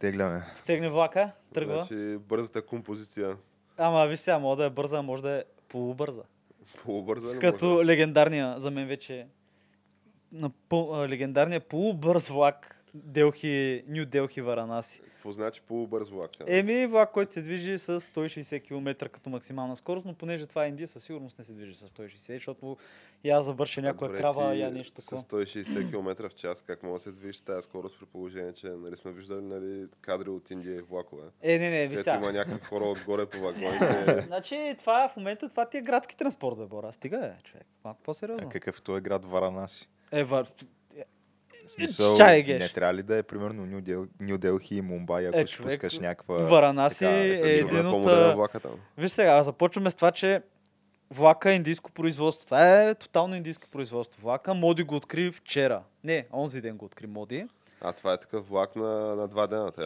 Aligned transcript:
потегляме. 0.00 0.44
Втегне 0.56 0.90
влака, 0.90 1.30
тръгва. 1.54 1.82
Значи 1.82 2.18
бързата 2.18 2.62
композиция. 2.62 3.36
Ама 3.78 4.06
виж 4.06 4.20
сега, 4.20 4.38
може 4.38 4.58
да 4.58 4.64
е 4.64 4.70
бърза, 4.70 5.02
може 5.02 5.22
да 5.22 5.30
е 5.30 5.44
полубърза. 5.68 6.22
Полубърза 6.84 7.34
ли 7.34 7.38
Като 7.38 7.66
може? 7.68 7.86
легендарния, 7.86 8.54
за 8.60 8.70
мен 8.70 8.86
вече 8.88 9.26
напъл, 10.32 10.94
а, 10.94 11.08
легендарния 11.08 11.60
полубърз 11.60 12.28
влак 12.28 12.79
Делхи, 12.94 13.84
Нью 13.88 14.06
Делхи 14.06 14.40
Варанаси. 14.40 15.00
Какво 15.00 15.32
значи 15.32 15.62
полубърз 15.62 16.08
влак? 16.08 16.30
там? 16.38 16.46
Еми, 16.50 16.86
влак, 16.86 17.12
който 17.12 17.32
се 17.32 17.42
движи 17.42 17.78
с 17.78 18.00
160 18.00 18.62
км 18.62 19.08
като 19.08 19.30
максимална 19.30 19.76
скорост, 19.76 20.06
но 20.06 20.14
понеже 20.14 20.46
това 20.46 20.64
е 20.64 20.68
Индия, 20.68 20.88
със 20.88 21.04
сигурност 21.04 21.38
не 21.38 21.44
се 21.44 21.52
движи 21.52 21.74
с 21.74 21.88
160, 21.88 22.34
защото 22.34 22.76
я 23.24 23.42
завърши 23.42 23.80
някоя 23.80 24.08
Добре, 24.08 24.20
крава, 24.20 24.56
я 24.56 24.70
нещо 24.70 24.92
такова. 24.92 25.20
С 25.20 25.24
160 25.24 25.90
км 25.90 26.28
в 26.28 26.34
час, 26.34 26.62
как 26.62 26.82
може 26.82 26.94
да 26.94 27.00
се 27.00 27.12
движиш 27.12 27.36
с 27.36 27.42
тази 27.42 27.62
скорост 27.62 27.98
при 27.98 28.06
положение, 28.06 28.52
че 28.52 28.66
нали 28.66 28.96
сме 28.96 29.12
виждали 29.12 29.42
нали, 29.42 29.86
кадри 30.00 30.30
от 30.30 30.50
Индия 30.50 30.76
и 30.76 30.80
влакове? 30.80 31.22
Е, 31.42 31.58
не, 31.58 31.70
не, 31.70 31.82
Където 31.84 32.02
сега. 32.02 32.16
има 32.16 32.32
някакви 32.32 32.66
хора 32.66 32.84
отгоре 32.84 33.26
по 33.26 33.38
вагоните. 33.40 34.24
Значи, 34.26 34.74
това 34.78 35.08
в 35.08 35.16
момента, 35.16 35.48
това 35.48 35.68
ти 35.68 35.76
е 35.76 35.82
градски 35.82 36.16
транспорт, 36.16 36.58
бе, 36.58 36.66
Бора. 36.66 36.92
Стига, 36.92 37.16
е, 37.16 37.42
човек. 37.42 37.66
Малко 37.84 38.00
А 38.02 38.04
по-сериозно. 38.04 38.48
какъв 38.48 38.82
той 38.82 38.98
е 38.98 39.00
град 39.00 39.24
Варанаси? 39.24 39.88
Е, 40.12 40.24
вър... 40.24 40.46
Смисъл, 41.86 42.16
чай, 42.16 42.42
геш. 42.42 42.62
не 42.62 42.68
трябва 42.68 42.94
ли 42.94 43.02
да 43.02 43.16
е 43.16 43.22
примерно 43.22 43.66
Нью, 43.66 43.80
Дел, 43.80 44.06
Нью 44.20 44.38
Делхи 44.38 44.76
и 44.76 44.80
Мумбай, 44.80 45.28
ако 45.28 45.38
Е, 45.38 45.46
ще 45.46 45.54
човек, 45.54 45.72
пускаш 45.72 45.98
някаква... 45.98 46.36
Варанаси 46.36 47.04
така, 47.04 47.16
е 47.16 47.54
един 47.54 47.86
от... 47.86 47.92
по-модерен 47.92 48.30
а, 48.30 48.34
влака 48.34 48.60
там. 48.60 48.72
Виж 48.98 49.12
сега, 49.12 49.42
започваме 49.42 49.90
с 49.90 49.94
това, 49.94 50.10
че 50.12 50.42
влака 51.10 51.50
е 51.50 51.54
индийско 51.54 51.90
производство. 51.92 52.44
Това 52.44 52.82
е 52.82 52.94
тотално 52.94 53.34
индийско 53.36 53.68
производство. 53.68 54.22
Влака 54.22 54.54
Моди 54.54 54.82
го 54.82 54.96
откри 54.96 55.32
вчера. 55.32 55.82
Не, 56.04 56.26
онзи 56.32 56.60
ден 56.60 56.76
го 56.76 56.84
откри 56.84 57.06
Моди. 57.06 57.46
А 57.80 57.92
това 57.92 58.12
е 58.12 58.16
такъв 58.16 58.48
влак 58.48 58.76
на, 58.76 59.16
на 59.16 59.28
два 59.28 59.46
дена, 59.46 59.72
те. 59.72 59.82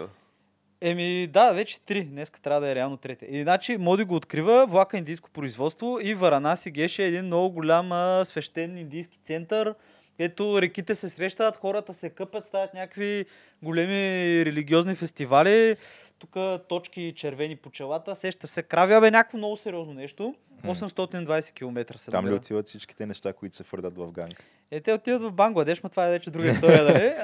Еми, 0.80 1.26
да, 1.26 1.52
вече 1.52 1.80
три. 1.80 2.04
Днеска 2.04 2.40
трябва 2.40 2.60
да 2.60 2.68
е 2.70 2.74
реално 2.74 2.96
третия. 2.96 3.40
Иначе 3.40 3.78
Моди 3.78 4.04
го 4.04 4.14
открива, 4.14 4.66
влака 4.66 4.96
е 4.96 4.98
индийско 4.98 5.30
производство 5.30 5.98
и 6.02 6.14
Варанаси 6.14 6.70
Геше 6.70 7.04
е 7.04 7.06
един 7.06 7.24
много 7.24 7.54
голям 7.54 7.92
а, 7.92 8.24
свещен 8.24 8.78
индийски 8.78 9.18
център. 9.24 9.74
Ето 10.18 10.62
реките 10.62 10.94
се 10.94 11.08
срещат, 11.08 11.56
хората 11.56 11.94
се 11.94 12.10
къпят, 12.10 12.46
стават 12.46 12.74
някакви 12.74 13.26
големи 13.62 14.44
религиозни 14.44 14.94
фестивали. 14.94 15.76
Тук 16.18 16.36
точки 16.68 17.12
червени 17.16 17.56
по 17.56 17.70
челата, 17.70 18.14
сеща 18.14 18.46
се 18.46 18.62
крави, 18.62 18.94
абе 18.94 19.10
някакво 19.10 19.38
много 19.38 19.56
сериозно 19.56 19.94
нещо. 19.94 20.34
820 20.64 21.54
км 21.54 21.98
се 21.98 22.10
Там 22.10 22.28
ли 22.28 22.34
отиват 22.34 22.68
всичките 22.68 23.06
неща, 23.06 23.32
които 23.32 23.56
се 23.56 23.64
фърдат 23.64 23.98
в 23.98 24.12
ганг? 24.12 24.44
Е, 24.70 24.80
те 24.80 24.92
отиват 24.92 25.22
в 25.22 25.32
Бангладеш, 25.32 25.80
но 25.80 25.88
това 25.88 26.06
е 26.06 26.10
вече 26.10 26.30
друга 26.30 26.50
история, 26.50 26.84
нали? 26.92 27.14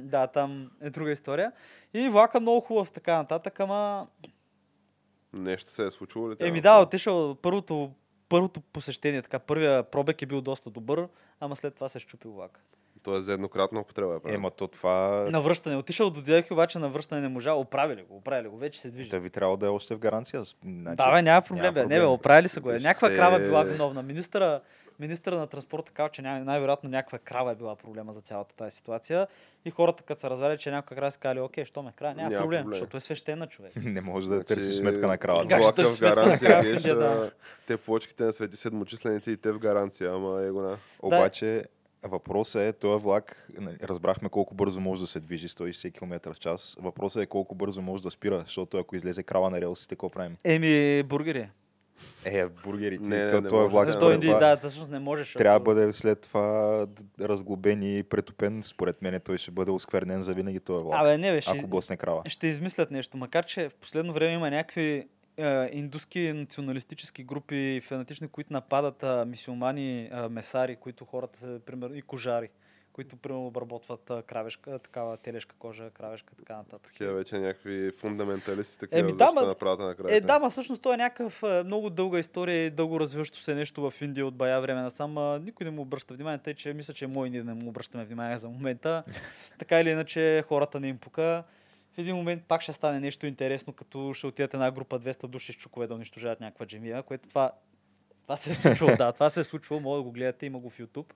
да, 0.02 0.26
там 0.26 0.70
е 0.80 0.90
друга 0.90 1.12
история. 1.12 1.52
И 1.94 2.08
влака 2.08 2.40
много 2.40 2.60
хубав, 2.60 2.90
така 2.90 3.16
нататък, 3.16 3.60
ама... 3.60 4.06
Нещо 5.32 5.72
се 5.72 5.86
е 5.86 5.90
случило 5.90 6.30
ли? 6.30 6.36
Еми 6.38 6.60
да, 6.60 6.80
отишъл 6.80 7.34
първото, 7.34 7.90
първото 8.30 8.60
посещение, 8.60 9.22
така, 9.22 9.38
първия 9.38 9.82
пробег 9.82 10.22
е 10.22 10.26
бил 10.26 10.40
доста 10.40 10.70
добър, 10.70 11.08
ама 11.40 11.56
след 11.56 11.74
това 11.74 11.88
се 11.88 11.98
е 11.98 12.00
щупил 12.00 12.32
влак. 12.32 12.60
То 13.02 13.16
е 13.16 13.20
за 13.20 13.32
еднократна 13.32 13.80
употреба. 13.80 14.20
Е. 14.28 14.34
Ема 14.34 14.50
то 14.50 14.68
това... 14.68 15.26
На 15.30 15.40
връщане. 15.40 15.76
Отишъл 15.76 16.10
до 16.10 16.22
Делхи, 16.22 16.52
обаче 16.52 16.78
на 16.78 16.88
връщане 16.88 17.20
не 17.20 17.28
можа. 17.28 17.52
Оправили 17.52 18.02
го, 18.02 18.16
оправили 18.16 18.48
го, 18.48 18.56
вече 18.56 18.80
се 18.80 18.90
движи. 18.90 19.10
Та 19.10 19.18
ви 19.18 19.30
трябва 19.30 19.56
да 19.56 19.66
е 19.66 19.68
още 19.68 19.94
в 19.94 19.98
гаранция. 19.98 20.44
Значи, 20.44 20.96
Да, 20.96 21.12
бе, 21.12 21.22
няма 21.22 21.42
проблем, 21.42 21.62
няма 21.62 21.72
бе. 21.72 21.80
Не, 21.80 21.86
бе, 21.86 21.94
проблем. 21.94 22.10
оправили 22.10 22.48
са 22.48 22.60
го. 22.60 22.70
Е. 22.70 22.78
Някаква 22.78 23.08
крава 23.08 23.38
била 23.38 23.62
виновна. 23.62 24.02
Министъра, 24.02 24.60
министъра 25.00 25.36
на 25.36 25.46
транспорта 25.46 25.92
казал, 25.92 26.08
че 26.08 26.22
най- 26.22 26.40
най-вероятно 26.44 26.90
някаква 26.90 27.18
крава 27.18 27.52
е 27.52 27.54
била 27.54 27.76
проблема 27.76 28.12
за 28.12 28.20
цялата 28.20 28.54
тази 28.56 28.76
ситуация. 28.76 29.26
И 29.64 29.70
хората, 29.70 30.02
като 30.02 30.20
са 30.20 30.30
развали, 30.30 30.58
че 30.58 30.70
някаква 30.70 30.96
крава, 30.96 31.10
са 31.10 31.20
казали, 31.20 31.40
окей, 31.40 31.64
що 31.64 31.82
ме 31.82 31.92
крава, 31.96 32.14
няма, 32.14 32.30
Няма 32.30 32.42
проблем, 32.42 32.62
проблем. 32.62 32.74
защото 32.74 32.96
е 32.96 33.00
свещена 33.00 33.46
човек. 33.46 33.72
не 33.84 34.00
може 34.00 34.28
да 34.28 34.34
Значи, 34.34 34.46
търси 34.46 34.72
сметка 34.72 35.06
на 35.06 35.18
кравата. 35.18 35.48
Как 35.48 35.58
ще 35.58 35.62
Влака 35.62 35.74
търси 35.74 35.90
в 35.90 35.96
сметка 35.96 36.48
на 36.60 36.68
Индия, 36.68 36.96
да. 36.96 37.30
те 37.66 37.76
плочките 37.76 38.24
на 38.24 38.32
свети 38.32 38.56
седмочисленици 38.56 39.30
и 39.30 39.36
те 39.36 39.52
в 39.52 39.58
гаранция, 39.58 40.12
ама 40.14 40.42
е 40.42 40.50
го 40.50 40.60
на. 40.60 40.76
Обаче 41.02 41.64
въпросът 42.02 42.62
е, 42.62 42.72
този 42.72 43.04
влак, 43.04 43.48
нали, 43.58 43.76
разбрахме 43.82 44.28
колко 44.28 44.54
бързо 44.54 44.80
може 44.80 45.00
да 45.00 45.06
се 45.06 45.20
движи, 45.20 45.48
160 45.48 45.94
км 45.94 46.32
в 46.32 46.38
час. 46.38 46.76
Въпросът 46.80 47.22
е 47.22 47.26
колко 47.26 47.54
бързо 47.54 47.82
може 47.82 48.02
да 48.02 48.10
спира, 48.10 48.42
защото 48.46 48.78
ако 48.78 48.96
излезе 48.96 49.22
крава 49.22 49.50
на 49.50 49.60
релсите, 49.60 49.94
какво 49.94 50.10
правим? 50.10 50.36
Еми, 50.44 51.02
бургери. 51.02 51.48
Е, 52.24 52.46
бургерите, 52.46 53.08
Не, 53.08 53.24
не, 53.24 53.30
то, 53.30 53.40
не 53.40 53.48
този 53.48 53.54
може 53.54 53.70
влак 53.70 53.88
да. 53.88 53.98
Това 54.20 54.38
да, 54.38 54.56
всъщност 54.56 54.90
не 54.90 54.98
можеш. 54.98 55.32
трябва 55.32 55.58
да 55.58 55.64
бъде 55.64 55.92
след 55.92 56.20
това 56.20 56.86
разглобен 57.20 57.82
и 57.82 58.02
претопен. 58.02 58.62
Според 58.62 59.02
мен 59.02 59.20
той 59.24 59.38
ще 59.38 59.50
бъде 59.50 59.70
осквернен 59.70 60.22
за 60.22 60.34
винаги 60.34 60.60
този 60.60 60.84
влак. 60.84 61.00
Абе, 61.00 61.18
не, 61.18 61.32
бе, 61.32 61.40
ще, 61.40 61.58
ако 61.58 61.66
блъсне 61.66 61.96
крава. 61.96 62.22
ще 62.28 62.46
измислят 62.46 62.90
нещо. 62.90 63.16
Макар, 63.16 63.46
че 63.46 63.68
в 63.68 63.74
последно 63.74 64.12
време 64.12 64.32
има 64.34 64.50
някакви 64.50 65.06
е, 65.36 65.68
индуски 65.72 66.32
националистически 66.32 67.24
групи 67.24 67.80
фанатични, 67.84 68.28
които 68.28 68.52
нападат 68.52 69.02
а, 69.02 69.24
мисюлмани, 69.24 70.08
а, 70.12 70.28
месари, 70.28 70.76
които 70.76 71.04
хората 71.04 71.38
са, 71.38 71.60
примерно, 71.66 71.96
и 71.96 72.02
кожари, 72.02 72.48
които, 72.92 73.16
примерно, 73.16 73.46
обработват 73.46 74.10
а, 74.10 74.22
кравешка, 74.22 74.78
такава 74.78 75.16
телешка 75.16 75.54
кожа, 75.58 75.90
кравешка, 75.90 76.34
така 76.34 76.56
нататък. 76.56 76.92
Такива 76.92 77.12
вече 77.12 77.38
някакви 77.38 77.90
фундаменталисти, 77.90 78.78
такива 78.78 79.00
Еми, 79.00 79.12
да, 79.12 79.26
ма- 79.26 79.46
на 79.46 79.54
правата 79.54 79.84
на 79.84 79.94
края. 79.94 80.16
Е, 80.16 80.20
да, 80.20 80.38
ма 80.38 80.50
всъщност 80.50 80.82
той 80.82 80.94
е 80.94 80.96
някакъв 80.96 81.42
много 81.64 81.90
дълга 81.90 82.18
история 82.18 82.66
и 82.66 82.70
дълго 82.70 83.00
развиващо 83.00 83.40
се 83.42 83.54
нещо 83.54 83.90
в 83.90 84.02
Индия 84.02 84.26
от 84.26 84.34
бая 84.34 84.60
време 84.60 84.82
насам. 84.82 85.18
а, 85.18 85.38
Никой 85.38 85.64
не 85.64 85.70
му 85.70 85.82
обръща 85.82 86.14
внимание, 86.14 86.38
тъй 86.38 86.54
че 86.54 86.72
мисля, 86.72 86.94
че 86.94 87.06
мой 87.06 87.30
ние 87.30 87.42
не 87.42 87.54
му 87.54 87.68
обръщаме 87.68 88.04
внимание 88.04 88.38
за 88.38 88.48
момента. 88.48 89.04
така 89.58 89.80
или 89.80 89.90
иначе 89.90 90.44
хората 90.46 90.80
не 90.80 90.88
им 90.88 90.98
пука. 90.98 91.44
В 91.94 91.98
един 91.98 92.16
момент 92.16 92.42
пак 92.48 92.62
ще 92.62 92.72
стане 92.72 93.00
нещо 93.00 93.26
интересно, 93.26 93.72
като 93.72 94.14
ще 94.14 94.26
отидат 94.26 94.54
една 94.54 94.70
група 94.70 95.00
200 95.00 95.26
души 95.26 95.52
с 95.52 95.56
чукове 95.56 95.86
да 95.86 95.94
унищожават 95.94 96.40
някаква 96.40 96.66
джемия, 96.66 97.02
което 97.02 97.28
това, 97.28 97.52
това 98.22 98.36
се 98.36 98.50
е 98.50 98.54
случвало, 98.54 98.96
да, 98.96 99.12
това 99.12 99.30
се 99.30 99.40
е 99.40 99.44
случвало, 99.44 99.80
може 99.80 99.98
да 99.98 100.02
го 100.02 100.12
гледате, 100.12 100.46
има 100.46 100.58
го 100.58 100.70
в 100.70 100.78
YouTube. 100.78 101.12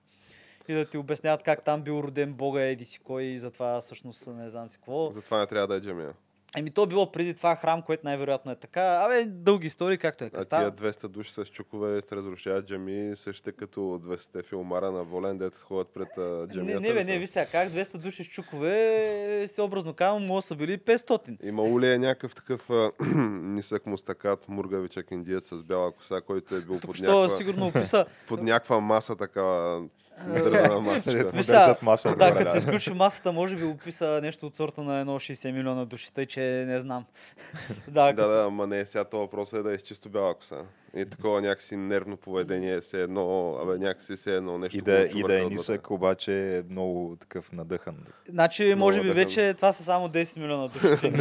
И 0.67 0.73
да 0.73 0.85
ти 0.85 0.97
обясняват 0.97 1.43
как 1.43 1.63
там 1.63 1.81
бил 1.81 1.93
роден 2.03 2.33
Бога, 2.33 2.61
еди 2.61 2.85
си 2.85 2.99
кой 2.99 3.23
и 3.23 3.39
затова 3.39 3.81
всъщност 3.81 4.27
не 4.27 4.49
знам 4.49 4.69
си 4.71 4.77
какво. 4.77 5.11
Затова 5.11 5.39
не 5.39 5.47
трябва 5.47 5.67
да 5.67 5.75
е 5.75 5.81
джамия. 5.81 6.13
Еми 6.57 6.71
то 6.71 6.85
било 6.85 7.11
преди 7.11 7.33
това 7.33 7.55
храм, 7.55 7.81
което 7.81 8.01
най-вероятно 8.05 8.51
е 8.51 8.55
така. 8.55 8.81
Абе, 8.81 9.25
дълги 9.25 9.67
истории, 9.67 9.97
както 9.97 10.23
е. 10.23 10.31
А 10.33 10.41
Става- 10.41 10.71
тия 10.71 10.91
200 10.93 11.07
души 11.07 11.33
с 11.33 11.45
чукове 11.45 12.01
разрушават 12.11 12.65
джами, 12.65 13.15
същите 13.15 13.51
като 13.51 13.79
200 13.79 14.43
филмара 14.45 14.91
на 14.91 15.03
Волен, 15.03 15.37
дето 15.37 15.57
ходят 15.59 15.93
пред 15.93 16.07
а, 16.17 16.21
Не, 16.21 16.47
джамията. 16.47 16.81
не, 16.81 16.93
бе, 16.93 17.03
не, 17.03 17.19
виж 17.19 17.29
сега, 17.29 17.45
как 17.45 17.69
200 17.69 17.97
души 17.97 18.23
с 18.23 18.27
чукове, 18.27 19.41
е, 19.41 19.47
си 19.47 19.61
образно 19.61 19.93
казвам, 19.93 20.25
може 20.25 20.45
са 20.45 20.55
били 20.55 20.77
500. 20.77 21.37
Имало 21.43 21.79
ли 21.79 21.91
е 21.91 21.97
някакъв 21.97 22.35
такъв 22.35 22.69
нисък 23.41 23.85
мустакат, 23.85 24.49
мургавичък 24.49 25.11
индиец 25.11 25.49
с 25.49 25.63
бяла 25.63 25.91
коса, 25.91 26.21
който 26.21 26.55
е 26.55 26.61
бил 26.61 26.79
Тук 26.79 26.91
под 26.91 26.99
някаква, 26.99 27.37
сигурно 27.37 27.67
описа. 27.67 28.05
под 28.27 28.41
някаква 28.41 28.79
маса, 28.79 29.15
такава 29.15 29.83
държат 30.23 31.81
маса. 31.81 32.15
да, 32.15 32.35
като 32.35 32.51
се 32.51 32.57
изключи 32.57 32.93
масата, 32.93 33.31
може 33.31 33.55
би 33.55 33.63
описа 33.63 34.19
нещо 34.23 34.45
от 34.45 34.55
сорта 34.55 34.83
на 34.83 34.99
едно 34.99 35.19
60 35.19 35.51
милиона 35.51 35.85
души, 35.85 36.13
тъй 36.13 36.25
че 36.25 36.41
не 36.67 36.79
знам. 36.79 37.05
да, 37.87 38.13
Да, 38.13 38.27
да, 38.27 38.45
ама 38.45 38.67
не, 38.67 38.85
сега 38.85 39.03
това 39.03 39.23
въпрос 39.23 39.53
е 39.53 39.61
да 39.61 39.73
е 39.73 39.77
чисто 39.77 40.09
бяла 40.09 40.33
коса. 40.33 40.61
И 40.95 41.05
такова 41.05 41.41
някакси 41.41 41.77
нервно 41.77 42.17
поведение, 42.17 42.81
се 42.81 43.03
едно, 43.03 43.57
абе 43.63 43.77
някакси 43.77 44.17
се 44.17 44.35
едно 44.35 44.57
нещо. 44.57 44.77
И 44.77 44.81
да, 44.81 45.07
и 45.15 45.23
да 45.23 45.41
е 45.41 45.45
нисък, 45.45 45.91
обаче 45.91 46.57
е 46.57 46.63
много 46.69 47.17
такъв 47.19 47.51
надъхан. 47.51 47.95
Значи, 48.29 48.73
може 48.77 49.01
би 49.01 49.11
вече 49.11 49.53
това 49.53 49.73
са 49.73 49.83
само 49.83 50.09
10 50.09 50.39
милиона 50.39 50.67
души. 50.67 51.13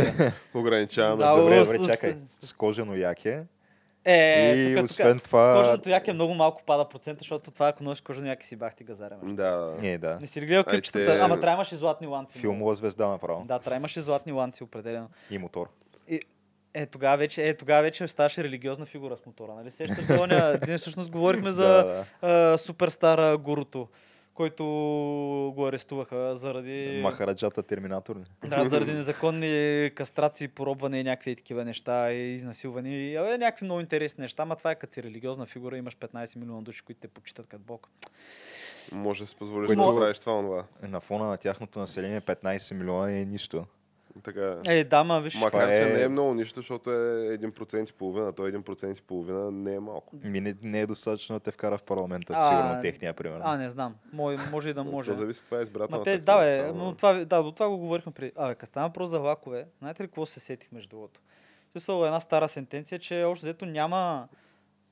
Ограничаваме 0.55 1.19
Да, 1.25 1.35
за 1.35 1.43
време. 1.43 1.89
чакай, 1.89 2.15
с 2.41 2.53
кожено 2.53 2.97
яке. 2.97 3.43
Е, 4.07 4.53
И 4.53 4.75
тук, 4.75 4.85
освен 4.85 5.15
тук, 5.15 5.25
това- 5.25 5.55
с 5.55 5.59
кожаното 5.59 5.89
яке 5.89 6.13
много 6.13 6.35
малко 6.35 6.63
пада 6.63 6.85
процента, 6.85 7.19
защото 7.19 7.51
това, 7.51 7.69
ако 7.69 7.85
носиш 7.85 8.01
кожано 8.01 8.27
яке 8.27 8.47
си 8.47 8.57
бахти 8.57 8.85
газаря. 8.85 9.17
между 9.17 9.37
Да, 9.37 9.75
Не, 9.81 9.99
да. 9.99 10.19
Не 10.21 10.27
си 10.27 10.41
ли 10.41 10.47
гледал 10.47 10.65
клипчетата? 10.65 11.07
те- 11.09 11.19
Ама 11.19 11.41
трябва 11.41 11.55
имаш 11.55 11.73
и 11.73 11.77
златни 11.77 12.07
ланци. 12.07 12.39
Филмова 12.39 12.75
звезда 12.75 13.09
направо. 13.09 13.45
Да, 13.45 13.59
трябва 13.59 13.77
имаш 13.77 13.97
и 13.97 14.01
златни 14.01 14.33
ланци 14.33 14.65
определено. 14.65 15.09
И 15.31 15.39
мотор. 15.39 15.69
Е, 16.75 16.87
тогава 16.87 17.17
вече, 17.17 17.49
е, 17.49 17.55
тогава 17.55 17.83
вече 17.83 18.09
ставаше 18.09 18.45
религиозна 18.45 18.87
фигура 18.87 19.17
с 19.17 19.27
мотора, 19.27 19.55
нали? 19.55 19.71
Сещаш 19.71 20.05
се, 20.07 20.13
оня, 20.13 20.59
ние 20.67 20.79
всъщност 20.79 21.11
говорихме 21.11 21.53
за 21.53 21.69
Да, 21.85 22.05
да. 22.23 22.53
а, 22.53 22.59
суперстар 22.59 23.19
а, 23.21 23.39
гуруто, 23.39 23.89
който 24.35 24.65
го 25.57 25.67
арестуваха 25.67 26.37
заради... 26.37 27.01
Махараджата 27.03 27.63
Терминатор. 27.63 28.17
Да, 28.47 28.69
заради 28.69 28.93
незаконни 28.95 29.91
кастрации, 29.95 30.49
поробване 30.49 31.01
и 31.01 31.05
някакви 31.05 31.37
такива 31.37 31.65
неща, 31.65 32.13
и 32.13 32.39
Абе, 33.17 33.39
някакви 33.39 33.65
много 33.65 33.81
интересни 33.81 34.23
неща, 34.23 34.43
ама 34.43 34.57
това 34.57 34.71
е 34.71 34.75
като 34.75 34.95
си 34.95 35.03
религиозна 35.03 35.47
фигура, 35.47 35.77
имаш 35.79 35.97
15 35.97 36.37
милиона 36.37 36.63
души, 36.63 36.83
които 36.83 37.01
те 37.01 37.09
почитат 37.09 37.47
като 37.47 37.63
Бог. 37.67 37.89
може 38.93 39.25
да 39.25 39.29
си 39.29 39.37
позволиш 39.37 39.67
Което- 39.67 39.93
да 39.93 40.01
правиш 40.01 40.19
това, 40.19 40.39
онова. 40.39 40.65
На 40.83 41.01
фона 41.01 41.25
на 41.29 41.37
тяхното 41.37 41.79
население 41.79 42.21
15 42.21 42.75
милиона 42.75 43.13
е 43.13 43.25
нищо. 43.25 43.65
Така. 44.23 44.57
Е, 44.67 44.85
да, 44.85 45.05
ма 45.05 45.21
виж. 45.21 45.35
Макар, 45.35 45.51
това 45.51 45.67
че 45.67 45.83
е- 45.83 45.95
не 45.95 46.03
е 46.03 46.09
много 46.09 46.35
нищо, 46.35 46.61
защото 46.61 46.91
е 46.91 47.39
1% 47.39 47.91
и 47.91 47.93
половина. 47.93 48.33
Той 48.33 48.53
1% 48.53 48.99
и 48.99 49.03
половина 49.03 49.51
не 49.51 49.75
е 49.75 49.81
малко. 49.81 50.17
Ми 50.25 50.41
не, 50.41 50.55
не 50.63 50.81
е 50.81 50.87
достатъчно 50.87 51.37
да 51.37 51.41
те 51.41 51.51
вкара 51.51 51.79
в 51.79 51.83
парламента, 51.83 52.35
А, 52.37 52.49
сигурно 52.49 52.83
техния, 52.83 53.15
примерно. 53.15 53.43
А, 53.45 53.57
не 53.57 53.71
знам. 53.71 53.95
Мой, 54.13 54.39
може 54.53 54.69
и 54.69 54.73
да 54.73 54.85
може. 54.85 55.11
То 55.11 55.19
зависи 55.19 55.41
каква 55.41 55.59
е 55.59 55.63
избирателната 55.63 56.05
те, 56.05 56.19
да, 56.19 56.39
бе, 56.39 56.73
но 56.73 56.95
това, 56.95 57.13
да, 57.13 57.43
до 57.43 57.53
това 57.53 57.69
го 57.69 57.79
говорихме 57.79 58.13
преди. 58.13 58.33
Абе, 58.37 58.55
като 58.55 58.71
стана 58.71 58.87
въпрос 58.89 59.11
за 59.11 59.21
влакове, 59.21 59.67
знаете 59.79 60.03
ли 60.03 60.07
какво 60.07 60.27
се 60.27 60.41
сетих 60.41 60.73
между 60.73 60.89
другото? 60.89 61.21
Смисъл, 61.73 62.05
една 62.05 62.21
стара 62.21 62.49
сентенция, 62.49 62.99
че 62.99 63.25
още 63.25 63.47
взето 63.47 63.67
няма 63.67 64.29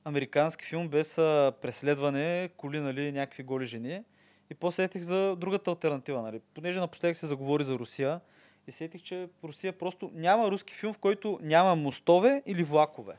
американски 0.05 0.65
филм 0.65 0.87
без 0.87 1.17
а, 1.17 1.53
преследване, 1.61 2.49
коли, 2.57 2.79
нали, 2.79 3.11
някакви 3.11 3.43
голи 3.43 3.65
жени. 3.65 4.03
И 4.51 4.55
после 4.55 4.83
сетих 4.83 5.01
за 5.01 5.35
другата 5.37 5.71
альтернатива, 5.71 6.21
нали. 6.21 6.41
Понеже 6.53 6.79
напоследък 6.79 7.17
се 7.17 7.27
заговори 7.27 7.63
за 7.63 7.73
Русия, 7.73 8.19
и 8.67 8.71
сетих, 8.71 9.03
че 9.03 9.29
в 9.39 9.43
Русия 9.43 9.73
просто 9.73 10.11
няма 10.13 10.51
руски 10.51 10.73
филм, 10.73 10.93
в 10.93 10.97
който 10.97 11.39
няма 11.41 11.75
мостове 11.75 12.43
или 12.45 12.63
влакове. 12.63 13.15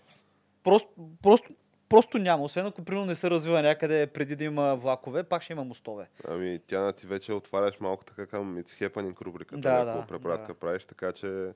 Просто, 0.65 0.89
просто, 1.23 1.55
просто 1.89 2.19
няма. 2.19 2.45
Освен 2.45 2.67
ако 2.67 2.85
примерно 2.85 3.07
не 3.07 3.15
се 3.15 3.31
развива 3.31 3.63
някъде 3.63 4.07
преди 4.07 4.37
да 4.37 4.45
има 4.45 4.77
влакове, 4.77 5.23
пак 5.23 5.43
ще 5.43 5.53
има 5.53 5.65
мостове. 5.65 6.09
Ами, 6.29 6.61
тя 6.67 6.93
ти 6.93 7.07
вече 7.07 7.33
отваряш 7.33 7.81
малко 7.81 8.05
така 8.05 8.27
към 8.27 8.57
It's 8.57 8.89
Happening 8.89 9.23
рубриката, 9.23 9.61
Да, 9.61 9.85
да, 9.85 10.07
препратка 10.07 10.53
да. 10.53 10.59
правиш, 10.59 10.85
така 10.85 11.13
че 11.13 11.53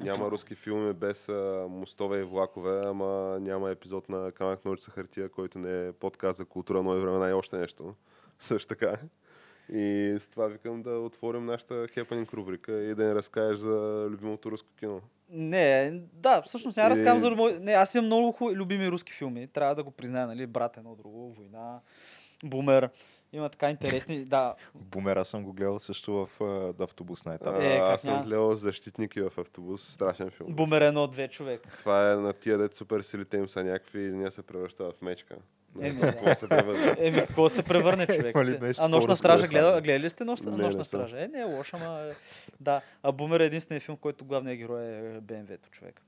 няма 0.00 0.30
руски 0.30 0.54
филми 0.54 0.92
без 0.92 1.28
а, 1.28 1.66
мостове 1.70 2.18
и 2.18 2.22
влакове, 2.22 2.80
ама 2.84 3.38
няма 3.40 3.70
епизод 3.70 4.08
на 4.08 4.32
Камък 4.32 4.64
Ножица 4.64 4.90
хартия, 4.90 5.28
който 5.28 5.58
не 5.58 5.86
е 5.86 5.92
подкаст 5.92 6.36
за 6.36 6.44
култура, 6.44 6.82
нови 6.82 7.00
времена 7.00 7.28
и 7.28 7.32
още 7.32 7.56
нещо. 7.56 7.94
Също 8.38 8.68
така. 8.68 8.96
И 9.72 10.16
с 10.18 10.28
това 10.28 10.46
викам 10.46 10.82
да 10.82 10.90
отворим 10.90 11.44
нашата 11.44 11.74
Happening 11.74 12.32
рубрика 12.34 12.72
и 12.72 12.94
да 12.94 13.04
ни 13.04 13.14
разкажеш 13.14 13.58
за 13.58 14.06
любимото 14.10 14.50
руско 14.50 14.68
кино. 14.78 15.00
Не, 15.30 16.00
да, 16.12 16.42
всъщност 16.42 16.76
няма 16.76 16.94
И- 16.94 16.98
разказвам 16.98 17.36
за. 17.38 17.60
Не, 17.60 17.72
аз 17.72 17.94
имам 17.94 18.06
много 18.06 18.32
хубави, 18.32 18.56
любими 18.56 18.90
руски 18.90 19.12
филми. 19.12 19.46
Трябва 19.46 19.74
да 19.74 19.82
го 19.82 19.90
призная, 19.90 20.26
нали? 20.26 20.46
Брат 20.46 20.76
едно 20.76 20.94
друго, 20.94 21.32
Война, 21.32 21.80
Бумер. 22.44 22.90
Има 23.32 23.48
така 23.48 23.70
интересни, 23.70 24.24
да. 24.24 24.54
Бумера 24.74 25.24
съм 25.24 25.44
го 25.44 25.52
гледал 25.52 25.78
също 25.78 26.12
в 26.12 26.44
а, 26.78 26.84
автобусна 26.84 27.34
етап. 27.34 27.54
А, 27.58 27.64
Е, 27.64 27.76
аз 27.76 28.00
съм 28.02 28.12
няма? 28.12 28.24
гледал 28.24 28.54
Защитники 28.54 29.20
в 29.20 29.32
автобус, 29.38 29.82
страшен 29.84 30.30
филм. 30.30 30.52
Бумер 30.52 30.80
едно, 30.80 31.06
две 31.06 31.28
човек. 31.28 31.76
Това 31.78 32.12
е 32.12 32.16
на 32.16 32.32
тия 32.32 32.58
дет 32.58 32.74
супер 32.74 33.00
силите 33.00 33.36
им 33.36 33.48
са 33.48 33.64
някакви 33.64 34.00
и 34.00 34.12
ние 34.12 34.30
се 34.30 34.42
превръща 34.42 34.84
в 34.84 35.02
мечка. 35.02 35.36
Еми, 35.80 36.00
Какво 36.00 36.34
се 36.34 36.48
превръща? 36.48 36.96
Еми, 36.98 37.16
какво 37.16 37.48
се 37.48 37.62
превърне 37.62 38.06
човек? 38.16 38.36
Ли 38.36 38.58
нещо 38.58 38.82
а 38.84 38.88
нощна 38.88 39.16
стража, 39.16 39.44
от 39.44 39.50
гледа, 39.50 39.80
гледали 39.80 40.02
ли 40.02 40.10
сте 40.10 40.24
нощ, 40.24 40.44
Не, 40.44 40.50
нощна 40.50 40.78
не 40.78 40.84
стража? 40.84 41.24
Е, 41.24 41.28
не 41.28 41.40
е 41.40 41.44
лоша, 41.44 41.76
ама 41.76 42.00
е... 42.00 42.12
Да. 42.60 42.80
А 43.02 43.12
Бумер 43.12 43.40
е 43.40 43.46
единственият 43.46 43.84
филм, 43.84 43.96
който 43.96 44.24
главният 44.24 44.58
герой 44.58 44.84
е 44.84 45.20
БМВ-то 45.20 45.68
човек. 45.70 46.02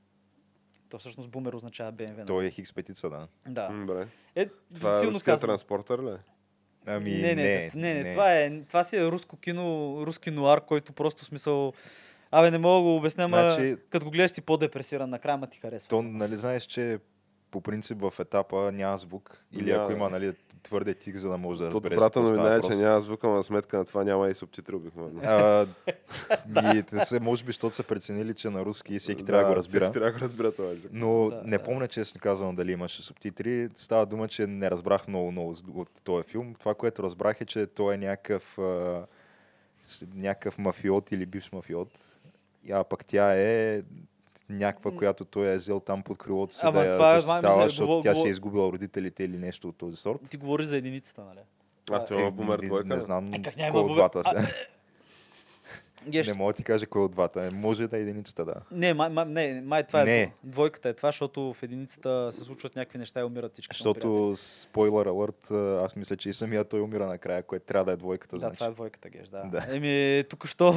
То 0.89 0.99
всъщност 0.99 1.29
Бумер 1.31 1.53
означава 1.53 1.93
БМВ. 1.93 2.27
Той 2.27 2.47
е 2.47 2.51
хикс 2.51 2.73
петица, 2.73 3.11
да. 3.11 3.29
Да. 3.49 3.69
Добре. 3.69 4.07
Е, 4.35 4.49
Това 4.75 4.97
е 4.97 5.01
силно 5.01 5.21
транспортър 5.21 6.03
ли? 6.03 6.17
Ами, 6.87 7.11
не, 7.11 7.35
не, 7.35 7.71
не, 7.75 7.95
не, 7.95 8.03
не, 8.03 8.13
Това, 8.13 8.35
е, 8.35 8.61
това 8.69 8.85
си 8.85 8.97
е 8.97 9.05
руско 9.05 9.37
кино, 9.37 9.97
руски 10.07 10.31
нуар, 10.31 10.61
който 10.61 10.93
просто 10.93 11.25
смисъл... 11.25 11.73
Абе, 12.31 12.51
не 12.51 12.59
мога 12.59 12.77
да 12.77 12.83
го 12.83 12.97
обясня, 12.97 13.29
Значи- 13.29 13.77
като 13.91 14.05
го 14.05 14.11
гледаш 14.11 14.31
си 14.31 14.41
по-депресиран, 14.41 15.11
накрая 15.11 15.37
ма 15.39 15.47
ти 15.47 15.59
харесва. 15.59 15.89
То, 15.89 16.03
нали 16.03 16.37
знаеш, 16.37 16.63
че 16.63 16.99
по 17.51 17.61
принцип 17.61 18.01
в 18.01 18.15
етапа 18.21 18.73
няма 18.73 18.99
звук. 18.99 19.45
Или 19.53 19.73
Няма, 19.73 19.85
ако 19.85 19.93
има, 19.93 20.05
да. 20.05 20.11
нали, 20.11 20.33
твърде 20.63 20.95
тих, 20.95 21.17
за 21.17 21.29
да 21.29 21.37
можеш 21.37 21.59
да 21.59 21.67
разбереш. 21.67 21.97
добрата 21.97 22.21
новина 22.21 22.55
е, 22.55 22.61
че 22.61 22.69
няма 22.69 23.01
звука, 23.01 23.29
но 23.29 23.35
на 23.35 23.45
сметка 23.45 23.79
на 23.79 23.85
това 23.85 24.05
няма 24.05 24.29
и 24.29 24.35
субтитри 24.35 24.75
обикновено. 24.75 25.21
И, 26.75 26.83
се, 27.05 27.21
може 27.21 27.45
би, 27.45 27.49
защото 27.49 27.77
са 27.77 27.83
преценили, 27.83 28.35
че 28.35 28.51
на 28.51 28.65
руски 28.65 28.99
всеки 28.99 29.25
трябва 29.25 29.45
да 29.45 29.51
го 29.51 29.57
разбира. 29.57 29.85
Всеки 29.85 29.93
трябва 29.93 30.13
да 30.13 30.19
го 30.19 30.25
разбира 30.25 30.53
това 30.53 30.71
език. 30.71 30.91
Но 30.93 31.31
Да, 31.31 31.43
не 31.45 31.59
да. 31.59 31.65
помня 31.65 31.89
честно 31.89 32.21
казано 32.21 32.53
дали 32.53 32.73
имаше 32.73 33.03
субтитри. 33.03 33.69
Става 33.77 34.07
дума, 34.07 34.29
че 34.29 34.47
не 34.47 34.71
разбрах 34.71 35.09
много, 35.09 35.33
много 35.33 35.55
от 35.75 35.89
този 36.05 36.25
филм. 36.29 36.55
Това, 36.55 36.75
което 36.75 37.03
разбрах 37.03 37.41
е, 37.41 37.45
че 37.45 37.67
той 37.67 37.95
е 37.95 37.99
някакъв, 37.99 38.59
някакъв 40.15 40.59
мафиот 40.59 41.13
или 41.13 41.27
бивш 41.27 41.53
мафиот. 41.53 41.89
А 42.73 42.85
пък 42.85 43.05
тя 43.05 43.33
е 43.35 43.83
някаква, 44.51 44.91
която 44.93 45.25
той 45.25 45.49
е 45.49 45.57
взел 45.57 45.81
там 45.81 46.03
под 46.03 46.19
крилото 46.19 46.55
си 46.55 46.61
Ама 46.63 46.73
да 46.73 46.87
я 46.87 46.93
това 46.93 47.11
е, 47.11 47.15
защитава, 47.17 47.55
се- 47.55 47.63
защото 47.65 47.89
говор- 47.89 48.03
тя 48.03 48.15
говор- 48.15 48.27
е 48.27 48.31
изгубила 48.31 48.73
родителите 48.73 49.25
или 49.25 49.39
нещо 49.39 49.69
от 49.69 49.77
този 49.77 49.97
сорт. 49.97 50.19
Ти 50.23 50.37
говориш 50.37 50.67
за 50.67 50.77
единицата, 50.77 51.23
нали? 51.25 51.41
А, 51.93 52.05
той 52.07 52.19
има 52.19 52.29
Е, 52.29 52.31
бумер 52.31 52.59
не, 52.59 52.67
двойка. 52.67 52.87
не 52.87 53.01
знам 53.01 53.27
Е, 53.27 53.43
как 53.43 53.57
няма 53.57 53.73
кой 53.73 53.81
от 53.81 53.87
бумер? 53.87 53.97
двата 53.99 54.21
А, 54.21 54.41
се. 54.41 54.55
Геш, 56.09 56.27
Не 56.27 56.35
мога 56.35 56.53
да 56.53 56.57
ти 56.57 56.65
кажа 56.65 56.87
кой 56.87 57.03
от 57.03 57.11
двата. 57.13 57.43
е. 57.43 57.51
Може 57.51 57.89
да 57.89 57.99
е 57.99 58.01
единицата, 58.01 58.45
да. 58.45 58.55
не, 58.73 58.95
май, 58.95 59.09
май, 59.09 59.25
не, 59.27 59.63
май 59.65 59.87
това 59.87 60.03
е. 60.03 60.05
Не. 60.05 60.27
дво- 60.27 60.51
Двойката 60.51 60.89
е 60.89 60.93
това, 60.93 61.09
защото 61.09 61.53
в 61.55 61.63
единицата 61.63 62.29
се 62.33 62.41
случват 62.41 62.77
някакви 62.77 62.99
неща 62.99 63.21
и 63.21 63.25
умират 63.25 63.53
всички. 63.53 63.77
Защото, 63.77 64.35
спойлер 64.37 65.07
алърт, 65.07 65.51
аз 65.85 65.97
мисля, 65.97 66.17
че 66.17 66.29
и 66.29 66.33
самия 66.33 66.65
той 66.65 66.81
умира 66.81 67.07
накрая, 67.07 67.43
което 67.43 67.67
трябва 67.67 67.85
да 67.85 67.93
е 67.93 67.97
двойката. 67.97 68.37
Да, 68.37 68.41
значи. 68.41 68.55
това 68.57 68.67
е 68.67 68.71
двойката, 68.71 69.09
Геш, 69.09 69.29
да. 69.29 69.43
Да. 69.45 69.67
Еми, 69.71 70.25
тук 70.29 70.47
що 70.47 70.73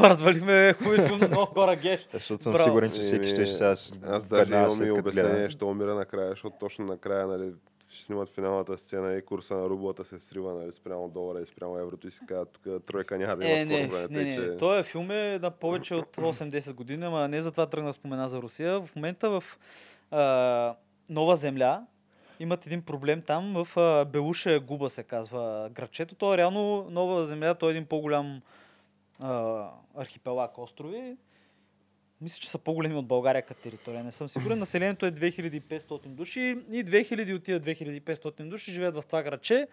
филм 0.98 1.20
на 1.20 1.28
много 1.28 1.46
хора, 1.46 1.76
Геш. 1.76 2.08
Защото 2.14 2.44
съм 2.44 2.54
Браво. 2.54 2.64
сигурен, 2.64 2.92
че 2.92 3.02
всеки 3.02 3.28
ще 3.28 3.46
сега 3.46 3.76
Аз 4.04 4.26
даже 4.26 4.54
имам 4.54 4.84
и 4.86 4.92
обяснение, 4.92 5.50
що 5.50 5.68
умира 5.68 5.96
накрая, 5.96 6.30
защото 6.30 6.56
точно 6.60 6.86
накрая, 6.86 7.28
нали, 7.28 7.52
ще 7.94 8.04
снимат 8.04 8.30
финалната 8.30 8.78
сцена 8.78 9.14
и 9.14 9.22
курса 9.22 9.56
на 9.56 9.70
рублата 9.70 10.04
се 10.04 10.20
срива, 10.20 10.54
нали, 10.54 10.72
спрямо 10.74 11.10
долара 11.10 11.42
и 11.42 11.46
спрямо 11.46 11.78
еврото 11.78 12.08
и 12.08 12.12
си 12.12 12.20
казват, 12.28 12.50
тук 12.54 12.86
тройка 12.86 13.18
няма 13.18 13.36
да 13.36 13.46
има 13.46 13.60
Е, 13.60 13.66
не, 13.66 13.88
време. 13.88 14.08
не, 14.10 14.24
не, 14.24 14.36
че- 14.36 14.58
Той 14.58 14.84
филм 14.84 15.12
е 15.12 15.40
на 15.40 15.52
повече 15.52 15.96
от 15.96 16.18
8-10 16.18 16.74
години, 16.74 17.06
ама 17.06 17.28
не 17.28 17.42
затова 17.42 17.66
тръгна 17.66 17.90
да 17.90 17.94
спомена 17.94 18.30
за 18.30 18.42
Русия. 18.42 18.82
В 18.82 18.96
момента 18.96 19.30
в 19.32 19.44
а, 20.12 20.76
Нова 21.10 21.36
земя 21.36 21.86
имат 22.40 22.66
един 22.66 22.82
проблем 22.82 23.22
там, 23.22 23.54
в 23.56 23.78
а, 23.78 24.06
Белуша 24.06 24.60
губа 24.60 24.90
се 24.90 25.04
казва 25.04 25.70
градчето. 25.72 26.16
То 26.16 26.34
е 26.34 26.38
реално 26.38 26.88
Нова 26.90 27.26
земя, 27.26 27.56
той 27.56 27.70
е 27.70 27.72
един 27.72 27.86
по-голям 27.86 28.42
а, 29.20 29.64
архипелаг 29.96 30.58
острови. 30.58 31.18
Мисля, 32.24 32.40
че 32.40 32.50
са 32.50 32.58
по-големи 32.58 32.96
от 32.96 33.08
България 33.08 33.42
като 33.42 33.62
територия. 33.62 34.04
Не 34.04 34.12
съм 34.12 34.28
сигурен. 34.28 34.60
Населението 34.60 35.06
е 35.06 35.12
2500 35.12 36.08
души 36.08 36.40
и 36.72 36.86
2000 36.86 37.36
от 37.36 37.44
тия 37.44 37.60
2500 37.60 38.44
души 38.44 38.72
живеят 38.72 38.96
в 38.96 39.04
това 39.08 39.24
градче, 39.24 39.68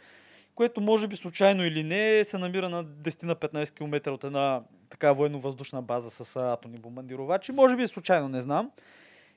което 0.54 0.80
може 0.80 1.08
би 1.08 1.16
случайно 1.16 1.64
или 1.64 1.82
не 1.82 2.24
се 2.24 2.38
намира 2.38 2.68
на 2.68 2.84
10 2.84 3.22
на 3.22 3.36
15 3.36 3.74
км 3.74 4.10
от 4.10 4.24
една 4.24 4.62
така 4.88 5.12
военно-въздушна 5.12 5.82
база 5.82 6.10
с 6.10 6.36
атомни 6.36 6.78
бомбардировачи. 6.78 7.52
Може 7.52 7.76
би 7.76 7.82
е 7.82 7.88
случайно, 7.88 8.28
не 8.28 8.40
знам. 8.40 8.70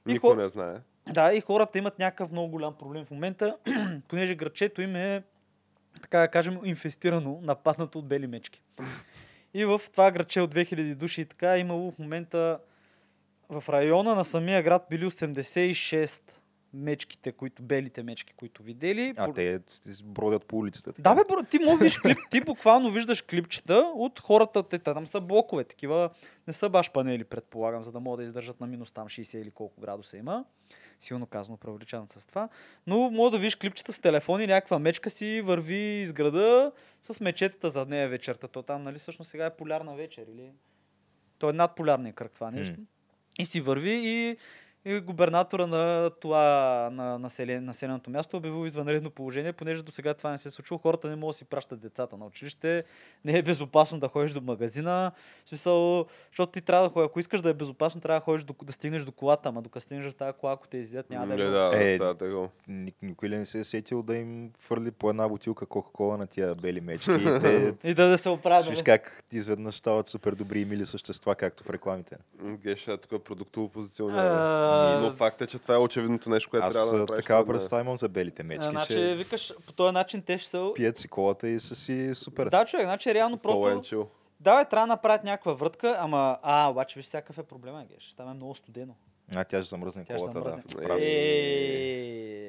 И 0.07 0.13
Никой 0.13 0.29
хо- 0.29 0.35
не 0.35 0.49
знае. 0.49 0.75
да, 1.07 1.33
и 1.33 1.41
хората 1.41 1.77
имат 1.77 1.99
някакъв 1.99 2.31
много 2.31 2.47
голям 2.49 2.73
проблем 2.73 3.05
в 3.05 3.11
момента, 3.11 3.57
понеже 4.07 4.35
градчето 4.35 4.81
им 4.81 4.95
е, 4.95 5.23
така 6.01 6.19
да 6.19 6.27
кажем, 6.27 6.59
инфестирано, 6.63 7.39
нападнато 7.41 7.99
от 7.99 8.07
бели 8.07 8.27
мечки. 8.27 8.61
И 9.53 9.65
в 9.65 9.81
това 9.91 10.11
градче 10.11 10.41
от 10.41 10.55
2000 10.55 10.95
души 10.95 11.21
и 11.21 11.25
така 11.25 11.55
е 11.55 11.59
имало 11.59 11.91
в 11.91 11.99
момента 11.99 12.59
в 13.49 13.63
района 13.69 14.15
на 14.15 14.25
самия 14.25 14.63
град 14.63 14.85
били 14.89 15.05
86 15.05 16.21
мечките, 16.73 17.31
които, 17.31 17.63
белите 17.63 18.03
мечки, 18.03 18.33
които 18.33 18.63
видели. 18.63 19.13
А 19.17 19.33
те 19.33 19.59
бродят 20.03 20.45
по 20.45 20.57
улицата. 20.57 20.93
така. 20.93 21.09
да, 21.09 21.15
бе, 21.15 21.21
бро, 21.27 21.43
ти 21.43 21.59
му 21.59 21.77
виж 21.77 21.97
клип, 21.97 22.17
ти 22.31 22.41
буквално 22.41 22.91
виждаш 22.91 23.21
клипчета 23.21 23.91
от 23.95 24.19
хората, 24.19 24.63
те, 24.63 24.79
там 24.79 25.07
са 25.07 25.21
блокове, 25.21 25.63
такива, 25.63 26.09
не 26.47 26.53
са 26.53 26.69
баш 26.69 26.91
панели, 26.91 27.23
предполагам, 27.23 27.81
за 27.81 27.91
да 27.91 27.99
могат 27.99 28.19
да 28.19 28.23
издържат 28.23 28.59
на 28.59 28.67
минус 28.67 28.91
там 28.91 29.07
60 29.07 29.37
или 29.37 29.51
колко 29.51 29.81
градуса 29.81 30.17
има. 30.17 30.45
Силно 30.99 31.25
казано, 31.25 31.57
преувеличено 31.57 32.05
с 32.09 32.27
това. 32.27 32.49
Но 32.87 33.09
мога 33.09 33.31
да 33.31 33.37
видиш 33.37 33.55
клипчета 33.55 33.93
с 33.93 33.99
телефони, 33.99 34.47
някаква 34.47 34.79
мечка 34.79 35.09
си 35.09 35.41
върви 35.41 36.01
из 36.01 36.13
града 36.13 36.71
с 37.01 37.19
мечетата 37.19 37.69
за 37.69 37.85
нея 37.85 38.09
вечерта. 38.09 38.47
То 38.47 38.61
там, 38.61 38.83
нали, 38.83 38.97
всъщност 38.97 39.31
сега 39.31 39.45
е 39.45 39.55
полярна 39.55 39.95
вечер 39.95 40.27
или... 40.27 40.51
То 41.37 41.49
е 41.49 41.53
над 41.53 41.75
полярния 41.75 42.13
кръг 42.13 42.31
това 42.31 42.51
нещо. 42.51 42.79
М. 42.79 42.85
И 43.39 43.45
си 43.45 43.61
върви 43.61 43.91
и, 43.93 44.37
и 44.85 44.99
губернатора 44.99 45.67
на 45.67 46.09
това 46.11 46.41
на 46.91 47.19
населен, 47.19 47.65
населеното 47.65 48.09
място 48.09 48.35
е 48.35 48.39
обявил 48.39 48.65
извънредно 48.65 49.09
положение, 49.09 49.53
понеже 49.53 49.83
до 49.83 49.91
сега 49.91 50.13
това 50.13 50.31
не 50.31 50.37
се 50.37 50.47
е 50.47 50.51
случило. 50.51 50.77
Хората 50.77 51.07
не 51.07 51.15
могат 51.15 51.29
да 51.29 51.37
си 51.37 51.45
пращат 51.45 51.79
децата 51.79 52.17
на 52.17 52.25
училище. 52.25 52.83
Не 53.25 53.37
е 53.37 53.41
безопасно 53.41 53.99
да 53.99 54.07
ходиш 54.07 54.31
до 54.31 54.41
магазина. 54.41 55.11
В 55.45 55.49
смисъл, 55.49 56.05
защото 56.27 56.51
ти 56.51 56.61
трябва 56.61 56.83
да 56.83 56.93
ходиш, 56.93 57.05
ако 57.05 57.19
искаш 57.19 57.41
да 57.41 57.49
е 57.49 57.53
безопасно, 57.53 58.01
трябва 58.01 58.19
да 58.19 58.23
ходиш 58.23 58.43
до, 58.43 58.55
да 58.63 58.73
стигнеш 58.73 59.03
до 59.03 59.11
колата, 59.11 59.49
ама 59.49 59.61
докато 59.61 59.79
стигнеш 59.79 60.05
до 60.05 60.13
тази 60.13 60.33
кола, 60.33 60.53
ако 60.53 60.67
те 60.67 60.77
изядат, 60.77 61.09
няма 61.09 61.27
да 61.27 61.35
Не, 61.35 61.43
е. 61.43 61.47
да, 61.47 61.71
Е, 61.75 61.97
да, 61.97 62.13
да, 62.13 62.25
Ник- 62.69 62.95
Никой 63.01 63.29
ли 63.29 63.37
не 63.37 63.45
се 63.45 63.59
е 63.59 63.63
сетил 63.63 64.03
да 64.03 64.15
им 64.15 64.51
фърли 64.59 64.91
по 64.91 65.09
една 65.09 65.29
бутилка 65.29 65.65
Кока-Кола 65.65 66.17
на 66.17 66.27
тия 66.27 66.55
бели 66.55 66.81
мечки? 66.81 67.11
И 67.11 67.39
те, 67.41 67.73
И 67.83 67.93
да, 67.93 68.07
да 68.07 68.17
се 68.17 68.29
оправя. 68.29 68.69
виж 68.69 68.83
как 68.83 69.23
изведнъж 69.31 69.75
стават 69.75 70.07
супер 70.07 70.31
добри 70.33 70.61
и 70.61 70.65
мили 70.65 70.85
същества, 70.85 71.35
както 71.35 71.63
в 71.63 71.69
рекламите. 71.69 72.17
Геша 72.43 72.97
тук 72.97 73.11
е 73.11 73.19
продуктово 73.19 73.69
позициониране. 73.69 74.72
А, 74.73 74.99
Но 74.99 75.11
факт 75.13 75.41
е, 75.41 75.47
че 75.47 75.59
това 75.59 75.75
е 75.75 75.77
очевидното 75.77 76.29
нещо, 76.29 76.49
което 76.49 76.67
Аз 76.67 76.73
трябва 76.73 76.91
да 76.91 76.97
направиш. 76.97 77.23
такава 77.23 77.39
според 77.39 77.47
мен. 77.47 77.53
представа 77.59 77.81
имам 77.81 77.97
за 77.97 78.09
белите 78.09 78.43
мечки, 78.43 78.67
А, 78.67 78.71
значи, 78.71 78.93
че 78.93 79.15
викаш, 79.15 79.53
по 79.65 79.73
този 79.73 79.93
начин 79.93 80.21
те 80.21 80.37
ще 80.37 80.49
са... 80.49 80.71
пият 80.75 80.97
си 80.97 81.07
колата 81.07 81.47
и 81.47 81.59
са 81.59 81.75
си 81.75 82.15
супер. 82.15 82.49
Да, 82.49 82.65
човек, 82.65 82.85
значи 82.85 83.13
реално 83.13 83.37
просто... 83.37 83.61
and 83.61 83.79
chill. 83.79 84.07
Да, 84.39 84.57
бе, 84.57 84.69
трябва 84.69 84.87
да 84.87 84.93
направят 84.93 85.23
някаква 85.23 85.53
врътка, 85.53 85.97
ама... 85.99 86.37
А, 86.41 86.69
обаче 86.69 86.99
виж 86.99 87.05
всякакъв 87.05 87.37
е 87.37 87.43
проблема, 87.43 87.85
геш. 87.95 88.13
Там 88.17 88.29
е 88.29 88.33
много 88.33 88.55
студено. 88.55 88.95
А, 89.35 89.43
тя 89.43 89.57
ще 89.57 89.69
замръзне 89.69 90.03
Тя 90.05 90.17
ще 90.17 90.27
колата, 90.27 90.39
замръзне. 90.39 90.87
да. 90.87 91.05
Е. 91.05 91.09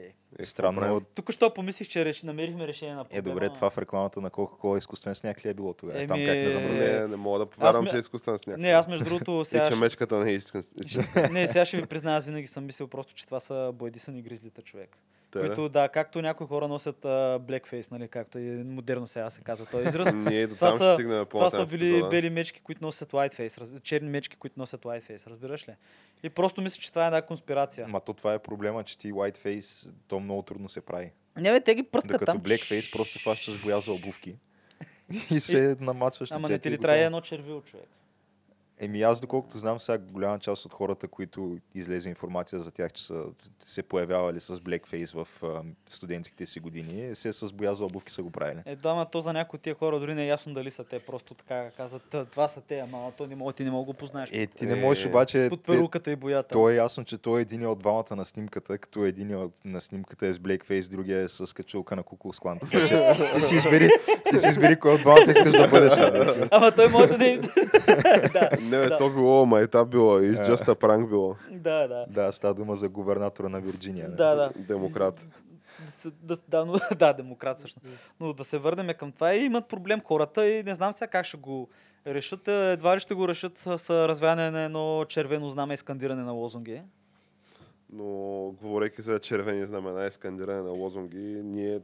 Е, 0.07 0.12
Е, 0.38 0.45
Странно. 0.45 0.81
какво 0.81 1.00
Тук 1.00 1.33
що 1.33 1.50
помислих, 1.50 1.88
че 1.88 2.05
реш... 2.05 2.23
намерихме 2.23 2.67
решение 2.67 2.95
на 2.95 3.00
Е, 3.00 3.05
проблема. 3.05 3.23
добре, 3.25 3.49
това 3.49 3.71
в 3.71 3.79
рекламата 3.79 4.21
на 4.21 4.31
Coca-Cola 4.31 4.79
изкуствен 4.79 5.14
сняг 5.14 5.45
ли 5.45 5.49
е 5.49 5.55
било 5.55 5.73
тогава? 5.73 6.07
Там 6.07 6.17
Еми, 6.17 6.26
как 6.26 6.37
не 6.37 6.50
замръзне? 6.50 6.88
Не, 6.91 7.07
не 7.09 7.17
мога 7.17 7.38
да 7.38 7.47
повярвам, 7.47 7.85
ме- 7.85 7.91
че 7.91 7.97
е 7.97 8.00
изкуствен 8.00 8.38
сняг. 8.38 8.57
Не, 8.59 8.69
аз 8.69 8.88
между 8.88 9.05
другото 9.05 9.41
И 9.41 9.45
сега... 9.45 9.62
че 9.62 9.71
ще- 9.71 9.81
мечката 9.81 10.17
не 10.17 10.31
е 10.31 10.35
истинска. 10.35 11.29
Не, 11.33 11.49
сега 11.49 11.64
ще 11.64 11.76
ви 11.76 11.87
призная, 11.87 12.17
аз 12.17 12.25
винаги 12.25 12.47
съм 12.47 12.64
мислил 12.64 12.88
просто, 12.88 13.14
че 13.14 13.26
това 13.26 13.41
са 13.41 13.71
бойдисън 13.75 14.17
и 14.17 14.23
гризлита 14.23 14.62
човек. 14.62 14.97
Те, 15.35 15.41
Които, 15.41 15.69
да, 15.69 15.88
както 15.88 16.23
някои 16.23 16.47
хора 16.47 16.69
носят 16.69 17.05
а, 17.05 17.41
blackface, 17.41 17.91
нали, 17.93 18.09
както 18.09 18.38
и 18.38 18.50
модерно 18.64 19.07
сега 19.07 19.31
се 19.31 19.41
казва 19.41 19.67
този 19.67 19.88
израз. 19.88 20.14
Ние 20.14 20.47
до 20.47 20.55
Това 20.55 20.69
там 20.69 20.79
са- 20.79 21.26
по 21.31 21.38
Това 21.38 21.50
са 21.50 21.67
били 21.67 22.03
бели 22.11 22.31
мечки, 22.31 22.61
които 22.61 22.85
носят 22.85 23.12
whiteface, 23.12 23.61
разб... 23.61 23.83
черни 23.83 24.09
мечки, 24.09 24.37
които 24.37 24.55
носят 24.59 24.83
whiteface, 24.83 25.31
разбираш 25.31 25.69
ли? 25.69 25.73
И 26.23 26.31
просто 26.31 26.62
мисля, 26.62 26.81
че 26.81 26.91
това 26.91 27.05
е 27.05 27.07
една 27.07 27.23
конспирация. 27.23 27.88
Ма 27.88 28.00
то 28.00 28.12
това 28.12 28.35
е 28.35 28.38
проблема, 28.38 28.85
че 28.85 28.99
ти 28.99 29.12
whiteface, 29.12 29.91
то 30.09 30.21
много 30.21 30.43
трудно 30.43 30.69
се 30.69 30.81
прави. 30.81 31.12
Не, 31.37 31.53
бе, 31.53 31.61
те 31.61 31.75
ги 31.75 31.83
пръскат 31.83 32.12
Докато 32.12 32.33
там. 32.33 32.41
blackface 32.41 32.93
просто 32.93 33.19
фащаш 33.19 33.62
боя 33.62 33.81
за 33.81 33.93
обувки. 33.93 34.37
И 35.31 35.41
се 35.41 35.76
намацваш 35.81 36.33
Ама 36.33 36.49
не 36.49 36.59
ти 36.59 36.69
и 36.69 36.71
ли 36.71 36.79
трябва 36.79 36.99
едно 36.99 37.21
червило, 37.21 37.61
човек? 37.61 37.88
Еми 38.78 39.02
аз 39.02 39.21
доколкото 39.21 39.59
знам 39.59 39.78
сега 39.78 39.99
голяма 40.00 40.38
част 40.38 40.64
от 40.64 40.73
хората, 40.73 41.09
които 41.09 41.57
излезе 41.75 42.09
информация 42.09 42.61
за 42.61 42.71
тях, 42.71 42.93
че 42.93 43.02
са 43.02 43.25
се 43.61 43.83
появявали 43.83 44.40
с 44.40 44.54
blackface 44.54 45.14
в 45.14 45.43
а, 45.43 45.62
студентските 45.88 46.47
си 46.47 46.61
години, 46.61 47.14
се 47.14 47.33
с 47.33 47.52
боя 47.52 47.75
за 47.75 47.85
обувки 47.85 48.12
са 48.12 48.23
го 48.23 48.31
правили. 48.31 48.59
Е, 48.66 48.76
да, 48.76 48.88
ама 48.88 49.07
то 49.07 49.21
за 49.21 49.33
някои 49.33 49.57
от 49.57 49.62
тия 49.62 49.75
хора 49.75 50.00
дори 50.00 50.14
не 50.14 50.23
е 50.23 50.26
ясно 50.26 50.54
дали 50.54 50.71
са 50.71 50.85
те. 50.85 50.99
Просто 50.99 51.35
така 51.35 51.71
казват, 51.71 52.02
«Т- 52.02 52.25
това 52.25 52.49
са 52.49 52.61
те, 52.61 52.78
ама 52.81 53.12
то 53.16 53.26
не 53.26 53.37
мога, 53.37 53.52
ти 53.52 53.64
не 53.64 53.71
мога 53.71 53.83
да 53.83 53.87
го 53.87 53.95
познаеш. 53.95 54.31
Е, 54.33 54.47
ти 54.47 54.66
не 54.66 54.73
Е, 54.73 54.76
можеш 54.76 55.07
обаче... 55.07 55.47
под 55.50 55.62
перуката 55.62 56.11
и 56.11 56.16
боята. 56.16 56.49
То 56.49 56.71
е 56.71 56.75
ясно, 56.75 57.04
че 57.04 57.19
той 57.19 57.38
е 57.38 57.43
един 57.43 57.66
от 57.66 57.78
двамата 57.78 58.16
на 58.16 58.25
снимката, 58.25 58.78
като 58.78 59.04
един 59.04 59.37
от 59.37 59.52
на 59.64 59.81
снимката 59.81 60.26
е 60.26 60.35
с 60.35 60.38
blackface, 60.38 60.88
другия 60.88 61.21
е 61.21 61.28
с 61.28 61.54
качулка 61.54 61.97
на 61.97 62.02
Куклус 62.02 62.40
Клан. 62.40 62.59
Така 62.59 62.88
че 62.88 63.02
ти 63.35 63.40
си 63.40 63.57
избери, 63.57 63.88
ти 64.31 64.38
си 64.38 64.49
избери 64.49 64.76
кой 64.76 64.95
от 64.95 65.00
двамата 65.00 65.31
искаш 65.31 65.52
да 65.52 65.69
бъдеш. 65.69 65.93
Ама 66.50 66.73
той 66.73 66.88
може 66.88 67.09
да 67.09 67.25
не... 68.64 68.78
бе, 68.78 68.88
да, 68.88 68.97
то 68.97 69.11
било, 69.11 69.47
майтап 69.47 69.88
било, 69.88 70.18
Е. 70.18 70.23
just 70.23 70.66
a 70.68 70.75
prank 70.75 71.09
било. 71.09 71.37
да, 71.50 71.88
да. 71.88 72.06
Да, 72.09 72.33
става 72.33 72.54
дума 72.54 72.76
за 72.76 72.88
губернатора 72.88 73.49
на 73.49 73.61
Вирджиния. 73.61 74.11
Да, 74.11 74.35
да. 74.35 74.52
Демократ. 74.56 75.26
Да, 76.04 76.11
да, 76.23 76.37
да, 76.49 76.64
но, 76.64 76.75
да, 76.99 77.12
демократ 77.12 77.61
също. 77.61 77.80
Но 78.21 78.33
да 78.33 78.44
се 78.44 78.59
върнем 78.59 78.94
към 78.99 79.12
това 79.12 79.35
и 79.35 79.44
имат 79.44 79.68
проблем 79.68 80.00
хората 80.04 80.49
и 80.49 80.62
не 80.62 80.75
знам 80.75 80.92
сега 80.92 81.06
как 81.06 81.26
ще 81.26 81.37
го 81.37 81.68
решат. 82.06 82.49
Е, 82.49 82.73
Едва 82.73 82.97
ли 82.97 83.00
ще 83.00 83.14
го 83.14 83.28
решат 83.28 83.59
с, 83.59 83.78
с 83.78 83.90
развяване 84.09 84.50
на 84.50 84.61
едно 84.61 85.04
червено 85.09 85.49
знаме 85.49 85.75
и 85.75 85.76
скандиране 85.76 86.23
на 86.23 86.33
лозунги. 86.33 86.83
Но 87.92 88.04
говорейки 88.62 89.02
за 89.02 89.18
червени 89.18 89.66
знамена 89.66 90.06
и 90.06 90.11
скандиране 90.11 90.62
на 90.62 90.71
лозунги, 90.71 91.40
ние 91.44 91.80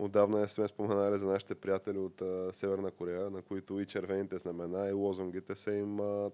отдавна 0.00 0.40
не 0.40 0.48
сме 0.48 0.68
споменали 0.68 1.18
за 1.18 1.26
нашите 1.26 1.54
приятели 1.54 1.98
от 1.98 2.22
а, 2.22 2.52
Северна 2.52 2.90
Корея, 2.90 3.30
на 3.30 3.42
които 3.42 3.80
и 3.80 3.86
червените 3.86 4.38
знамена 4.38 4.88
и 4.88 4.92
лозунгите 4.92 5.54
са 5.54 5.74
им 5.74 6.00
а, 6.00 6.30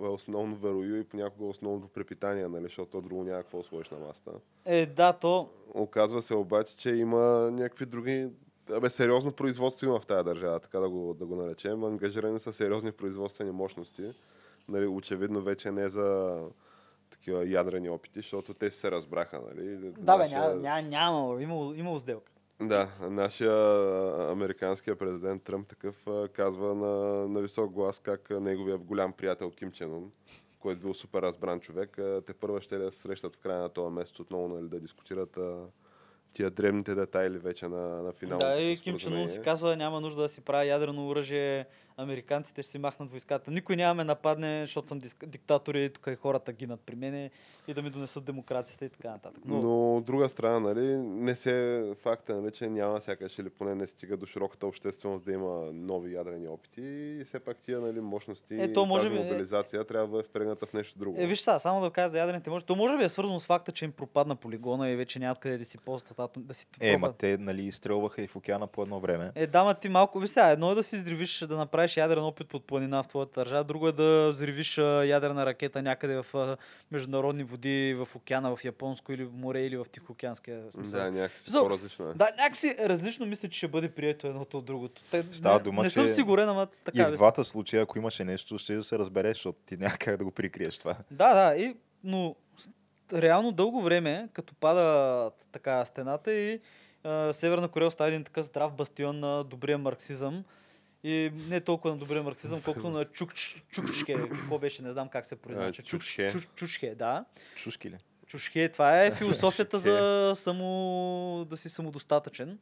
бе, 0.00 0.06
основно 0.06 0.56
верою 0.56 1.00
и 1.00 1.04
понякога 1.04 1.44
основното 1.44 1.88
препитание, 1.88 2.48
нали, 2.48 2.62
защото 2.62 2.90
то 2.90 3.00
друго 3.00 3.24
няма 3.24 3.42
какво 3.42 3.62
сложиш 3.62 3.90
на 3.90 3.98
масата. 3.98 4.30
Е, 4.64 4.86
да, 4.86 5.12
то... 5.12 5.48
Оказва 5.74 6.22
се 6.22 6.34
обаче, 6.34 6.76
че 6.76 6.90
има 6.90 7.50
някакви 7.52 7.86
други 7.86 8.28
Абе, 8.70 8.90
сериозно 8.90 9.32
производство 9.32 9.86
има 9.86 10.00
в 10.00 10.06
тази 10.06 10.24
държава, 10.24 10.60
така 10.60 10.78
да 10.78 10.90
го, 10.90 11.14
да 11.14 11.26
го 11.26 11.36
наречем. 11.36 11.84
Ангажирани 11.84 12.40
са 12.40 12.52
сериозни 12.52 12.92
производствени 12.92 13.50
мощности. 13.50 14.14
Нали, 14.68 14.86
очевидно 14.86 15.42
вече 15.42 15.70
не 15.70 15.88
за 15.88 16.38
такива 17.10 17.48
ядрени 17.48 17.90
опити, 17.90 18.18
защото 18.18 18.54
те 18.54 18.70
се 18.70 18.90
разбраха. 18.90 19.40
Нали. 19.48 19.92
Да, 19.98 20.18
бе, 20.18 20.28
няма, 20.28 20.54
няма, 20.54 20.82
няма 20.82 21.42
имало, 21.42 21.74
имало 21.74 21.98
сделка. 21.98 22.31
Да, 22.60 22.88
нашия 23.00 23.52
американския 24.30 24.96
президент 24.96 25.42
Тръмп 25.42 25.68
такъв 25.68 26.06
казва 26.32 26.74
на, 26.74 27.28
на 27.28 27.40
висок 27.40 27.72
глас 27.72 27.98
как 27.98 28.30
неговия 28.30 28.78
голям 28.78 29.12
приятел 29.12 29.50
Ким 29.50 29.72
Чен 29.72 29.92
Ун, 29.94 30.10
който 30.60 30.80
бил 30.80 30.94
супер 30.94 31.22
разбран 31.22 31.60
човек, 31.60 31.98
те 32.26 32.34
първа 32.34 32.60
ще 32.60 32.78
да 32.78 32.92
се 32.92 32.98
срещат 32.98 33.36
в 33.36 33.38
края 33.38 33.60
на 33.60 33.68
този 33.68 33.94
месец 33.94 34.20
отново 34.20 34.48
нали, 34.48 34.68
да 34.68 34.80
дискутират 34.80 35.38
тия 36.32 36.50
древните 36.50 36.94
детайли 36.94 37.38
вече 37.38 37.68
на, 37.68 38.02
на 38.02 38.12
финалното 38.12 38.46
Да, 38.46 38.60
и 38.60 38.78
Ким 38.78 38.98
Чен 38.98 39.20
Ун 39.20 39.28
си 39.28 39.42
казва, 39.42 39.76
няма 39.76 40.00
нужда 40.00 40.22
да 40.22 40.28
си 40.28 40.40
прави 40.40 40.68
ядрено 40.68 41.08
оръжие, 41.08 41.66
американците 41.96 42.62
ще 42.62 42.70
си 42.70 42.78
махнат 42.78 43.10
войската. 43.10 43.50
Никой 43.50 43.76
няма 43.76 43.94
ме 43.94 44.04
нападне, 44.04 44.60
защото 44.60 44.88
съм 44.88 45.00
диск- 45.00 45.26
диктатор 45.26 45.74
и 45.74 45.90
тук 45.90 46.06
и 46.06 46.14
хората 46.14 46.52
гинат 46.52 46.80
при 46.80 46.94
мене 46.94 47.30
и 47.68 47.74
да 47.74 47.82
ми 47.82 47.90
донесат 47.90 48.24
демокрацията 48.24 48.84
и 48.84 48.88
така 48.88 49.10
нататък. 49.10 49.42
Но, 49.44 49.62
Но 49.62 49.96
от 49.96 50.04
друга 50.04 50.28
страна, 50.28 50.60
нали, 50.60 50.86
не 50.98 51.36
се 51.36 51.52
факта, 51.96 52.36
нали, 52.36 52.52
че 52.52 52.68
няма 52.68 53.00
сякаш 53.00 53.38
или 53.38 53.50
поне 53.50 53.74
не 53.74 53.86
стига 53.86 54.16
до 54.16 54.26
широката 54.26 54.66
общественост 54.66 55.24
да 55.24 55.32
има 55.32 55.48
нови 55.72 56.14
ядрени 56.14 56.48
опити 56.48 56.80
и 57.20 57.24
все 57.24 57.38
пак 57.38 57.56
тия 57.56 57.80
нали, 57.80 58.00
мощности 58.00 58.54
Е, 58.54 58.72
то 58.72 58.86
може 58.86 59.04
тази 59.04 59.16
би- 59.16 59.22
мобилизация 59.22 59.84
трябва 59.84 60.06
да 60.06 60.10
бъде 60.10 60.22
впрегната 60.24 60.66
в 60.66 60.72
нещо 60.72 60.98
друго. 60.98 61.16
Е, 61.20 61.26
виж 61.26 61.40
сега, 61.40 61.58
само 61.58 61.80
да 61.80 61.90
кажа 61.90 62.08
за 62.08 62.18
ядрените 62.18 62.50
може. 62.50 62.64
То 62.64 62.76
може 62.76 62.98
би 62.98 63.04
е 63.04 63.08
свързано 63.08 63.40
с 63.40 63.46
факта, 63.46 63.72
че 63.72 63.84
им 63.84 63.92
пропадна 63.92 64.36
полигона 64.36 64.90
и 64.90 64.96
вече 64.96 65.18
нямат 65.18 65.38
къде 65.38 65.58
да 65.58 65.64
си 65.64 65.78
постат 65.78 66.18
атом, 66.18 66.42
да 66.42 66.54
си 66.54 66.66
Е, 66.80 66.96
ма 66.96 67.12
те 67.12 67.38
нали, 67.38 67.62
изстрелваха 67.62 68.22
и 68.22 68.26
в 68.26 68.36
океана 68.36 68.66
по 68.66 68.82
едно 68.82 69.00
време. 69.00 69.32
Е, 69.34 69.46
дама 69.46 69.74
ти 69.74 69.88
малко, 69.88 70.18
виж 70.18 70.30
сега, 70.30 70.48
едно 70.48 70.72
е 70.72 70.74
да 70.74 70.82
си 70.82 70.96
взривиш, 70.96 71.38
да 71.40 71.56
направиш 71.56 71.81
ядрен 71.96 72.24
опит 72.24 72.48
под 72.48 72.64
планина 72.64 73.02
в 73.02 73.08
твоята 73.08 73.40
държава, 73.40 73.64
друго 73.64 73.88
е 73.88 73.92
да 73.92 74.30
взривиш 74.32 74.78
ядрена 75.04 75.46
ракета 75.46 75.82
някъде 75.82 76.22
в 76.22 76.56
международни 76.90 77.44
води, 77.44 77.94
в 77.94 78.16
океана, 78.16 78.56
в 78.56 78.64
Японско 78.64 79.12
или 79.12 79.24
в 79.24 79.32
море 79.32 79.60
или 79.60 79.76
в 79.76 79.86
Тихоокеанския 79.92 80.62
смисъл. 80.70 81.00
Да, 81.00 81.10
някакси 81.10 81.42
Смисъл, 81.42 81.62
по-различно 81.62 82.10
е. 82.10 82.14
Да, 82.14 82.30
някакси 82.38 82.76
различно 82.80 83.26
мисля, 83.26 83.48
че 83.48 83.58
ще 83.58 83.68
бъде 83.68 83.88
прието 83.88 84.26
едното 84.26 84.58
от 84.58 84.64
другото. 84.64 85.02
Те, 85.10 85.24
Става 85.30 85.58
не, 85.58 85.62
дума, 85.64 85.82
не 85.82 85.90
съм 85.90 86.06
че 86.06 86.12
сигурен, 86.12 86.48
ама 86.48 86.66
така. 86.84 86.98
и 86.98 87.02
в 87.02 87.06
мисля. 87.06 87.16
двата 87.16 87.44
случая, 87.44 87.82
ако 87.82 87.98
имаше 87.98 88.24
нещо, 88.24 88.58
ще 88.58 88.74
да 88.74 88.82
се 88.82 88.98
разбере, 88.98 89.28
защото 89.28 89.58
ти 89.66 89.76
няма 89.76 89.96
как 89.98 90.16
да 90.16 90.24
го 90.24 90.30
прикриеш 90.30 90.78
това. 90.78 90.96
Да, 91.10 91.34
да, 91.34 91.56
и, 91.56 91.76
но 92.04 92.36
реално 93.12 93.52
дълго 93.52 93.82
време, 93.82 94.28
като 94.32 94.54
пада 94.54 95.30
така 95.52 95.84
стената 95.84 96.32
и 96.32 96.60
Северна 97.32 97.68
Корея 97.68 97.88
остава 97.88 98.08
един 98.08 98.24
такъв 98.24 98.46
здрав 98.46 98.72
бастион 98.72 99.20
на 99.20 99.44
добрия 99.44 99.78
марксизъм. 99.78 100.44
И 101.04 101.32
не 101.48 101.60
толкова 101.60 101.94
на 101.94 102.00
добрия 102.00 102.22
марксизъм, 102.22 102.62
колкото 102.62 102.90
на 102.90 103.04
чукч, 103.04 103.64
чукчке. 103.68 104.14
Какво 104.14 104.58
беше, 104.58 104.82
не 104.82 104.92
знам 104.92 105.08
как 105.08 105.26
се 105.26 105.36
произнася. 105.36 105.82
Чукче. 105.82 106.28
Чуч, 106.30 106.48
чучке, 106.54 106.94
да. 106.94 107.24
Чушки 107.56 107.90
ли? 107.90 107.98
Чушке, 108.26 108.68
това 108.68 109.02
е 109.02 109.10
философията 109.14 109.78
за 109.78 110.32
само, 110.34 111.46
да 111.50 111.56
си 111.56 111.68
самодостатъчен. 111.68 112.58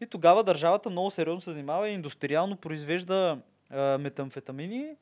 И 0.00 0.06
тогава 0.06 0.44
държавата 0.44 0.90
много 0.90 1.10
сериозно 1.10 1.40
се 1.40 1.52
занимава 1.52 1.88
и 1.88 1.92
индустриално 1.92 2.56
произвежда 2.56 3.38
а, 3.70 3.98
метамфетамини, 3.98 4.96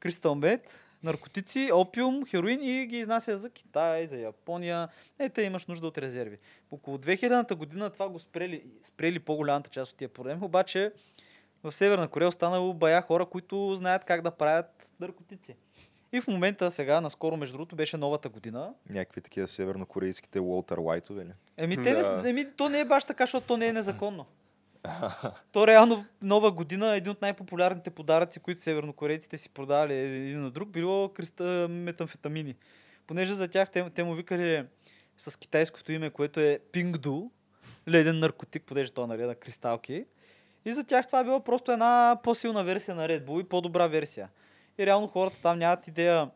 кристал 0.00 0.34
мед, 0.34 0.80
наркотици, 1.02 1.70
опиум, 1.72 2.26
хероин 2.26 2.62
и 2.62 2.86
ги 2.86 2.98
изнася 2.98 3.36
за 3.36 3.50
Китай, 3.50 4.06
за 4.06 4.18
Япония. 4.18 4.88
Е, 5.18 5.28
те 5.28 5.42
имаш 5.42 5.66
нужда 5.66 5.86
от 5.86 5.98
резерви. 5.98 6.38
Около 6.70 6.98
2000-та 6.98 7.54
година 7.54 7.90
това 7.90 8.08
го 8.08 8.18
спрели, 8.18 8.64
спрели 8.82 9.18
по-голямата 9.18 9.70
част 9.70 9.92
от 9.92 9.98
тия 9.98 10.08
проблеми, 10.08 10.40
обаче 10.44 10.92
в 11.64 11.72
Северна 11.72 12.08
Корея 12.08 12.28
останало 12.28 12.74
бая 12.74 13.02
хора, 13.02 13.26
които 13.26 13.74
знаят 13.74 14.04
как 14.04 14.22
да 14.22 14.30
правят 14.30 14.88
наркотици. 15.00 15.56
И 16.12 16.20
в 16.20 16.28
момента 16.28 16.70
сега, 16.70 17.00
наскоро, 17.00 17.36
между 17.36 17.52
другото, 17.52 17.76
беше 17.76 17.96
новата 17.96 18.28
година. 18.28 18.74
Някакви 18.90 19.20
такива 19.20 19.48
севернокорейските 19.48 20.40
Уолтер 20.40 20.76
Уайтове 20.78 21.24
ли? 21.24 21.32
Еми, 21.56 21.82
те 21.82 21.94
Да. 21.94 22.22
не, 22.22 22.30
еми, 22.30 22.46
то 22.56 22.68
не 22.68 22.80
е 22.80 22.84
баш 22.84 23.04
така, 23.04 23.22
защото 23.22 23.46
то 23.46 23.56
не 23.56 23.66
е 23.66 23.72
незаконно. 23.72 24.26
то 25.52 25.66
реално 25.66 26.04
нова 26.22 26.52
година, 26.52 26.96
един 26.96 27.12
от 27.12 27.22
най-популярните 27.22 27.90
подаръци, 27.90 28.40
които 28.40 28.62
севернокорейците 28.62 29.36
си 29.36 29.48
продавали 29.48 29.94
един 29.94 30.42
на 30.42 30.50
друг, 30.50 30.68
било 30.68 31.08
криста 31.08 31.66
метамфетамини. 31.70 32.54
Понеже 33.06 33.34
за 33.34 33.48
тях 33.48 33.70
те, 33.70 33.90
те 33.90 34.04
му 34.04 34.14
викали 34.14 34.64
с 35.18 35.38
китайското 35.38 35.92
име, 35.92 36.10
което 36.10 36.40
е 36.40 36.58
пингду, 36.72 37.30
леден 37.88 38.18
наркотик, 38.18 38.62
понеже 38.66 38.92
то 38.92 39.06
нали, 39.06 39.22
е 39.22 39.26
на 39.26 39.34
кристалки. 39.34 40.04
И 40.64 40.72
за 40.72 40.84
тях 40.84 41.06
това 41.06 41.20
е 41.20 41.24
било 41.24 41.40
просто 41.40 41.72
една 41.72 42.18
по-силна 42.22 42.64
версия 42.64 42.94
на 42.94 43.08
Red 43.08 43.24
Bull 43.24 43.40
и 43.40 43.48
по-добра 43.48 43.86
версия. 43.86 44.28
И 44.78 44.86
реално 44.86 45.06
хората 45.06 45.36
там 45.42 45.58
нямат 45.58 45.88
идея, 45.88 46.30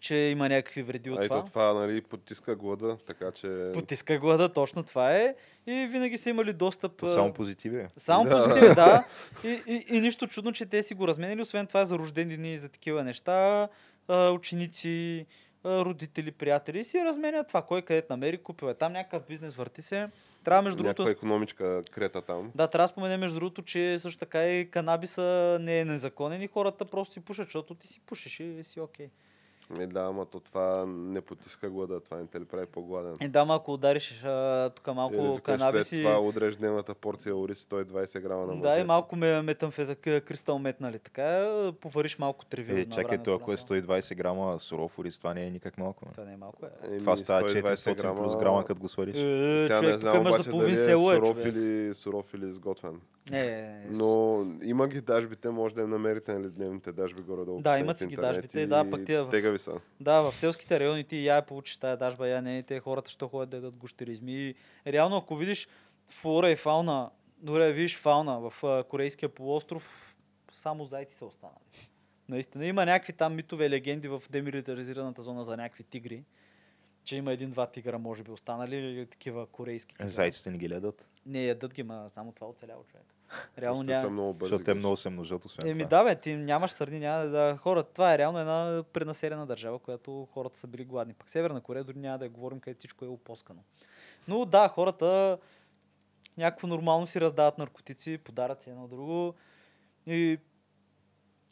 че 0.00 0.16
има 0.16 0.48
някакви 0.48 0.82
вреди 0.82 1.10
от 1.10 1.18
А 1.18 1.22
това. 1.22 1.38
ето 1.38 1.46
това, 1.46 1.72
нали, 1.72 2.00
потиска 2.00 2.56
глада, 2.56 2.96
така 3.06 3.32
че... 3.32 3.70
Потиска 3.74 4.18
глада, 4.18 4.52
точно 4.52 4.82
това 4.82 5.12
е. 5.16 5.34
И 5.66 5.86
винаги 5.90 6.16
са 6.18 6.30
имали 6.30 6.52
достъп. 6.52 6.96
То 6.96 7.06
само 7.06 7.32
позитиви. 7.32 7.86
само 7.96 8.24
Да. 8.24 8.36
позитиви, 8.36 8.74
да. 8.74 9.04
И, 9.44 9.62
и, 9.66 9.86
и, 9.96 10.00
нищо 10.00 10.26
чудно, 10.26 10.52
че 10.52 10.66
те 10.66 10.82
си 10.82 10.94
го 10.94 11.08
разменили. 11.08 11.40
Освен 11.40 11.66
това 11.66 11.84
за 11.84 11.98
рождени 11.98 12.36
дни 12.36 12.54
и 12.54 12.58
за 12.58 12.68
такива 12.68 13.04
неща. 13.04 13.68
Ученици, 14.32 15.26
родители, 15.64 16.30
приятели 16.30 16.84
си 16.84 17.04
разменят 17.04 17.48
това. 17.48 17.62
Кой 17.62 17.82
където 17.82 18.06
намери, 18.10 18.38
купил 18.38 18.66
е 18.66 18.74
там 18.74 18.92
някакъв 18.92 19.22
бизнес, 19.28 19.54
върти 19.54 19.82
се. 19.82 20.08
Трябва 20.48 20.62
между 20.62 20.76
другото... 20.76 21.02
някаква 21.02 21.10
економичка 21.10 21.82
крета 21.90 22.22
там. 22.22 22.52
Да, 22.54 22.66
трябва 22.66 22.84
да 22.84 22.88
споменем 22.88 23.20
между 23.20 23.34
другото, 23.34 23.62
че 23.62 23.98
също 23.98 24.18
така 24.18 24.46
и 24.46 24.70
канабиса 24.70 25.58
не 25.60 25.80
е 25.80 25.84
незаконен 25.84 26.42
и 26.42 26.46
хората 26.46 26.84
просто 26.84 27.14
си 27.14 27.20
пушат, 27.20 27.46
защото 27.46 27.74
ти 27.74 27.86
си 27.86 28.00
пушиш 28.06 28.40
и 28.40 28.64
си 28.64 28.80
окей. 28.80 29.08
Е, 29.78 29.86
да, 29.86 30.00
ама 30.00 30.26
то 30.26 30.40
това 30.40 30.84
не 30.86 31.20
потиска 31.20 31.70
глада, 31.70 32.00
това 32.00 32.16
не 32.16 32.26
те 32.26 32.40
ли 32.40 32.44
прави 32.44 32.66
по-гладен. 32.66 33.14
Е, 33.20 33.28
да, 33.28 33.44
малко 33.44 33.72
удариш 33.72 34.24
а, 34.24 34.70
тук 34.70 34.94
малко 34.94 35.14
Или 35.14 35.40
канабис 35.42 35.88
след 35.88 35.98
и... 35.98 36.02
това 36.02 36.20
удреш 36.20 36.56
дневната 36.56 36.94
порция 36.94 37.36
ориз 37.36 37.64
120 37.64 38.20
грама 38.20 38.46
на 38.46 38.60
Да, 38.60 38.78
и 38.78 38.84
малко 38.84 39.16
ме 39.16 39.42
метамфетък, 39.42 40.24
кристал 40.24 40.58
мет, 40.58 40.80
нали 40.80 40.98
така, 40.98 41.48
повариш 41.80 42.18
малко 42.18 42.44
треви. 42.44 42.80
Е, 42.80 42.86
чакай, 42.86 43.22
то 43.22 43.34
ако 43.34 43.52
е 43.52 43.56
120 43.56 44.16
грама 44.16 44.58
суров 44.58 44.98
ориз, 44.98 45.18
това 45.18 45.34
не 45.34 45.46
е 45.46 45.50
никак 45.50 45.78
малко. 45.78 46.04
Това 46.12 46.24
не 46.24 46.32
е 46.32 46.36
малко, 46.36 46.66
е. 46.66 46.98
Това 46.98 47.16
става 47.16 47.50
120 47.50 47.94
400 47.94 48.16
плюс 48.16 48.36
грама, 48.36 48.64
като 48.64 48.80
го 48.80 48.88
свариш. 48.88 49.16
Е, 49.16 49.58
Сега 49.58 49.78
човек, 49.78 49.92
не 49.92 49.98
знам 49.98 50.20
обаче 50.20 50.42
за 50.42 50.50
половин 50.50 50.74
дали 50.74 50.80
е 50.80 50.84
село 50.84 51.12
е, 51.12 51.16
суров, 51.16 51.44
или, 51.44 51.94
суров 51.94 52.34
или 52.34 52.46
изготвен. 52.46 53.00
Не, 53.30 53.80
Но 53.94 54.44
има 54.62 54.88
ги 54.88 55.00
дажбите, 55.00 55.50
може 55.50 55.74
да 55.74 55.82
им 55.82 55.90
намерите 55.90 56.34
нали, 56.34 56.48
дневните 56.48 56.92
дажби 56.92 57.22
горе-долу. 57.22 57.60
Да, 57.60 57.78
имат 57.78 57.98
си 57.98 58.06
ги 58.06 58.16
дажбите, 58.16 58.66
да, 58.66 58.90
пък 58.90 59.04
тия 59.04 59.24
Тегави 59.58 59.80
са. 59.80 59.80
Да, 60.00 60.20
в 60.20 60.36
селските 60.36 60.80
райони 60.80 61.04
ти 61.04 61.26
я 61.26 61.42
получиш 61.42 61.76
тая 61.76 61.96
дажба, 61.96 62.28
я 62.28 62.42
не, 62.42 62.62
те 62.62 62.80
хората 62.80 63.10
ще 63.10 63.24
ходят 63.24 63.50
да 63.50 63.56
ядат 63.56 63.76
гущеризми. 63.76 64.34
И 64.34 64.54
реално, 64.86 65.16
ако 65.16 65.36
видиш 65.36 65.68
флора 66.08 66.50
и 66.50 66.56
фауна, 66.56 67.10
дори 67.38 67.72
видиш 67.72 67.98
фауна 67.98 68.50
в 68.50 68.64
а, 68.64 68.84
Корейския 68.84 69.28
полуостров, 69.28 70.16
само 70.52 70.84
зайци 70.84 71.16
са 71.16 71.26
останали. 71.26 71.88
Наистина. 72.28 72.66
Има 72.66 72.86
някакви 72.86 73.12
там 73.12 73.34
митове, 73.34 73.70
легенди 73.70 74.08
в 74.08 74.22
демилитаризираната 74.30 75.22
зона 75.22 75.44
за 75.44 75.56
някакви 75.56 75.84
тигри, 75.84 76.24
че 77.04 77.16
има 77.16 77.32
един-два 77.32 77.66
тигра, 77.66 77.98
може 77.98 78.22
би, 78.22 78.30
останали 78.30 79.06
такива 79.10 79.46
корейски 79.46 79.94
тигри. 79.94 80.10
Зайците 80.10 80.50
не 80.50 80.58
ги 80.58 80.68
ледат, 80.68 81.04
Не, 81.26 81.44
ядат 81.44 81.74
ги, 81.74 81.82
ма 81.82 82.04
само 82.08 82.32
това 82.32 82.48
оцелява 82.48 82.82
човек. 82.84 83.14
Реално 83.58 83.78
Просто 83.78 83.92
са 83.92 84.00
няма. 84.00 84.10
много 84.12 84.32
бързи. 84.32 84.40
защото 84.42 84.64
те 84.64 84.74
много 84.74 84.96
се 84.96 85.10
множат, 85.10 85.44
освен 85.44 85.66
Еми 85.66 85.84
това. 85.84 85.98
да, 85.98 86.04
бе, 86.04 86.14
ти 86.14 86.34
нямаш 86.34 86.70
сърди, 86.70 86.98
няма 86.98 87.24
да 87.24 87.56
хора. 87.56 87.82
Това 87.84 88.14
е 88.14 88.18
реално 88.18 88.38
една 88.38 88.84
пренаселена 88.84 89.46
държава, 89.46 89.78
която 89.78 90.28
хората 90.32 90.58
са 90.58 90.66
били 90.66 90.84
гладни. 90.84 91.14
Пък 91.14 91.28
Северна 91.30 91.60
Корея 91.60 91.84
дори 91.84 91.98
няма 91.98 92.18
да 92.18 92.24
я 92.24 92.30
говорим, 92.30 92.60
където 92.60 92.78
всичко 92.78 93.04
е 93.04 93.08
опоскано. 93.08 93.60
Но 94.28 94.44
да, 94.44 94.68
хората 94.68 95.38
някакво 96.36 96.66
нормално 96.66 97.06
си 97.06 97.20
раздават 97.20 97.58
наркотици, 97.58 98.18
подарят 98.18 98.62
си 98.62 98.70
едно 98.70 98.88
друго. 98.88 99.34
И 100.06 100.38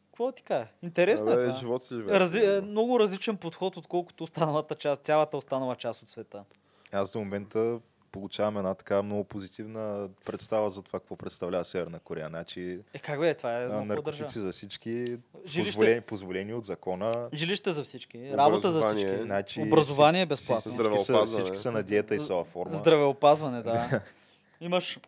какво 0.06 0.32
ти 0.32 0.42
кажа? 0.42 0.68
Интересно 0.82 1.26
Абе, 1.26 1.42
е 1.42 1.46
това. 1.46 1.58
живот 1.58 1.84
си 1.84 1.94
живееш. 1.94 2.10
Разли... 2.10 2.44
е, 2.46 2.60
Много 2.60 3.00
различен 3.00 3.36
подход, 3.36 3.76
отколкото 3.76 4.24
останалата 4.24 4.74
част, 4.74 5.02
цялата 5.02 5.36
останала 5.36 5.76
част 5.76 6.02
от 6.02 6.08
света. 6.08 6.44
Аз 6.92 7.10
до 7.12 7.18
момента 7.18 7.80
получавам 8.16 8.56
една 8.58 8.74
така 8.74 9.02
много 9.02 9.24
позитивна 9.24 10.08
представа 10.24 10.70
за 10.70 10.82
това, 10.82 11.00
какво 11.00 11.16
представлява 11.16 11.64
Северна 11.64 11.98
Корея. 11.98 12.28
Значи, 12.28 12.80
Е, 12.94 12.98
как 12.98 13.20
бе, 13.20 13.34
това 13.34 13.62
е 13.62 13.66
наркотици 13.66 14.38
за 14.38 14.52
всички, 14.52 15.18
Жилище. 15.46 15.72
позволени, 15.72 16.00
позволени 16.00 16.54
от 16.54 16.64
закона. 16.64 17.28
Жилище 17.34 17.72
за 17.72 17.84
всички, 17.84 18.32
работа 18.36 18.72
за 18.72 18.82
всички. 18.82 19.22
Значи, 19.22 19.62
Образование 19.62 20.22
е 20.22 20.26
безплатно. 20.26 20.72
Всички 20.72 21.04
са, 21.04 21.26
всички 21.26 21.56
са 21.56 21.72
на 21.72 21.82
диета 21.82 22.14
и 22.14 22.20
са 22.20 22.34
във 22.34 22.46
форма. 22.46 22.74
Здравеопазване, 22.74 23.62
да. 23.62 24.00
Имаш 24.60 24.98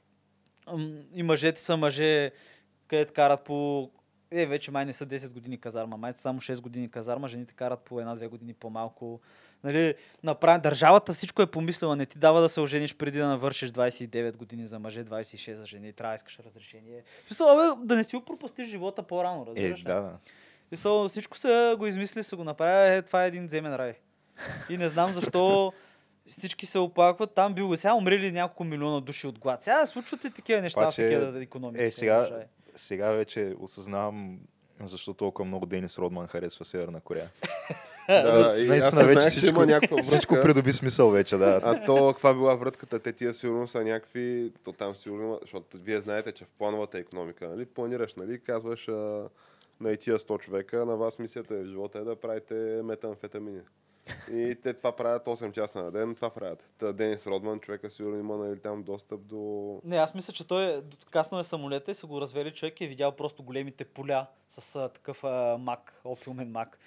и 1.15 1.23
мъжете 1.23 1.61
са 1.61 1.77
мъже, 1.77 2.31
където 2.88 3.12
карат 3.12 3.45
по... 3.45 3.91
Е, 4.31 4.47
вече 4.47 4.71
май 4.71 4.85
не 4.85 4.93
са 4.93 5.07
10 5.07 5.29
години 5.29 5.61
казарма, 5.61 5.97
май 5.97 6.12
са 6.12 6.19
само 6.21 6.41
6 6.41 6.61
години 6.61 6.91
казарма, 6.91 7.29
жените 7.29 7.55
карат 7.55 7.81
по 7.81 8.00
една-две 8.00 8.27
години 8.27 8.55
по-малко. 8.55 9.21
Нали, 9.65 9.95
направи, 10.23 10.61
държавата 10.61 11.12
всичко 11.12 11.42
е 11.42 11.47
помислила, 11.47 11.97
не 11.97 12.07
ти 12.07 12.18
дава 12.18 12.40
да 12.40 12.49
се 12.49 12.61
ожениш 12.61 12.94
преди 12.94 13.18
да 13.18 13.27
навършиш 13.27 13.71
29 13.71 14.37
години 14.37 14.66
за 14.66 14.79
мъже, 14.79 15.05
26 15.05 15.53
за 15.53 15.66
жени, 15.66 15.92
трябва 15.92 16.12
да 16.12 16.16
искаш 16.16 16.38
разрешение. 16.38 17.03
Смисъл, 17.27 17.77
да 17.83 17.97
не 17.97 18.05
си 18.05 18.16
го 18.16 18.25
пропустиш 18.25 18.68
живота 18.68 19.03
по-рано, 19.03 19.42
Е, 19.42 19.47
разбираш 19.47 19.81
ли? 19.81 19.85
да, 19.85 20.18
да. 20.71 20.77
Са, 20.77 21.07
всичко 21.09 21.37
са 21.37 21.77
го 21.79 21.87
измисли, 21.87 22.23
са 22.23 22.37
го 22.37 22.44
направили, 22.44 22.97
е, 22.97 23.03
това 23.03 23.25
е 23.25 23.29
един 23.29 23.49
земен 23.49 23.75
рай. 23.75 23.94
И 24.71 24.77
не 24.77 24.88
знам 24.88 25.12
защо 25.12 25.73
всички 26.27 26.66
се 26.66 26.79
оплакват. 26.79 27.35
Там 27.35 27.55
бил 27.55 27.77
сега 27.77 27.94
умрели 27.94 28.33
няколко 28.33 28.64
милиона 28.64 29.01
души 29.01 29.27
от 29.27 29.38
глад. 29.38 29.62
Сега 29.62 29.87
случват 29.87 30.23
се 30.23 30.31
такива 30.31 30.61
неща 30.61 30.81
Обаче, 30.81 31.03
в 31.03 31.11
такива 31.11 31.42
економики. 31.42 31.85
Е, 31.85 31.90
сега, 31.90 32.29
сега 32.77 33.11
вече 33.11 33.55
осъзнавам 33.61 34.38
защо 34.85 35.14
толкова 35.14 35.44
много 35.44 35.66
Денис 35.66 35.99
Родман 35.99 36.27
харесва 36.27 36.64
Северна 36.64 37.01
Корея. 37.01 37.31
Да, 38.09 38.55
и 38.59 38.79
аз 38.79 38.94
не 38.94 39.05
знаех, 39.05 39.25
че 39.25 39.31
всичко- 39.31 39.47
има 39.49 39.66
някаква 39.66 40.03
Всичко 40.03 40.35
връзка. 40.35 40.42
придоби 40.49 40.73
смисъл 40.73 41.11
вече, 41.11 41.37
да. 41.37 41.61
А 41.64 41.85
то, 41.85 42.07
каква 42.12 42.35
била 42.35 42.57
вратката? 42.57 42.99
Те 42.99 43.12
тия 43.12 43.35
сигурно 43.35 43.68
са 43.68 43.85
някакви, 43.85 44.53
то 44.64 44.73
там 44.73 44.94
сигурно 44.94 45.25
има, 45.25 45.38
защото 45.42 45.77
вие 45.77 46.01
знаете, 46.01 46.33
че 46.33 46.44
в 46.44 46.49
плановата 46.59 46.99
економика, 46.99 47.49
нали, 47.49 47.66
планираш, 47.66 48.14
нали, 48.14 48.40
казваш 48.40 48.88
а, 48.88 49.29
на 49.81 49.92
и 49.92 49.97
тия 49.97 50.18
100 50.18 50.38
човека, 50.40 50.85
на 50.87 50.97
вас 50.97 51.18
мисията 51.18 51.55
е 51.55 51.62
в 51.62 51.66
живота 51.66 51.99
е 51.99 52.05
да 52.05 52.16
правите 52.16 52.55
метамфетамини. 52.85 53.61
И 54.33 54.57
те 54.62 54.75
това 54.75 54.92
правят 54.92 55.25
8 55.27 55.53
часа 55.53 55.83
на 55.83 55.90
ден, 55.90 56.14
това 56.14 56.31
правят. 56.31 56.64
Та 56.79 56.92
Денис 56.92 57.27
Родман, 57.27 57.61
човека 57.61 57.90
сигурно 57.90 58.18
има 58.18 58.37
нали, 58.37 58.59
там 58.59 58.83
достъп 58.83 59.21
до... 59.21 59.81
Не, 59.85 59.97
аз 59.97 60.14
мисля, 60.14 60.33
че 60.33 60.47
той 60.47 60.64
е 60.64 60.81
каснал 61.11 61.40
е 61.40 61.44
самолета 61.44 61.90
и 61.90 61.94
са 61.94 62.07
го 62.07 62.21
развели 62.21 62.51
човек 62.51 62.81
и 62.81 62.85
е 62.85 62.88
видял 62.88 63.12
просто 63.12 63.42
големите 63.42 63.85
поля 63.85 64.27
с 64.49 64.77
а, 64.77 64.88
такъв 64.88 65.25
а, 65.25 65.57
мак, 65.61 66.01
опиумен 66.05 66.51
мак. 66.51 66.79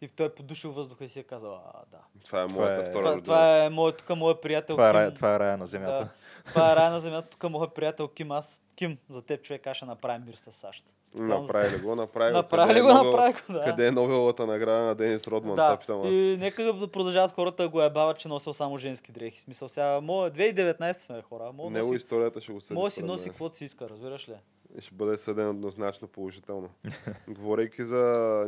И 0.00 0.08
той 0.08 0.26
е 0.26 0.30
подушил 0.30 0.72
въздуха 0.72 1.04
и 1.04 1.08
си 1.08 1.20
е 1.20 1.24
казал, 1.24 1.52
а, 1.54 1.78
да. 1.90 1.98
Това 2.24 2.42
е 2.42 2.46
Това 2.46 2.56
моята 2.56 2.80
е- 2.80 2.84
втора 2.84 2.92
Това, 2.94 3.10
родина. 3.10 3.22
това 3.24 3.58
е 3.58 3.70
моят, 3.70 3.98
тук 3.98 4.16
моят 4.16 4.40
приятел 4.40 4.76
Това 4.76 4.88
е, 4.88 4.92
Ким. 4.92 4.96
рая, 4.96 5.14
това 5.14 5.34
е 5.34 5.38
рая 5.38 5.56
на 5.56 5.66
земята. 5.66 5.98
Да, 5.98 6.08
това 6.46 6.72
е 6.72 6.76
рая 6.76 6.90
на 6.90 7.00
земята. 7.00 7.28
Тук 7.30 7.50
моят 7.50 7.74
приятел 7.74 8.08
Ким. 8.08 8.32
Аз, 8.32 8.62
Ким, 8.76 8.98
за 9.08 9.22
теб 9.22 9.42
човек, 9.42 9.66
аз 9.66 9.76
ще 9.76 9.86
направим 9.86 10.26
мир 10.26 10.34
с 10.34 10.52
САЩ. 10.52 10.84
Специално 11.04 11.42
Направи 11.42 11.76
ли 11.76 11.80
го? 11.80 11.94
Направи 11.96 12.30
го. 12.30 12.36
Направи 12.36 12.68
Къде 12.68 12.74
ли 12.74 12.78
е 12.78 12.82
го? 12.82 12.88
Направи 13.04 13.32
го, 13.32 13.52
да. 13.52 13.64
Къде 13.64 13.86
е 13.86 13.90
Нобеловата 13.90 14.46
награда 14.46 14.78
на 14.78 14.94
Денис 14.94 15.26
Родман? 15.26 15.56
Това 15.56 15.68
Да, 15.68 15.76
питам 15.76 16.00
аз. 16.00 16.08
и 16.08 16.36
нека 16.40 16.64
да 16.64 16.88
продължават 16.88 17.32
хората 17.32 17.62
да 17.62 17.68
го 17.68 17.82
ебават, 17.82 18.18
че 18.18 18.28
носил 18.28 18.52
само 18.52 18.76
женски 18.76 19.12
дрехи. 19.12 19.40
Смисъл 19.40 19.68
сега, 19.68 20.00
моя 20.00 20.30
2019 20.30 20.92
сме 20.94 21.22
хора. 21.22 21.52
Мога 21.52 21.70
да 21.70 21.74
Него 21.74 21.86
носи, 21.86 21.96
историята 21.96 22.40
ще 22.40 22.52
го 22.52 22.60
съди. 22.60 22.74
мога 22.74 22.86
да 22.86 22.90
си 22.90 23.02
носи 23.02 23.28
каквото 23.28 23.56
си 23.56 23.64
иска, 23.64 23.88
разбираш 23.88 24.28
ли? 24.28 24.34
Ще 24.78 24.94
бъде 24.94 25.18
съден 25.18 25.48
еднозначно 25.48 26.08
положително. 26.08 26.70
Говорейки 27.28 27.84
за 27.84 27.98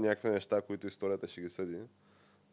някакви 0.01 0.29
неща, 0.29 0.62
които 0.62 0.87
историята 0.87 1.29
ще 1.29 1.41
ги 1.41 1.49
съди, 1.49 1.79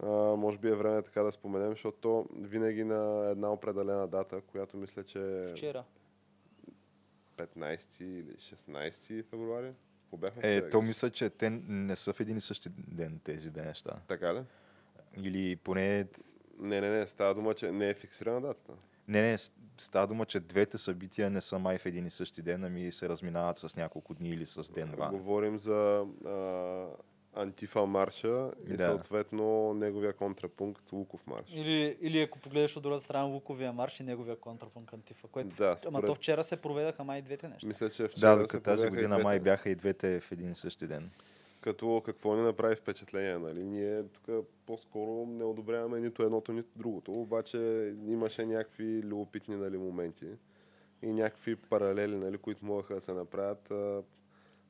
а, 0.03 0.07
може 0.35 0.57
би 0.57 0.67
е 0.67 0.75
време 0.75 1.01
така 1.01 1.23
да 1.23 1.31
споменем, 1.31 1.69
защото 1.69 1.97
то 1.97 2.27
винаги 2.35 2.83
на 2.83 3.29
една 3.29 3.51
определена 3.51 4.07
дата, 4.07 4.41
която 4.41 4.77
мисля, 4.77 5.03
че 5.03 5.19
е 5.19 5.51
Вчера. 5.51 5.83
15 7.37 8.01
или 8.01 8.33
16 8.33 9.23
февруари. 9.23 9.73
Е, 10.23 10.31
вчера, 10.31 10.69
то 10.69 10.81
мисля, 10.81 11.09
че 11.09 11.29
те 11.29 11.49
не 11.67 11.95
са 11.95 12.13
в 12.13 12.19
един 12.19 12.37
и 12.37 12.41
същи 12.41 12.69
ден 12.77 13.19
тези 13.23 13.51
две 13.51 13.65
неща. 13.65 13.99
Така 14.07 14.33
ли? 14.33 14.43
Или 15.17 15.55
поне... 15.55 16.07
Не, 16.59 16.81
не, 16.81 16.89
не, 16.89 17.07
става 17.07 17.33
дума, 17.35 17.53
че 17.53 17.71
не 17.71 17.89
е 17.89 17.93
фиксирана 17.93 18.41
датата. 18.41 18.73
Не, 19.07 19.21
не, 19.21 19.37
става 19.77 20.07
дума, 20.07 20.25
че 20.25 20.39
двете 20.39 20.77
събития 20.77 21.29
не 21.29 21.41
са 21.41 21.59
май 21.59 21.77
в 21.77 21.85
един 21.85 22.05
и 22.05 22.11
същи 22.11 22.41
ден, 22.41 22.63
ами 22.63 22.91
се 22.91 23.09
разминават 23.09 23.57
с 23.57 23.75
няколко 23.75 24.13
дни 24.13 24.29
или 24.29 24.45
с 24.45 24.71
ден-два. 24.71 25.09
Говорим 25.09 25.57
за 25.57 26.05
а, 26.25 27.41
Антифа 27.41 27.85
марша 27.85 28.51
и 28.67 28.77
Да. 28.77 28.85
съответно 28.85 29.73
неговия 29.73 30.13
контрапункт 30.13 30.91
Луков 30.91 31.27
марш. 31.27 31.45
Или, 31.53 31.97
или 32.01 32.21
ако 32.21 32.39
погледнеш 32.39 32.77
от 32.77 32.83
другата 32.83 33.03
страна 33.03 33.23
Луковия 33.23 33.73
марш 33.73 33.99
и 33.99 34.03
неговия 34.03 34.35
контрапункт 34.35 34.93
Антифа. 34.93 35.27
Което... 35.27 35.55
Да, 35.55 35.65
Ама 35.67 35.77
според- 35.77 36.05
то 36.05 36.15
вчера 36.15 36.43
се 36.43 36.61
проведаха 36.61 37.03
май 37.03 37.21
двете 37.21 37.47
неща. 37.47 37.67
Мисля, 37.67 37.89
че 37.89 38.07
вчера 38.07 38.29
Да, 38.29 38.35
докато 38.37 38.63
тази 38.63 38.89
година 38.89 39.17
май 39.17 39.39
бяха 39.39 39.69
и 39.69 39.75
двете 39.75 40.19
в 40.19 40.31
един 40.31 40.51
и 40.51 40.55
същи 40.55 40.87
ден. 40.87 41.09
Като 41.65 42.01
какво 42.05 42.35
ни 42.35 42.41
направи 42.41 42.75
впечатление, 42.75 43.37
нали? 43.37 43.63
Ние 43.63 44.03
тук 44.03 44.45
по-скоро 44.65 45.25
не 45.25 45.43
одобряваме 45.43 45.99
нито 45.99 46.23
едното, 46.23 46.53
нито 46.53 46.69
другото, 46.75 47.21
обаче 47.21 47.93
имаше 48.05 48.45
някакви 48.45 49.03
любопитни 49.03 49.55
нали, 49.55 49.77
моменти 49.77 50.27
и 51.01 51.13
някакви 51.13 51.55
паралели, 51.55 52.15
нали, 52.15 52.37
които 52.37 52.65
могаха 52.65 52.93
да 52.93 53.01
се 53.01 53.13
направят 53.13 53.71
а, 53.71 54.03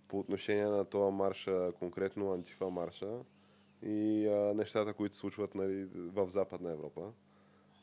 по 0.08 0.19
отношение 0.19 0.65
на 0.65 0.86
това 0.86 1.12
марша, 1.12 1.71
конкретно 1.79 2.34
антифа 2.34 2.69
марша 2.69 3.19
и 3.81 4.27
а, 4.27 4.53
нещата, 4.53 4.93
които 4.93 5.15
се 5.15 5.19
случват 5.19 5.55
нали, 5.55 5.88
в 5.93 6.29
Западна 6.29 6.71
Европа. 6.71 7.12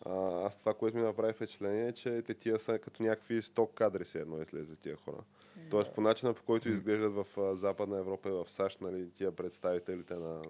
А, 0.07 0.47
аз 0.47 0.57
това, 0.57 0.75
което 0.75 0.97
ми 0.97 1.03
направи 1.03 1.33
впечатление 1.33 1.89
е, 1.89 1.93
че 1.93 2.23
те 2.23 2.35
тия 2.35 2.59
са 2.59 2.79
като 2.79 3.03
някакви 3.03 3.43
сток 3.43 3.75
кадри 3.75 4.05
се 4.05 4.21
едно 4.21 4.43
излезе 4.43 4.77
тия 4.77 4.97
хора. 4.97 5.25
Тоест 5.71 5.95
по 5.95 6.01
начина 6.01 6.35
по 6.35 6.43
който 6.43 6.69
изглеждат 6.69 7.13
в 7.13 7.27
а, 7.39 7.57
Западна 7.57 7.99
Европа 7.99 8.29
и 8.29 8.33
в 8.33 8.51
САЩ, 8.51 8.81
нали, 8.81 9.11
тия 9.11 9.33
представителите 9.33 10.15
на 10.15 10.43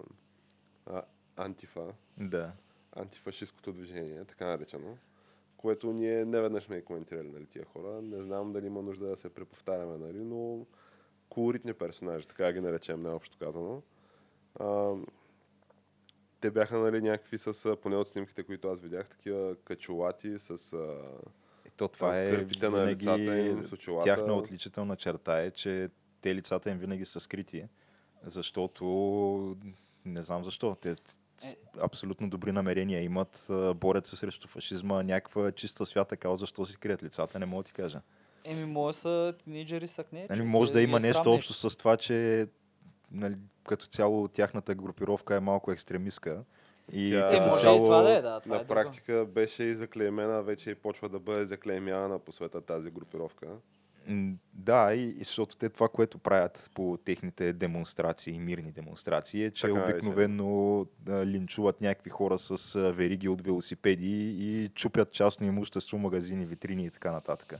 а, 0.85 1.01
антифа, 1.35 1.93
Да. 2.17 2.51
антифашистското 2.95 3.71
движение, 3.73 4.25
така 4.25 4.45
наречено, 4.45 4.97
което 5.57 5.93
ние 5.93 6.25
не 6.25 6.41
веднъж 6.41 6.63
сме 6.63 6.81
коментирали 6.81 7.29
нали, 7.29 7.45
тия 7.45 7.65
хора. 7.65 8.01
Не 8.01 8.23
знам 8.23 8.53
дали 8.53 8.65
има 8.65 8.81
нужда 8.81 9.07
да 9.07 9.17
се 9.17 9.29
преповтаряме, 9.29 9.97
нали, 9.97 10.23
но 10.23 10.65
колоритни 11.29 11.73
персонажи, 11.73 12.27
така 12.27 12.53
ги 12.53 12.61
наречем 12.61 13.01
най-общо 13.01 13.37
казано. 13.37 13.81
А, 14.59 14.95
те 16.43 16.51
бяха 16.51 16.77
нали, 16.77 17.01
някакви 17.01 17.37
с, 17.37 17.75
поне 17.81 17.95
от 17.95 18.09
снимките, 18.09 18.43
които 18.43 18.67
аз 18.67 18.81
видях, 18.81 19.09
такива 19.09 19.55
качулати 19.65 20.39
с... 20.39 20.73
А, 20.73 20.77
Е, 21.65 21.69
То 21.77 21.87
това 21.87 22.21
е 22.21 22.31
Кърпите 22.31 22.69
на 22.69 22.79
винаги 22.79 23.05
лицата 23.05 23.37
им, 23.37 23.63
с 23.63 23.71
очилата. 23.73 24.03
тяхна 24.03 24.33
отличителна 24.33 24.95
черта 24.95 25.41
е, 25.41 25.51
че 25.51 25.89
те 26.21 26.35
лицата 26.35 26.69
им 26.69 26.77
винаги 26.77 27.05
са 27.05 27.19
скрити, 27.19 27.65
защото 28.23 28.85
не 30.05 30.21
знам 30.21 30.43
защо. 30.43 30.75
Те 30.75 30.95
абсолютно 31.81 32.29
добри 32.29 32.51
намерения 32.51 33.03
имат, 33.03 33.45
борят 33.75 34.05
се 34.05 34.15
срещу 34.15 34.47
фашизма, 34.47 35.03
някаква 35.03 35.51
чиста 35.51 35.85
свята 35.85 36.17
кауза, 36.17 36.39
защо 36.39 36.65
си 36.65 36.77
крият 36.77 37.03
лицата, 37.03 37.39
не 37.39 37.45
мога 37.45 37.63
да 37.63 37.67
ти 37.67 37.73
кажа. 37.73 38.01
Еми, 38.45 38.65
мои 38.65 38.93
са 38.93 39.33
тинейджери 39.43 39.87
сакне. 39.87 40.27
Нали, 40.29 40.39
че 40.39 40.43
може 40.43 40.71
те 40.71 40.77
да 40.77 40.81
има 40.81 40.97
е 40.97 40.99
нещо 40.99 41.33
общо 41.33 41.53
с 41.53 41.77
това, 41.77 41.97
че 41.97 42.47
нали, 43.13 43.35
като 43.65 43.85
цяло 43.85 44.27
тяхната 44.27 44.75
групировка 44.75 45.35
е 45.35 45.39
малко 45.39 45.71
екстремистка. 45.71 46.43
И 46.91 47.11
Тя- 47.11 47.29
Е, 47.29 47.31
като 47.31 47.49
може 47.49 47.61
цяло... 47.61 47.77
и 47.77 47.83
това 47.83 48.01
да 48.01 48.11
е, 48.11 48.21
да. 48.21 48.39
Това 48.39 48.55
на 48.55 48.61
е 48.61 48.65
друго. 48.65 48.73
практика 48.73 49.25
беше 49.25 49.63
и 49.63 49.75
заклеймена, 49.75 50.43
вече 50.43 50.69
и 50.69 50.75
почва 50.75 51.09
да 51.09 51.19
бъде 51.19 51.45
заклеймявана 51.45 52.19
по 52.19 52.31
света 52.31 52.61
тази 52.61 52.91
групировка. 52.91 53.47
Да, 54.53 54.93
и, 54.93 55.09
и 55.09 55.17
защото 55.17 55.57
те 55.57 55.69
това, 55.69 55.89
което 55.89 56.17
правят 56.17 56.71
по 56.73 56.97
техните 56.97 57.53
демонстрации, 57.53 58.39
мирни 58.39 58.71
демонстрации, 58.71 59.43
е, 59.43 59.51
че 59.51 59.61
Така 59.63 59.79
е, 59.79 59.85
че. 59.85 59.91
обикновено 59.91 60.79
а, 61.09 61.25
линчуват 61.25 61.81
някакви 61.81 62.09
хора 62.09 62.37
с 62.37 62.55
вериги 62.91 63.29
от 63.29 63.41
велосипеди 63.41 64.35
и 64.39 64.69
чупят 64.69 65.11
частно 65.11 65.45
имущество, 65.45 65.97
магазини, 65.97 66.45
витрини 66.45 66.85
и 66.85 66.91
така 66.91 67.11
нататък. 67.11 67.53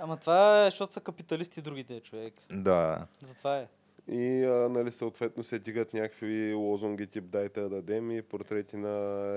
Ама 0.00 0.16
това 0.16 0.62
е, 0.62 0.64
защото 0.64 0.92
са 0.92 1.00
капиталисти 1.00 1.62
другите, 1.62 2.00
човек. 2.00 2.34
Да, 2.52 3.06
Затова 3.22 3.56
е. 3.56 3.66
И 4.10 4.44
а, 4.44 4.68
нали, 4.68 4.90
съответно 4.90 5.44
се 5.44 5.58
дигат 5.58 5.94
някакви 5.94 6.54
лозунги 6.54 7.06
тип 7.06 7.24
дайте 7.24 7.60
да 7.60 7.68
дадем 7.68 8.10
и 8.10 8.22
портрети 8.22 8.76
на 8.76 8.88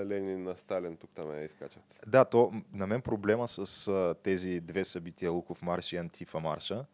Ленин 0.05 0.43
на 0.43 0.57
Сталин 0.57 0.97
тук 0.97 1.09
там 1.15 1.31
я 1.31 1.43
изкачат. 1.43 1.83
Да, 2.07 2.25
то 2.25 2.53
на 2.73 2.87
мен 2.87 3.01
проблема 3.01 3.47
с 3.47 3.87
а, 3.87 4.15
тези 4.23 4.59
две 4.59 4.85
събития, 4.85 5.31
Луков 5.31 5.61
марш 5.61 5.93
и 5.93 5.97
Антифа 5.97 6.39
марша, 6.39 6.85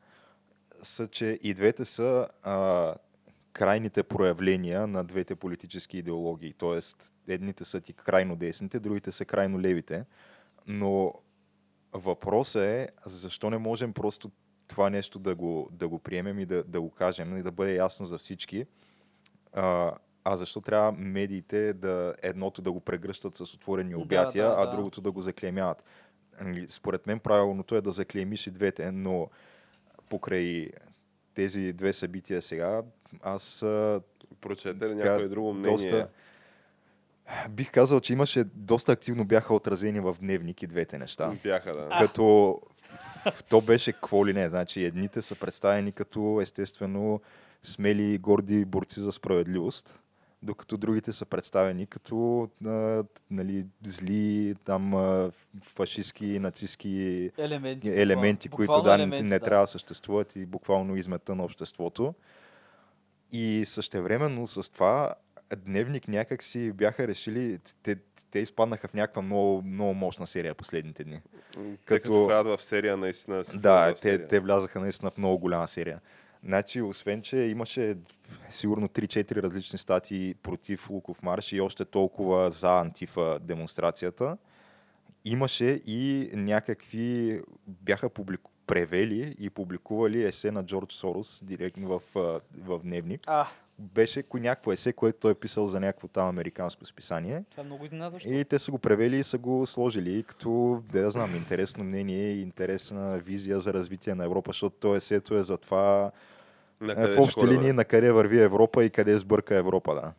са, 0.81 1.07
че 1.07 1.39
и 1.43 1.53
двете 1.53 1.85
са 1.85 2.27
а, 2.43 2.95
крайните 3.53 4.03
проявления 4.03 4.87
на 4.87 5.03
двете 5.03 5.35
политически 5.35 5.97
идеологии. 5.97 6.53
Тоест, 6.53 7.13
едните 7.27 7.65
са 7.65 7.81
ти 7.81 7.93
крайно 7.93 8.35
десните, 8.35 8.79
другите 8.79 9.11
са 9.11 9.25
крайно 9.25 9.61
левите. 9.61 10.05
Но 10.67 11.13
въпросът 11.93 12.61
е, 12.61 12.89
защо 13.05 13.49
не 13.49 13.57
можем 13.57 13.93
просто 13.93 14.31
това 14.67 14.89
нещо 14.89 15.19
да 15.19 15.35
го, 15.35 15.69
да 15.71 15.87
го 15.87 15.99
приемем 15.99 16.39
и 16.39 16.45
да, 16.45 16.63
да 16.63 16.81
го 16.81 16.89
кажем 16.89 17.37
и 17.37 17.43
да 17.43 17.51
бъде 17.51 17.75
ясно 17.75 18.05
за 18.05 18.17
всички. 18.17 18.65
А, 19.53 19.91
а 20.23 20.37
защо 20.37 20.61
трябва 20.61 20.91
медиите 20.91 21.73
да 21.73 22.15
едното 22.21 22.61
да 22.61 22.71
го 22.71 22.79
прегръщат 22.79 23.35
с 23.35 23.53
отворени 23.53 23.91
Да, 23.91 23.97
обятия, 23.97 24.47
да, 24.47 24.55
а 24.57 24.65
да. 24.65 24.71
другото 24.71 25.01
да 25.01 25.11
го 25.11 25.21
заклеймяват? 25.21 25.83
Ами, 26.39 26.65
Според 26.69 27.07
мен 27.07 27.19
правилното 27.19 27.75
е 27.75 27.81
да 27.81 27.91
заклеймиш 27.91 28.47
и 28.47 28.51
двете, 28.51 28.91
но 28.91 29.29
покрай 30.09 30.69
тези 31.33 31.73
две 31.73 31.93
събития 31.93 32.41
сега, 32.41 32.81
аз 33.21 33.63
а, 33.63 34.01
Прочете 34.41 34.89
ли 34.89 34.95
някое 34.95 35.27
друго 35.27 35.53
мнение? 35.53 35.71
доста, 35.71 36.07
бих 37.49 37.71
казал, 37.71 37.99
че 37.99 38.13
имаше 38.13 38.43
доста 38.43 38.91
активно 38.91 39.25
бяха 39.25 39.53
отразени 39.53 39.99
в 39.99 40.15
дневник 40.19 40.63
и 40.63 40.67
двете 40.67 40.97
неща. 40.97 41.31
Бяха, 41.43 41.71
да. 41.71 41.89
Като 42.01 42.59
то 43.49 43.61
беше 43.61 43.93
какво 43.93 44.27
ли 44.27 44.33
не. 44.33 44.49
Значи 44.49 44.83
едните 44.83 45.21
са 45.21 45.35
представени 45.35 45.91
като 45.91 46.39
естествено 46.41 47.21
смели 47.63 48.13
и 48.13 48.17
горди 48.17 48.65
борци 48.65 48.99
за 48.99 49.11
справедливост, 49.11 50.03
докато 50.43 50.77
другите 50.77 51.13
са 51.13 51.25
представени 51.25 51.87
като 51.87 52.49
а, 52.65 53.03
нали, 53.31 53.65
зли 53.83 54.55
там 54.65 54.95
а, 54.95 55.31
фашистски, 55.63 56.39
нацистски 56.39 57.31
Елементи. 57.37 57.89
елементи, 57.89 58.49
буквално. 58.49 58.73
които 58.73 58.89
да, 58.89 58.95
елементи, 58.95 59.23
не 59.23 59.39
трябва 59.39 59.63
да 59.63 59.67
съществуват 59.67 60.35
и 60.35 60.45
буквално 60.45 60.95
измета 60.95 61.35
на 61.35 61.43
обществото. 61.43 62.13
И 63.31 63.63
същевременно 63.65 64.47
с 64.47 64.71
това 64.71 65.13
Дневник 65.55 66.07
някак 66.07 66.43
си 66.43 66.71
бяха 66.71 67.07
решили, 67.07 67.59
те, 67.83 67.95
те 68.31 68.39
изпаднаха 68.39 68.87
в 68.87 68.93
някаква 68.93 69.21
много, 69.21 69.61
много 69.61 69.93
мощна 69.93 70.27
серия 70.27 70.55
последните 70.55 71.03
дни. 71.03 71.21
Като... 71.53 71.77
Като- 71.85 72.27
като 72.27 72.57
в 72.57 72.63
серия, 72.63 72.97
наистина. 72.97 73.43
си 73.43 73.57
Да, 73.57 73.93
те, 73.93 74.01
серия. 74.01 74.27
те 74.27 74.39
влязаха 74.39 74.79
наистина 74.79 75.11
в 75.11 75.17
много 75.17 75.39
голяма 75.39 75.67
серия. 75.67 76.01
Значи, 76.43 76.81
освен, 76.81 77.21
че 77.21 77.37
имаше 77.37 77.97
сигурно 78.49 78.87
3-4 78.87 79.35
различни 79.35 79.79
статии 79.79 80.35
против 80.43 80.89
Луков 80.89 81.23
марш 81.23 81.53
и 81.53 81.61
още 81.61 81.85
толкова 81.85 82.51
за 82.51 82.79
антифа 82.79 83.39
демонстрацията, 83.41 84.37
имаше 85.25 85.81
и 85.85 86.29
някакви, 86.33 87.41
бяха 87.67 88.09
публику... 88.09 88.51
превели 88.67 89.35
и 89.39 89.49
публикували 89.49 90.23
есе 90.23 90.51
на 90.51 90.65
Джордж 90.65 90.93
Сорос 90.93 91.43
директно 91.43 91.87
в, 91.87 92.01
в 92.57 92.79
Дневник. 92.83 93.21
А, 93.27 93.47
Беше 93.79 94.23
някакво 94.33 94.71
есе, 94.71 94.93
което 94.93 95.19
той 95.19 95.31
е 95.31 95.35
писал 95.35 95.67
за 95.67 95.79
някакво 95.79 96.07
там 96.07 96.29
американско 96.29 96.85
списание. 96.85 97.43
това 97.51 97.63
е 97.63 97.65
много 97.65 97.85
изненадващо. 97.85 98.29
И 98.29 98.45
те 98.45 98.59
са 98.59 98.71
го 98.71 98.79
превели 98.79 99.17
и 99.17 99.23
са 99.23 99.37
го 99.37 99.65
сложили 99.65 100.23
като, 100.23 100.83
да 100.91 100.99
я 100.99 101.11
знам, 101.11 101.35
интересно 101.35 101.83
мнение 101.83 102.31
и 102.31 102.41
интересна 102.41 103.17
визия 103.17 103.59
за 103.59 103.73
развитие 103.73 104.15
на 104.15 104.25
Европа, 104.25 104.49
защото 104.49 104.75
то 104.79 104.95
есето 104.95 105.35
е 105.35 105.43
за 105.43 105.57
това 105.57 106.11
На 106.81 106.93
е, 106.93 107.07
в 107.07 107.19
общи 107.19 107.39
ходим? 107.39 107.55
линии 107.55 107.73
на 107.73 107.85
къде 107.85 108.11
върви 108.11 108.41
Европа 108.41 108.85
и 108.85 108.89
къде 108.89 109.17
сбърка 109.17 109.55
Европа, 109.55 109.95
да. 109.95 110.13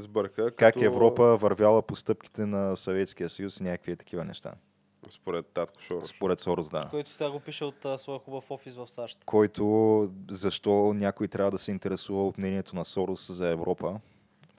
Сбърка. 0.00 0.50
Как 0.50 0.74
като... 0.74 0.84
Европа 0.84 1.36
вървяла 1.36 1.82
по 1.82 1.96
стъпките 1.96 2.46
на 2.46 2.76
Съветския 2.76 3.28
съюз 3.28 3.60
и 3.60 3.62
някакви 3.62 3.96
такива 3.96 4.24
неща. 4.24 4.52
Според 5.10 5.46
татко 5.46 5.82
Шорош. 5.82 6.04
Според 6.04 6.40
Сорос, 6.40 6.70
да. 6.70 6.88
Който 6.90 7.10
сега 7.10 7.30
го 7.30 7.40
пише 7.40 7.64
от 7.64 7.84
а, 7.84 7.98
своя 7.98 8.18
хубав 8.18 8.50
офис 8.50 8.74
в 8.74 8.88
САЩ. 8.88 9.18
Който, 9.24 10.10
защо 10.30 10.94
някой 10.94 11.28
трябва 11.28 11.50
да 11.50 11.58
се 11.58 11.70
интересува 11.70 12.26
от 12.26 12.38
мнението 12.38 12.76
на 12.76 12.84
Сорос 12.84 13.32
за 13.32 13.48
Европа, 13.48 14.00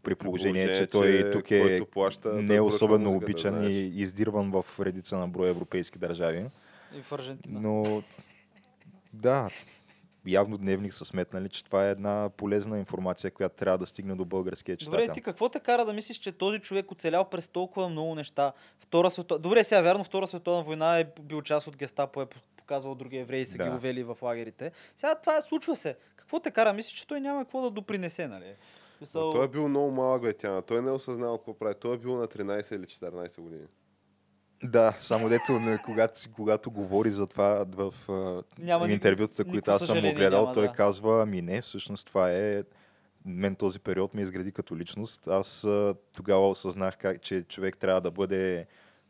при 0.04 0.16
положение, 0.16 0.74
че 0.74 0.88
той 0.88 1.32
тук 1.32 1.52
е 1.52 1.86
плаща, 1.92 2.34
не 2.34 2.56
е 2.56 2.62
особено 2.62 3.10
музиката, 3.10 3.32
обичан 3.32 3.56
знаеш. 3.56 3.72
и 3.72 3.92
издирван 3.96 4.52
в 4.52 4.66
редица 4.80 5.18
на 5.18 5.28
броя 5.28 5.50
европейски 5.50 6.00
държави. 6.00 6.46
И 6.98 7.02
в 7.02 7.12
Аржентина. 7.12 7.60
Но 7.62 8.04
да, 9.14 9.50
явно 10.28 10.58
дневник 10.58 10.94
са 10.94 11.06
сметнали, 11.06 11.50
че 11.50 11.66
това 11.66 11.88
е 11.88 11.92
една 11.92 12.30
полезна 12.38 12.80
информация, 12.80 13.32
която 13.32 13.56
трябва 13.56 13.78
да 13.78 13.86
стигне 13.86 14.16
до 14.16 14.26
българския 14.26 14.78
читател. 14.78 15.00
Добре, 15.00 15.14
ти 15.14 15.22
какво 15.22 15.50
те 15.50 15.60
кара 15.60 15.86
да 15.86 15.94
мислиш, 15.94 16.18
че 16.18 16.32
този 16.32 16.60
човек 16.60 16.92
оцелял 16.92 17.30
през 17.30 17.48
толкова 17.48 17.90
много 17.90 18.16
неща? 18.16 18.54
Втора 18.80 19.10
световна... 19.10 19.42
Добре, 19.42 19.64
сега 19.64 19.82
вярно, 19.82 20.04
Втора 20.04 20.28
световна 20.28 20.64
война 20.64 21.00
е 21.00 21.08
бил 21.22 21.42
част 21.42 21.68
от 21.68 21.78
гестапо, 21.78 22.22
е 22.22 22.26
показвал 22.58 22.96
други 22.96 23.18
евреи 23.18 23.42
и 23.42 23.46
са 23.46 23.58
Да. 23.58 23.64
ги 23.64 23.70
увели 23.70 24.04
в 24.04 24.18
лагерите. 24.22 24.72
Сега 24.96 25.16
това 25.16 25.42
случва 25.42 25.76
се. 25.76 25.98
Какво 26.16 26.40
те 26.40 26.52
кара 26.52 26.74
мислиш, 26.74 26.94
че 26.94 27.08
той 27.08 27.22
няма 27.22 27.44
какво 27.44 27.62
да 27.62 27.70
допринесе, 27.70 28.28
нали? 28.28 28.56
Мисъл... 29.02 29.32
той 29.32 29.46
е 29.46 29.48
бил 29.48 29.68
много 29.68 29.92
малък, 29.92 30.22
бе, 30.22 30.34
Тяна. 30.34 30.62
Той 30.62 30.82
не 30.82 30.90
е 30.90 30.94
осъзнал 30.94 31.38
какво 31.38 31.54
прави. 31.54 31.76
Той 31.80 31.96
е 31.96 31.98
бил 31.98 32.16
на 32.16 32.28
13 32.28 32.76
или 32.76 32.86
14 32.86 33.42
години. 33.42 33.66
Да, 34.64 34.96
само 35.00 35.30
дето, 35.30 35.60
не, 35.60 35.78
когато, 35.86 36.18
когато 36.36 36.72
говори 36.72 37.12
за 37.12 37.28
това 37.28 37.66
в 37.68 37.94
Няма 38.60 38.92
интервютата, 38.92 39.46
които 39.46 39.72
аз 39.72 39.86
съм 39.86 40.02
му 40.02 40.14
гледал, 40.14 40.42
няма, 40.42 40.54
той 40.54 40.68
да. 40.68 40.74
казва, 40.74 41.22
ами 41.22 41.42
не, 41.42 41.62
всъщност 41.62 42.08
това 42.08 42.32
е 42.32 42.64
мен 43.26 43.56
този 43.56 43.80
период 43.80 44.14
ме 44.14 44.22
изгради 44.22 44.52
като 44.52 44.78
личност. 44.78 45.28
Аз 45.28 45.68
тогава 46.16 46.50
осъзнах, 46.50 46.98
как, 46.98 47.22
че 47.22 47.44
човек 47.44 47.78
трябва 47.78 48.02
да 48.02 48.12
бъде 48.12 48.68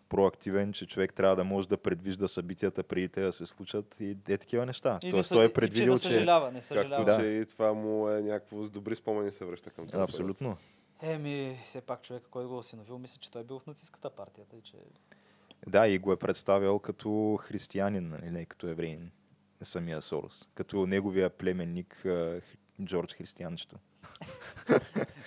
проактивен, 0.10 0.74
че 0.74 0.86
човек 0.86 1.14
трябва 1.14 1.36
да 1.36 1.44
може 1.44 1.68
да 1.68 1.78
предвижда 1.78 2.28
събитията 2.28 2.84
преди 2.84 3.10
те 3.10 3.22
да 3.22 3.34
се 3.34 3.46
случат 3.46 4.00
и 4.00 4.18
е 4.30 4.38
такива 4.38 4.66
неща. 4.66 5.00
И 5.02 5.06
не 5.06 5.12
Тоест 5.12 5.30
съ- 5.30 5.36
той 5.36 5.44
и 5.44 5.46
е 5.46 5.54
предвидил, 5.54 5.98
че... 5.98 6.02
че... 6.02 6.08
Не 6.08 6.14
съжалява, 6.14 6.52
не 6.52 6.62
съжалява. 6.62 7.06
Както 7.06 7.12
Да. 7.12 7.20
че 7.20 7.26
и 7.26 7.46
това 7.46 7.74
му 7.74 8.10
е 8.10 8.22
някакво 8.22 8.64
с 8.64 8.70
добри 8.70 8.96
спомени 8.96 9.32
се 9.32 9.46
връща 9.46 9.70
към 9.70 9.88
това. 9.88 10.04
Абсолютно. 10.04 10.58
Еми, 11.02 11.60
все 11.64 11.82
пак 11.82 12.02
човек, 12.02 12.24
който 12.32 12.50
го 12.50 12.56
е 12.56 12.58
осиновил, 12.58 13.00
мисля, 13.00 13.18
че 13.20 13.32
той 13.32 13.42
е 13.42 13.46
бил 13.46 13.60
в 13.60 13.68
нацистската 13.68 14.10
партия. 14.10 14.46
Тъй, 14.50 14.62
че... 14.62 14.78
Да, 15.68 15.88
и 15.88 16.00
го 16.00 16.12
е 16.12 16.20
представял 16.20 16.80
като 16.80 17.40
християнин, 17.42 18.10
нали, 18.10 18.32
не 18.32 18.46
като 18.46 18.68
евреин, 18.68 19.12
самия 19.62 20.02
Сорос. 20.02 20.50
Като 20.56 20.86
неговия 20.86 21.30
племенник 21.30 22.06
Джордж 22.84 23.14
Християнчето. 23.14 23.76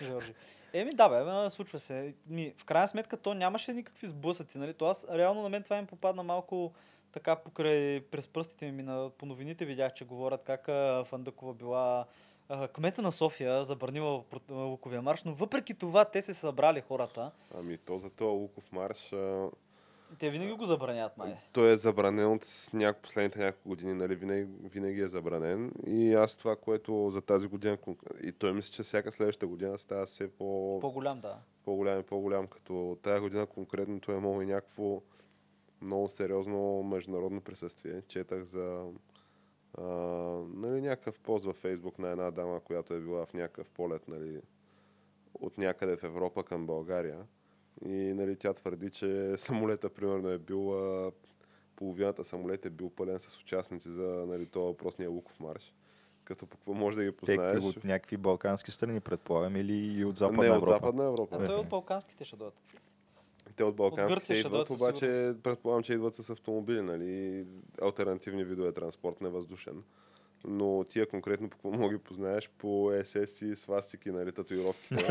Жоржи. 0.02 0.34
Еми 0.72 0.90
да, 0.90 1.08
бе, 1.08 1.50
случва 1.50 1.78
се. 1.78 2.14
Ми, 2.26 2.54
в 2.58 2.64
крайна 2.64 2.88
сметка 2.88 3.16
то 3.16 3.34
нямаше 3.34 3.72
никакви 3.72 4.06
сблъсъци, 4.06 4.58
нали? 4.58 4.74
То 4.74 4.86
аз 4.86 5.06
реално 5.12 5.42
на 5.42 5.48
мен 5.48 5.62
това 5.62 5.80
ми 5.80 5.86
попадна 5.86 6.22
малко 6.22 6.72
така 7.12 7.36
покрай 7.36 8.00
през 8.00 8.28
пръстите 8.28 8.72
ми 8.72 8.82
на, 8.82 9.10
по 9.18 9.26
новините 9.26 9.64
видях, 9.64 9.94
че 9.94 10.04
говорят 10.04 10.42
как 10.44 10.68
а, 10.68 11.04
Фандъкова 11.04 11.54
била 11.54 12.06
а, 12.48 12.68
кмета 12.68 13.02
на 13.02 13.12
София, 13.12 13.64
забранила 13.64 14.24
Луковия 14.50 15.02
марш, 15.02 15.24
но 15.24 15.34
въпреки 15.34 15.74
това 15.74 16.04
те 16.04 16.22
се 16.22 16.34
събрали 16.34 16.80
хората. 16.80 17.30
Ами 17.54 17.78
то 17.78 17.98
за 17.98 18.10
този 18.10 18.28
Луков 18.28 18.72
марш, 18.72 19.12
а, 19.12 19.48
Те 20.18 20.30
винаги 20.30 20.52
го 20.52 20.64
забранят, 20.64 21.16
май. 21.16 21.36
той 21.52 21.70
е 21.70 21.76
забранен 21.76 22.32
от 22.32 22.46
няко, 22.72 23.02
последните 23.02 23.38
няколко 23.38 23.68
години, 23.68 23.94
нали, 23.94 24.14
винаги, 24.14 24.46
винаги 24.62 25.00
е 25.00 25.08
забранен. 25.08 25.72
И 25.86 26.14
аз 26.14 26.36
това, 26.36 26.56
което 26.56 27.10
за 27.10 27.20
тази 27.20 27.46
година, 27.46 27.78
и 28.22 28.32
той 28.32 28.52
мисля, 28.52 28.72
че 28.72 28.82
всяка 28.82 29.12
следваща 29.12 29.46
година 29.46 29.78
става 29.78 30.06
все 30.06 30.30
по, 30.30 30.78
По-голям, 30.80 31.20
да. 31.20 31.38
по-голям 31.64 32.00
и 32.00 32.02
по-голям, 32.02 32.46
като 32.46 32.98
тази 33.02 33.20
година 33.20 33.46
конкретно 33.46 34.00
той 34.00 34.14
е 34.14 34.18
имало 34.18 34.42
и 34.42 34.46
някакво 34.46 35.02
много 35.82 36.08
сериозно 36.08 36.82
международно 36.82 37.40
присъствие. 37.40 38.02
Четах 38.08 38.42
за 38.42 38.84
а, 39.78 39.82
нали, 40.54 40.80
някакъв 40.80 41.20
пост 41.20 41.44
във 41.44 41.56
Фейсбук 41.56 41.98
на 41.98 42.08
една 42.08 42.30
дама, 42.30 42.60
която 42.60 42.94
е 42.94 43.00
била 43.00 43.26
в 43.26 43.34
някакъв 43.34 43.70
полет 43.70 44.08
нали, 44.08 44.40
от 45.34 45.58
някъде 45.58 45.96
в 45.96 46.04
Европа 46.04 46.42
към 46.42 46.66
България. 46.66 47.18
И 47.84 48.14
нали, 48.14 48.36
тя 48.36 48.52
твърди, 48.52 48.90
че 48.90 49.34
самолета 49.38 49.88
примерно 49.90 50.28
е 50.28 50.38
бил 50.38 50.72
а, 50.72 51.12
половината 51.76 52.24
самолет 52.24 52.66
е 52.66 52.70
бил 52.70 52.90
пълен 52.90 53.18
с 53.18 53.40
участници 53.40 53.88
за 53.88 54.24
нали, 54.28 54.46
този 54.46 54.66
въпросния 54.66 55.10
Луков 55.10 55.40
марш. 55.40 55.74
Като 56.24 56.46
по 56.46 56.56
какво 56.56 56.74
може 56.74 56.96
да 56.96 57.04
ги 57.04 57.10
Те 57.10 57.16
познаеш? 57.16 57.64
от 57.64 57.84
някакви 57.84 58.16
балкански 58.16 58.70
страни, 58.70 59.00
предполагам, 59.00 59.56
или 59.56 59.72
и 59.72 60.04
от 60.04 60.16
Западна 60.16 60.42
не, 60.42 60.50
от 60.50 60.56
Европа. 60.56 60.72
Западна 60.72 61.04
Европа. 61.04 61.36
А 61.40 61.46
той 61.46 61.56
от 61.56 61.68
балканските 61.68 62.24
ще 62.24 62.36
дойдат. 62.36 62.54
Те 63.56 63.64
от 63.64 63.76
балканските 63.76 64.24
ще 64.24 64.46
идват, 64.46 64.70
обаче 64.70 65.34
предполагам, 65.42 65.82
че 65.82 65.92
идват 65.92 66.14
с 66.14 66.30
автомобили, 66.30 66.82
нали, 66.82 67.44
альтернативни 67.82 68.44
видове 68.44 68.72
транспорт, 68.72 69.20
не 69.20 69.28
въздушен. 69.28 69.82
Но 70.48 70.84
тия 70.84 71.08
конкретно 71.08 71.48
по 71.48 71.56
какво 71.56 71.70
мога 71.70 71.94
ги 71.94 71.98
познаеш? 71.98 72.50
По 72.58 72.92
СС 73.04 73.46
и 73.46 73.56
свастики, 73.56 74.10
нали, 74.10 74.32
татуировките. 74.32 74.94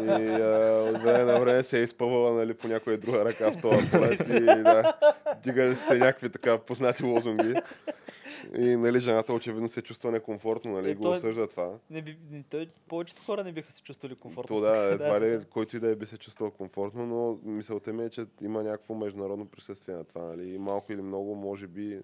и 0.00 0.42
а, 0.42 0.90
от 0.90 1.02
време 1.02 1.32
на 1.32 1.40
време 1.40 1.62
се 1.62 1.80
е 1.80 1.82
изпъвала 1.82 2.32
нали, 2.32 2.54
по 2.54 2.68
някоя 2.68 2.98
друга 2.98 3.24
ръка 3.24 3.52
в 3.52 3.60
този 3.60 3.90
полет 3.90 4.28
и 4.28 4.40
да, 4.40 4.92
дигали 5.42 5.74
се 5.74 5.98
някакви 5.98 6.30
така 6.30 6.58
познати 6.58 7.04
лозунги. 7.04 7.54
И 8.58 8.76
нали, 8.76 8.98
жената 8.98 9.32
очевидно 9.32 9.68
се 9.68 9.82
чувства 9.82 10.10
некомфортно, 10.10 10.72
нали, 10.72 10.90
Е, 10.90 10.94
го 10.94 11.08
осъжда 11.08 11.46
това. 11.46 11.70
Не 11.90 12.02
би, 12.02 12.18
не, 12.30 12.42
той, 12.42 12.68
повечето 12.88 13.22
хора 13.22 13.44
не 13.44 13.52
биха 13.52 13.72
се 13.72 13.82
чувствали 13.82 14.14
комфортно. 14.14 14.56
То 14.56 14.60
да, 14.60 14.76
едва 14.76 15.20
ли 15.26 15.44
който 15.50 15.76
и 15.76 15.80
да 15.80 15.88
е 15.88 15.96
би 15.96 16.06
се 16.06 16.18
чувствал 16.18 16.50
комфортно, 16.50 17.06
но 17.06 17.50
мисълта 17.52 17.92
ми 17.92 18.04
е, 18.04 18.10
че 18.10 18.26
има 18.42 18.62
някакво 18.62 18.94
международно 18.94 19.46
присъствие 19.46 19.94
на 19.94 20.04
това. 20.04 20.22
Нали? 20.22 20.54
И 20.54 20.58
малко 20.58 20.92
или 20.92 21.02
много, 21.02 21.34
може 21.34 21.66
би, 21.66 22.00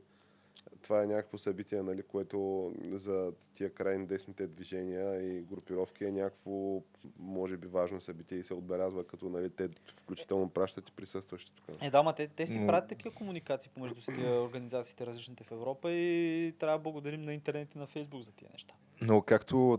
това 0.88 1.03
е 1.03 1.07
някакво 1.07 1.38
събитие, 1.38 1.83
нали, 1.83 2.03
което 2.03 2.72
за 2.92 3.33
тия 3.55 3.74
крайни 3.74 4.07
десните 4.07 4.46
движения 4.46 5.22
и 5.22 5.40
групировки 5.40 6.05
е 6.05 6.12
някакво, 6.12 6.83
може 7.18 7.57
би, 7.57 7.66
важно 7.66 8.01
събитие 8.01 8.38
и 8.38 8.44
се 8.44 8.55
отбелязва, 8.55 9.07
като 9.07 9.29
нали, 9.29 9.51
те 9.51 9.68
включително 9.96 10.48
пращат 10.48 10.88
и 10.88 10.92
присъстващи 10.92 11.53
тук. 11.55 11.77
Е, 11.81 11.90
да, 11.90 12.03
ма 12.03 12.12
те, 12.12 12.29
те 12.29 12.46
си 12.46 12.59
Но- 12.59 12.66
правят 12.66 12.88
такива 12.88 13.14
комуникации 13.14 13.70
помежду 13.74 14.01
си 14.01 14.12
тия 14.14 14.42
организациите 14.42 15.07
различните 15.07 15.44
в 15.44 15.53
Европа 15.53 15.92
и 15.92 16.55
трябва 16.59 16.79
да 16.79 16.83
благодарим 16.83 17.22
на 17.22 17.35
интернет 17.35 17.74
и 17.74 17.79
на 17.79 17.87
Фейсбук 17.87 18.22
за 18.22 18.33
тия 18.33 18.48
неща. 18.53 18.74
Но 19.01 19.22
както 19.22 19.79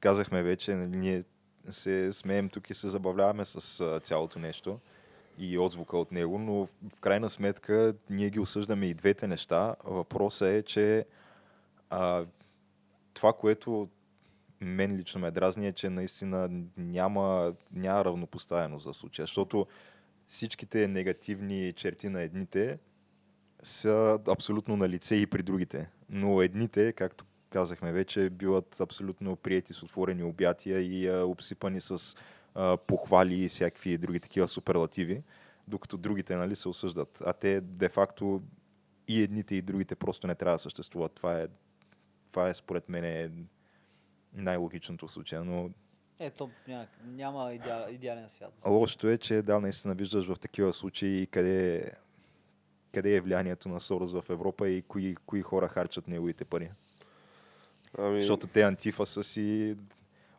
казахме 0.00 0.42
вече, 0.42 0.74
нали, 0.74 0.96
ние 0.96 1.22
се 1.70 2.12
смеем 2.12 2.48
тук 2.48 2.70
и 2.70 2.74
се 2.74 2.88
забавляваме 2.88 3.44
с 3.44 3.80
а, 3.80 4.00
цялото 4.00 4.38
нещо 4.38 4.80
и 5.38 5.58
отзвука 5.58 5.98
от 5.98 6.12
него, 6.12 6.38
но 6.38 6.66
в 6.66 7.00
крайна 7.00 7.30
сметка 7.30 7.94
ние 8.10 8.30
ги 8.30 8.40
осъждаме 8.40 8.86
и 8.86 8.94
двете 8.94 9.26
неща. 9.26 9.76
Въпросът 9.84 10.48
е, 10.48 10.62
че 10.62 11.06
а, 11.90 12.24
това, 13.14 13.32
което 13.32 13.88
мен 14.60 14.96
лично 14.96 15.20
ме 15.20 15.30
дразни 15.30 15.66
е, 15.66 15.72
че 15.72 15.90
наистина 15.90 16.50
няма, 16.76 17.54
няма 17.72 18.04
равнопоставеност 18.04 18.84
за 18.84 18.92
случая, 18.92 19.26
защото 19.26 19.66
всичките 20.28 20.88
негативни 20.88 21.72
черти 21.72 22.08
на 22.08 22.22
едните 22.22 22.78
са 23.62 24.18
абсолютно 24.28 24.76
на 24.76 24.88
лице 24.88 25.14
и 25.14 25.26
при 25.26 25.42
другите. 25.42 25.88
Но 26.10 26.42
едните, 26.42 26.92
както 26.92 27.24
казахме 27.50 27.92
вече, 27.92 28.30
биват 28.30 28.80
абсолютно 28.80 29.36
приети 29.36 29.72
с 29.72 29.82
отворени 29.82 30.22
обятия 30.22 30.80
и 30.80 31.08
а, 31.08 31.26
обсипани 31.26 31.80
с 31.80 32.16
а, 32.56 32.76
похвали 32.76 33.44
и 33.44 33.48
всякакви 33.48 33.98
други 33.98 34.20
такива 34.20 34.48
суперлативи, 34.48 35.22
докато 35.68 35.96
другите 35.96 36.36
нали, 36.36 36.56
се 36.56 36.68
осъждат. 36.68 37.22
А 37.24 37.32
те 37.32 37.60
де-факто 37.60 38.42
и 39.08 39.22
едните 39.22 39.54
и 39.54 39.62
другите 39.62 39.94
просто 39.94 40.26
не 40.26 40.34
трябва 40.34 40.54
да 40.54 40.58
съществуват. 40.58 41.12
Това 41.12 41.40
е, 41.40 41.46
това 42.30 42.48
е 42.48 42.54
според 42.54 42.88
мен 42.88 43.04
е 43.04 43.30
най-логичното 44.34 45.06
в 45.06 45.12
случая. 45.12 45.44
Но 45.44 45.70
Ето, 46.18 46.50
няма, 46.68 46.86
няма 47.04 47.52
идеал, 47.54 47.86
идеален 47.90 48.28
свят. 48.28 48.52
лошото 48.66 49.08
е, 49.08 49.18
че 49.18 49.42
да, 49.42 49.60
наистина 49.60 49.94
виждаш 49.94 50.26
в 50.26 50.38
такива 50.38 50.72
случаи 50.72 51.26
къде, 51.26 51.90
къде 52.92 53.14
е 53.14 53.20
влиянието 53.20 53.68
на 53.68 53.80
Сорос 53.80 54.12
в 54.12 54.24
Европа 54.30 54.68
и 54.68 54.82
кои, 54.82 55.16
кои 55.16 55.42
хора 55.42 55.68
харчат 55.68 56.08
неговите 56.08 56.44
пари. 56.44 56.70
Ами, 57.98 58.22
Защото 58.22 58.46
те 58.46 58.62
Антифа 58.62 59.06
са 59.06 59.24
си 59.24 59.76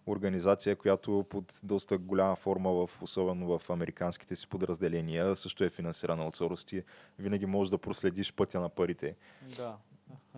организация, 0.07 0.75
която 0.75 1.25
под 1.29 1.59
доста 1.63 1.97
голяма 1.97 2.35
форма, 2.35 2.71
в, 2.71 2.89
особено 3.01 3.59
в 3.59 3.69
американските 3.69 4.35
си 4.35 4.47
подразделения, 4.47 5.35
също 5.35 5.63
е 5.63 5.69
финансирана 5.69 6.27
от 6.27 6.35
Сорос. 6.35 6.65
Ти 6.65 6.83
винаги 7.19 7.45
можеш 7.45 7.71
да 7.71 7.77
проследиш 7.77 8.33
пътя 8.33 8.59
на 8.59 8.69
парите. 8.69 9.15
Да. 9.57 9.77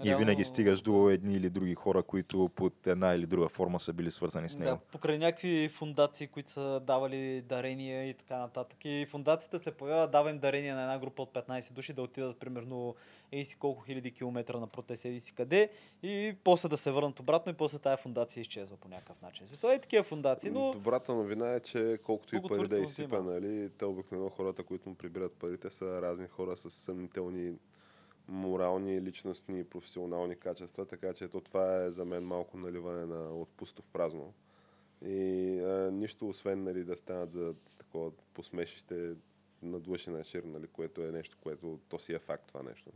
И 0.04 0.16
винаги 0.16 0.44
стигаш 0.44 0.82
до 0.82 1.10
едни 1.10 1.34
или 1.36 1.50
други 1.50 1.76
хора, 1.76 2.04
които 2.04 2.50
под 2.56 2.88
една 2.88 3.14
или 3.14 3.26
друга 3.26 3.50
форма 3.50 3.80
са 3.80 3.94
били 3.94 4.12
свързани 4.12 4.50
с 4.50 4.58
него. 4.58 4.70
Да, 4.70 4.78
покрай 4.78 5.18
някакви 5.18 5.70
фундации, 5.70 6.28
които 6.28 6.52
са 6.52 6.82
давали 6.88 7.42
дарения 7.42 8.10
и 8.10 8.14
така 8.14 8.38
нататък. 8.38 8.86
И 8.86 9.08
фундацията 9.10 9.60
се 9.60 9.72
появява, 9.72 10.08
дава 10.08 10.30
им 10.30 10.40
дарения 10.40 10.76
на 10.76 10.82
една 10.82 11.00
група 11.00 11.22
от 11.22 11.34
15 11.34 11.72
души 11.72 11.94
да 11.94 12.02
отидат 12.02 12.40
примерно 12.40 12.96
ей 13.32 13.44
си 13.44 13.56
колко 13.56 13.82
хиляди 13.82 14.12
километра 14.12 14.60
на 14.60 14.68
протест, 14.68 15.06
еди 15.06 15.20
си 15.20 15.34
къде 15.34 15.70
и 16.04 16.36
после 16.44 16.70
да 16.70 16.78
се 16.78 16.92
върнат 16.92 17.20
обратно 17.20 17.52
и 17.52 17.56
после 17.56 17.80
тая 17.80 17.98
фундация 17.98 18.42
изчезва 18.42 18.78
по 18.78 18.88
някакъв 18.88 19.22
начин. 19.22 19.48
Смисъл 19.48 19.70
е 19.70 19.80
такива 19.80 20.04
фундации, 20.04 20.52
но 20.52 20.72
Добрата 20.74 21.14
новина 21.14 21.54
е, 21.54 21.60
че 21.60 22.00
колкото 22.04 22.36
и 22.36 22.42
пари 22.42 22.68
да 22.68 22.80
изсипа, 22.80 23.22
нали, 23.22 23.70
те 23.78 23.86
обикновено 23.86 24.30
хората, 24.30 24.64
които 24.64 24.90
му 24.90 24.96
прибират 24.96 25.34
парите, 25.34 25.70
са 25.70 26.02
разни 26.02 26.28
хора 26.28 26.58
с 26.58 26.70
съмнителни 26.70 27.54
морални, 28.30 29.02
личностни 29.02 29.60
и 29.60 29.64
професионални 29.64 30.36
качества, 30.36 30.86
така 30.86 31.14
че 31.14 31.24
ето 31.24 31.42
това 31.42 31.84
е 31.84 31.92
за 31.92 32.06
мен 32.06 32.24
малко 32.24 32.58
наливане 32.58 33.06
на 33.06 33.30
от 33.30 33.50
пусто 33.50 33.82
в 33.82 33.88
празно. 33.94 34.34
И 35.06 35.60
а, 35.60 35.92
нищо 35.92 36.30
освен 36.30 36.64
нали, 36.64 36.84
да 36.84 36.96
станат 36.96 37.32
за 37.32 37.54
такова 37.78 38.12
посмешище 38.34 39.14
на 39.62 40.24
шир, 40.24 40.44
нали, 40.44 40.68
което 40.68 41.02
е 41.04 41.12
нещо, 41.12 41.38
което 41.42 41.80
то 41.90 42.00
си 42.00 42.14
е 42.14 42.20
факт 42.20 42.48
това 42.48 42.64
нещо. 42.64 42.92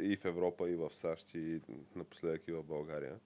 И 0.00 0.16
в 0.16 0.24
Европа, 0.24 0.70
и 0.70 0.76
в 0.76 0.94
САЩ, 0.94 1.34
и 1.34 1.60
напоследък 1.96 2.48
и 2.48 2.52
в 2.52 2.62
България. 2.62 3.18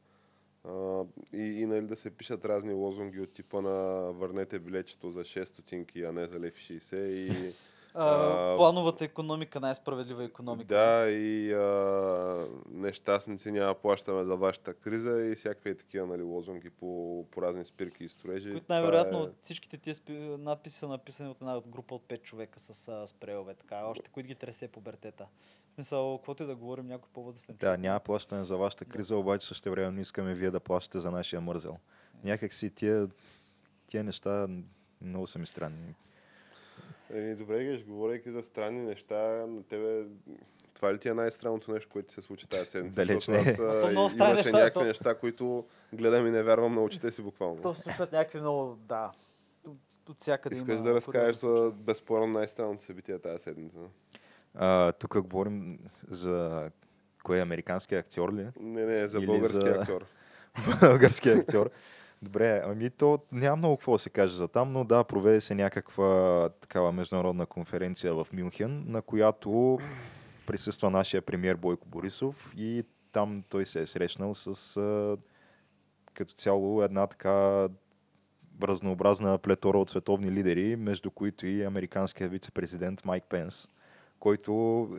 А, 0.65 1.05
и, 1.33 1.43
и 1.43 1.67
нали, 1.67 1.87
да 1.87 1.97
се 1.97 2.11
пишат 2.11 2.45
разни 2.45 2.73
лозунги 2.73 3.21
от 3.21 3.33
типа 3.33 3.61
на 3.61 4.11
върнете 4.13 4.59
билечето 4.59 5.11
за 5.11 5.21
6 5.21 5.45
стотинки, 5.45 6.03
а 6.03 6.13
не 6.13 6.27
за 6.27 6.41
лев 6.41 6.55
60 6.55 7.01
и 7.07 7.53
а, 7.95 8.53
а, 8.53 8.57
плановата 8.57 9.05
економика, 9.05 9.61
най-справедлива 9.61 10.25
економика. 10.25 10.75
да, 10.75 11.11
и 11.11 11.53
а, 11.53 12.47
нещастници 12.71 13.53
няма 13.53 13.75
плащаме 13.75 14.25
за 14.25 14.37
вашата 14.37 14.75
криза 14.75 15.27
и 15.27 15.35
всякакви 15.35 15.77
такива 15.77 16.07
нали, 16.07 16.23
лозунги 16.23 16.71
по, 16.71 17.25
по 17.31 17.43
разни 17.43 17.65
спирки 17.65 18.05
и 18.05 18.09
строежи. 18.09 18.51
Които 18.51 18.67
най-вероятно 18.69 19.25
е- 19.25 19.31
всичките 19.41 19.77
тия 19.77 19.95
спи- 19.95 20.37
надписи 20.37 20.79
са 20.79 20.89
написани 20.89 21.29
от 21.31 21.41
една 21.41 21.61
група 21.67 21.95
от 21.95 22.03
5 22.09 22.23
човека 22.23 22.61
с 22.61 22.89
а, 22.89 23.07
спрейове, 23.07 23.55
така, 23.55 23.85
още 23.85 24.11
които 24.11 24.27
ги 24.27 24.35
тресе 24.35 24.69
по 24.69 24.81
бертета. 24.81 25.27
В 25.71 25.75
смисъл, 25.75 26.19
каквото 26.19 26.43
и 26.43 26.47
да 26.47 26.57
говорим, 26.57 26.87
някой 26.87 27.09
по-възрастен. 27.13 27.57
Да, 27.61 27.77
няма 27.77 28.01
плащане 28.01 28.45
за 28.45 28.57
вашата 28.57 28.85
криза, 28.85 29.17
обаче 29.17 29.47
също 29.47 29.71
време 29.71 30.01
искаме 30.01 30.35
вие 30.35 30.51
да 30.51 30.61
плащате 30.61 30.99
за 30.99 31.11
нашия 31.11 31.41
мързел. 31.41 31.79
Някак 32.25 32.53
си 32.53 32.71
тия, 32.71 33.09
тия 33.87 34.05
неща 34.05 34.49
много 35.03 35.27
са 35.27 35.39
ми 35.39 35.47
странни. 35.47 35.95
Еми, 37.11 37.35
добре, 37.35 37.65
геш, 37.65 37.85
говорейки 37.85 38.31
за 38.31 38.43
странни 38.43 38.81
неща, 38.81 39.19
на 39.47 39.63
тебе 39.63 40.03
това 40.75 40.95
ли 40.95 40.99
ти 40.99 41.09
е 41.09 41.15
най-странното 41.15 41.73
нещо, 41.73 41.89
което 41.89 42.09
ти 42.09 42.15
се 42.15 42.23
случи 42.23 42.49
тази 42.49 42.67
седмица? 42.67 42.95
Далеч 42.97 43.15
Защото 43.17 43.33
не. 43.35 43.39
аз, 43.43 43.59
а, 43.59 43.81
то 43.81 43.89
много 43.89 44.11
имаше 44.15 44.35
неща, 44.35 44.51
някакви 44.53 44.73
то- 44.73 44.85
неща, 44.85 45.15
които 45.15 45.65
гледам 45.93 46.27
и 46.27 46.31
не 46.31 46.43
вярвам 46.43 46.73
на 46.73 46.83
очите 46.83 47.13
си 47.13 47.23
буквално. 47.23 47.61
То 47.63 47.75
се 47.75 47.83
случват 47.83 48.13
някакви 48.13 48.41
много, 48.41 48.77
да, 48.79 49.11
от, 49.67 49.79
от 50.09 50.21
всякъде 50.21 50.55
Искаш 50.57 50.75
има 50.75 50.83
да 50.83 50.95
разкажеш 50.95 51.37
за 51.37 51.73
безспорно 51.77 52.27
най-странното 52.29 52.85
събитие 52.85 53.19
тази 53.19 53.43
седмица? 53.43 53.79
А, 54.55 54.93
тук 54.93 55.21
говорим 55.21 55.79
за 56.09 56.71
кой 57.23 57.39
е 57.39 57.43
американски 57.43 57.95
актьор 57.95 58.33
ли? 58.33 58.47
Не, 58.61 58.87
не, 58.87 59.07
за 59.07 59.19
Или 59.19 59.27
български 59.27 59.61
за- 59.61 59.71
актьор. 59.71 60.07
български 60.81 61.29
актьор. 61.29 61.71
Добре, 62.23 62.63
ами 62.65 62.91
то 62.91 63.19
няма 63.33 63.57
много 63.57 63.77
какво 63.77 63.93
да 63.93 63.99
се 63.99 64.11
каже 64.11 64.35
за 64.35 64.49
там, 64.49 64.73
но 64.73 64.85
да, 64.85 65.05
проведе 65.05 65.41
се 65.41 65.55
някаква 65.55 66.49
такава 66.61 66.93
международна 66.93 67.47
конференция 67.47 68.15
в 68.15 68.27
Мюнхен, 68.33 68.85
на 68.87 69.03
която 69.03 69.79
присъства 70.47 70.91
нашия 70.91 71.23
премьер 71.23 71.57
Бойко 71.57 71.89
Борисов 71.89 72.53
и 72.57 72.85
там 73.13 73.45
той 73.49 73.67
се 73.67 73.83
е 73.83 73.87
срещнал 73.87 74.35
с 74.35 74.77
а, 74.77 75.17
като 76.15 76.35
цяло 76.35 76.83
една 76.83 77.07
така 77.07 77.69
разнообразна 78.63 79.39
плетора 79.39 79.79
от 79.79 79.91
световни 79.91 80.33
лидери, 80.33 80.77
между 80.77 81.11
които 81.11 81.47
и 81.47 81.63
американския 81.63 82.29
вице-президент 82.29 83.05
Майк 83.05 83.25
Пенс, 83.29 83.69
който 84.19 84.53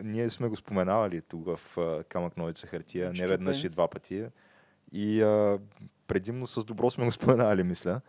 ние 0.04 0.30
сме 0.30 0.48
го 0.48 0.56
споменавали 0.56 1.20
тук 1.20 1.46
в 1.46 1.78
а, 1.78 2.04
Камък 2.04 2.36
Новица 2.36 2.66
хартия, 2.66 3.12
не 3.20 3.26
веднъж 3.26 3.64
и 3.64 3.68
два 3.68 3.88
пъти. 3.88 4.24
И 4.92 5.22
а, 5.22 5.58
предимно 6.12 6.46
с 6.46 6.64
добро 6.64 6.90
сме 6.90 7.04
го 7.04 7.12
споменали, 7.12 7.62
мисля. 7.62 8.00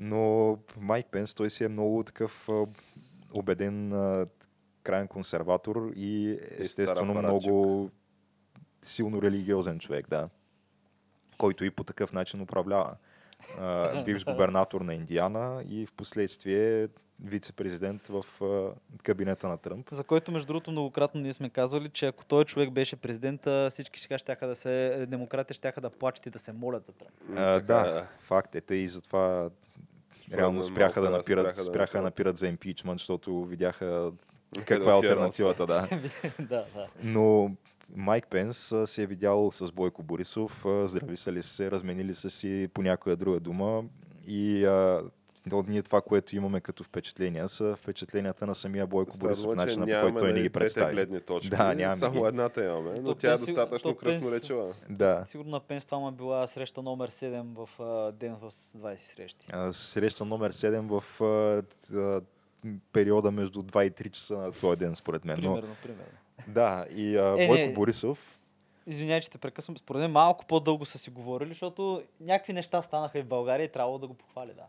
Но 0.00 0.56
Майк 0.76 1.06
Пенс, 1.10 1.34
той 1.34 1.50
си 1.50 1.64
е 1.64 1.68
много 1.68 2.02
такъв 2.04 2.48
убеден 3.34 3.90
крайен 4.82 5.08
консерватор 5.08 5.92
и 5.96 6.38
естествено 6.58 7.14
много 7.14 7.90
силно 8.82 9.22
религиозен 9.22 9.78
човек, 9.78 10.08
да. 10.08 10.28
Който 11.38 11.64
и 11.64 11.70
по 11.70 11.84
такъв 11.84 12.12
начин 12.12 12.40
управлява. 12.40 12.96
Бивш 14.04 14.24
губернатор 14.24 14.80
на 14.80 14.94
Индиана 14.94 15.62
и 15.68 15.86
в 15.86 15.92
последствие 15.92 16.88
вице-президент 17.24 18.08
в 18.08 18.24
а, 18.44 18.72
кабинета 19.02 19.48
на 19.48 19.58
Тръмп. 19.58 19.88
За 19.90 20.04
който, 20.04 20.32
между 20.32 20.46
другото, 20.46 20.70
многократно 20.70 21.20
ние 21.20 21.32
сме 21.32 21.50
казвали, 21.50 21.88
че 21.88 22.06
ако 22.06 22.24
този 22.24 22.46
човек 22.46 22.70
беше 22.70 22.96
президент, 22.96 23.46
всички 23.70 24.00
сега 24.00 24.18
щяха 24.18 24.46
да 24.46 24.54
се, 24.54 25.06
демократи 25.08 25.54
щяха 25.54 25.80
да 25.80 25.90
плачат 25.90 26.26
и 26.26 26.30
да 26.30 26.38
се 26.38 26.52
молят 26.52 26.84
за 26.84 26.92
Тръмп. 26.92 27.12
А, 27.30 27.60
Така 27.60 27.74
да, 27.74 27.98
е. 27.98 28.16
факт 28.20 28.54
е. 28.54 28.60
Те 28.60 28.74
и 28.74 28.88
затова 28.88 29.50
реално 30.32 30.62
спряха 30.62 31.00
да 31.00 31.10
да, 31.10 31.16
напират, 31.16 31.46
спряха 31.46 31.56
да 31.56 31.64
спряха 31.64 31.98
да 31.98 32.04
напират. 32.04 32.36
за 32.36 32.46
импичмент, 32.46 32.98
защото 32.98 33.44
видяха 33.44 34.12
каква 34.66 34.92
е 34.92 34.94
альтернативата, 34.94 35.66
да. 35.66 35.88
да, 36.38 36.64
да. 36.74 36.86
Но 37.02 37.50
Майк 37.96 38.26
Пенс 38.30 38.74
се 38.84 39.02
е 39.02 39.06
видял 39.06 39.50
с 39.50 39.72
Бойко 39.72 40.02
Борисов, 40.02 40.66
а, 40.66 40.86
здрависали 40.86 41.42
са 41.42 41.54
се, 41.54 41.70
разменили 41.70 42.14
са 42.14 42.30
си 42.30 42.68
по 42.74 42.82
някоя 42.82 43.16
друга 43.16 43.40
дума 43.40 43.84
и 44.26 44.64
а, 44.64 45.02
ние 45.68 45.82
това, 45.82 46.00
което 46.00 46.36
имаме 46.36 46.60
като 46.60 46.84
впечатления, 46.84 47.48
са 47.48 47.76
впечатленията 47.76 48.46
на 48.46 48.54
самия 48.54 48.86
Бойко 48.86 49.16
Става 49.16 49.28
Борисов, 49.28 49.56
начина 49.56 49.86
по 49.86 49.92
който 50.02 50.18
той 50.18 50.28
не 50.28 50.32
нали, 50.32 50.42
ги 50.42 50.50
представи. 50.50 50.92
гледни 50.94 51.20
точки. 51.20 51.50
Да, 51.50 51.74
нямаме 51.74 51.96
Само 51.96 52.22
ги. 52.22 52.28
едната 52.28 52.64
имаме, 52.64 52.90
но 53.00 53.08
То 53.08 53.14
тя 53.14 53.32
е 53.32 53.38
достатъчно 53.38 53.96
красноречива. 53.96 54.74
Да. 54.90 55.24
Сигурно 55.26 55.50
на 55.50 55.60
Пенс 55.60 55.84
това 55.84 55.98
му 55.98 56.08
е 56.08 56.12
била 56.12 56.46
среща 56.46 56.82
номер 56.82 57.10
7 57.10 57.66
в 57.66 57.80
а, 57.82 58.12
ден 58.12 58.36
с 58.48 58.78
20 58.78 58.96
срещи. 58.96 59.46
А, 59.52 59.72
Среща 59.72 60.24
номер 60.24 60.52
7 60.52 61.00
в 61.00 61.20
а, 61.94 62.20
периода 62.92 63.30
между 63.30 63.62
2 63.62 63.86
и 63.86 63.90
3 63.90 64.10
часа 64.10 64.36
на 64.36 64.52
този 64.52 64.76
ден, 64.76 64.96
според 64.96 65.24
мен. 65.24 65.38
Но, 65.42 65.54
Примерно, 65.54 65.76
примерно. 65.82 66.04
да, 66.48 66.86
и 66.96 67.16
а, 67.16 67.34
Е, 67.38 67.46
Бойко 67.46 67.66
не. 67.66 67.72
Борисов, 67.72 68.36
Извинявай, 68.86 69.20
че 69.20 69.30
те 69.30 69.38
прекъсвам. 69.38 69.76
Според 69.76 70.00
мен 70.00 70.10
малко 70.10 70.46
по-дълго 70.46 70.84
са 70.84 70.98
си 70.98 71.10
говорили, 71.10 71.48
защото 71.48 72.02
някакви 72.20 72.52
неща 72.52 72.82
станаха 72.82 73.18
и 73.18 73.22
в 73.22 73.26
България 73.26 73.64
и 73.64 73.68
трябвало 73.72 73.98
да 73.98 74.06
го 74.06 74.14
похвали, 74.14 74.52
да. 74.54 74.62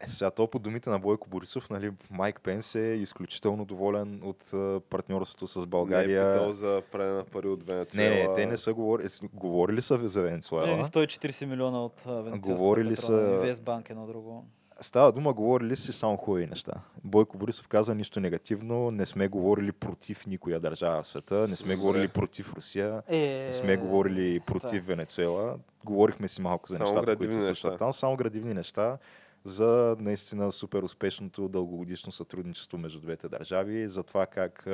Е, 0.00 0.06
Сега 0.06 0.30
то 0.30 0.46
по 0.46 0.58
думите 0.58 0.90
на 0.90 0.98
Бойко 0.98 1.28
Борисов, 1.28 1.70
нали, 1.70 1.90
Майк 2.10 2.40
Пенс 2.40 2.74
е 2.74 2.80
изключително 2.80 3.64
доволен 3.64 4.20
от 4.24 4.54
а, 4.54 4.80
партньорството 4.80 5.46
с 5.48 5.56
Не 5.56 5.62
е 5.62 5.66
България. 5.66 6.32
питал 6.32 6.52
за 6.52 6.82
пране 6.92 7.10
на 7.10 7.24
пари 7.24 7.48
от 7.48 7.58
не, 7.60 7.74
Венецуела. 7.74 8.28
не, 8.28 8.34
те 8.34 8.46
не 8.46 8.56
са 8.56 8.74
говорили, 8.74 9.08
говорили 9.32 9.82
са 9.82 10.08
за 10.08 10.20
Не, 10.20 10.26
Венецуела. 10.26 10.66
не 10.68 10.84
140 10.84 11.46
милиона 11.46 11.84
от 11.84 12.02
а, 12.06 12.12
Венецуелската 12.12 12.52
Говорили 12.54 12.96
са- 12.96 13.30
Инвестбанк 13.34 13.90
едно 13.90 14.06
друго. 14.06 14.44
Става 14.80 15.12
дума, 15.12 15.32
говорили 15.32 15.76
си 15.76 15.92
само 15.92 16.16
хубави 16.16 16.46
неща. 16.46 16.72
Бойко 17.04 17.38
Борисов 17.38 17.68
каза 17.68 17.94
нищо 17.94 18.20
негативно, 18.20 18.90
не 18.90 19.06
сме 19.06 19.28
говорили 19.28 19.72
против 19.72 20.26
никоя 20.26 20.60
държава 20.60 21.02
в 21.02 21.06
света, 21.06 21.48
не 21.48 21.56
сме 21.56 21.76
говорили 21.76 22.08
против 22.08 22.54
Русия, 22.54 23.02
Е, 23.08 23.44
не 23.46 23.52
сме 23.52 23.76
говорили 23.76 24.40
против 24.40 24.72
е. 24.74 24.80
Венецуела. 24.80 25.56
Говорихме 25.84 26.28
си 26.28 26.42
малко 26.42 26.68
за 26.68 26.78
нещата, 26.78 27.16
които 27.16 27.34
се 27.34 27.40
случват 27.42 27.78
там. 27.78 27.92
Само 27.92 28.16
градивни 28.16 28.54
неща 28.54 28.98
за 29.46 29.96
наистина 30.00 30.52
супер 30.52 30.82
успешното 30.82 31.48
дългогодишно 31.48 32.12
сътрудничество 32.12 32.78
между 32.78 33.00
двете 33.00 33.28
държави, 33.28 33.88
за 33.88 34.02
това 34.02 34.26
как 34.26 34.66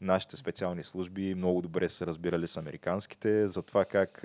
нашите 0.00 0.36
специални 0.36 0.84
служби 0.84 1.34
много 1.34 1.62
добре 1.62 1.88
се 1.88 2.06
разбирали 2.06 2.46
с 2.46 2.56
американските, 2.56 3.48
за 3.48 3.62
това 3.62 3.84
как 3.84 4.20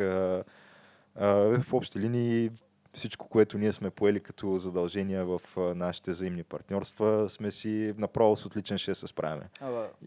в 1.15 1.73
общи 1.73 1.99
линии 1.99 2.51
всичко, 2.93 3.27
което 3.29 3.57
ние 3.57 3.71
сме 3.71 3.89
поели 3.89 4.19
като 4.19 4.57
задължения 4.57 5.25
в 5.25 5.41
нашите 5.75 6.11
взаимни 6.11 6.43
партньорства, 6.43 7.29
сме 7.29 7.51
си 7.51 7.93
направо 7.97 8.35
с 8.35 8.45
отличен 8.45 8.77
ще 8.77 8.95
се 8.95 9.07
справяме. 9.07 9.49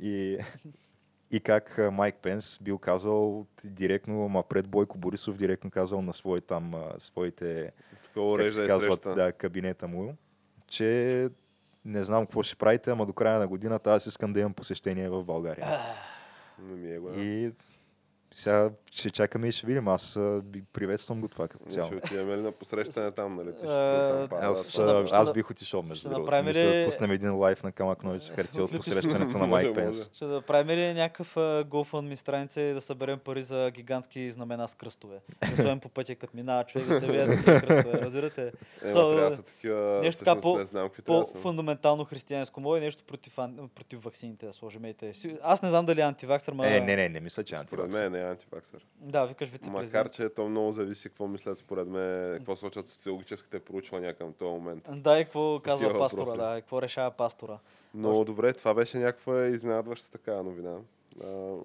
И, 0.00 0.38
и 1.30 1.40
как 1.40 1.80
Майк 1.92 2.16
Пенс 2.22 2.58
бил 2.62 2.78
казал 2.78 3.46
директно, 3.64 4.28
ма 4.28 4.42
пред 4.42 4.68
Бойко 4.68 4.98
Борисов, 4.98 5.36
директно 5.36 5.70
казал 5.70 6.02
на 6.02 6.12
свои, 6.12 6.40
там, 6.40 6.74
своите, 6.98 7.72
Такова 8.14 8.38
как 8.38 8.50
се 8.50 8.66
казват, 8.66 9.02
среща. 9.02 9.14
да, 9.14 9.32
кабинета 9.32 9.88
му, 9.88 10.16
че 10.66 11.28
не 11.84 12.04
знам 12.04 12.26
какво 12.26 12.42
ще 12.42 12.56
правите, 12.56 12.90
ама 12.90 13.06
до 13.06 13.12
края 13.12 13.38
на 13.38 13.46
годината 13.46 13.92
аз 13.92 14.06
искам 14.06 14.32
да 14.32 14.40
имам 14.40 14.54
посещение 14.54 15.08
в 15.08 15.24
България. 15.24 15.78
Не 16.58 16.76
ми 16.76 17.16
е. 17.16 17.24
И 17.24 17.52
сега 18.32 18.70
ще 18.94 19.10
чакаме 19.10 19.48
и 19.48 19.52
ще 19.52 19.66
видим. 19.66 19.88
Аз 19.88 20.12
приветствам 20.72 21.20
го 21.20 21.28
това 21.28 21.48
като 21.48 21.64
цяло. 21.64 21.86
Ще 21.86 21.96
отидем 21.96 22.30
ли 22.30 22.40
на 22.40 22.52
посрещане 22.52 23.10
там, 23.10 23.36
нали? 23.36 23.50
Ще 23.58 23.66
Е, 23.66 24.46
Аз, 24.46 24.62
ще 24.62 25.06
ще 25.06 25.16
аз 25.16 25.32
бих 25.32 25.50
отишъл 25.50 25.82
между 25.82 26.00
ще 26.00 26.08
другото. 26.08 26.30
направим 26.30 26.46
Мисля 26.46 26.62
да 26.62 26.84
пуснем 26.84 27.10
един 27.10 27.36
лайф 27.36 27.62
на 27.62 27.72
Камък 27.72 28.04
Нович 28.04 28.30
Харти 28.30 28.60
от 28.60 28.64
Отлично. 28.64 28.78
посрещането 28.78 29.38
на 29.38 29.46
Майк. 29.46 29.74
Пенс. 29.74 30.10
Ще 30.14 30.24
да 30.24 30.42
правим 30.42 30.76
ли 30.76 30.94
някакъв 30.94 31.34
GoFundMe 31.64 32.14
страница 32.14 32.60
и 32.60 32.72
да 32.74 32.80
съберем 32.80 33.18
пари 33.18 33.42
за 33.42 33.70
гигантски 33.74 34.30
знамена 34.30 34.68
с 34.68 34.74
кръстове? 34.74 35.20
Да 35.50 35.56
стоим 35.56 35.80
по 35.80 35.88
пътя, 35.88 36.14
като 36.14 36.36
минава 36.36 36.64
човек 36.64 36.88
да 36.88 37.00
се 37.00 37.06
видят 37.06 37.44
кръстове, 37.44 38.00
разбирате? 38.00 38.52
Е, 38.82 38.92
So, 38.92 39.08
ма 39.08 39.14
трябва 39.14 39.30
да 39.30 39.36
са 39.36 39.42
такива... 39.42 40.00
нещо 40.02 40.24
така 40.24 40.40
Не. 40.72 40.88
По-фундаментално 41.04 42.04
християнско 42.04 42.60
мое 42.60 42.80
нещо 42.80 43.04
против, 43.04 44.04
ваксините 44.04 44.46
да 44.46 44.52
сложим. 44.52 44.82
Аз 45.42 45.62
не 45.62 45.68
знам 45.68 45.86
дали 45.86 46.00
е 46.00 46.04
антиваксър, 46.04 46.52
ма... 46.52 46.66
Е, 46.66 46.80
не, 46.80 46.96
не, 46.96 47.08
не 47.08 47.20
мисля, 47.20 47.44
че 47.44 47.54
е 47.54 47.58
антиваксър. 47.58 48.02
мен 48.02 48.12
не 48.12 48.20
е 48.20 48.30
антиваксър. 48.30 48.83
Да, 49.00 49.24
викаш 49.26 49.48
вице-президент. 49.48 49.92
Макар, 49.92 50.10
че 50.10 50.28
то 50.28 50.48
много 50.48 50.72
зависи 50.72 51.08
какво 51.08 51.26
мислят 51.26 51.58
според 51.58 51.88
мен, 51.88 52.32
какво 52.38 52.56
сочат 52.56 52.88
социологическите 52.88 53.60
проучвания 53.60 54.14
към 54.14 54.32
този 54.32 54.52
момент. 54.52 54.88
Да, 54.92 55.18
и 55.18 55.24
какво 55.24 55.60
казва 55.60 55.86
Такива 55.86 56.04
пастора, 56.04 56.20
въпроси. 56.24 56.38
да, 56.38 56.58
и 56.58 56.60
какво 56.60 56.82
решава 56.82 57.10
пастора. 57.10 57.58
Но 57.94 58.24
добре, 58.24 58.52
това 58.52 58.74
беше 58.74 58.98
някаква 58.98 59.46
изненадваща 59.46 60.10
така 60.10 60.42
новина. 60.42 60.76
А, 61.24 61.56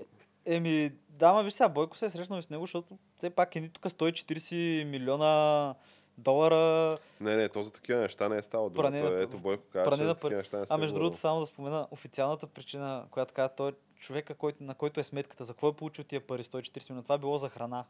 Еми, 0.46 0.92
да, 1.10 1.34
ма 1.34 1.44
виж 1.44 1.54
сега, 1.54 1.70
Бойко 1.70 1.98
се 1.98 2.06
е 2.06 2.10
срещнал 2.10 2.42
с 2.42 2.50
него, 2.50 2.64
защото 2.64 2.98
все 3.18 3.30
пак 3.30 3.56
е 3.56 3.62
ни 3.62 3.70
тук 3.70 3.84
140 3.84 4.84
милиона 4.84 5.76
долара. 6.20 6.98
не, 7.22 7.36
не, 7.36 7.50
то 7.50 7.64
за 7.64 7.72
такива 7.72 8.00
неща 8.00 8.30
не 8.30 8.38
е 8.38 8.42
ставало. 8.42 8.70
дума. 8.70 8.84
Пране 8.84 9.02
Той, 9.02 9.12
на- 9.16 9.22
ето 9.22 9.38
Бойко 9.38 9.64
каза, 9.74 9.86
пране 9.86 9.98
че 9.98 10.04
на 10.04 10.10
за 10.10 10.16
такива 10.16 10.38
неща 10.38 10.60
не 10.60 10.66
се 10.66 10.74
А 10.74 10.78
между 10.78 10.96
е 10.96 11.00
другото, 11.00 11.18
само 11.18 11.40
да 11.40 11.46
спомена, 11.46 11.88
официалната 11.92 12.48
причина, 12.48 13.06
която 13.12 13.34
каза 13.34 13.50
той, 13.50 13.70
е 13.70 13.74
човека, 14.00 14.34
който, 14.36 14.64
на 14.64 14.76
който 14.76 15.00
е 15.00 15.04
сметката, 15.04 15.44
за 15.44 15.54
какво 15.54 15.68
е 15.68 15.74
получил 15.74 16.04
тия 16.04 16.22
пари 16.22 16.44
140 16.44 16.90
милиона, 16.90 17.04
това 17.04 17.16
е 17.16 17.18
било 17.18 17.38
за 17.38 17.50
храна. 17.50 17.86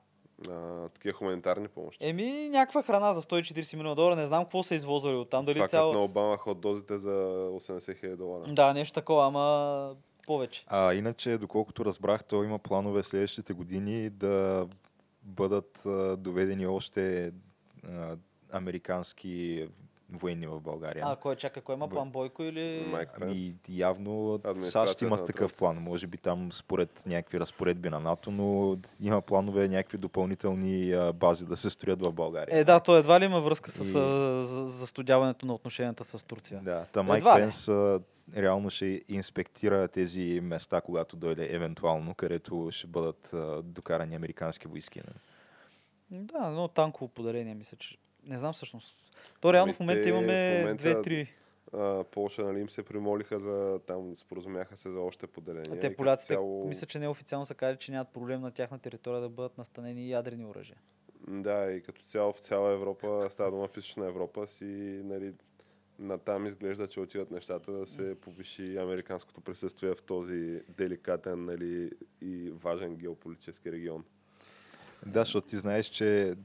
А, 0.50 0.90
такива 0.90 1.14
хуманитарни 1.14 1.68
помощи. 1.68 2.08
Еми, 2.08 2.50
някаква 2.50 2.84
храна 2.84 3.14
за 3.14 3.22
140 3.22 3.76
милиона 3.76 3.96
долара, 3.96 4.16
не 4.16 4.26
знам 4.26 4.44
какво 4.44 4.64
са 4.64 4.76
извозвали 4.76 5.16
оттам, 5.16 5.46
дали 5.46 5.56
това 5.56 5.68
цяло... 5.68 5.94
на 5.94 6.04
Обама 6.04 6.38
ход 6.38 6.62
дозите 6.62 6.98
за 6.98 7.10
80 7.10 8.00
хиляди 8.00 8.18
долара. 8.18 8.54
Да, 8.54 8.74
нещо 8.74 8.94
такова, 8.94 9.26
ама 9.26 9.96
повече. 10.28 10.64
А 10.68 10.94
иначе, 10.94 11.38
доколкото 11.38 11.86
разбрах, 11.86 12.24
той 12.24 12.46
има 12.46 12.60
планове 12.60 13.04
следващите 13.04 13.54
години 13.54 14.10
да 14.10 14.68
бъдат 15.24 15.86
а, 15.86 16.18
доведени 16.18 16.68
още 16.68 17.32
а, 17.88 18.16
американски 18.52 19.68
военни 20.12 20.48
в 20.48 20.60
България. 20.60 21.04
А, 21.08 21.16
кой 21.16 21.36
чака, 21.36 21.62
кой 21.62 21.76
има 21.76 21.90
план 21.90 22.10
Бойко 22.10 22.44
или... 22.44 22.86
Майк 22.92 23.10
Пенс. 23.20 23.32
Ами 23.40 23.56
явно 23.70 24.40
САЩ 24.62 25.02
имат 25.02 25.26
такъв 25.26 25.54
план. 25.54 25.78
Може 25.78 26.08
би 26.08 26.18
там 26.18 26.52
според 26.52 27.04
някакви 27.06 27.40
разпоредби 27.40 27.90
на 27.90 28.00
НАТО, 28.00 28.32
но 28.32 28.78
има 29.02 29.22
планове 29.22 29.68
някакви 29.68 29.98
допълнителни 29.98 30.92
а, 30.92 31.14
бази 31.14 31.46
да 31.46 31.58
се 31.58 31.70
строят 31.70 32.02
в 32.02 32.12
България. 32.12 32.58
Е, 32.60 32.64
да, 32.64 32.80
той 32.80 33.00
едва 33.00 33.20
ли 33.20 33.26
има 33.26 33.42
връзка 33.42 33.72
с 33.72 33.80
И- 33.80 34.44
застудяването 34.70 35.46
на 35.46 35.54
отношенията 35.54 36.04
с 36.04 36.24
Турция. 36.24 36.62
Да, 36.64 36.86
та 36.94 37.04
Майк. 37.04 37.24
Пенс 37.24 37.70
реално 38.38 38.70
ще 38.70 39.02
инспектира 39.10 39.88
тези 39.88 40.40
места, 40.44 40.82
когато 40.82 41.16
дойде 41.16 41.48
евентуално, 41.52 42.16
където 42.16 42.70
ще 42.72 42.88
бъдат 42.88 43.34
а, 43.34 43.62
докарани 43.62 44.16
американски 44.16 44.68
войски. 44.68 45.00
нали? 45.00 45.18
Да, 46.12 46.50
но 46.50 46.68
танково 46.68 47.08
подарение, 47.08 47.56
мисля, 47.56 47.78
че... 47.78 47.98
Не 48.24 48.38
знам 48.38 48.54
всъщност. 48.54 48.98
То 49.42 49.54
реално 49.54 49.70
Ами 49.70 49.74
в 49.74 49.80
момента 49.80 50.04
те 50.04 50.10
имаме 50.10 50.56
в 50.56 50.60
момента- 50.60 50.82
две-три. 50.84 51.34
Полша, 52.12 52.44
нали, 52.44 52.60
им 52.60 52.70
се 52.70 52.84
примолиха 52.84 53.40
за 53.40 53.80
там, 53.88 54.18
споразумяха 54.18 54.78
се 54.78 54.92
за 54.92 55.00
още 55.00 55.28
поделения. 55.28 55.78
А 55.78 55.80
те 55.80 55.96
поляците, 55.96 56.34
цяло- 56.34 56.68
мисля, 56.68 56.88
че 56.88 57.00
неофициално 57.00 57.46
са 57.46 57.56
казали, 57.56 57.78
че 57.78 57.92
нямат 57.92 58.08
проблем 58.10 58.42
на 58.42 58.52
тяхна 58.52 58.80
територия 58.80 59.22
да 59.22 59.30
бъдат 59.30 59.58
настанени 59.58 60.10
ядрени 60.10 60.46
оръжия. 60.46 60.78
Да, 61.28 61.72
и 61.72 61.82
като 61.82 62.02
цяло 62.02 62.34
в 62.34 62.40
цяла 62.40 62.74
Европа, 62.74 63.28
става 63.32 63.52
дума 63.52 63.68
в 63.68 63.78
източна 63.78 64.06
Европа 64.08 64.48
си, 64.48 64.66
нали, 65.04 65.34
натам 66.00 66.46
изглежда, 66.46 66.88
че 66.88 67.00
отиват 67.00 67.32
нещата 67.32 67.72
да 67.72 67.88
се 67.88 68.16
повиши 68.22 68.78
американското 68.78 69.42
присъствие 69.42 69.96
в 69.96 70.04
този 70.04 70.62
деликатен 70.70 71.46
нали, 71.46 71.92
и 72.22 72.52
важен 72.52 72.96
геополитически 72.96 73.72
регион. 73.72 74.06
Да, 75.06 75.20
защото 75.20 75.48
ти 75.48 75.58
знаеш, 75.58 75.86
че 75.86 76.36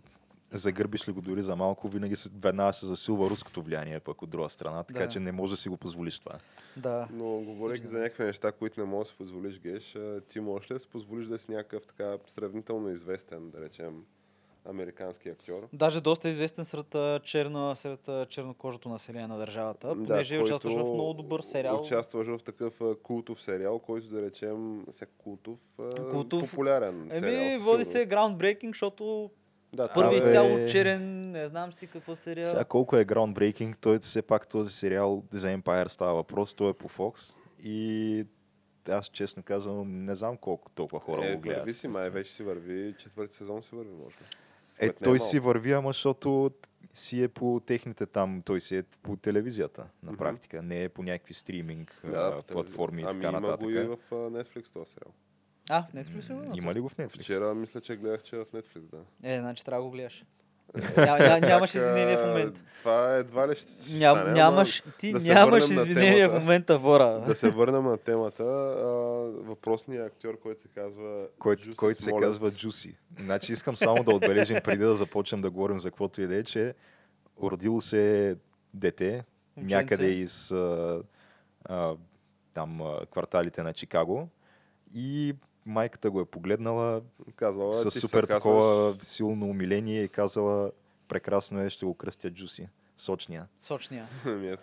загърбиш 0.52 1.08
ли 1.08 1.12
го 1.12 1.20
дори 1.20 1.42
за 1.42 1.56
малко, 1.56 1.88
винаги 1.88 2.16
се, 2.16 2.30
веднага 2.42 2.72
се 2.72 2.86
засилва 2.86 3.30
руското 3.30 3.62
влияние 3.62 4.00
пък 4.00 4.22
от 4.22 4.30
друга 4.30 4.48
страна, 4.48 4.82
така 4.82 5.00
Да. 5.00 5.08
че 5.08 5.20
не 5.20 5.32
може 5.32 5.52
да 5.52 5.56
си 5.56 5.68
го 5.68 5.76
позволиш 5.76 6.18
това. 6.18 6.38
Да. 6.76 7.08
Но 7.12 7.24
говорейки 7.24 7.86
за 7.86 7.98
някакви 7.98 8.24
неща, 8.24 8.52
които 8.52 8.80
не 8.80 8.86
можеш 8.86 9.08
да 9.08 9.12
си 9.12 9.18
позволиш, 9.18 9.60
Геш, 9.60 9.96
ти 10.28 10.40
можеш 10.40 10.70
ли 10.70 10.74
да 10.74 10.80
си 10.80 10.88
позволиш 10.88 11.26
да 11.26 11.38
си 11.38 11.50
някакъв 11.50 11.86
така 11.86 12.16
сравнително 12.26 12.90
известен, 12.90 13.50
да 13.50 13.60
речем, 13.60 14.04
американски 14.66 15.28
актьор. 15.28 15.68
Даже 15.72 16.00
доста 16.00 16.28
известен 16.28 16.64
сред, 16.64 16.94
а, 16.94 17.20
черно, 17.20 17.76
сред 17.76 18.28
чернокожото 18.28 18.88
население 18.88 19.26
на 19.26 19.38
държавата, 19.38 19.88
понеже 19.88 20.36
който 20.36 20.44
участваш 20.46 20.74
в 20.74 20.78
много 20.78 21.12
добър 21.12 21.40
сериал. 21.40 21.80
Участваш 21.80 22.26
в 22.28 22.38
такъв 22.38 22.74
култов 23.02 23.42
сериал, 23.42 23.78
който 23.78 24.06
да 24.06 24.22
речем, 24.22 24.86
сега 24.92 25.10
култов, 25.18 25.58
Култов. 26.10 26.50
популярен 26.50 27.00
Еми, 27.02 27.20
сериал. 27.20 27.60
води 27.60 27.84
се 27.84 28.08
groundbreaking, 28.08 28.68
защото 28.68 29.30
Да, 29.72 29.88
първи 29.88 30.16
Абе. 30.16 30.26
изцяло 30.26 30.66
черен, 30.66 31.30
не 31.30 31.48
знам 31.48 31.72
си 31.72 31.86
какво 31.86 32.14
сериал. 32.14 32.50
Сега 32.50 32.64
колко 32.64 32.96
е 32.96 33.04
groundbreaking, 33.04 33.76
той 33.76 33.98
все 33.98 34.22
пак 34.22 34.48
този 34.48 34.74
сериал 34.74 35.22
за 35.32 35.48
Empire 35.48 35.88
става 35.88 36.14
въпрос, 36.14 36.54
той 36.54 36.70
е 36.70 36.74
по 36.74 36.88
Fox 36.88 37.34
и 37.62 38.24
аз 38.88 39.06
честно 39.06 39.42
казвам 39.42 40.04
не 40.04 40.14
знам 40.14 40.36
колко 40.36 40.70
толкова 40.70 41.00
хора 41.00 41.26
е, 41.26 41.34
го 41.34 41.40
гледат. 41.40 41.58
върви 41.58 41.74
си, 41.74 41.88
май 41.88 42.10
вече 42.10 42.32
си 42.32 42.42
върви, 42.42 42.94
четвърти 42.98 43.36
сезон 43.36 43.62
си 43.62 43.70
върви, 43.72 43.90
може 43.94 44.16
би. 44.16 44.22
Е, 44.80 44.86
е 44.86 44.92
той 44.92 45.20
си 45.20 45.38
върви, 45.38 45.72
ама 45.72 45.88
защото 45.88 46.50
си 46.94 47.22
е 47.22 47.28
по 47.28 47.60
техните 47.66 48.06
там, 48.06 48.42
той 48.44 48.60
си 48.60 48.76
е 48.76 48.82
по 48.82 49.16
телевизията 49.16 49.86
на 50.02 50.16
практика, 50.16 50.62
не 50.62 50.84
е 50.84 50.88
по 50.88 51.02
някакви 51.02 51.34
стриминг 51.34 52.00
Да, 52.04 52.36
а, 52.38 52.42
платформи 52.42 53.02
и 53.02 53.04
ами, 53.04 53.22
така 53.22 53.28
има 53.28 53.40
нататък. 53.40 53.64
го 53.64 53.70
и 53.70 53.82
в 53.82 53.98
а, 54.10 54.14
Netflix 54.14 54.72
този 54.72 54.92
сериал. 54.92 55.12
А, 55.70 55.82
в 55.82 55.92
Netflix 55.92 56.50
го 56.50 56.56
Има 56.58 56.74
ли 56.74 56.80
го 56.80 56.88
в 56.88 56.96
Netflix? 56.96 57.22
Вчера 57.22 57.54
мисля, 57.54 57.80
че 57.80 57.96
гледах, 57.96 58.22
че 58.22 58.36
е 58.36 58.38
в 58.38 58.46
Netflix, 58.46 58.80
да. 58.80 59.04
Е, 59.22 59.38
значи 59.40 59.64
трябва 59.64 59.82
да 59.82 59.84
го 59.84 59.90
гледаш. 59.90 60.24
Ня, 60.96 61.18
ня, 61.18 61.40
нямаш 61.48 61.74
извинение 61.74 62.16
в 62.16 62.26
момента. 62.26 62.60
Това 62.74 63.14
едва 63.16 63.48
ли 63.48 63.54
ще 63.56 63.72
ще 63.72 63.92
Ням, 63.92 64.16
стане, 64.16 64.32
нямаш, 64.32 64.82
ти 64.98 65.12
да 65.12 65.20
се 65.20 65.34
нямаш 65.34 65.70
извинение 65.70 66.28
в 66.28 66.40
момента, 66.40 66.78
Бора. 66.78 67.18
Да 67.26 67.34
се 67.34 67.50
върнем 67.50 67.84
на 67.84 67.98
темата. 67.98 68.42
А, 68.42 68.86
въпросният 69.48 70.06
актьор, 70.06 70.38
който 70.38 70.62
се 70.62 70.68
казва 70.68 71.26
който, 71.38 71.62
Джуси 71.62 71.76
който 71.76 72.02
се 72.02 72.12
казва 72.20 72.50
Джуси. 72.50 72.96
Значи 73.20 73.52
искам 73.52 73.76
само 73.76 74.04
да 74.04 74.10
отбележим 74.10 74.58
преди 74.64 74.84
да 74.84 74.96
започнем 74.96 75.40
да 75.40 75.50
говорим 75.50 75.80
за 75.80 75.90
каквото 75.90 76.22
и 76.22 76.26
да 76.26 76.36
е, 76.36 76.42
че 76.42 76.74
родило 77.42 77.80
се 77.80 78.36
дете 78.74 79.24
Момченце. 79.56 79.76
някъде 79.76 80.06
из 80.06 80.50
а, 80.50 81.02
а, 81.64 81.94
там 82.54 82.82
а, 82.82 83.06
кварталите 83.06 83.62
на 83.62 83.72
Чикаго 83.72 84.28
и 84.94 85.34
майката 85.66 86.10
го 86.10 86.20
е 86.20 86.24
погледнала 86.24 87.02
Казала, 87.36 87.74
с 87.74 88.00
супер 88.00 88.26
казваш- 88.26 88.28
такова 88.28 88.96
силно 89.02 89.46
умиление 89.46 90.02
и 90.02 90.08
казала 90.08 90.72
прекрасно 91.08 91.60
е, 91.60 91.70
ще 91.70 91.86
го 91.86 91.94
кръстя 91.94 92.30
Джуси, 92.30 92.68
сочния. 92.96 93.46
Сочния. 93.58 94.08
Ами. 94.26 94.56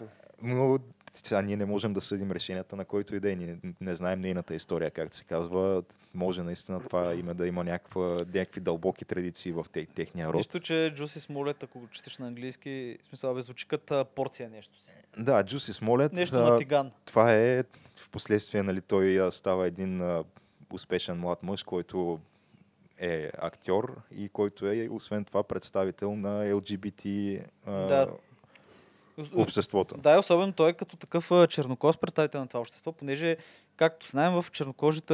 Но 0.44 0.80
сега 1.14 1.42
ние 1.42 1.58
не 1.58 1.66
можем 1.66 1.94
да 1.94 2.02
съдим 2.02 2.32
решенията 2.32 2.76
на 2.76 2.86
който 2.86 3.16
и 3.16 3.20
да 3.20 3.32
е. 3.32 3.36
Ние 3.36 3.58
не 3.82 3.96
знаем 3.96 4.20
нейната 4.20 4.56
история, 4.56 4.92
както 4.92 5.16
се 5.16 5.24
казва. 5.24 5.84
Може 6.14 6.44
наистина 6.44 6.80
това 6.80 7.14
име 7.14 7.34
да 7.34 7.48
има 7.48 7.64
някаква, 7.64 8.18
някакви 8.34 8.62
дълбоки 8.62 9.06
традиции 9.06 9.52
в 9.52 9.66
те, 9.72 9.86
техния 9.86 10.28
род. 10.28 10.36
Нищо, 10.36 10.60
че 10.60 10.94
Джуси 10.96 11.20
Смолет, 11.20 11.64
ако 11.64 11.80
го 11.80 11.88
четеш 11.88 12.18
на 12.18 12.28
английски, 12.28 12.98
в 13.02 13.06
смисъл, 13.06 13.36
бе, 13.36 13.42
звучи 13.42 13.68
като 13.68 14.06
порция 14.06 14.50
нещо 14.50 14.78
си. 14.84 14.92
Да, 15.18 15.44
Джуси 15.46 15.74
Смолет. 15.74 16.14
Нещо 16.14 16.36
а, 16.36 16.50
на 16.50 16.58
тиган. 16.58 16.92
Това 17.06 17.34
е, 17.34 17.64
в 17.96 18.10
последствие, 18.12 18.64
нали, 18.64 18.82
той 18.82 19.32
става 19.32 19.68
един 19.68 20.24
успешен 20.74 21.20
млад 21.20 21.44
мъж, 21.44 21.64
който 21.64 22.20
е 22.98 23.32
актьор 23.38 24.02
и 24.18 24.30
който 24.30 24.68
е, 24.68 24.90
освен 24.92 25.26
това, 25.26 25.44
представител 25.44 26.16
на 26.16 26.46
LGBT 26.46 27.42
Да. 27.68 28.08
обществото. 29.36 29.98
Да, 29.98 30.16
и 30.16 30.18
особено 30.18 30.54
той 30.54 30.70
е 30.70 30.74
като 30.74 30.98
такъв 30.98 31.32
а, 31.32 31.48
чернокож 31.48 31.98
представител 31.98 32.42
на 32.42 32.48
това 32.48 32.60
общество, 32.60 32.92
понеже, 32.92 33.38
както 33.82 34.10
знаем, 34.10 34.34
в 34.34 34.46
чернокожите, 34.52 35.14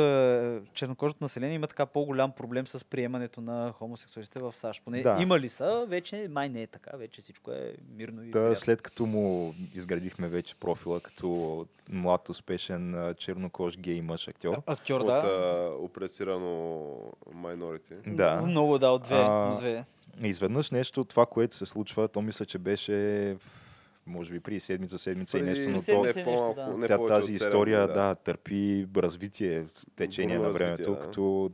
чернокожото 0.74 1.24
население 1.24 1.56
има 1.56 1.68
така 1.68 1.86
по-голям 1.86 2.32
проблем 2.32 2.68
с 2.68 2.86
приемането 2.86 3.42
на 3.42 3.72
хомосексуалистите 3.72 4.40
в 4.40 4.56
САЩ. 4.56 4.82
Поне 4.86 5.02
Да. 5.02 5.18
има 5.22 5.40
ли 5.40 5.50
са, 5.50 5.86
вече 5.88 6.28
май 6.32 6.50
не 6.50 6.62
е 6.62 6.68
така, 6.68 6.98
вече 6.98 7.22
всичко 7.22 7.52
е 7.52 7.74
мирно 7.90 8.24
и 8.24 8.26
Та, 8.26 8.32
приятно. 8.32 8.56
след 8.56 8.82
като 8.82 9.06
му 9.06 9.56
изградихме 9.74 10.28
вече 10.28 10.56
профила 10.56 11.00
като 11.00 11.66
млад, 11.90 12.30
успешен 12.30 13.14
чернокож 13.18 13.78
гей 13.78 14.02
мъж 14.02 14.28
актьор. 14.28 14.56
Актьор, 14.66 15.00
От 15.00 15.08
да. 15.08 15.14
а, 15.14 15.76
опресирано 15.76 16.92
майнорити. 17.34 17.94
Да. 18.08 18.42
Много, 18.42 18.78
да, 18.78 18.90
от 18.90 19.04
две. 19.04 19.16
А, 19.18 19.52
от 19.52 19.60
две. 19.60 19.86
Изведнъж 20.24 20.72
нещо, 20.72 21.04
това, 21.04 21.26
което 21.26 21.56
се 21.56 21.66
случва, 21.66 22.08
то 22.08 22.22
мисля, 22.22 22.46
че 22.46 22.58
беше 22.58 23.38
може 24.08 24.34
би 24.34 24.40
при 24.40 24.60
седмица, 24.60 24.98
седмица 24.98 25.40
и 25.40 25.42
нещо, 25.42 25.70
но 25.70 25.80
седмица 25.80 25.92
то, 25.92 26.04
нещо, 26.04 26.20
не 26.20 26.26
по-малко, 26.26 26.56
да. 26.56 26.78
не 26.78 26.88
тя, 26.88 27.06
тази 27.06 27.34
история 27.34 27.88
да. 27.88 28.16
търпи 28.16 28.88
развитие, 28.98 29.64
с 29.64 29.86
течение 29.96 30.38
Бурно 30.38 30.48
на 30.48 30.54
времето, 30.54 30.92
да. 30.92 31.00
като 31.00 31.52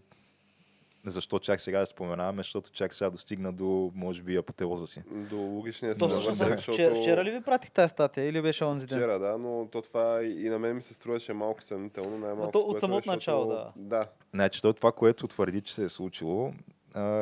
защо 1.06 1.39
чак 1.39 1.62
сега 1.62 1.80
да 1.80 1.86
споменаваме, 1.86 2.39
защото 2.39 2.72
чак 2.72 2.93
сега 2.93 3.10
достигна 3.10 3.54
до, 3.54 3.91
може 3.95 4.22
би, 4.22 4.36
апотеоза 4.36 4.88
си. 4.88 5.04
До 5.12 5.38
логичния 5.38 5.95
То 5.95 6.06
си 6.06 6.12
всъщност 6.12 6.38
завършек, 6.38 6.74
вчера, 6.74 6.95
вчера 6.95 7.24
ли 7.24 7.32
ви 7.32 7.41
пратих 7.41 7.72
тази 7.72 7.89
статия 7.89 8.26
или 8.26 8.41
беше 8.41 8.66
онзи 8.66 8.88
ден? 8.88 8.97
Вчера, 8.99 9.20
да, 9.20 9.38
но 9.38 9.68
то 9.72 9.82
това 9.82 10.24
и 10.24 10.49
на 10.49 10.60
мен 10.60 10.76
ми 10.76 10.82
се 10.82 10.93
струваше 10.93 11.34
малко 11.34 11.64
съмнително, 11.64 12.18
най-малко. 12.18 12.51
то 12.51 12.60
от 12.60 12.78
е, 12.78 12.80
самото 12.80 12.97
защото- 12.97 13.16
начало, 13.16 13.45
да. 13.45 13.72
Да, 13.76 14.04
Значи, 14.34 14.62
то 14.62 14.74
това, 14.74 14.91
което 14.91 15.28
твърди, 15.28 15.62
че 15.62 15.74
се 15.74 15.84
е 15.84 15.89
случило, 15.89 16.54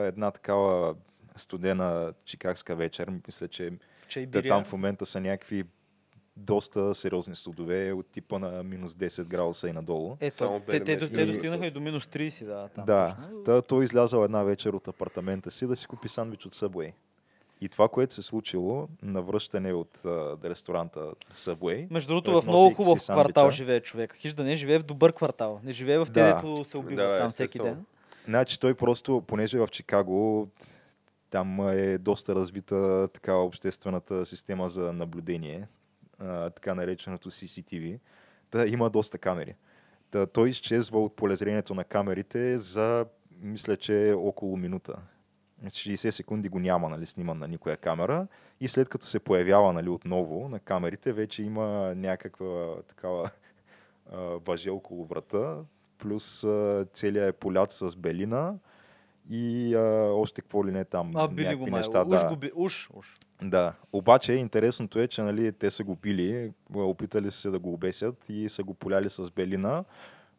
една 0.03 0.31
такава 0.31 0.95
студена 1.35 2.13
чикагска 2.25 2.75
вечер, 2.75 3.11
мисля, 3.27 3.47
че 3.47 3.71
Те 4.19 4.25
бирия. 4.25 4.49
там 4.49 4.63
в 4.63 4.71
момента 4.71 5.05
са 5.05 5.21
някакви 5.21 5.63
доста 6.37 6.95
сериозни 6.95 7.35
студове 7.35 7.91
от 7.91 8.07
типа 8.11 8.39
на 8.39 8.63
минус 8.63 8.93
10 8.93 9.23
градуса 9.23 9.69
и 9.69 9.73
надолу. 9.73 10.17
Ето, 10.19 10.37
Само 10.37 10.59
те, 10.59 10.83
те, 10.83 10.97
те 10.97 11.07
да 11.25 11.25
достигнаха 11.25 11.65
и 11.65 11.71
до 11.71 11.79
минус 11.79 12.05
30, 12.05 12.45
да. 12.45 12.67
Там, 12.67 12.85
да, 12.85 13.15
точно. 13.21 13.43
та, 13.43 13.61
той 13.61 13.83
излязал 13.83 14.23
една 14.23 14.43
вечер 14.43 14.73
от 14.73 14.87
апартамента 14.87 15.51
си 15.51 15.67
да 15.67 15.75
си 15.75 15.87
купи 15.87 16.09
сандвич 16.09 16.45
от 16.45 16.55
Subway. 16.55 16.93
И 17.61 17.69
това, 17.69 17.87
което 17.87 18.13
се 18.13 18.21
е 18.21 18.23
случило 18.23 18.87
на 19.03 19.21
връщане 19.21 19.73
от 19.73 20.05
а, 20.05 20.37
ресторанта 20.43 21.11
Subway, 21.35 21.87
Между 21.91 22.07
другото, 22.07 22.41
в 22.41 22.45
много 22.47 22.73
хубав 22.73 23.03
квартал 23.03 23.51
живее 23.51 23.79
човек. 23.79 24.15
Хиж 24.17 24.33
да 24.33 24.43
не 24.43 24.55
живее 24.55 24.79
в 24.79 24.83
добър 24.83 25.13
квартал. 25.13 25.59
Не 25.63 25.71
живее 25.71 25.97
в 25.97 26.05
те, 26.05 26.11
Да. 26.11 26.35
дето 26.35 26.63
се 26.63 26.77
убиват 26.77 26.95
Да, 26.95 27.19
там 27.19 27.29
всеки 27.29 27.59
ден. 27.59 27.85
Значи 28.27 28.59
той 28.59 28.73
просто, 28.73 29.23
понеже 29.27 29.59
в 29.59 29.67
Чикаго 29.71 30.47
там 31.31 31.69
е 31.69 31.97
доста 31.97 32.35
развита 32.35 33.07
такава 33.13 33.43
обществената 33.43 34.25
система 34.25 34.69
за 34.69 34.93
наблюдение, 34.93 35.67
така 36.55 36.75
нареченото 36.75 37.31
CCTV, 37.31 37.99
да 38.51 38.67
има 38.67 38.89
доста 38.89 39.17
камери. 39.17 39.55
Та, 40.11 40.25
той 40.25 40.49
изчезва 40.49 41.03
от 41.03 41.15
полезрението 41.15 41.75
на 41.75 41.83
камерите 41.83 42.57
за, 42.57 43.05
мисля, 43.41 43.77
че 43.77 44.13
около 44.17 44.57
минута. 44.57 44.95
60 45.65 46.09
секунди 46.09 46.49
го 46.49 46.59
няма 46.59 46.89
нали, 46.89 47.05
сниман 47.05 47.39
на 47.39 47.47
никоя 47.47 47.77
камера 47.77 48.27
и 48.59 48.67
след 48.67 48.89
като 48.89 49.05
се 49.05 49.19
появява 49.19 49.73
нали, 49.73 49.89
отново 49.89 50.49
на 50.49 50.59
камерите, 50.59 51.13
вече 51.13 51.43
има 51.43 51.95
някаква 51.95 52.81
такава 52.87 53.29
въже 54.47 54.69
около 54.69 55.05
врата, 55.05 55.57
плюс 55.97 56.45
целият 56.93 57.35
е 57.35 57.39
полят 57.39 57.71
с 57.71 57.95
белина 57.95 58.53
и 59.29 59.75
а, 59.75 59.79
още 60.13 60.41
какво 60.41 60.65
ли 60.65 60.71
не 60.71 60.85
там. 60.85 61.11
А, 61.15 61.27
били 61.27 61.55
го 61.55 61.67
май. 61.67 61.79
неща. 61.79 62.05
Уж 62.07 62.19
да. 62.19 62.27
го 62.29 62.35
би... 62.35 62.51
Уж, 62.55 62.89
уж. 62.93 63.13
Да, 63.41 63.73
обаче 63.93 64.33
интересното 64.33 64.99
е, 64.99 65.07
че 65.07 65.21
нали, 65.21 65.51
те 65.51 65.71
са 65.71 65.83
го 65.83 65.95
били, 65.95 66.51
опитали 66.73 67.31
са 67.31 67.37
се 67.37 67.49
да 67.49 67.59
го 67.59 67.73
обесят 67.73 68.25
и 68.29 68.49
са 68.49 68.63
го 68.63 68.73
поляли 68.73 69.09
с 69.09 69.31
белина, 69.31 69.83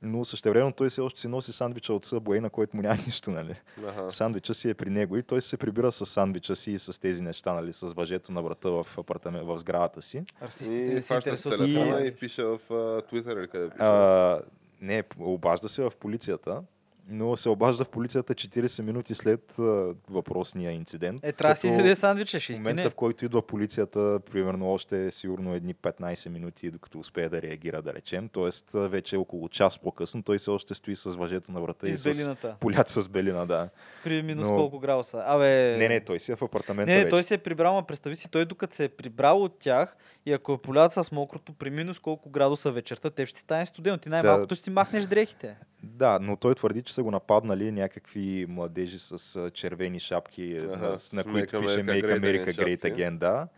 но 0.02 0.24
същевременно 0.24 0.72
той 0.72 0.88
все 0.90 1.00
още 1.00 1.20
си 1.20 1.28
носи 1.28 1.52
сандвича 1.52 1.92
от 1.92 2.06
Subway, 2.06 2.38
на 2.40 2.50
който 2.50 2.76
му 2.76 2.82
няма 2.82 2.94
нищо. 3.06 3.30
Нали. 3.30 3.54
аха. 3.86 4.10
Сандвича 4.10 4.54
си 4.54 4.70
е 4.70 4.74
при 4.74 4.90
него 4.90 5.16
и 5.16 5.22
той 5.22 5.42
се 5.42 5.56
прибира 5.56 5.92
с 5.92 6.06
сандвича 6.06 6.56
си 6.56 6.72
и 6.72 6.78
с 6.78 7.00
тези 7.00 7.22
неща, 7.22 7.52
нали, 7.52 7.72
с 7.72 7.86
въжето 7.92 8.32
на 8.32 8.42
врата 8.42 8.70
в, 8.70 8.86
апартамент, 8.98 9.46
в 9.46 9.58
сградата 9.58 10.02
си. 10.02 10.22
Расистите 10.42 10.80
И 10.80 10.94
не 10.94 11.02
се 11.02 11.14
интересуват. 11.14 11.60
от 11.60 11.66
телефона 11.66 11.90
това. 11.90 12.06
и 12.06 12.14
пише 12.14 12.44
в 12.44 12.58
Twitter 12.70 13.38
или 13.38 13.48
къде 13.48 13.68
пише. 13.70 13.82
А, 13.84 14.40
не, 14.80 15.02
обажда 15.18 15.68
се 15.68 15.82
в 15.82 15.92
полицията, 16.00 16.62
но 17.08 17.36
се 17.36 17.48
обажда 17.48 17.84
в 17.84 17.88
полицията 17.88 18.34
40 18.34 18.82
минути 18.82 19.14
след 19.14 19.58
а, 19.58 19.62
въпросния 20.10 20.72
инцидент. 20.72 21.20
Е, 21.24 21.32
трябва 21.32 21.54
да 21.54 21.60
си 21.60 21.66
изяде 21.66 21.94
сандвича, 21.94 22.40
ще 22.40 22.54
В 22.54 22.58
момента, 22.58 22.90
в 22.90 22.94
който 22.94 23.24
идва 23.24 23.42
полицията, 23.42 24.20
примерно 24.30 24.72
още 24.72 25.10
сигурно 25.10 25.54
едни 25.54 25.74
15 25.74 26.28
минути, 26.28 26.70
докато 26.70 26.98
успее 26.98 27.28
да 27.28 27.42
реагира, 27.42 27.82
да 27.82 27.94
речем. 27.94 28.28
Тоест, 28.28 28.70
вече 28.74 29.16
около 29.16 29.48
час 29.48 29.78
по-късно, 29.78 30.22
той 30.22 30.38
все 30.38 30.50
още 30.50 30.74
стои 30.74 30.96
с 30.96 31.10
въжето 31.10 31.52
на 31.52 31.60
врата 31.60 31.86
и, 31.86 31.90
И 31.90 31.92
с 31.92 32.04
белината. 32.04 32.56
полят 32.60 32.88
с 32.88 33.08
белина, 33.08 33.46
да. 33.46 33.68
При 34.04 34.22
минус 34.22 34.48
Но- 34.48 34.56
колко 34.56 34.78
градуса. 34.78 35.22
Абе... 35.26 35.76
Не, 35.78 35.88
не, 35.88 36.00
той 36.00 36.18
си 36.18 36.32
е 36.32 36.36
в 36.36 36.42
апартамента 36.42 36.90
Не, 36.90 36.96
не, 36.98 37.04
вече. 37.04 37.10
той 37.10 37.24
се 37.24 37.34
е 37.34 37.38
прибрал, 37.38 37.74
ма 37.74 37.86
представи 37.86 38.16
си, 38.16 38.28
той 38.30 38.44
докато 38.44 38.76
се 38.76 38.84
е 38.84 38.88
прибрал 38.88 39.42
от 39.42 39.58
тях 39.58 39.96
и 40.26 40.32
ако 40.32 40.52
е 40.52 40.58
полят 40.58 40.92
с 40.92 41.12
мокрото 41.12 41.52
при 41.52 41.70
минус 41.70 41.98
колко 41.98 42.30
градуса 42.30 42.72
вечерта, 42.72 43.10
те 43.10 43.26
ще 43.26 43.40
стане 43.40 43.66
студено. 43.66 43.98
Ти 43.98 44.08
най-малкото 44.08 44.54
ще 44.54 44.64
си 44.64 44.70
махнеш 44.70 45.06
дрехите. 45.06 45.56
Да, 45.82 46.18
но 46.22 46.36
той 46.36 46.54
твърди, 46.54 46.82
че 46.82 46.94
са 46.94 47.02
го 47.02 47.10
нападнали 47.10 47.72
някакви 47.72 48.46
младежи 48.48 48.98
с 48.98 49.50
червени 49.50 50.00
шапки, 50.00 50.56
Аха, 50.56 50.88
на, 50.88 50.98
с 50.98 51.12
на 51.12 51.24
Make 51.24 51.32
които 51.32 51.60
пише 51.60 51.78
America 51.78 52.02
Make 52.02 52.20
Great 52.20 52.20
America 52.20 52.54
Again 52.54 52.78
Great. 52.78 52.94
Again, 52.94 53.18
да, 53.18 53.48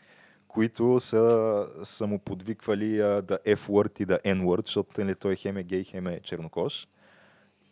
които 0.49 1.01
са, 1.01 1.67
са 1.85 2.07
му 2.07 2.19
подвиквали 2.19 2.97
да 2.97 3.39
F-word 3.47 4.01
и 4.01 4.05
да 4.05 4.19
N-word, 4.19 4.67
защото 4.67 5.01
нали, 5.01 5.15
той 5.15 5.37
хем 5.37 5.57
е 5.57 5.63
гей, 5.63 5.85
хем 5.85 6.07
е 6.07 6.21
чернокож. 6.21 6.89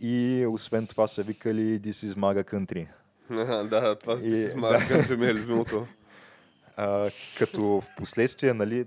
И 0.01 0.47
освен 0.51 0.86
това 0.86 1.07
са 1.07 1.22
викали 1.22 1.80
This 1.80 2.07
is 2.07 2.14
MAGA 2.14 2.55
country. 2.55 2.86
да, 3.70 3.95
това 3.95 4.16
си 4.18 4.30
си 4.30 4.49
смага, 4.49 5.05
че 5.07 5.16
ми 5.16 5.26
е 5.26 5.34
любимото. 5.34 5.86
А, 6.77 7.11
като 7.39 7.62
в 7.62 7.85
последствие, 7.97 8.55
нали, 8.55 8.87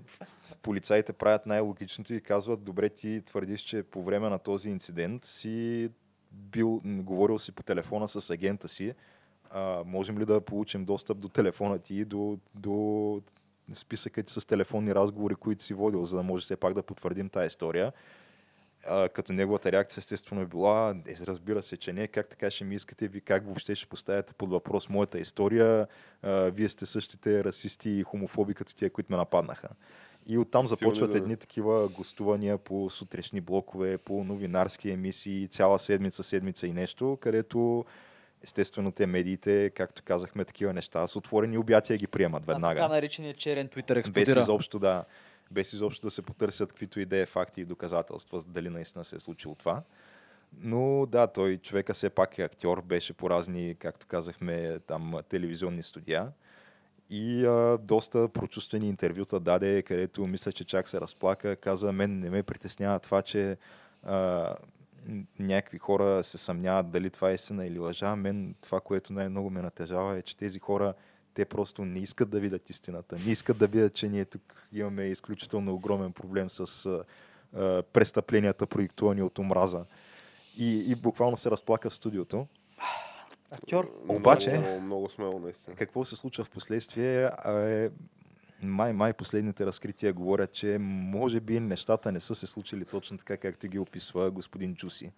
полицаите 0.62 1.12
правят 1.12 1.46
най-логичното 1.46 2.14
и 2.14 2.20
казват, 2.20 2.64
добре, 2.64 2.88
ти 2.88 3.22
твърдиш, 3.26 3.60
че 3.60 3.82
по 3.82 4.02
време 4.02 4.28
на 4.28 4.38
този 4.38 4.70
инцидент 4.70 5.24
си 5.24 5.90
бил, 6.32 6.80
говорил 6.84 7.38
си 7.38 7.52
по 7.52 7.62
телефона 7.62 8.08
с 8.08 8.30
агента 8.30 8.68
си. 8.68 8.94
А, 9.50 9.82
можем 9.86 10.18
ли 10.18 10.24
да 10.24 10.40
получим 10.40 10.84
достъп 10.84 11.18
до 11.18 11.28
телефона 11.28 11.78
ти 11.78 11.94
и 11.94 12.04
до, 12.04 12.38
до 12.54 13.22
списъка 13.72 14.22
ти 14.22 14.32
с 14.32 14.46
телефонни 14.46 14.94
разговори, 14.94 15.34
които 15.34 15.62
си 15.62 15.74
водил, 15.74 16.04
за 16.04 16.16
да 16.16 16.22
може 16.22 16.44
все 16.44 16.56
пак 16.56 16.74
да 16.74 16.82
потвърдим 16.82 17.28
тази 17.28 17.46
история. 17.46 17.92
А, 18.88 19.08
като 19.08 19.32
неговата 19.32 19.72
реакция 19.72 20.00
естествено 20.00 20.40
е 20.42 20.46
била, 20.46 20.94
е, 21.08 21.14
разбира 21.26 21.62
се, 21.62 21.76
че 21.76 21.92
не, 21.92 22.06
как 22.08 22.28
така 22.28 22.50
ще 22.50 22.64
ми 22.64 22.74
искате, 22.74 23.08
ви 23.08 23.20
как 23.20 23.44
въобще 23.44 23.74
ще 23.74 23.86
поставяте 23.86 24.34
под 24.34 24.50
въпрос 24.50 24.88
моята 24.88 25.18
история, 25.18 25.86
а, 26.22 26.30
вие 26.32 26.68
сте 26.68 26.86
същите 26.86 27.44
расисти 27.44 27.90
и 27.90 28.02
хомофоби 28.02 28.54
като 28.54 28.74
тия, 28.74 28.90
които 28.90 29.12
ме 29.12 29.16
нападнаха. 29.16 29.68
И 30.26 30.38
оттам 30.38 30.66
Силни 30.66 30.78
започват 30.78 31.10
думи. 31.10 31.20
едни 31.20 31.36
такива 31.36 31.88
гостувания 31.88 32.58
по 32.58 32.90
сутрешни 32.90 33.40
блокове, 33.40 33.98
по 33.98 34.24
новинарски 34.24 34.90
емисии, 34.90 35.48
цяла 35.48 35.78
седмица, 35.78 36.22
седмица 36.22 36.66
и 36.66 36.72
нещо, 36.72 37.18
където 37.20 37.84
естествено 38.42 38.92
те 38.92 39.06
медиите, 39.06 39.70
както 39.74 40.02
казахме, 40.02 40.44
такива 40.44 40.72
неща 40.72 41.06
с 41.06 41.16
отворени 41.16 41.58
обятия 41.58 41.96
ги 41.96 42.06
приемат 42.06 42.42
А, 42.48 42.52
веднага. 42.52 42.80
така 42.80 42.94
наречения 42.94 43.34
черен 43.34 43.68
Без 43.98 43.98
експлодира. 43.98 44.40
изобщо 44.40 44.78
да, 44.78 45.04
без 45.50 45.72
изобщо 45.72 46.06
да 46.06 46.10
се 46.10 46.22
потърсят 46.22 46.68
каквито 46.68 47.00
идеи, 47.00 47.26
факти 47.26 47.60
и 47.60 47.64
доказателства, 47.64 48.42
дали 48.46 48.68
наистина 48.68 49.04
се 49.04 49.16
е 49.16 49.20
случило 49.20 49.54
това. 49.54 49.82
Но 50.60 51.06
да, 51.06 51.26
той 51.26 51.56
човека 51.56 51.94
все 51.94 52.10
пак 52.10 52.38
е 52.38 52.42
актьор, 52.42 52.82
беше 52.82 53.12
по 53.12 53.30
разни, 53.30 53.76
както 53.78 54.06
казахме, 54.06 54.78
там 54.86 55.14
телевизионни 55.28 55.82
студия. 55.82 56.32
И 57.10 57.46
а, 57.46 57.78
доста 57.78 58.28
прочувствени 58.28 58.88
интервюта 58.88 59.40
даде, 59.40 59.82
където 59.82 60.26
мисля, 60.26 60.52
че 60.52 60.64
чак 60.64 60.88
се 60.88 61.00
разплака. 61.00 61.56
Каза, 61.56 61.92
мен 61.92 62.20
не 62.20 62.30
ме 62.30 62.42
притеснява 62.42 62.98
това, 62.98 63.22
че 63.22 63.56
а, 64.02 64.54
някакви 65.38 65.78
хора 65.78 66.24
се 66.24 66.38
съмняват 66.38 66.90
дали 66.90 67.10
това 67.10 67.30
е 67.30 67.34
истина 67.34 67.66
или 67.66 67.78
лъжа. 67.78 68.16
Мен 68.16 68.54
това, 68.60 68.80
което 68.80 69.12
най-много 69.12 69.50
ме 69.50 69.62
натежава 69.62 70.16
е, 70.16 70.22
че 70.22 70.36
тези 70.36 70.58
хора 70.58 70.94
те 71.36 71.44
просто 71.44 71.84
не 71.84 71.98
искат 71.98 72.30
да 72.30 72.40
видят 72.40 72.70
истината. 72.70 73.16
Не 73.26 73.32
искат 73.32 73.58
да 73.58 73.66
видят, 73.66 73.94
че 73.94 74.08
ние 74.08 74.24
тук 74.24 74.68
имаме 74.72 75.04
изключително 75.04 75.74
огромен 75.74 76.12
проблем 76.12 76.50
с 76.50 76.86
а, 76.86 77.04
а, 77.54 77.82
престъпленията, 77.82 78.66
проектувани 78.66 79.22
от 79.22 79.38
омраза. 79.38 79.84
И, 80.56 80.92
и 80.92 80.94
буквално 80.94 81.36
се 81.36 81.50
разплака 81.50 81.90
в 81.90 81.94
студиото. 81.94 82.46
Актьор. 83.50 83.90
Обаче- 84.08 84.58
Много, 84.58 84.80
много 84.80 85.10
смело, 85.10 85.38
наистина. 85.38 85.76
Какво 85.76 86.04
се 86.04 86.16
случва 86.16 86.44
в 86.44 86.50
последствие 86.50 87.30
е 87.46 87.90
май, 88.62 88.92
май 88.92 89.12
последните 89.12 89.66
разкрития 89.66 90.12
говорят, 90.12 90.52
че 90.52 90.78
може 90.80 91.40
би 91.40 91.60
нещата 91.60 92.12
не 92.12 92.20
са 92.20 92.34
се 92.34 92.46
случили 92.46 92.84
точно 92.84 93.18
така, 93.18 93.36
както 93.36 93.68
ги 93.68 93.78
описва 93.78 94.30
господин 94.30 94.74
Джуси. 94.74 95.10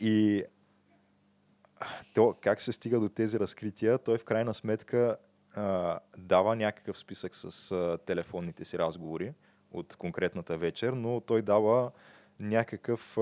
И 0.00 0.44
то, 2.14 2.34
как 2.40 2.60
се 2.60 2.72
стига 2.72 3.00
до 3.00 3.08
тези 3.08 3.40
разкрития, 3.40 3.98
той 3.98 4.18
в 4.18 4.24
крайна 4.24 4.54
сметка 4.54 5.16
а, 5.54 5.98
дава 6.18 6.56
някакъв 6.56 6.98
списък 6.98 7.34
с 7.34 7.72
а, 7.72 7.98
телефонните 8.06 8.64
си 8.64 8.78
разговори 8.78 9.32
от 9.72 9.96
конкретната 9.96 10.58
вечер, 10.58 10.92
но 10.92 11.20
той 11.20 11.42
дава 11.42 11.90
някакъв 12.40 13.18
а, 13.18 13.20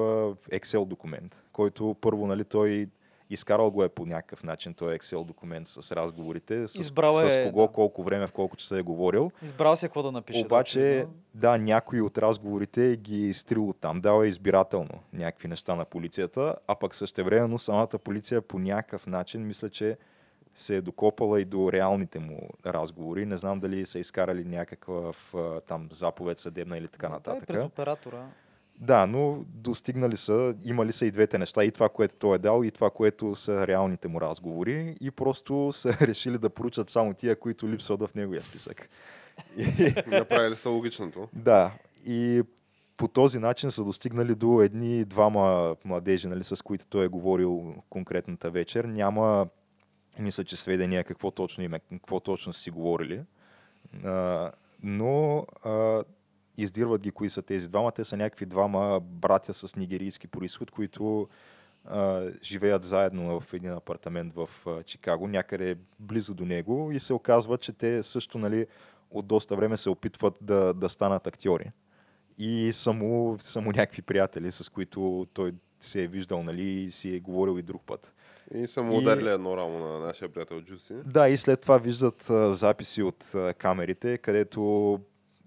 Excel 0.52 0.84
документ, 0.84 1.44
който 1.52 1.96
първо 2.00 2.26
нали, 2.26 2.44
той 2.44 2.88
изкарал 3.30 3.70
го 3.70 3.84
е 3.84 3.88
по 3.88 4.06
някакъв 4.06 4.42
начин 4.44 4.74
този 4.74 4.98
Excel 4.98 5.24
документ 5.24 5.68
с 5.68 5.92
разговорите, 5.96 6.68
с, 6.68 6.74
Избрал 6.74 7.12
с 7.12 7.36
е, 7.36 7.44
кого, 7.44 7.66
да. 7.66 7.72
колко 7.72 8.02
време, 8.02 8.26
в 8.26 8.32
колко 8.32 8.56
часа 8.56 8.78
е 8.78 8.82
говорил. 8.82 9.30
Избрал 9.42 9.76
се 9.76 9.86
какво 9.86 10.02
да 10.02 10.12
напише. 10.12 10.40
да, 10.40 10.46
Обаче, 10.46 10.78
очевидно. 10.78 11.14
да, 11.34 11.58
някои 11.58 12.00
от 12.00 12.18
разговорите 12.18 12.96
ги 12.96 13.14
е 13.16 13.28
изтрил 13.28 13.74
там, 13.80 14.00
дава 14.00 14.26
избирателно 14.26 15.00
някакви 15.12 15.48
неща 15.48 15.74
на 15.74 15.84
полицията, 15.84 16.54
а 16.66 16.74
пък 16.74 16.94
същевременно 16.94 17.58
самата 17.58 17.98
полиция 18.04 18.42
по 18.42 18.58
някакъв 18.58 19.06
начин, 19.06 19.46
мисля, 19.46 19.70
че 19.70 19.96
се 20.54 20.76
е 20.76 20.80
докопала 20.80 21.40
и 21.40 21.44
до 21.44 21.72
реалните 21.72 22.18
му 22.18 22.48
разговори. 22.66 23.26
Не 23.26 23.36
знам 23.36 23.60
дали 23.60 23.86
са 23.86 23.98
изкарали 23.98 24.44
някакъв 24.44 25.34
а, 25.34 25.60
там 25.60 25.88
заповед 25.92 26.38
съдебна 26.38 26.78
или 26.78 26.88
така 26.88 27.06
Да, 27.06 27.12
и 27.12 27.14
нататък. 27.14 27.46
през 27.46 27.64
оператора. 27.64 28.26
Да, 28.80 29.06
но 29.06 29.44
достигнали 29.48 30.16
са, 30.16 30.54
имали 30.64 30.92
са 30.92 31.06
и 31.06 31.10
двете 31.10 31.38
неща, 31.38 31.64
и 31.64 31.70
това, 31.70 31.88
което 31.88 32.16
той 32.16 32.34
е 32.34 32.38
дал, 32.38 32.62
и 32.64 32.70
това, 32.70 32.90
което 32.90 33.34
са 33.34 33.66
реалните 33.66 34.08
му 34.08 34.20
разговори, 34.20 34.96
и 35.00 35.10
просто 35.10 35.72
са 35.72 35.92
решили 36.00 36.38
да 36.38 36.50
поручат 36.50 36.90
само 36.90 37.14
тия, 37.14 37.36
които 37.36 37.68
липсват 37.68 38.00
в 38.00 38.14
неговия 38.14 38.42
списък. 38.42 38.88
Направили 40.06 40.56
са 40.56 40.70
логичното. 40.70 41.28
да, 41.32 41.72
и 42.06 42.42
по 42.96 43.08
този 43.08 43.38
начин 43.38 43.70
са 43.70 43.84
достигнали 43.84 44.34
до 44.34 44.60
едни 44.62 45.04
двама 45.04 45.76
младежи, 45.84 46.28
нали, 46.28 46.44
с 46.44 46.62
които 46.62 46.86
той 46.86 47.04
е 47.04 47.08
говорил 47.08 47.74
конкретната 47.90 48.50
вечер. 48.50 48.84
Няма, 48.84 49.46
мисля, 50.18 50.44
че 50.44 50.56
сведения 50.56 51.04
какво 51.04 51.30
точно 51.30 51.64
им 51.64 51.72
какво 51.72 52.20
точно 52.20 52.52
си 52.52 52.70
говорили. 52.70 53.22
А, 54.04 54.50
но 54.82 55.46
а, 55.64 56.02
издирват 56.56 57.02
ги 57.02 57.10
кои 57.10 57.28
са 57.30 57.42
тези 57.42 57.68
двама. 57.68 57.92
Те 57.92 58.04
са 58.04 58.16
някакви 58.16 58.46
двама 58.46 59.00
братя 59.00 59.54
с 59.54 59.76
нигерийски 59.76 60.28
происход, 60.28 60.70
които 60.70 61.28
а, 61.84 62.28
живеят 62.42 62.84
заедно 62.84 63.40
в 63.40 63.54
един 63.54 63.72
апартамент 63.72 64.34
в 64.34 64.50
а, 64.66 64.82
Чикаго, 64.82 65.28
някъде 65.28 65.76
близо 66.00 66.34
до 66.34 66.44
него 66.44 66.90
и 66.92 67.00
се 67.00 67.12
оказва, 67.12 67.58
че 67.58 67.72
те 67.72 68.02
също 68.02 68.38
нали, 68.38 68.66
от 69.10 69.26
доста 69.26 69.56
време 69.56 69.76
се 69.76 69.90
опитват 69.90 70.38
да, 70.40 70.74
да 70.74 70.88
станат 70.88 71.26
актьори. 71.26 71.70
И 72.38 72.72
само, 72.72 73.36
само 73.40 73.70
някакви 73.70 74.02
приятели, 74.02 74.52
с 74.52 74.68
които 74.68 75.26
той 75.34 75.52
се 75.80 76.02
е 76.02 76.06
виждал 76.06 76.42
нали, 76.42 76.62
и 76.62 76.90
си 76.90 77.16
е 77.16 77.20
говорил 77.20 77.58
и 77.58 77.62
друг 77.62 77.82
път. 77.86 78.14
И 78.54 78.66
са 78.66 78.82
му 78.82 78.94
И- 78.94 78.98
ударили 78.98 79.28
едно 79.28 79.56
рамо 79.56 79.78
на 79.78 79.98
нашия 79.98 80.28
приятел 80.28 80.60
Джуси. 80.60 80.94
Да, 81.04 81.28
и 81.28 81.36
след 81.36 81.60
това 81.60 81.78
виждат 81.78 82.30
а, 82.30 82.54
записи 82.54 83.02
от 83.02 83.34
а, 83.34 83.54
камерите, 83.54 84.18
където 84.18 85.00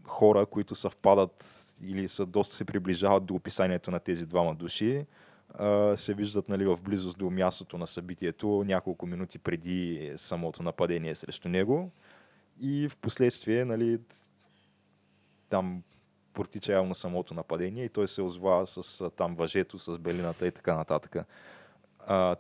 хора, 0.09 0.45
които 0.45 0.75
съвпадат 0.75 1.45
или 1.83 2.07
са 2.07 2.25
доста 2.25 2.55
се 2.55 2.65
приближават 2.65 3.25
до 3.25 3.35
описанието 3.35 3.91
на 3.91 3.99
тези 3.99 4.25
двама 4.25 4.55
души, 4.55 5.05
се 5.95 6.13
виждат 6.13 6.49
нали, 6.49 6.65
в 6.65 6.77
близост 6.81 7.17
до 7.17 7.29
мястото 7.29 7.77
на 7.77 7.87
събитието 7.87 8.63
няколко 8.67 9.05
минути 9.05 9.39
преди 9.39 10.11
самото 10.17 10.63
нападение 10.63 11.15
срещу 11.15 11.49
него. 11.49 11.91
И 12.61 12.87
в 12.89 12.97
последствие, 12.97 13.65
нали, 13.65 13.99
там 15.49 15.83
протича 16.33 16.73
явно 16.73 16.95
самото 16.95 17.33
нападение 17.33 17.85
и 17.85 17.89
той 17.89 18.07
се 18.07 18.21
озва 18.21 18.67
с 18.67 19.09
там 19.09 19.35
въжето, 19.35 19.79
с 19.79 19.97
белината 19.97 20.47
и 20.47 20.51
така 20.51 20.75
нататък. 20.75 21.15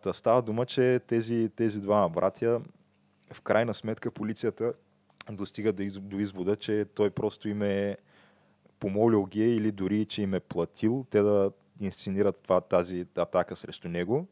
Та 0.01 0.13
става 0.13 0.41
дума, 0.41 0.65
че 0.65 0.99
тези, 1.07 1.49
тези 1.55 1.81
двама 1.81 2.09
братя, 2.09 2.61
в 3.33 3.41
крайна 3.41 3.73
сметка 3.73 4.11
полицията 4.11 4.73
достига 5.35 5.73
до, 5.73 5.83
из, 5.83 5.99
до 5.99 6.19
извода, 6.19 6.55
че 6.55 6.85
той 6.95 7.09
просто 7.09 7.49
им 7.49 7.61
е 7.61 7.97
помолил 8.79 9.25
ги 9.25 9.55
или 9.55 9.71
дори, 9.71 10.05
че 10.05 10.21
им 10.21 10.33
е 10.33 10.39
платил 10.39 11.05
те 11.09 11.21
да 11.21 11.51
инсценират 11.79 12.39
това, 12.43 12.61
тази 12.61 13.05
атака 13.17 13.55
срещу 13.55 13.89
него. 13.89 14.27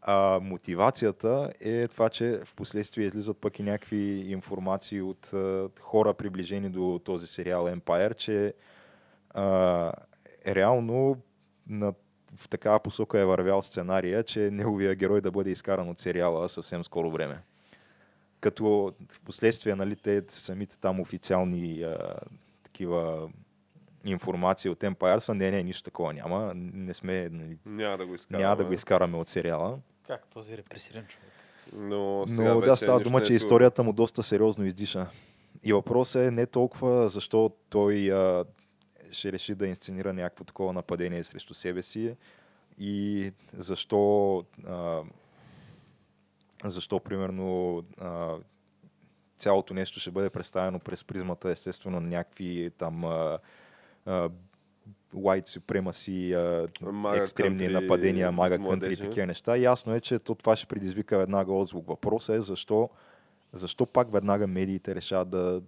А 0.00 0.40
мотивацията 0.42 1.52
е 1.60 1.88
това, 1.88 2.08
че 2.08 2.40
в 2.44 2.54
последствие 2.54 3.06
излизат 3.06 3.38
пък 3.40 3.58
и 3.58 3.62
някакви 3.62 4.24
информации 4.28 5.02
от 5.02 5.30
хора, 5.80 6.14
приближени 6.14 6.70
до 6.70 7.00
този 7.04 7.26
сериал 7.26 7.64
Empire, 7.64 8.16
че 8.16 8.54
а, 9.30 9.92
реално 10.46 11.16
на, 11.66 11.94
в 12.36 12.48
такава 12.48 12.80
посока 12.80 13.20
е 13.20 13.24
вървял 13.24 13.62
сценария, 13.62 14.24
че 14.24 14.50
неговия 14.50 14.94
герой 14.94 15.20
да 15.20 15.30
бъде 15.30 15.50
изкаран 15.50 15.88
от 15.88 15.98
сериала 15.98 16.48
съвсем 16.48 16.84
скоро 16.84 17.10
време. 17.10 17.38
Като 18.42 18.94
в 19.08 19.20
последствие, 19.20 19.74
нали, 19.74 19.96
те 19.96 20.22
самите 20.28 20.78
там 20.78 21.00
официални 21.00 21.82
а, 21.82 22.14
такива 22.62 23.30
информации 24.04 24.70
от 24.70 24.80
Empire 24.80 25.18
са, 25.18 25.34
не, 25.34 25.50
не, 25.50 25.62
нищо 25.62 25.82
такова 25.82 26.12
няма, 26.12 26.52
не 26.54 26.94
сме, 26.94 27.28
нали, 27.28 27.58
Няма 27.66 27.98
да 27.98 28.06
го 28.06 28.14
изкараме. 28.14 28.44
няма 28.44 28.56
да 28.56 28.64
го 28.64 28.72
изкараме 28.72 29.16
от 29.16 29.28
сериала. 29.28 29.78
Как 30.06 30.26
този 30.26 30.56
репресиран 30.56 31.06
човек? 31.06 31.32
Но, 31.72 32.24
сега 32.28 32.54
Но 32.54 32.60
да, 32.60 32.76
става 32.76 33.00
дума, 33.00 33.22
че 33.22 33.32
е 33.32 33.36
историята 33.36 33.82
му 33.82 33.92
доста 33.92 34.22
сериозно 34.22 34.64
издиша. 34.64 35.06
И 35.62 35.72
въпросът 35.72 36.22
е 36.22 36.30
не 36.30 36.46
толкова 36.46 37.08
защо 37.08 37.52
той 37.70 38.12
а, 38.12 38.44
ще 39.12 39.32
реши 39.32 39.54
да 39.54 39.66
инсценира 39.66 40.12
някакво 40.12 40.44
такова 40.44 40.72
нападение 40.72 41.24
срещу 41.24 41.54
себе 41.54 41.82
си 41.82 42.16
и 42.78 43.32
защо 43.52 44.44
а, 44.66 45.02
защо 46.64 47.00
примерно 47.00 47.78
а, 48.00 48.36
цялото 49.36 49.74
нещо 49.74 50.00
ще 50.00 50.10
бъде 50.10 50.30
представено 50.30 50.78
през 50.78 51.04
призмата 51.04 51.50
естествено 51.50 52.00
на 52.00 52.06
някакви 52.06 52.70
там 52.78 53.04
а, 53.04 53.38
а, 54.06 54.30
white 55.14 55.58
supremacy, 55.58 56.34
а, 56.34 57.16
екстремни 57.16 57.58
кънтри 57.58 57.72
нападения, 57.72 58.32
мага 58.32 58.58
кънтри 58.58 58.92
и 58.92 58.96
такива 58.96 59.26
неща. 59.26 59.56
Ясно 59.56 59.94
е, 59.94 60.00
че 60.00 60.18
то 60.18 60.34
това 60.34 60.56
ще 60.56 60.66
предизвика 60.66 61.18
веднага 61.18 61.52
отзвук. 61.52 61.86
Въпросът 61.88 62.36
е 62.36 62.40
защо, 62.40 62.90
защо 63.52 63.86
пак 63.86 64.12
веднага 64.12 64.46
медиите 64.46 64.94
решават 64.94 65.30
да, 65.30 65.62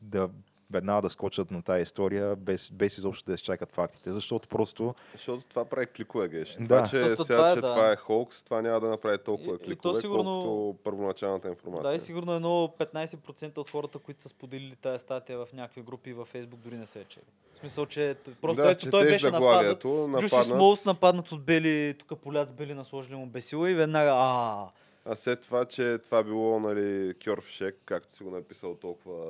да 0.00 0.28
веднага 0.70 1.02
да 1.02 1.10
скочат 1.10 1.50
на 1.50 1.62
тази 1.62 1.82
история, 1.82 2.36
без, 2.36 2.70
без 2.70 2.98
изобщо 2.98 3.24
да 3.26 3.34
изчакат 3.34 3.72
фактите. 3.72 4.12
Защото 4.12 4.48
просто 4.48 4.94
Защото 5.12 5.44
това 5.44 5.64
прави 5.64 5.86
кликове, 5.86 6.28
геш. 6.28 6.52
Да. 6.52 6.64
Това, 6.64 6.82
че 6.84 7.02
То- 7.02 7.16
то 7.16 7.24
сега, 7.24 7.36
това 7.36 7.50
е, 7.50 7.54
че 7.54 7.60
да. 7.60 7.66
това 7.66 7.92
е 7.92 7.96
холкс, 7.96 8.42
това 8.42 8.62
няма 8.62 8.80
да 8.80 8.88
направи 8.88 9.18
толкова 9.18 9.52
И- 9.52 9.54
и 9.54 9.58
то 9.58 9.64
кликове, 9.64 10.00
сигурно- 10.00 10.24
колкото 10.24 10.78
първоначалната 10.84 11.48
информация. 11.48 11.82
Да, 11.82 11.94
и 11.94 12.00
сигурно 12.00 12.34
едно 12.34 12.74
15% 12.78 13.58
от 13.58 13.70
хората, 13.70 13.98
които 13.98 14.22
са 14.22 14.28
споделили 14.28 14.76
тази 14.76 14.98
статия 14.98 15.38
в 15.38 15.48
някакви 15.52 15.82
групи 15.82 16.12
във 16.12 16.32
Facebook, 16.32 16.56
дори 16.56 16.76
не 16.76 16.86
се 16.86 17.00
е 17.00 17.04
чели. 17.04 17.24
В 17.54 17.58
смисъл, 17.58 17.86
че 17.86 18.16
просто 18.40 18.62
да, 18.62 18.70
ето 18.70 18.90
той 18.90 19.04
беше 19.04 19.30
нападнат. 19.30 19.80
Джуси 19.80 19.96
нападнат, 20.08 20.46
Смолс 20.46 20.84
нападнат 20.84 21.32
от 21.32 21.42
бели, 21.42 21.94
тук 21.98 22.18
поляц 22.20 22.50
бели 22.50 22.74
насложили 22.74 23.14
му 23.14 23.26
бесила 23.26 23.70
и 23.70 23.74
веднага 23.74 24.10
а 24.12 24.66
а 25.08 25.16
след 25.16 25.40
това, 25.40 25.64
че 25.64 25.98
това 25.98 26.22
било 26.22 26.60
нали, 26.60 27.14
кьорфшек, 27.24 27.76
както 27.84 28.16
си 28.16 28.22
го 28.22 28.30
написал 28.30 28.74
толкова 28.74 29.24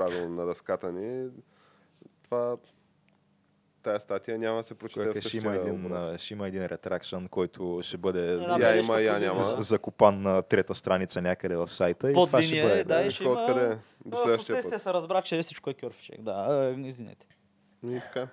правилно 0.00 0.36
на 0.36 0.46
дъската 0.46 0.92
ни, 0.92 1.28
това 2.22 2.56
тая 3.82 4.00
статия 4.00 4.38
няма 4.38 4.56
да 4.56 4.62
се 4.62 4.74
прочете 4.74 5.00
в 5.00 5.04
Кое, 5.04 5.12
ще, 5.12 5.20
същия 5.22 5.40
има 5.40 5.56
един, 5.56 5.92
а, 5.92 6.18
ще 6.18 6.34
има 6.34 6.48
един 6.48 6.66
ретракшн, 6.66 7.24
който 7.26 7.80
ще 7.82 7.96
бъде 7.96 8.20
Я 8.58 8.76
има, 8.76 9.00
я 9.00 9.18
няма. 9.18 9.40
да- 9.40 9.56
закопан 9.58 10.22
на 10.22 10.42
трета 10.42 10.74
страница 10.74 11.22
някъде 11.22 11.56
в 11.56 11.68
сайта. 11.68 12.12
Под 12.12 12.26
и 12.26 12.26
това 12.26 12.42
ще 12.42 12.50
линия 12.50 12.68
бъде. 12.68 12.80
е, 12.80 12.84
да, 12.84 13.02
и 13.02 13.06
Е, 13.06 13.10
ще 13.10 13.24
кой 13.24 13.32
има... 13.32 13.42
Откъде? 13.42 13.78
До 14.04 14.16
А, 14.16 14.20
следващия 14.20 14.56
път. 14.62 14.80
се 14.80 14.92
разбра, 14.92 15.22
че 15.22 15.42
всичко 15.42 15.70
е 15.70 15.74
кьорфишек. 15.74 16.22
Да, 16.22 16.74
извинете. 16.78 17.26
И 17.86 18.00
така. 18.00 18.28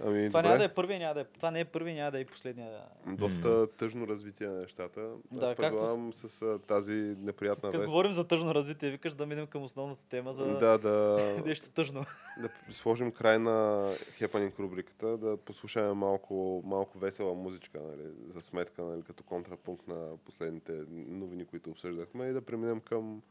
Ами, 0.00 0.28
Това 0.28 0.40
добре. 0.40 0.48
няма 0.48 0.58
да 0.58 0.64
е 0.64 0.74
първия, 0.74 0.98
няма 0.98 1.14
да 1.14 1.20
е, 1.20 1.24
това 1.24 1.50
не 1.50 1.60
е 1.60 1.64
първия, 1.64 1.94
няма 1.94 2.10
да 2.10 2.18
е 2.18 2.22
и 2.22 2.24
последния. 2.24 2.70
Доста 3.06 3.66
тъжно 3.68 4.06
развитие 4.06 4.46
на 4.46 4.54
нещата. 4.54 5.00
Да, 5.00 5.46
Аз 5.46 5.56
както- 5.56 5.62
предлагам 5.62 6.12
с 6.12 6.42
а, 6.42 6.58
тази 6.58 6.92
неприятна 7.18 7.68
Като 7.68 7.78
вест. 7.78 7.88
говорим 7.88 8.12
за 8.12 8.24
тъжно 8.24 8.54
развитие, 8.54 8.90
викаш 8.90 9.14
да 9.14 9.26
минем 9.26 9.46
към 9.46 9.62
основната 9.62 10.02
тема 10.02 10.32
за 10.32 10.46
Да, 10.48 10.78
да, 10.78 11.20
нещо 11.46 11.70
тъжно. 11.70 12.04
да 12.40 12.48
сложим 12.70 13.12
край 13.12 13.38
на 13.38 13.88
хепанинг 14.12 14.58
рубриката, 14.58 15.16
да 15.16 15.36
послушаме 15.36 15.92
малко, 15.92 16.32
малко 16.64 16.98
весела 16.98 17.34
музичка, 17.34 17.80
нали, 17.80 18.02
за 18.28 18.42
сметка, 18.42 18.82
нали, 18.82 19.02
като 19.02 19.22
контрапункт 19.22 19.88
на 19.88 20.16
последните 20.18 20.72
новини, 20.90 21.44
които 21.44 21.70
обсъждахме 21.70 22.26
и 22.26 22.32
да 22.32 22.40
преминем 22.42 22.80
към... 22.80 23.22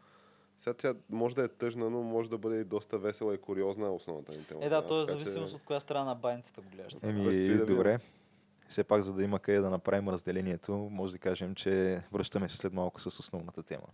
Сега 0.61 0.73
тя 0.73 0.93
може 1.09 1.35
да 1.35 1.43
е 1.43 1.47
тъжна, 1.47 1.89
но 1.89 2.03
може 2.03 2.29
да 2.29 2.37
бъде 2.37 2.59
и 2.59 2.63
доста 2.63 2.97
весела 2.97 3.35
и 3.35 3.37
куриозна 3.37 3.93
основната 3.93 4.31
ни 4.31 4.43
тема. 4.43 4.59
Е, 4.65 4.69
да, 4.69 4.85
то 4.85 5.01
е 5.01 5.05
Така 5.05 5.19
че- 5.19 5.25
зависимост 5.25 5.55
от 5.55 5.61
коя 5.61 5.79
страна 5.79 6.05
на 6.05 6.15
байницата 6.15 6.61
го 6.61 6.67
гледаш. 6.75 6.95
Еми, 7.03 7.57
да 7.57 7.65
добре. 7.65 7.99
Все 8.67 8.83
пак, 8.83 9.01
за 9.01 9.13
да 9.13 9.23
има 9.23 9.39
къде 9.39 9.59
да 9.59 9.69
направим 9.69 10.09
разделението, 10.09 10.73
може 10.91 11.13
да 11.13 11.19
кажем, 11.19 11.55
че 11.55 12.03
връщаме 12.11 12.49
се 12.49 12.57
след 12.57 12.73
малко 12.73 13.01
с 13.01 13.19
основната 13.19 13.63
тема. 13.63 13.87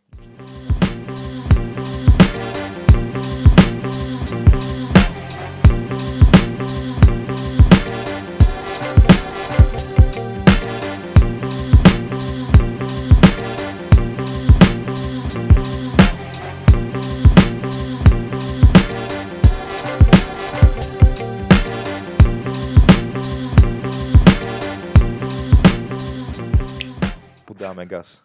Газ. 27.88 28.24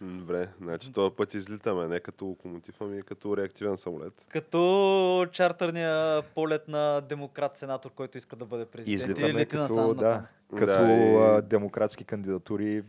Добре, 0.00 0.48
значи 0.60 0.92
този 0.92 1.14
път 1.16 1.34
излитаме 1.34 1.86
не 1.86 2.00
като 2.00 2.24
локомотив, 2.24 2.74
ами 2.80 3.02
като 3.02 3.36
реактивен 3.36 3.78
самолет. 3.78 4.24
Като 4.28 5.26
чартърния 5.32 6.22
полет 6.24 6.68
на 6.68 7.00
демократ-сенатор, 7.00 7.90
който 7.90 8.18
иска 8.18 8.36
да 8.36 8.44
бъде 8.44 8.64
президент. 8.64 8.94
Излитаме 8.94 9.44
като, 9.44 9.94
да, 9.94 10.22
като 10.50 10.66
Да, 10.66 11.38
и- 11.38 11.42
демократски 11.42 12.04
кандидатури 12.04 12.82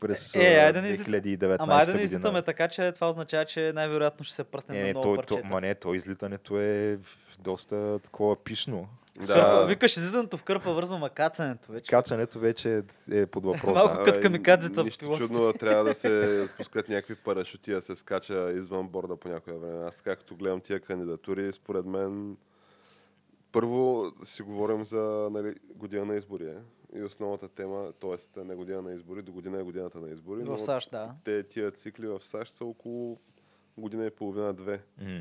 през 0.00 0.34
Е, 0.34 0.38
а, 0.38 0.60
айде 0.60 0.72
да 0.72 0.82
не 0.82 0.88
излит- 0.88 1.06
2019 1.06 1.56
Ама 1.60 1.74
айде 1.74 1.92
да 1.92 1.98
не 1.98 2.04
излитаме 2.04 2.42
така, 2.42 2.68
че 2.68 2.92
това 2.92 3.08
означава, 3.08 3.44
че 3.44 3.72
най-вероятно 3.74 4.24
ще 4.24 4.34
се 4.34 4.44
пръснем 4.44 4.76
Не, 4.76 4.80
на 4.80 4.86
не, 4.86 4.92
много 4.92 5.02
то, 5.06 5.22
то, 5.22 5.26
парчета. 5.28 5.48
ма 5.48 5.60
не, 5.60 5.74
то 5.74 5.94
излитането 5.94 6.60
е 6.60 6.98
доста 7.38 7.98
такова 7.98 8.36
пишно. 8.36 8.88
Кърпа, 9.18 9.34
Да, 9.34 9.66
Викаш, 9.66 9.96
излизането 9.96 10.36
в 10.36 10.44
кърпа 10.44 10.72
вързва, 10.72 10.98
ма 10.98 11.10
кацането 11.10 11.72
вече. 11.72 11.90
Кацането 11.90 12.38
вече 12.38 12.82
е 13.10 13.26
под 13.26 13.44
въпрос. 13.44 13.74
Малко 13.74 14.00
Абе, 14.00 14.20
камикадзета 14.20 14.84
Нищо 14.84 15.16
чудно 15.16 15.52
трябва 15.52 15.84
да 15.84 15.94
се 15.94 16.48
пускат 16.56 16.88
някакви 16.88 17.14
парашути, 17.14 17.72
да 17.72 17.82
се 17.82 17.96
скача 17.96 18.52
извън 18.52 18.88
борда 18.88 19.16
по 19.16 19.28
някое 19.28 19.54
време. 19.54 19.84
Аз 19.84 19.96
така 19.96 20.16
като 20.16 20.36
гледам 20.36 20.60
тия 20.60 20.80
кандидатури, 20.80 21.52
според 21.52 21.86
мен 21.86 22.36
първо 23.52 24.04
си 24.24 24.42
говорим 24.42 24.84
за 24.84 25.28
нали, 25.32 25.54
година 25.74 26.04
на 26.04 26.16
избори. 26.16 26.46
Е? 26.46 26.56
И 26.98 27.02
основната 27.02 27.48
тема, 27.48 27.92
т.е. 28.00 28.44
не 28.44 28.54
година 28.54 28.82
на 28.82 28.92
избори, 28.92 29.22
до 29.22 29.32
година 29.32 29.60
е 29.60 29.62
годината 29.62 30.00
на 30.00 30.10
избори. 30.10 30.42
В 30.44 30.58
САЩ, 30.58 30.90
да. 30.90 31.14
Те 31.24 31.42
тия 31.42 31.70
цикли 31.70 32.06
в 32.06 32.20
САЩ 32.22 32.54
са 32.54 32.64
около 32.64 33.20
година 33.78 34.06
и 34.06 34.10
половина-две 34.10 34.82
М. 34.98 35.20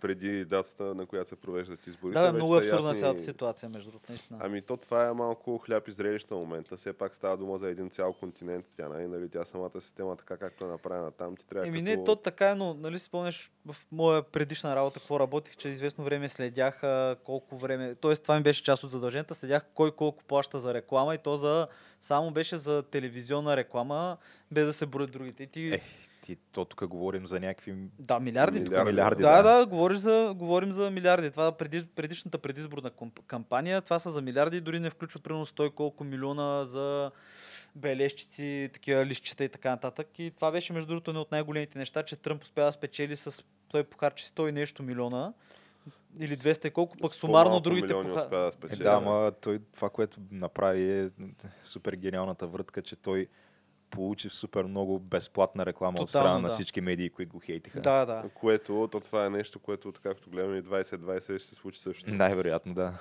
преди 0.00 0.44
датата, 0.44 0.94
на 0.94 1.06
която 1.06 1.28
се 1.28 1.36
провеждат 1.36 1.86
изборите. 1.86 2.20
Да, 2.20 2.32
много 2.32 2.58
е 2.58 2.62
са 2.62 2.68
абсурдна 2.68 2.90
ясни- 2.90 3.00
цялата 3.00 3.22
ситуация, 3.22 3.68
между 3.68 3.90
другото, 3.90 4.12
наистина. 4.12 4.38
Ами 4.42 4.62
то 4.62 4.76
това 4.76 5.06
е 5.06 5.12
малко 5.12 5.58
хляб 5.58 5.88
и 5.88 5.92
зрелище 5.92 6.34
на 6.34 6.40
момента. 6.40 6.76
Все 6.76 6.92
пак 6.92 7.14
става 7.14 7.36
дума 7.36 7.58
за 7.58 7.68
един 7.68 7.90
цял 7.90 8.12
континент. 8.12 8.66
Тя, 8.76 8.88
нали, 8.88 9.06
нали, 9.06 9.28
тя 9.28 9.44
самата 9.44 9.80
система, 9.80 10.16
така 10.16 10.36
както 10.36 10.64
е 10.64 10.68
направена 10.68 11.10
там, 11.10 11.36
ти 11.36 11.46
трябва 11.46 11.68
Еми 11.68 11.78
като... 11.78 11.90
не, 11.90 12.04
то 12.04 12.16
така 12.16 12.50
е, 12.50 12.54
но 12.54 12.74
нали 12.74 12.98
си 12.98 13.04
спомняш 13.04 13.50
в 13.66 13.76
моя 13.92 14.22
предишна 14.22 14.76
работа, 14.76 15.00
какво 15.00 15.20
работих, 15.20 15.56
че 15.56 15.68
известно 15.68 16.04
време 16.04 16.28
следях 16.28 16.82
колко 17.16 17.58
време, 17.58 17.94
т.е. 17.94 18.16
това 18.16 18.36
ми 18.36 18.42
беше 18.42 18.62
част 18.62 18.84
от 18.84 18.90
задълженията, 18.90 19.34
следях 19.34 19.66
кой 19.74 19.92
колко 19.92 20.24
плаща 20.24 20.58
за 20.58 20.74
реклама 20.74 21.14
и 21.14 21.18
то 21.18 21.36
за, 21.36 21.68
само 22.00 22.30
беше 22.30 22.56
за 22.56 22.82
телевизионна 22.82 23.56
реклама, 23.56 24.16
без 24.50 24.66
да 24.66 24.72
се 24.72 24.86
броят 24.86 25.10
другите. 25.10 25.42
И 25.42 25.46
ти, 25.46 25.74
Е, 25.74 25.80
ти, 26.26 26.36
то 26.52 26.64
тук 26.64 26.86
говорим 26.86 27.26
за 27.26 27.40
някакви 27.40 27.74
да, 27.98 28.20
милиарди. 28.20 28.60
Милиарди. 28.60 28.90
милиарди. 28.92 29.22
Да, 29.22 29.42
да, 29.42 29.66
говориш 29.66 29.98
за, 29.98 30.32
говорим 30.36 30.72
за 30.72 30.90
милиарди. 30.90 31.30
Това 31.30 31.52
преди, 31.52 31.86
предишната 31.86 32.38
предизборна 32.38 32.90
кампания, 33.26 33.82
това 33.82 33.98
са 33.98 34.10
за 34.10 34.22
милиарди, 34.22 34.60
дори 34.60 34.80
не 34.80 34.90
включва 34.90 35.20
примерно 35.20 35.46
100 35.46 35.66
и 35.66 35.74
колко 35.74 36.04
милиона 36.04 36.64
за 36.64 37.10
бележчици, 37.74 38.70
такива 38.72 39.06
лищчета 39.06 39.44
и 39.44 39.48
така 39.48 39.70
нататък. 39.70 40.18
И 40.18 40.32
това 40.36 40.50
беше 40.50 40.72
между 40.72 40.88
другото 40.88 41.10
едно 41.10 41.20
от 41.20 41.30
най-големите 41.32 41.78
неща, 41.78 42.02
че 42.02 42.16
Тръмп 42.16 42.42
успя 42.42 42.64
да 42.64 42.72
спечели 42.72 43.16
с... 43.16 43.44
Той 43.68 43.84
похарчи 43.84 44.24
100 44.24 44.48
и 44.48 44.52
нещо 44.52 44.82
милиона 44.82 45.32
или 46.18 46.36
200 46.36 46.66
и 46.66 46.70
колко, 46.70 46.96
пък 46.96 47.14
сумарно 47.14 47.60
другите 47.60 47.92
поха... 47.92 48.08
успя 48.08 48.38
да 48.38 48.46
Е, 48.46 48.52
спечели. 48.52 48.82
да, 48.82 48.90
ама 48.90 49.32
той 49.40 49.60
това, 49.74 49.90
което 49.90 50.20
направи 50.30 51.00
е 51.00 51.08
супер 51.62 51.92
гениалната 51.92 52.46
въртка, 52.46 52.82
че 52.82 52.96
той 52.96 53.26
получи 53.90 54.28
супер 54.28 54.64
много 54.64 54.98
безплатна 54.98 55.66
реклама 55.66 56.00
от 56.00 56.06
Тотално, 56.06 56.24
страна 56.26 56.38
на 56.38 56.48
да. 56.48 56.54
всички 56.54 56.80
медии, 56.80 57.10
които 57.10 57.32
го 57.32 57.40
хейтиха. 57.40 57.80
Да, 57.80 58.06
да. 58.06 58.24
Което, 58.34 58.88
то 58.92 59.00
това 59.00 59.26
е 59.26 59.30
нещо, 59.30 59.58
което, 59.58 59.92
така 59.92 60.08
както 60.08 60.30
гледаме 60.30 60.58
и 60.58 60.62
2020 60.62 61.38
ще 61.38 61.48
се 61.48 61.54
случи 61.54 61.80
също. 61.80 62.10
Най-вероятно, 62.10 62.74
да. 62.74 62.92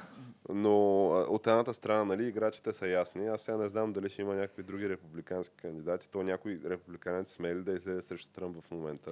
Но 0.50 1.06
от 1.08 1.48
едната 1.48 1.74
страна, 1.74 2.06
нали, 2.06 2.28
играчите 2.28 2.74
са 2.74 2.88
ясни. 2.88 3.28
Аз 3.28 3.42
сега 3.42 3.58
не 3.58 3.68
знам 3.68 3.94
дали 3.94 4.10
ще 4.10 4.22
има 4.22 4.36
някакви 4.36 4.64
други 4.64 4.90
републикански 4.90 5.56
кандидати. 5.56 6.10
То 6.10 6.24
някой 6.24 6.60
републиканец 6.66 7.32
смели 7.32 7.62
да 7.62 7.72
излезе 7.74 8.02
срещу 8.02 8.30
Тръмп 8.30 8.62
в 8.62 8.72
момента. 8.72 9.12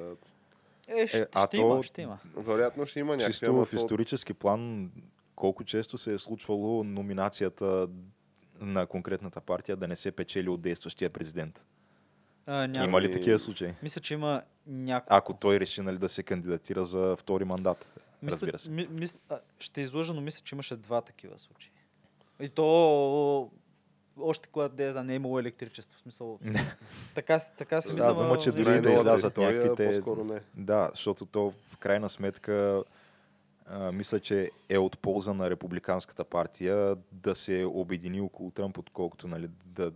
Е, 0.87 1.07
ще, 1.07 1.17
Е, 1.17 1.25
а 1.33 1.47
ще 1.47 1.57
то- 1.57 1.61
има, 1.63 1.83
ще 1.83 2.01
има. 2.01 2.17
Вероятно 2.35 2.85
ще 2.85 2.99
има 2.99 3.11
някакви. 3.11 3.31
Чисто 3.33 3.53
в 3.55 3.67
то- 3.69 3.75
исторически 3.75 4.33
план, 4.33 4.91
колко 5.35 5.63
често 5.63 5.97
се 5.97 6.13
е 6.13 6.17
случвало 6.17 6.83
номинацията 6.83 7.87
на 8.59 8.85
конкретната 8.85 9.41
партия 9.41 9.75
да 9.75 9.87
не 9.87 9.95
се 9.95 10.11
печели 10.11 10.49
от 10.49 10.61
действащия 10.61 11.09
президент? 11.09 11.65
А, 12.45 12.67
няма. 12.67 12.85
Има 12.85 13.01
ли 13.01 13.11
такива 13.11 13.39
случаи? 13.39 13.73
Мисля, 13.83 14.01
че 14.01 14.13
има 14.13 14.41
няколко. 14.67 15.15
Ако 15.15 15.33
той 15.33 15.59
реши 15.59 15.81
нали, 15.81 15.97
да 15.97 16.09
се 16.09 16.23
кандидатира 16.23 16.85
за 16.85 17.15
втори 17.15 17.45
мандат, 17.45 17.87
Мисля, 18.21 18.35
разбира 18.35 18.59
се. 18.59 18.71
Ми, 18.71 18.87
мис, 18.91 19.19
а, 19.29 19.39
ще 19.59 19.81
излъжа, 19.81 20.13
но 20.13 20.21
мисля, 20.21 20.41
че 20.43 20.55
имаше 20.55 20.75
два 20.75 21.01
такива 21.01 21.39
случаи. 21.39 21.71
И 22.39 22.49
то 22.49 23.51
още 24.21 24.49
когато 24.51 24.75
да, 24.75 24.93
да, 24.93 25.03
не 25.03 25.13
е 25.13 25.15
имало 25.15 25.39
електричество. 25.39 25.97
В 25.97 26.01
смисъл. 26.01 26.39
така, 27.15 27.39
така 27.57 27.81
си 27.81 27.93
мисля. 27.93 28.13
дума, 28.13 28.27
ма, 28.27 28.39
че 28.39 28.51
дори 28.51 28.63
да 28.63 28.71
Най-новата 28.71 28.99
излязат 28.99 29.31
история, 29.31 29.61
някаквите- 29.61 29.91
По-скоро 29.91 30.23
не. 30.23 30.41
Да, 30.55 30.89
защото 30.93 31.25
то 31.25 31.53
в 31.71 31.77
крайна 31.77 32.09
сметка 32.09 32.83
а, 33.65 33.91
мисля, 33.91 34.19
че 34.19 34.49
е 34.69 34.77
от 34.77 34.99
полза 34.99 35.33
на 35.33 35.49
републиканската 35.49 36.23
партия 36.23 36.95
да 37.11 37.35
се 37.35 37.65
обедини 37.65 38.21
около 38.21 38.51
Тръмп, 38.51 38.77
отколкото 38.77 39.27
нали, 39.27 39.49
да, 39.65 39.91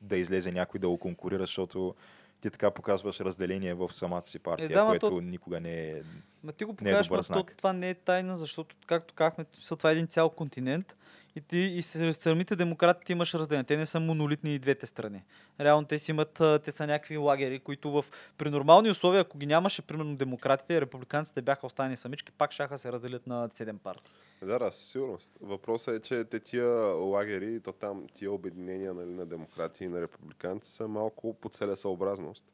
да 0.00 0.16
излезе 0.16 0.52
някой 0.52 0.80
да 0.80 0.88
го 0.88 0.98
конкурира, 0.98 1.40
защото 1.42 1.94
ти 2.40 2.50
така 2.50 2.70
показваш 2.70 3.20
разделение 3.20 3.74
в 3.74 3.92
самата 3.92 4.26
си 4.26 4.38
партия, 4.38 4.66
Е, 4.66 4.68
да, 4.68 4.86
което 4.86 5.10
то- 5.10 5.20
никога 5.20 5.60
не 5.60 5.90
е... 5.90 6.02
Ма 6.44 6.52
ти 6.52 6.64
го 6.64 6.76
Не 6.80 6.90
е 6.90 7.02
добър 7.02 7.22
знак. 7.22 7.56
това 7.56 7.72
не 7.72 7.90
е 7.90 7.94
тайна, 7.94 8.36
защото, 8.36 8.76
както 8.86 9.14
казахме, 9.14 9.44
това 9.68 9.90
е 9.90 9.92
един 9.92 10.06
цял 10.06 10.30
континент 10.30 10.96
и 11.36 11.40
ти 11.40 11.56
и 11.56 11.82
самите 12.12 12.56
демократите 12.56 13.12
имаш 13.12 13.34
разделение. 13.34 13.64
Те 13.64 13.76
не 13.76 13.86
са 13.86 14.00
монолитни 14.00 14.54
и 14.54 14.58
двете 14.58 14.86
страни. 14.86 15.22
Реално 15.60 15.86
те 15.86 15.98
си 15.98 16.10
имат, 16.10 16.32
те 16.64 16.70
са 16.70 16.86
някакви 16.86 17.16
лагери, 17.16 17.58
които 17.58 17.90
в, 17.90 18.04
при 18.38 18.50
нормални 18.50 18.90
условия, 18.90 19.20
ако 19.20 19.38
ги 19.38 19.46
нямаше, 19.46 19.82
примерно 19.82 20.16
демократите, 20.16 20.80
републиканците 20.80 21.42
бяха 21.42 21.66
останали 21.66 21.96
самички, 21.96 22.32
пак 22.32 22.52
шаха 22.52 22.78
се 22.78 22.92
разделят 22.92 23.26
на 23.26 23.48
7 23.48 23.78
партии. 23.78 24.12
Да, 24.42 24.58
да, 24.58 24.72
със 24.72 24.88
сигурност. 24.88 25.30
Въпросът 25.40 25.94
е, 25.94 26.00
че 26.00 26.24
те 26.24 26.40
тия 26.40 26.68
лагери, 26.94 27.60
то 27.60 27.72
там 27.72 28.06
тия 28.14 28.32
обединения 28.32 28.94
нали, 28.94 29.10
на 29.10 29.26
демократи 29.26 29.84
и 29.84 29.88
на 29.88 30.00
републиканци 30.00 30.72
са 30.72 30.88
малко 30.88 31.34
по 31.34 31.48
целесъобразност. 31.48 32.44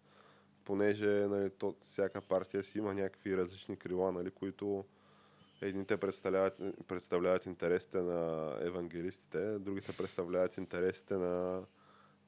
Понеже 0.65 1.09
нали, 1.09 1.51
то, 1.51 1.75
всяка 1.83 2.21
партия 2.21 2.65
си 2.65 2.79
има 2.79 2.95
някакви 2.95 3.37
различни 3.37 3.77
крила, 3.77 4.13
нали, 4.13 4.31
които 4.31 4.85
едните 5.63 5.97
представляват, 5.97 6.61
представляват 6.89 7.47
интересите 7.47 7.99
на 7.99 8.53
евангелистите, 8.61 9.59
другите 9.59 9.93
представляват 9.97 10.57
интересите 10.57 11.15
на 11.15 11.63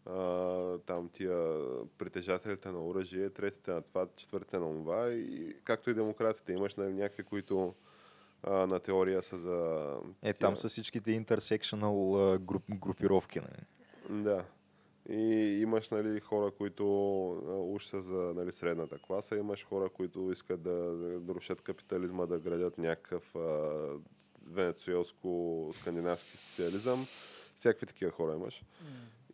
а, 0.07 0.79
там 0.79 1.09
тия 1.09 1.59
притежателите 1.99 2.69
на 2.69 2.87
оръжие, 2.87 3.31
третите 3.31 3.71
на 3.71 3.83
това, 3.83 4.07
четвъртите 4.17 4.59
на 4.59 4.73
това 4.73 5.09
и 5.09 5.57
както 5.65 5.91
и 5.91 5.95
демократите. 5.95 6.53
Имаш 6.53 6.75
нали, 6.77 6.93
някакви, 6.93 7.23
които 7.23 7.75
а, 8.43 8.67
на 8.67 8.81
теория 8.81 9.23
са 9.23 9.39
за... 9.39 9.87
Е, 10.23 10.33
тия- 10.33 10.35
там 10.35 10.57
са 10.57 10.69
всичките 10.69 11.13
интерсекшнал 11.13 12.39
груп, 12.39 12.63
групировки. 12.71 13.41
Нали? 13.41 14.23
Да. 14.23 14.45
И 15.09 15.59
имаш 15.63 15.89
нали, 15.89 16.21
хора, 16.21 16.51
които 16.51 16.85
уж 17.75 17.87
са 17.87 18.03
за 18.03 18.33
нали, 18.37 18.53
средната 18.53 18.99
класа, 18.99 19.37
имаш 19.37 19.65
хора, 19.65 19.89
които 19.89 20.31
искат 20.33 20.63
да, 20.63 20.73
да 21.21 21.35
рушат 21.35 21.61
капитализма, 21.61 22.27
да 22.27 22.39
градят 22.39 22.79
някакъв 22.79 23.37
а, 23.37 23.39
венецуелско-скандинавски 24.51 26.37
социализъм. 26.37 27.07
Всякакви 27.57 27.87
такива 27.87 28.11
хора 28.11 28.35
имаш. 28.35 28.65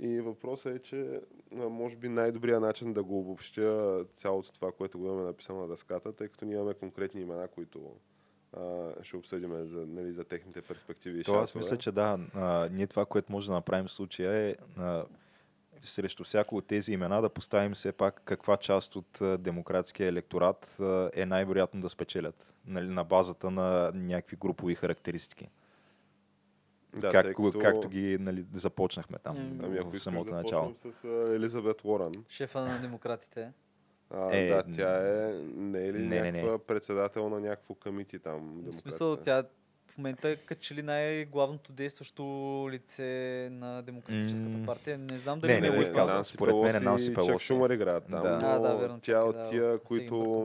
И 0.01 0.21
въпросът 0.21 0.77
е, 0.77 0.79
че 0.79 1.21
може 1.53 1.97
би 1.97 2.09
най-добрият 2.09 2.62
начин 2.62 2.93
да 2.93 3.03
го 3.03 3.19
обобщя 3.19 4.05
цялото 4.16 4.53
това, 4.53 4.73
което 4.73 4.99
го 4.99 5.07
имаме 5.07 5.23
написано 5.23 5.61
на 5.61 5.69
дъската, 5.69 6.12
тъй 6.12 6.29
като 6.29 6.45
ние 6.45 6.55
имаме 6.55 6.75
конкретни 6.75 7.21
имена, 7.21 7.49
които 7.49 7.97
а, 8.53 8.93
ще 9.03 9.16
обсъдим 9.16 9.66
за, 9.66 9.87
нали, 9.87 10.12
за 10.12 10.25
техните 10.25 10.62
перспективи 10.62 11.25
То 11.25 11.35
аз 11.35 11.55
мисля, 11.55 11.79
че 11.79 11.93
да, 11.93 12.19
а, 12.35 12.69
ние 12.73 12.87
това, 12.87 13.05
което 13.05 13.33
може 13.33 13.47
да 13.47 13.53
направим 13.53 13.87
в 13.87 13.93
случая 13.93 14.33
е 14.33 14.57
а, 14.77 15.05
срещу 15.83 16.24
всяко 16.24 16.57
от 16.57 16.66
тези 16.66 16.93
имена 16.93 17.22
да 17.22 17.29
поставим 17.29 17.72
все 17.72 17.93
пак 17.93 18.22
каква 18.24 18.57
част 18.57 18.97
от 18.97 19.18
демократския 19.39 20.09
електорат 20.09 20.76
е 21.12 21.26
най-вероятно 21.26 21.81
да 21.81 21.89
спечелят 21.89 22.55
нали, 22.66 22.89
на 22.89 23.05
базата 23.05 23.51
на 23.51 23.93
някакви 23.95 24.37
групови 24.37 24.74
характеристики. 24.74 25.49
да, 26.97 27.11
как, 27.11 27.24
тъй 27.24 27.35
като- 27.35 27.59
Както 27.59 27.89
ги 27.89 28.18
нали, 28.20 28.45
започнахме 28.55 29.18
там 29.18 29.37
Ами, 29.37 29.61
Ами 29.64 29.79
ако 29.79 29.91
в 29.91 30.01
самото 30.01 30.31
да 30.31 30.37
начало. 30.37 30.74
с 30.74 31.05
Елизабет 31.35 31.85
Уорън. 31.85 32.12
Шефа 32.29 32.61
на 32.61 32.81
демократите. 32.81 33.53
А, 34.11 34.37
Е, 34.37 34.49
да, 34.49 34.62
тя 34.76 34.97
е, 35.29 35.33
не 35.55 35.87
е 35.87 35.93
ли 35.93 35.99
не, 35.99 36.20
не, 36.20 36.22
не. 36.22 36.33
някаква 36.33 36.59
председател 36.59 37.29
на 37.29 37.41
някакво 37.41 37.74
комити 37.74 38.18
там? 38.18 38.62
В 38.66 38.72
смисъл, 38.72 39.16
тя 39.16 39.45
в 39.99 40.01
момента 40.01 40.29
е 40.29 40.37
като 40.37 40.61
че 40.61 40.75
ли 40.75 40.83
най-главното 40.83 41.73
действащо 41.73 42.23
лице 42.71 43.05
на 43.53 43.83
демократическата 43.83 44.67
партия. 44.67 44.99
Не 44.99 45.19
знам 45.19 45.39
не, 45.39 45.41
дали 45.41 45.53
не, 45.53 45.61
не, 45.61 45.71
не 45.71 45.77
го 45.77 45.77
го 45.77 45.83
е 45.83 45.93
казвам. 45.93 46.17
Нанси 46.17 46.33
Според 46.35 46.55
мен 46.55 46.65
е 46.65 46.71
Пелоси 46.71 46.85
Нанси 46.85 47.07
Чак 47.07 47.15
Пелоси. 47.15 47.45
Шумър 47.47 47.71
играят 47.71 48.05
там. 48.11 48.23
Да. 48.23 48.39
Но 48.43 48.49
А, 48.49 48.59
да, 48.59 48.75
верно, 48.77 49.01
тя 49.03 49.19
и 49.19 49.23
от 49.23 49.37
тия, 49.51 49.79
които 49.79 50.45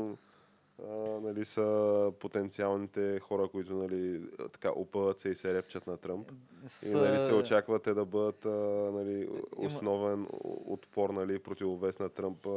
а, 0.84 0.95
нали, 1.24 1.45
са 1.45 2.12
потенциалните 2.20 3.20
хора, 3.20 3.47
които 3.47 3.74
нали, 3.74 4.22
така 4.51 4.72
опъват 4.76 5.20
се 5.20 5.30
и 5.30 5.36
се 5.36 5.54
репчат 5.54 5.88
на 5.88 5.97
Тръмп. 5.97 6.32
С, 6.66 6.84
И 6.91 6.95
нали, 6.95 7.22
се 7.22 7.34
очаква 7.34 7.80
те 7.80 7.93
да 7.93 8.06
бъдат 8.06 8.45
а, 8.45 8.49
нали, 8.93 9.30
основен 9.58 10.28
отпор, 10.66 11.10
нали, 11.10 11.39
противовес 11.39 11.99
на 11.99 12.10
Тръмп 12.10 12.45
а, 12.45 12.49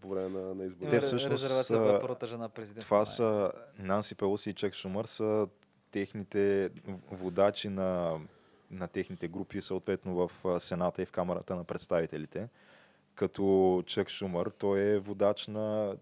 по 0.00 0.08
време 0.08 0.40
на, 0.40 0.54
на 0.54 0.64
изборите. 0.64 0.96
Те 1.00 1.06
всъщност 1.06 1.44
са- 1.66 1.98
първата 2.00 2.26
жена 2.26 2.48
президент. 2.48 2.84
Това 2.84 3.04
са 3.04 3.52
Нанси 3.78 4.14
Пелоси 4.14 4.50
и 4.50 4.54
Чак 4.54 4.74
Шумър 4.74 5.04
са 5.04 5.48
техните 5.92 6.70
водачи 7.10 7.68
на, 7.68 8.20
на 8.70 8.88
техните 8.88 9.28
групи, 9.28 9.60
съответно 9.60 10.14
в 10.14 10.60
Сената 10.60 11.02
и 11.02 11.06
в 11.06 11.12
Камерата 11.12 11.56
на 11.56 11.64
представителите. 11.64 12.48
Като 13.14 13.82
Чак 13.86 14.08
Шумър, 14.08 14.50
той 14.50 14.80
е 14.80 14.98
водач 14.98 15.46
на 15.46 15.96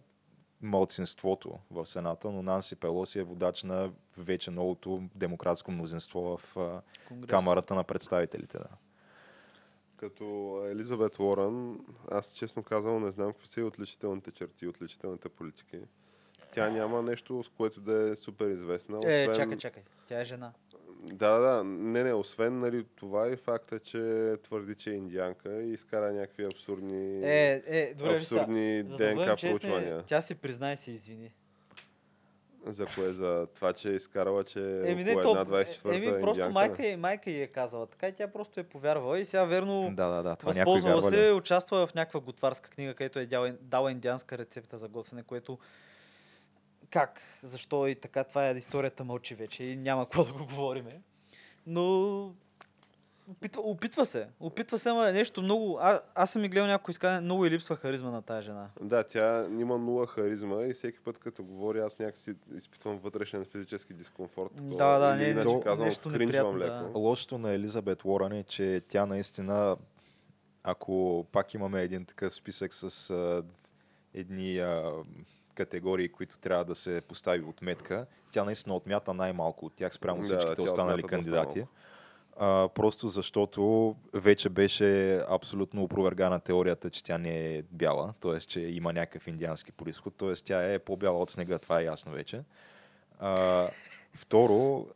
малцинството 0.63 1.59
в 1.71 1.87
Сената, 1.87 2.31
но 2.31 2.43
Нанси 2.43 2.77
Пелоси 2.77 3.19
е 3.19 3.23
водач 3.23 3.63
на 3.63 3.93
вече 4.19 4.51
новото 4.51 5.03
демократско 5.15 5.73
мнозинство 5.73 6.39
в 6.39 6.57
Конгрес. 7.09 7.31
Камерата 7.31 7.75
на 7.75 7.85
представителите. 7.85 8.59
Да. 8.59 8.69
Като 9.97 10.25
Елизабет 10.71 11.19
Уорън, 11.19 11.81
аз 12.11 12.35
честно 12.35 12.63
казвам 12.63 13.03
не 13.03 13.11
знам 13.11 13.33
какви 13.33 13.47
са 13.47 13.61
и 13.61 13.65
отличителните 13.65 14.31
черти, 14.31 14.67
отличителните 14.67 15.29
политики. 15.29 15.79
Тя 16.53 16.71
няма 16.71 17.03
нещо, 17.03 17.43
с 17.43 17.49
което 17.49 17.81
да 17.81 18.11
е 18.11 18.17
супер 18.17 18.49
известна. 18.49 18.99
Е, 19.05 19.29
освен... 19.29 19.35
чакай, 19.35 19.59
чакай. 19.59 19.83
Тя 20.07 20.21
е 20.21 20.25
жена. 20.25 20.53
Да, 21.03 21.39
да, 21.39 21.65
не, 21.65 22.03
не, 22.05 22.15
освен 22.15 22.59
нали, 22.59 22.85
това 22.97 23.29
и 23.29 23.37
факта, 23.37 23.79
че 23.79 24.35
твърди, 24.43 24.75
че 24.75 24.91
е 24.91 24.95
индианка 24.95 25.63
и 25.63 25.73
изкара 25.73 26.13
някакви 26.13 26.45
абсурдни, 26.45 27.21
Е, 27.25 27.63
е, 27.67 27.95
добре, 27.95 28.17
абсурдни 28.17 28.83
да 28.83 28.97
бъдем 28.97 29.17
ДНК 29.17 29.37
честни, 29.37 29.61
проучвания. 29.61 30.03
тя 30.07 30.21
си 30.21 30.35
призна 30.35 30.73
и 30.73 30.77
се 30.77 30.91
извини. 30.91 31.33
За 32.67 32.87
кое? 32.87 33.13
За 33.13 33.47
това, 33.55 33.73
че 33.73 33.91
е 33.91 33.95
изкарала, 33.95 34.45
че 34.45 34.61
е 34.61 34.91
Еми, 34.91 35.05
не, 35.05 35.11
една 35.11 35.45
24-та 35.45 35.95
еми, 35.95 36.07
просто 36.07 36.29
индианка. 36.29 36.53
майка, 36.53 36.87
и, 36.87 36.97
майка 36.97 37.31
й 37.31 37.43
е 37.43 37.47
казала 37.47 37.87
така 37.87 38.09
и 38.09 38.13
тя 38.13 38.29
просто 38.29 38.61
е 38.61 38.63
повярвала 38.63 39.19
и 39.19 39.25
сега 39.25 39.45
верно 39.45 39.93
да, 39.95 40.09
да, 40.09 40.23
да. 40.23 40.37
Това 40.37 40.53
възползвала 40.53 41.03
се, 41.03 41.33
участва 41.33 41.87
в 41.87 41.95
някаква 41.95 42.21
готварска 42.21 42.71
книга, 42.71 42.95
където 42.95 43.19
е 43.19 43.27
дала, 43.27 43.53
дала 43.61 43.91
индианска 43.91 44.39
рецепта 44.39 44.79
за 44.79 44.89
готвене, 44.89 45.23
което 45.23 45.59
как, 46.91 47.21
защо 47.43 47.87
и 47.87 47.95
така, 47.95 48.25
това 48.25 48.49
е 48.49 48.53
историята 48.53 49.05
мълчи 49.05 49.35
вече 49.35 49.65
и 49.65 49.77
няма 49.77 50.05
какво 50.05 50.25
да 50.25 50.33
го 50.33 50.47
говориме. 50.47 51.01
Но 51.67 52.35
опитва, 53.31 53.63
опитва 53.63 54.07
се. 54.07 54.29
Опитва 54.41 54.79
се, 54.79 54.89
ама 54.89 55.09
е 55.09 55.13
нещо 55.13 55.43
много... 55.43 55.79
А, 55.81 56.01
аз 56.15 56.31
съм 56.31 56.45
и 56.45 56.49
гледал 56.49 56.67
някои 56.67 56.93
изказания, 56.93 57.21
много 57.21 57.47
и 57.47 57.51
липсва 57.51 57.77
харизма 57.77 58.11
на 58.11 58.23
тази 58.23 58.45
жена. 58.45 58.69
Да, 58.81 59.05
тя 59.05 59.47
има 59.59 59.79
нула 59.79 60.07
харизма 60.07 60.63
и 60.63 60.73
всеки 60.73 61.01
път 61.01 61.19
като 61.19 61.45
говори, 61.45 61.79
аз 61.79 61.99
някакси 61.99 62.35
изпитвам 62.55 62.99
вътрешен 62.99 63.45
физически 63.45 63.95
дискомфорт. 63.95 64.51
такова. 64.51 64.77
Да, 64.77 64.99
да, 64.99 65.17
не, 65.17 65.25
иначе 65.25 65.49
то- 65.49 65.61
казвам, 65.61 65.89
нещо 65.89 66.11
неприятно, 66.11 66.59
леко. 66.59 66.99
Лошото 66.99 67.39
на 67.39 67.53
Елизабет 67.53 68.05
Уорън 68.05 68.33
е, 68.33 68.43
че 68.43 68.83
тя 68.89 69.07
наистина, 69.07 69.77
ако 70.63 71.27
пак 71.33 71.55
имаме 71.55 71.83
един 71.83 72.05
такъв 72.05 72.35
списък 72.35 72.75
с 72.75 73.11
а, 73.11 73.43
едни 74.15 74.59
а, 74.59 74.93
категории, 75.61 76.09
които 76.09 76.39
трябва 76.39 76.65
да 76.65 76.75
се 76.75 77.01
постави 77.01 77.45
отметка, 77.45 78.07
тя 78.33 78.45
наистина 78.45 78.75
отмята 78.77 79.15
най-малко 79.15 79.67
от 79.67 79.75
тях 79.75 79.95
спрямо 79.95 80.21
Да, 80.21 80.25
всичките 80.25 80.55
тя 80.55 80.63
останали 80.63 81.03
кандидати. 81.03 81.65
А, 82.37 82.69
просто 82.75 83.09
защото 83.09 83.97
вече 84.13 84.49
беше 84.49 85.21
абсолютно 85.29 85.83
опровергана 85.83 86.41
теорията, 86.41 86.91
че 86.91 87.05
тя 87.05 87.19
не 87.19 87.55
е 87.55 87.63
бяла, 87.63 88.15
т.е. 88.21 88.39
че 88.39 88.61
има 88.61 88.93
някакъв 88.93 89.27
индиански 89.27 89.73
происход, 89.73 90.17
т.е. 90.17 90.33
тя 90.35 90.73
е 90.73 90.79
по-бяла 90.79 91.23
от 91.23 91.31
снега, 91.31 91.59
това 91.59 91.81
е 91.81 91.85
ясно 91.85 92.13
вече. 92.13 92.45
А, 93.19 93.69
второ, 94.15 94.87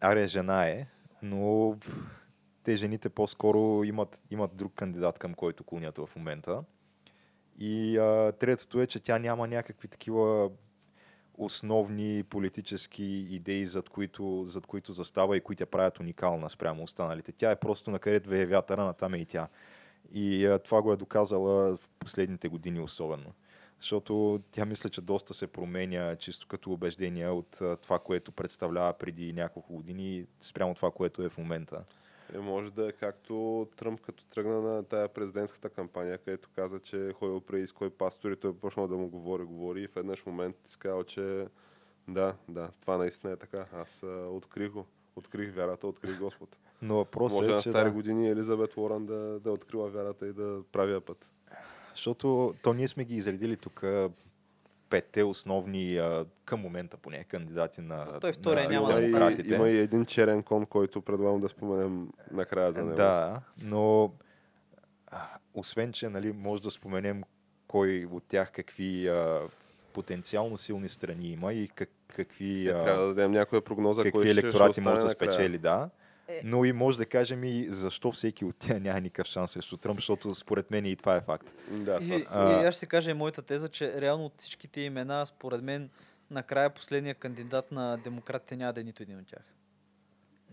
Ария 0.00 0.28
жена 0.28 0.66
е, 0.66 0.86
но 1.22 1.76
те 2.64 2.76
жените 2.76 3.08
по-скоро 3.08 3.84
имат, 3.84 4.22
имат 4.30 4.56
друг 4.56 4.72
кандидат, 4.74 5.18
към 5.18 5.34
който 5.34 5.64
клонят 5.64 5.98
в 5.98 6.08
момента. 6.16 6.64
И 7.58 7.98
а, 7.98 8.32
третото 8.32 8.80
е, 8.80 8.86
че 8.86 9.00
тя 9.00 9.18
няма 9.18 9.48
някакви 9.48 9.88
такива 9.88 10.50
основни 11.34 12.22
политически 12.22 13.04
идеи, 13.30 13.66
зад 13.66 13.88
които, 13.88 14.44
зад 14.46 14.66
които 14.66 14.92
застава 14.92 15.36
и 15.36 15.40
които 15.40 15.62
я 15.62 15.66
правят 15.66 16.00
уникална 16.00 16.50
спрямо 16.50 16.82
останалите. 16.82 17.32
Тя 17.32 17.50
е 17.50 17.56
просто 17.56 17.90
на 17.90 17.98
където 17.98 18.30
вее 18.30 18.46
вятъра, 18.46 18.84
натам 18.84 19.14
е 19.14 19.18
и 19.18 19.26
тя. 19.26 19.48
И 20.12 20.46
а, 20.46 20.58
това 20.58 20.82
го 20.82 20.92
е 20.92 20.96
доказала 20.96 21.76
в 21.76 21.90
последните 21.98 22.48
години 22.48 22.80
особено. 22.80 23.32
Защото 23.80 24.40
тя 24.50 24.64
мисля, 24.64 24.90
че 24.90 25.00
доста 25.00 25.34
се 25.34 25.46
променя 25.46 26.16
чисто 26.16 26.46
като 26.46 26.72
убеждения 26.72 27.32
от 27.32 27.60
а, 27.60 27.76
това, 27.76 27.98
което 27.98 28.32
представлява 28.32 28.92
преди 28.92 29.32
няколко 29.32 29.74
години 29.74 30.26
спрямо 30.40 30.74
това, 30.74 30.90
което 30.90 31.22
е 31.22 31.28
в 31.28 31.38
момента. 31.38 31.84
Е, 32.34 32.38
може 32.38 32.70
да 32.70 32.88
е 32.88 32.92
както 32.92 33.68
Тръмп, 33.76 34.00
като 34.00 34.24
тръгна 34.24 34.60
на 34.60 34.84
тая 34.84 35.08
президентската 35.08 35.68
кампания, 35.68 36.18
където 36.18 36.48
каза, 36.54 36.80
че 36.80 37.08
е 37.08 37.12
ходил 37.12 37.40
при 37.40 37.60
изкой 37.60 37.90
пастори, 37.90 38.36
той 38.36 38.50
е 38.50 38.54
почнал 38.54 38.88
да 38.88 38.96
му 38.96 39.08
говори, 39.08 39.42
говори 39.42 39.82
и 39.82 39.88
в 39.88 39.96
еднъж 39.96 40.26
момент 40.26 40.56
си 40.66 40.78
казал, 40.78 41.04
че 41.04 41.46
да, 42.08 42.34
да, 42.48 42.70
това 42.80 42.96
наистина 42.96 43.32
е 43.32 43.36
така. 43.36 43.66
Аз 43.72 44.02
а, 44.02 44.06
открих 44.30 44.70
го. 44.70 44.86
Открих 45.16 45.54
вярата, 45.54 45.86
открих 45.86 46.18
Господ. 46.18 46.56
Но 46.82 46.96
въпросът 46.96 47.38
Може 47.38 47.50
е, 47.50 47.54
на 47.54 47.60
стари 47.60 47.88
да, 47.88 47.90
години 47.90 48.28
Елизабет 48.28 48.76
Уорън 48.76 49.06
да, 49.06 49.40
да 49.40 49.48
е 49.48 49.52
открила 49.52 49.88
вярата 49.88 50.26
и 50.26 50.32
да 50.32 50.60
прави 50.72 51.00
път. 51.00 51.26
защото 51.90 52.54
то 52.62 52.74
ние 52.74 52.88
сме 52.88 53.04
ги 53.04 53.16
изредили 53.16 53.56
тук 53.56 53.84
петте 54.92 55.24
основни 55.24 55.96
а, 55.96 56.24
към 56.44 56.60
момента 56.60 56.96
поне 56.96 57.24
кандидати 57.24 57.80
на, 57.80 58.20
Той 58.20 58.32
втория 58.32 58.64
на 58.64 58.70
няма 58.70 58.92
да 58.92 59.04
има, 59.04 59.32
и, 59.32 59.54
има 59.54 59.68
и 59.68 59.78
един 59.78 60.04
черен 60.04 60.42
кон, 60.42 60.66
който 60.66 61.02
предлагам 61.02 61.40
да 61.40 61.48
споменем 61.48 62.08
накрая 62.30 62.72
за 62.72 62.84
него. 62.84 62.96
Да, 62.96 63.40
но 63.62 64.12
освен, 65.54 65.92
че 65.92 66.08
нали, 66.08 66.32
може 66.32 66.62
да 66.62 66.70
споменем 66.70 67.22
кой 67.68 68.08
от 68.12 68.24
тях 68.28 68.52
какви 68.52 69.08
а, 69.08 69.40
потенциално 69.92 70.56
силни 70.58 70.88
страни 70.88 71.32
има 71.32 71.52
и 71.52 71.68
как, 71.68 71.90
какви, 72.08 72.68
Е, 72.68 72.72
трябва 72.72 73.02
да 73.02 73.08
дадем 73.08 73.32
някоя 73.32 73.62
прогноза, 73.62 74.02
какви 74.02 74.20
ще, 74.20 74.32
ще 74.32 74.40
електорати 74.40 74.70
остане 74.70 74.84
може 74.84 75.00
да 75.00 75.06
накрая. 75.06 75.32
спечели, 75.32 75.58
да. 75.58 75.90
Е. 76.28 76.40
Но 76.44 76.64
и 76.64 76.72
може 76.72 76.98
да 76.98 77.06
кажем 77.06 77.44
и 77.44 77.66
защо 77.66 78.12
всеки 78.12 78.44
от 78.44 78.56
тях 78.56 78.80
няма 78.80 79.00
никакъв 79.00 79.26
шанс 79.26 79.50
срещу 79.50 79.76
Тръмп, 79.76 79.96
защото 79.96 80.34
според 80.34 80.70
мен 80.70 80.86
и 80.86 80.96
това 80.96 81.16
е 81.16 81.20
факт. 81.20 81.54
Да, 81.70 82.00
това 82.00 82.16
И, 82.16 82.22
са- 82.22 82.38
А- 82.38 82.62
и 82.62 82.66
аз 82.66 82.74
ще 82.74 82.78
си 82.78 82.86
кажа 82.86 83.10
и 83.10 83.14
моята 83.14 83.42
теза, 83.42 83.68
че 83.68 84.00
реално 84.00 84.24
от 84.24 84.32
всичките 84.38 84.80
имена, 84.80 85.26
според 85.26 85.62
мен, 85.62 85.90
накрая 86.30 86.70
последния 86.70 87.14
кандидат 87.14 87.72
на 87.72 87.96
демократите 87.96 88.56
няма 88.56 88.72
да 88.72 88.80
е 88.80 88.84
нито 88.84 89.02
един 89.02 89.18
от 89.18 89.26
тях. 89.26 89.42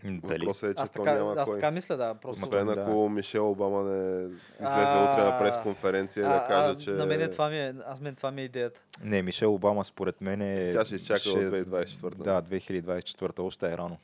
Дали? 0.04 0.38
Въпросът 0.38 0.70
е, 0.70 0.74
че 0.74 0.82
Аз 0.82 0.90
така, 0.90 1.14
няма 1.14 1.34
аз 1.38 1.44
кой. 1.44 1.54
така 1.54 1.70
мисля, 1.70 1.96
да. 1.96 2.14
Просто... 2.14 2.42
Освен 2.42 2.66
Да. 2.66 2.72
ако 2.72 3.08
Мишел 3.08 3.50
Обама 3.50 3.82
не 3.82 4.24
излезе 4.54 4.82
А, 4.86 5.12
утре 5.12 5.24
на 5.24 5.38
пресконференция 5.38 6.20
и 6.20 6.28
да 6.28 6.44
каже, 6.48 6.78
че... 6.78 6.90
На 6.90 7.06
мен 7.06 7.30
това 7.30 7.48
ми 7.48 7.58
е, 7.58 7.74
аз 7.86 8.00
мен 8.00 8.14
това 8.16 8.30
ми 8.30 8.42
е 8.42 8.44
идеята. 8.44 8.80
Не, 9.02 9.22
Мишел 9.22 9.54
Обама 9.54 9.84
според 9.84 10.20
мен 10.20 10.42
е... 10.42 10.70
Тя 10.72 10.84
ще 10.84 10.94
изчака 10.94 11.20
до 11.20 11.36
2024. 11.36 12.14
Да, 12.14 12.42
2024 12.42 13.40
още 13.40 13.66
е 13.66 13.78
рано. 13.78 13.96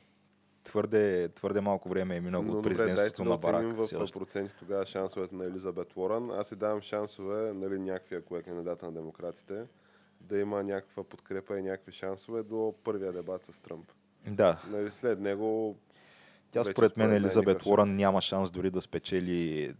Твърде, 0.67 1.29
твърде 1.29 1.61
малко 1.61 1.89
време 1.89 2.15
е 2.15 2.21
минало 2.21 2.51
от 2.51 2.63
президентството 2.63 3.23
да 3.23 3.29
на 3.29 3.37
Барак. 3.37 3.85
все 3.85 3.97
в 3.97 4.07
проценти 4.13 4.53
тогава 4.59 4.85
шансовете 4.85 5.35
на 5.35 5.45
Елизабет 5.45 5.93
Уорън. 5.95 6.31
Аз 6.31 6.47
си 6.47 6.55
давам 6.55 6.81
шансове, 6.81 7.53
нали, 7.53 7.79
някакви, 7.79 8.15
ако 8.15 8.37
е 8.37 8.41
кандидата 8.41 8.85
на 8.85 8.91
демократите, 8.91 9.63
да 10.21 10.39
има 10.39 10.63
някаква 10.63 11.03
подкрепа 11.03 11.59
и 11.59 11.63
някакви 11.63 11.91
шансове 11.91 12.43
до 12.43 12.73
първия 12.83 13.13
дебат 13.13 13.45
с 13.45 13.59
Тръмп. 13.59 13.91
Да, 14.27 14.61
Нали, 14.69 14.91
след 14.91 15.19
него 15.19 15.75
тя 16.51 16.63
според 16.63 16.97
мен 16.97 17.13
Елизабет 17.13 17.65
Уорън 17.65 17.95
няма 17.95 18.21
шанс 18.21 18.51
дори 18.51 18.69
да 18.69 18.81
спечели 18.81 19.73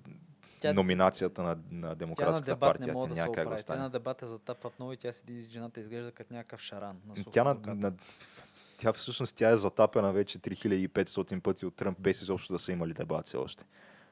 Тя- 0.59 0.73
номинацията 0.73 1.41
на, 1.41 1.49
на 1.49 1.55
Тя 1.71 1.77
на 1.79 1.95
Демократската 1.95 2.45
дебат 2.45 2.59
партия. 2.59 2.87
не 2.87 2.93
може 2.93 3.05
Тя 3.05 3.09
да 3.09 3.15
се 3.15 3.21
няма 3.21 3.33
как 3.33 3.43
да. 3.43 3.49
Тя 3.49 3.53
на 3.53 3.57
стане. 3.57 3.89
дебат 3.89 4.21
е 4.21 4.25
затапа 4.25 4.71
много 4.79 4.93
и 4.93 4.97
тя 4.97 5.11
седи 5.11 5.39
с 5.39 5.49
жената 5.49 5.79
изглежда 5.79 6.11
като 6.11 6.33
някакъв 6.33 6.61
шаран. 6.61 6.97
На 7.07 7.23
Тя, 7.31 7.43
на, 7.43 7.75
на, 7.75 7.93
тя 8.77 8.93
всъщност 8.93 9.35
тя 9.35 9.49
е 9.49 9.57
затапена 9.57 10.13
вече 10.13 10.39
3500 10.39 11.39
пъти 11.39 11.65
от 11.65 11.75
Тръмп, 11.75 11.97
без 11.99 12.21
изобщо 12.21 12.53
да 12.53 12.59
са 12.59 12.71
имали 12.71 12.93
дебат 12.93 13.25
все 13.27 13.37
още. 13.37 13.63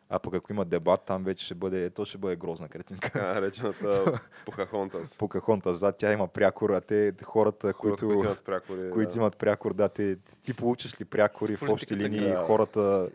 А 0.10 0.20
пък 0.20 0.34
ако 0.34 0.54
има 0.54 0.66
дебат, 0.66 1.02
там 1.02 1.24
вече 1.24 1.46
ще 1.46 1.56
бъде, 1.56 1.90
то 1.90 2.06
ще 2.06 2.18
бъде 2.18 2.36
грозна 2.36 2.70
картинка. 2.70 3.12
така 3.12 3.34
наречената 3.34 4.20
Похахонтас. 4.46 5.18
Покахонтас, 5.18 5.80
да, 5.80 5.92
тя 5.92 6.14
има 6.14 6.28
прякор, 6.28 6.70
а 6.70 6.82
те 6.82 7.14
хората, 7.24 7.74
които, 7.74 8.08
които 8.08 8.24
имат 8.24 8.44
прякори. 8.46 8.92
които 8.92 9.12
да. 9.12 9.20
имат 9.20 9.38
прякор, 9.38 9.74
да, 9.74 9.90
те, 9.90 10.18
ти 10.44 10.54
получиш 10.54 11.02
ли 11.02 11.06
прякори 11.06 11.52
в 11.52 11.62
общи 11.62 11.68
Политиката 11.68 11.96
линии, 11.96 12.20
ги- 12.30 12.36
хората, 12.38 13.10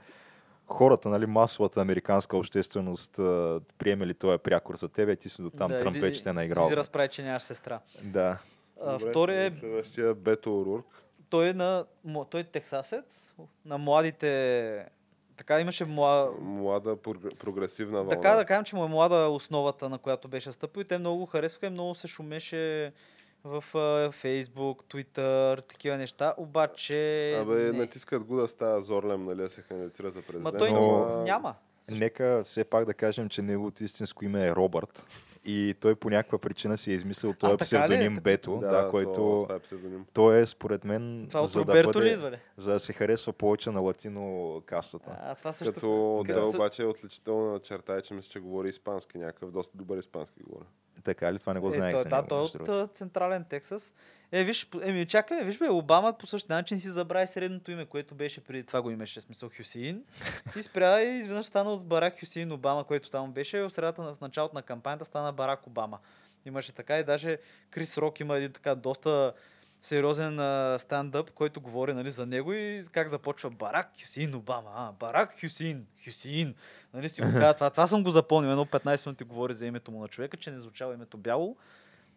хората, 0.66 1.08
нали, 1.08 1.26
масовата 1.26 1.80
американска 1.80 2.36
общественост 2.36 3.18
а, 3.18 3.60
приеме 3.78 4.06
ли 4.06 4.14
този 4.14 4.38
прякор 4.38 4.76
за 4.76 4.88
тебе, 4.88 5.16
ти 5.16 5.28
си 5.28 5.42
до 5.42 5.50
там, 5.50 5.70
Да, 5.70 5.78
Тръмп 5.78 5.96
иди- 5.96 6.00
вече 6.00 6.22
те 6.22 6.28
е 6.28 6.32
наиграл. 6.32 6.68
да 6.68 6.76
разправи, 6.76 7.08
че 7.08 7.22
нямаш 7.22 7.42
сестра. 7.42 7.80
Да. 8.02 8.38
А, 8.84 8.92
Добре, 8.92 9.10
Втория 9.10 9.44
е, 9.44 9.50
Следващия 9.50 10.14
Бето 10.14 10.60
Орурк. 10.60 10.86
Той 11.30 11.48
е 11.48 11.52
на, 11.52 11.84
той 12.30 12.40
е 12.40 12.44
тексасец, 12.44 13.34
на 13.64 13.78
младите, 13.78 14.86
така 15.36 15.60
имаше 15.60 15.84
млад, 15.84 16.30
Млада 16.40 16.96
прогр- 16.96 17.36
прогресивна 17.38 17.98
вълна. 17.98 18.10
Така 18.10 18.30
да 18.30 18.44
кажем, 18.44 18.64
че 18.64 18.76
му 18.76 18.84
е 18.84 18.88
млада 18.88 19.28
основата, 19.28 19.88
на 19.88 19.98
която 19.98 20.28
беше 20.28 20.52
стъпил 20.52 20.80
и 20.80 20.84
те 20.84 20.98
много 20.98 21.18
го 21.18 21.26
харесваха 21.26 21.66
и 21.66 21.70
много 21.70 21.94
се 21.94 22.06
шумеше 22.06 22.92
в 23.44 23.64
Фейсбук, 24.12 24.84
Twitter, 24.84 25.68
такива 25.68 25.96
неща, 25.96 26.34
обаче... 26.36 27.32
Абе, 27.40 27.54
не. 27.54 27.72
натискат 27.72 28.24
го 28.24 28.36
да 28.36 28.48
става 28.48 28.80
Зорлем, 28.80 29.24
нали, 29.24 29.40
да 29.42 29.50
се 29.50 29.62
кандидатира 29.62 30.10
за 30.10 30.22
президент. 30.22 30.42
Ма 30.52 30.58
той 30.58 30.70
Но- 30.72 31.22
няма. 31.24 31.54
Нека 31.90 32.42
все 32.44 32.64
пак 32.64 32.84
да 32.84 32.94
кажем, 32.94 33.28
че 33.28 33.42
неговото 33.42 33.84
истинско 33.84 34.24
име 34.24 34.46
е 34.46 34.54
Робърт. 34.54 35.06
И 35.44 35.74
той 35.80 35.94
по 35.94 36.10
някаква 36.10 36.38
причина 36.38 36.78
си 36.78 36.90
е 36.90 36.94
измислил 36.94 37.34
този 37.34 37.52
ли? 37.52 37.56
псевдоним 37.56 38.14
Бето, 38.14 38.52
да, 38.52 38.68
да, 38.68 38.82
то- 38.82 38.90
който 38.90 39.12
Това 39.42 39.54
е 39.54 39.58
псевдоним. 39.58 40.06
той 40.12 40.38
е 40.38 40.46
според 40.46 40.84
мен 40.84 41.26
Това 41.28 41.46
за, 41.46 41.52
да 41.54 41.60
Роберто 41.62 42.02
ли 42.02 42.16
бъде, 42.16 42.30
ли? 42.30 42.40
за 42.56 42.72
да 42.72 42.80
се 42.80 42.92
харесва 42.92 43.32
повече 43.32 43.70
на 43.70 43.80
латино 43.80 44.62
кастата. 44.66 45.16
А, 45.20 45.34
това 45.34 45.52
също... 45.52 45.72
Като 45.72 46.22
като- 46.26 46.40
той 46.40 46.50
обаче 46.50 46.82
е 46.82 46.86
отличителна 46.86 47.58
черта 47.58 47.96
е, 47.96 48.02
че 48.02 48.14
мисля, 48.14 48.28
че 48.28 48.40
говори 48.40 48.68
испански 48.68 49.18
някакъв, 49.18 49.50
доста 49.50 49.78
добър 49.78 49.98
испански 49.98 50.40
говори. 50.42 50.66
Така 51.04 51.32
ли? 51.32 51.38
Това 51.38 51.54
не 51.54 51.60
го 51.60 51.68
Е, 51.68 51.70
знаех 51.70 51.94
той, 51.94 52.02
за 52.02 52.08
да, 52.08 52.22
той 52.22 52.38
е 52.38 52.42
от 52.72 52.94
Централен 52.94 53.44
Тексас. 53.44 53.94
Е, 54.32 54.44
виж, 54.44 54.68
еми, 54.82 55.06
чакай, 55.06 55.44
виж 55.44 55.58
бе, 55.58 55.68
Обама 55.68 56.12
по 56.12 56.26
същия 56.26 56.56
начин 56.56 56.80
си 56.80 56.88
забрави 56.88 57.26
средното 57.26 57.70
име, 57.70 57.84
което 57.84 58.14
беше 58.14 58.44
преди 58.44 58.64
това 58.64 58.82
го 58.82 58.90
имаше, 58.90 59.20
смисъл 59.20 59.50
Хюсеин. 59.56 60.04
И 60.56 60.62
спря 60.62 61.02
и 61.02 61.18
изведнъж 61.18 61.46
стана 61.46 61.72
от 61.72 61.86
Барак 61.86 62.20
Хюсеин 62.20 62.52
Обама, 62.52 62.84
който 62.84 63.10
там 63.10 63.32
беше, 63.32 63.62
в 63.62 63.70
средата 63.70 64.02
в 64.02 64.16
началото 64.20 64.54
на 64.54 64.62
кампанията 64.62 65.04
стана 65.04 65.32
Барак 65.32 65.66
Обама. 65.66 65.98
Имаше 66.46 66.72
така 66.72 66.98
и 66.98 67.04
даже 67.04 67.38
Крис 67.70 67.98
Рок 67.98 68.20
има 68.20 68.36
един 68.36 68.52
така 68.52 68.74
доста 68.74 69.32
сериозен 69.82 70.40
а, 70.40 70.76
стендъп, 70.78 71.30
който 71.30 71.60
говори 71.60 71.94
нали, 71.94 72.10
за 72.10 72.26
него 72.26 72.52
и 72.52 72.82
как 72.92 73.08
започва 73.08 73.50
Барак 73.50 73.90
Хюсеин 74.02 74.34
Обама. 74.34 74.70
А, 74.74 74.92
Барак 74.92 75.40
Хюсеин, 75.40 75.86
Хюсеин. 76.04 76.54
Нали 76.94 77.08
си 77.08 77.22
го 77.22 77.32
казва, 77.32 77.54
това, 77.54 77.70
това 77.70 77.86
съм 77.86 78.02
го 78.02 78.10
запомнил. 78.10 78.50
Едно 78.50 78.66
15 78.66 79.06
минути 79.06 79.24
говори 79.24 79.54
за 79.54 79.66
името 79.66 79.90
му 79.90 80.00
на 80.00 80.08
човека, 80.08 80.36
че 80.36 80.50
не 80.50 80.60
звучава 80.60 80.94
името 80.94 81.16
бяло. 81.16 81.56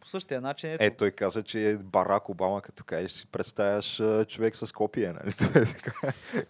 По 0.04 0.10
същия 0.10 0.42
начин, 0.42 0.70
ето, 0.72 0.84
Е, 0.84 0.90
той 0.90 1.12
каза, 1.12 1.44
че 1.44 1.70
е 1.70 1.78
Барак 1.78 2.30
Обама, 2.30 2.62
като 2.62 2.84
кажеш, 2.84 3.12
си 3.12 3.28
представяш 3.28 4.02
човек 4.28 4.56
с 4.56 4.72
копие, 4.72 5.14
нали? 5.14 5.34
Това 5.38 5.62
е 5.62 5.66
така. 5.66 5.94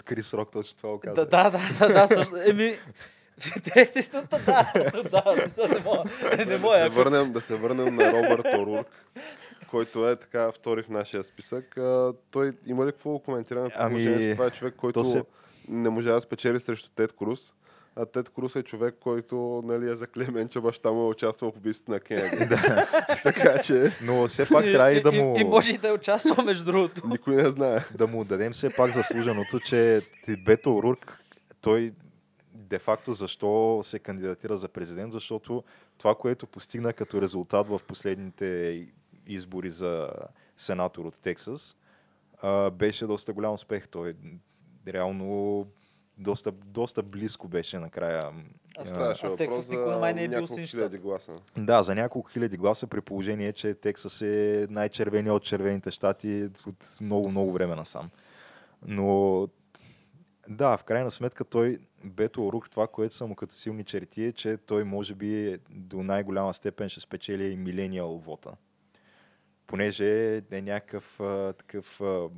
Крис 0.06 0.34
Рок 0.34 0.52
точно 0.52 0.78
това 0.78 0.90
го 0.90 1.00
каза. 1.00 1.16
Да, 1.16 1.26
да, 1.26 1.50
да, 1.52 1.60
да, 1.80 1.94
да 2.02 2.08
също. 2.08 2.36
Еми, 2.40 2.76
в 3.40 3.56
интерес 3.56 3.96
на 3.96 4.00
истината, 4.00 4.40
да, 4.40 4.72
да, 4.76 5.02
да, 5.02 5.68
не 5.70 5.80
мога, 5.80 6.04
не 6.38 6.46
да, 6.46 6.60
мога. 6.60 6.76
се 6.76 6.82
ако- 6.82 6.96
върнем, 6.96 7.32
да 7.32 7.42
се 7.42 7.56
върнем 7.56 7.96
на 7.96 8.12
Робърт 8.14 8.46
Орурк, 8.56 8.88
който 9.70 10.10
е 10.10 10.16
така 10.16 10.52
втори 10.52 10.84
в 10.84 10.90
нашия 10.90 11.24
списък. 11.24 11.78
А, 11.78 12.14
той 12.32 12.54
има 12.68 12.86
ли 12.86 12.92
какво 12.92 13.20
коментиране 13.20 13.70
по 13.70 13.76
Ами, 13.80 14.32
това 14.32 14.46
е 14.46 14.50
човек, 14.50 14.74
който 14.76 15.00
то 15.00 15.04
се- 15.04 15.24
не 15.68 15.90
можа 15.90 16.12
да 16.12 16.22
спечели 16.22 16.60
срещу 16.60 16.90
Тед 16.90 17.14
Круз? 17.14 17.54
А 17.96 18.06
Тед 18.06 18.30
Круз 18.30 18.56
е 18.56 18.64
човек, 18.64 18.96
който 19.00 19.62
нали, 19.66 19.90
е 19.90 19.96
заклемен, 19.96 20.50
че 20.50 20.60
баща 20.60 20.92
му 20.92 21.02
е 21.02 21.08
участвал 21.08 21.52
в 21.52 21.58
убийството 21.58 21.92
на 21.92 22.00
Кенеди. 22.00 22.56
така 23.24 23.62
че 23.62 23.92
Но 24.04 24.28
все 24.28 24.50
пак 24.50 24.64
трябва 24.64 24.92
и 24.92 25.02
да 25.02 25.12
му... 25.12 25.36
И, 25.38 25.42
и 25.42 25.44
може 25.44 25.74
и 25.74 25.78
да 25.78 25.88
е 25.88 25.92
участвал, 25.92 26.46
между 26.46 26.66
другото. 26.66 27.02
никой 27.08 27.36
не 27.36 27.50
знае. 27.50 27.80
да 27.98 28.08
му 28.08 28.24
дадем 28.24 28.52
все 28.52 28.70
пак 28.70 28.92
заслуженото, 28.92 29.60
че 29.60 30.02
Бето 30.46 30.84
Рурк, 30.84 31.20
той 31.62 31.94
де-факто 32.54 33.14
защо 33.14 33.80
се 33.84 34.00
кандидатира 34.00 34.58
за 34.58 34.68
президент, 34.68 35.14
защото 35.14 35.64
това, 35.98 36.16
което 36.16 36.48
постигна 36.48 36.94
като 36.94 37.22
резултат 37.22 37.68
в 37.68 37.82
последните 37.88 38.88
избори 39.28 39.70
за 39.70 40.10
сенатор 40.58 41.06
от 41.06 41.20
Тексас, 41.20 41.78
беше 42.72 43.06
доста 43.06 43.34
голям 43.34 43.54
успех. 43.54 43.88
Той 43.88 44.16
реално 44.88 45.68
доста, 46.18 46.52
доста 46.52 47.04
близко 47.04 47.48
беше 47.48 47.80
накрая. 47.80 48.32
А, 48.78 48.88
Ставаше 48.88 49.26
а 49.26 49.36
Тексас 49.36 49.66
за 49.66 49.74
никога 49.76 49.98
май 49.98 50.14
не 50.14 50.24
е 50.24 50.28
бил 50.28 50.48
син 50.48 50.66
щат. 50.66 50.80
хиляди 50.80 50.98
гласа. 50.98 51.32
Да, 51.58 51.84
за 51.84 51.96
няколко 51.96 52.30
хиляди 52.30 52.58
гласа 52.58 52.88
при 52.88 53.02
положение, 53.02 53.54
че 53.54 53.74
Тексас 53.74 54.22
е 54.22 54.68
най-червения 54.70 55.34
от 55.34 55.44
червените 55.44 55.92
щати 55.92 56.50
от 56.68 56.98
много, 57.02 57.30
много 57.30 57.52
време 57.52 57.76
насам. 57.76 58.10
Но 58.86 59.48
да, 60.50 60.78
в 60.78 60.84
крайна 60.84 61.12
сметка 61.12 61.46
той, 61.46 61.80
Бето 62.04 62.48
Орук, 62.48 62.70
това, 62.70 62.88
което 62.88 63.16
са 63.16 63.28
му 63.28 63.36
като 63.36 63.56
силни 63.56 63.84
черти 63.84 64.24
е, 64.24 64.32
че 64.32 64.58
той 64.58 64.84
може 64.84 65.16
би 65.16 65.58
до 65.70 66.04
най-голяма 66.04 66.54
степен 66.54 66.90
ще 66.90 67.00
спечели 67.00 67.46
и 67.46 67.56
милениал 67.56 68.18
вота. 68.18 68.52
Понеже 69.68 70.38
е 70.52 70.62
някакъв 70.62 71.20
а, 71.20 71.54
такъв 71.54 72.02
а, 72.02 72.30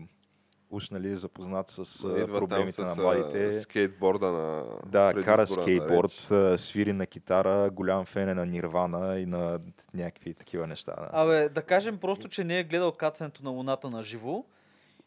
уж 0.72 0.90
нали, 0.90 1.16
запознат 1.16 1.70
с 1.70 1.80
а, 2.06 2.22
Идва 2.22 2.40
проблемите 2.40 2.76
там 2.76 2.86
на 2.86 2.94
с 2.94 2.98
младите. 2.98 3.54
скейтборда 3.54 4.32
на 4.32 4.64
Да, 4.86 5.14
кара 5.24 5.48
скейтборд, 5.48 6.12
реч. 6.12 6.32
а, 6.32 6.58
свири 6.58 6.94
на 6.94 7.06
китара, 7.06 7.70
голям 7.70 8.06
фен 8.06 8.30
е 8.30 8.34
на 8.34 8.46
Нирвана 8.46 9.20
и 9.20 9.26
на 9.26 9.60
някакви 9.94 10.34
такива 10.34 10.68
неща. 10.68 10.96
Абе, 11.12 11.50
да 11.50 11.62
кажем 11.62 11.98
просто, 11.98 12.28
че 12.28 12.44
не 12.44 12.60
е 12.60 12.64
гледал 12.64 12.92
кацането 12.92 13.44
на 13.44 13.50
Луната 13.50 13.90
на 13.90 14.04
живо 14.04 14.44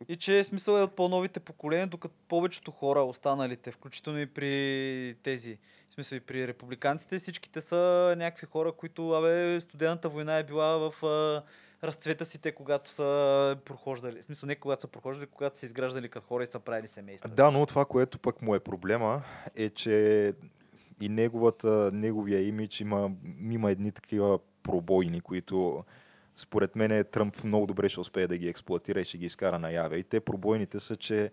и 0.09 0.17
че 0.17 0.39
е 0.39 0.45
смисъл 0.45 0.79
е 0.79 0.83
от 0.83 0.97
по-новите 0.97 1.41
поколения, 1.41 1.87
докато 1.87 2.15
повечето 2.29 2.71
хора, 2.71 3.01
останалите, 3.03 3.71
включително 3.71 4.21
и 4.21 4.27
при 4.27 5.17
тези, 5.23 5.59
в 5.89 5.93
смисъл 5.93 6.17
и 6.17 6.21
при 6.21 6.49
републиканците, 6.49 7.19
всичките 7.19 7.61
са 7.61 8.15
някакви 8.19 8.47
хора, 8.47 8.73
които, 8.73 9.11
абе, 9.13 9.61
студената 9.61 10.09
война 10.09 10.39
е 10.39 10.45
била 10.45 10.91
в 10.91 10.95
разцвета 11.85 12.25
си 12.25 12.39
те, 12.39 12.53
когато 12.53 12.93
са 12.93 13.57
прохождали. 13.65 14.23
В 14.23 14.25
смисъл 14.25 14.47
не 14.47 14.57
когато 14.57 14.81
са 14.81 14.89
прохождали, 14.89 15.27
когато 15.27 15.59
са 15.59 15.67
изграждали 15.67 16.09
като 16.09 16.27
хора 16.27 16.43
и 16.43 16.47
са 16.47 16.61
правили 16.61 16.89
семейства. 16.89 17.29
Да, 17.29 17.51
но 17.51 17.67
това, 17.67 17.85
което 17.85 18.19
пък 18.19 18.43
му 18.43 18.55
е 18.55 18.61
проблема, 18.61 19.23
е, 19.57 19.71
че 19.71 20.33
и 21.01 21.09
неговата, 21.09 21.91
неговия 21.93 22.49
имидж 22.49 22.81
има, 22.81 23.11
има 23.51 23.71
едни 23.71 23.93
такива 23.93 24.39
пробойни, 24.63 25.21
които 25.21 25.85
според 26.37 26.77
мен 26.77 27.05
Тръмп 27.11 27.45
много 27.45 27.67
добре 27.67 27.89
ще 27.89 28.01
успее 28.01 28.27
да 28.27 28.37
ги 28.37 28.49
експлуатира 28.49 29.01
и 29.01 29.05
ще 29.05 29.19
ги 29.19 29.27
изкара 29.27 29.59
наяве. 29.59 29.97
И 29.97 30.05
те 30.05 30.21
пробойните 30.21 30.81
са, 30.81 30.97
че 30.97 31.31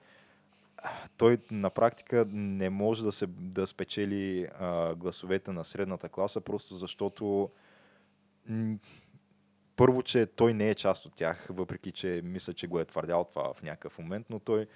той 1.18 1.38
на 1.52 1.70
практика 1.70 2.26
не 2.30 2.70
може 2.70 3.04
да, 3.04 3.12
се, 3.12 3.28
да 3.28 3.68
спечели 3.68 4.48
а, 4.60 4.96
гласовете 4.96 5.52
на 5.52 5.66
средната 5.66 6.10
класа, 6.10 6.42
просто 6.42 6.76
защото 6.76 7.50
първо, 9.76 10.04
че 10.04 10.26
той 10.26 10.54
не 10.54 10.70
е 10.70 10.76
част 10.76 11.06
от 11.06 11.16
тях, 11.16 11.48
въпреки 11.50 11.92
че 11.92 12.22
мисля, 12.24 12.54
че 12.54 12.68
го 12.68 12.80
е 12.80 12.86
твърдял 12.86 13.24
това 13.24 13.54
в 13.54 13.64
някакъв 13.64 14.00
момент, 14.00 14.26
но 14.30 14.40
той, 14.40 14.68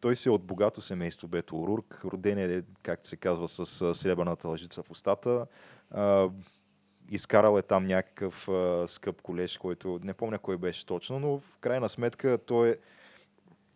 той 0.00 0.16
си 0.16 0.28
е 0.28 0.32
от 0.32 0.42
богато 0.42 0.80
семейство 0.80 1.28
Бето 1.28 1.62
Орурк, 1.62 2.00
роден 2.04 2.38
е, 2.38 2.62
както 2.82 3.08
се 3.08 3.16
казва, 3.16 3.48
с 3.48 3.94
сребърната 3.94 4.48
лъжица 4.48 4.82
в 4.82 4.90
устата. 4.90 5.46
А, 5.90 6.28
изкарал 7.10 7.58
е 7.58 7.62
там 7.62 7.86
някакъв 7.86 8.48
а, 8.48 8.84
скъп 8.86 9.22
колеж, 9.22 9.58
който 9.58 10.00
не 10.02 10.14
помня 10.14 10.38
кой 10.38 10.56
беше 10.56 10.86
точно, 10.86 11.18
но 11.18 11.38
в 11.38 11.58
крайна 11.60 11.88
сметка 11.88 12.38
той 12.46 12.68
е, 12.68 12.76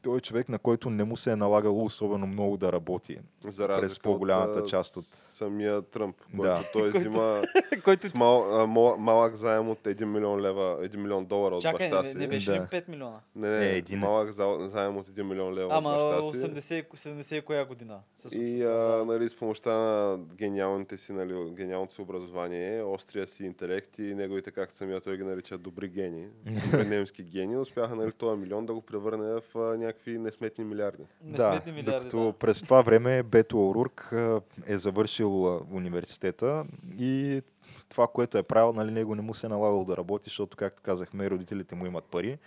той 0.02 0.18
е 0.18 0.20
човек, 0.20 0.48
на 0.48 0.58
който 0.58 0.90
не 0.90 1.04
му 1.04 1.16
се 1.16 1.32
е 1.32 1.36
налагало 1.36 1.84
особено 1.84 2.26
много 2.26 2.56
да 2.56 2.72
работи. 2.72 3.18
За 3.44 3.66
През 3.68 4.00
по-голямата 4.00 4.60
от, 4.60 4.68
част 4.68 4.96
от- 4.96 5.04
самия 5.04 5.82
Тръмп, 5.82 6.16
Да. 6.34 6.54
който 6.54 6.68
той 6.72 7.00
взима 7.00 7.42
Който... 7.84 8.08
с 8.08 8.14
мал, 8.14 8.60
а, 8.62 8.66
мал, 8.66 8.96
малък 8.98 9.34
заем 9.34 9.68
от 9.68 9.78
1 9.80 10.04
милион 10.04 10.40
лева, 10.40 10.78
1 10.80 10.96
милион 10.96 11.24
долара 11.24 11.54
от 11.54 11.62
Чакай, 11.62 11.90
баща 11.90 12.02
не, 12.02 12.08
си. 12.08 12.16
не 12.16 12.28
беше 12.28 12.50
Да. 12.50 12.56
ли 12.56 12.60
5 12.60 12.88
милиона? 12.88 13.18
Не, 13.36 13.50
не, 13.50 13.66
Е, 13.66 13.76
един 13.76 13.98
малък 13.98 14.30
за- 14.30 14.58
заем 14.62 14.96
от 14.96 15.08
1 15.08 15.22
милион 15.22 15.54
лева 15.54 15.68
Ама 15.72 15.88
от 15.90 16.22
баща 16.22 16.38
си. 16.38 16.46
80, 16.46 16.84
70 16.88 17.34
и 17.34 17.42
коя 17.42 17.64
година? 17.64 18.00
И 18.32 18.62
а, 18.62 18.68
нали, 19.06 19.28
с 19.28 19.36
помощта 19.36 19.72
на 19.72 20.18
гениалните 20.34 20.98
си, 20.98 21.12
нали, 21.12 21.50
гениалното 21.50 21.94
си 21.94 22.02
образование, 22.02 22.82
острия 22.82 23.26
си 23.26 23.44
интелект 23.44 23.98
и 23.98 24.14
неговите, 24.14 24.50
както 24.50 24.76
самия 24.76 25.00
той 25.00 25.16
ги 25.16 25.24
нарича, 25.24 25.58
добри 25.58 25.88
гени, 25.88 26.26
немски 26.86 27.22
гени, 27.24 27.56
успяха 27.56 27.96
нали, 27.96 28.12
този 28.12 28.38
милион 28.38 28.66
да 28.66 28.74
го 28.74 28.80
превърне 28.82 29.24
в 29.32 29.56
а, 29.56 29.76
някакви 29.92 30.18
несметни 30.18 30.64
милиарди. 30.64 31.02
Несметни 31.24 31.72
милиарди, 31.72 32.08
докато 32.08 32.24
да. 32.24 32.32
през 32.32 32.62
това 32.62 32.82
време 32.82 33.22
Бето 33.22 33.68
Орурк 33.68 34.14
е 34.66 34.78
завършил 34.78 35.56
университета 35.70 36.64
и 36.98 37.42
това, 37.88 38.06
което 38.06 38.38
е 38.38 38.42
правил, 38.42 38.72
нали, 38.72 38.90
него 38.90 39.14
не 39.14 39.22
му 39.22 39.34
се 39.34 39.46
е 39.46 39.48
налагало 39.48 39.84
да 39.84 39.96
работи, 39.96 40.24
защото, 40.24 40.56
както 40.56 40.82
казахме, 40.82 41.30
родителите 41.30 41.74
му 41.74 41.86
имат 41.86 42.04
пари. 42.04 42.38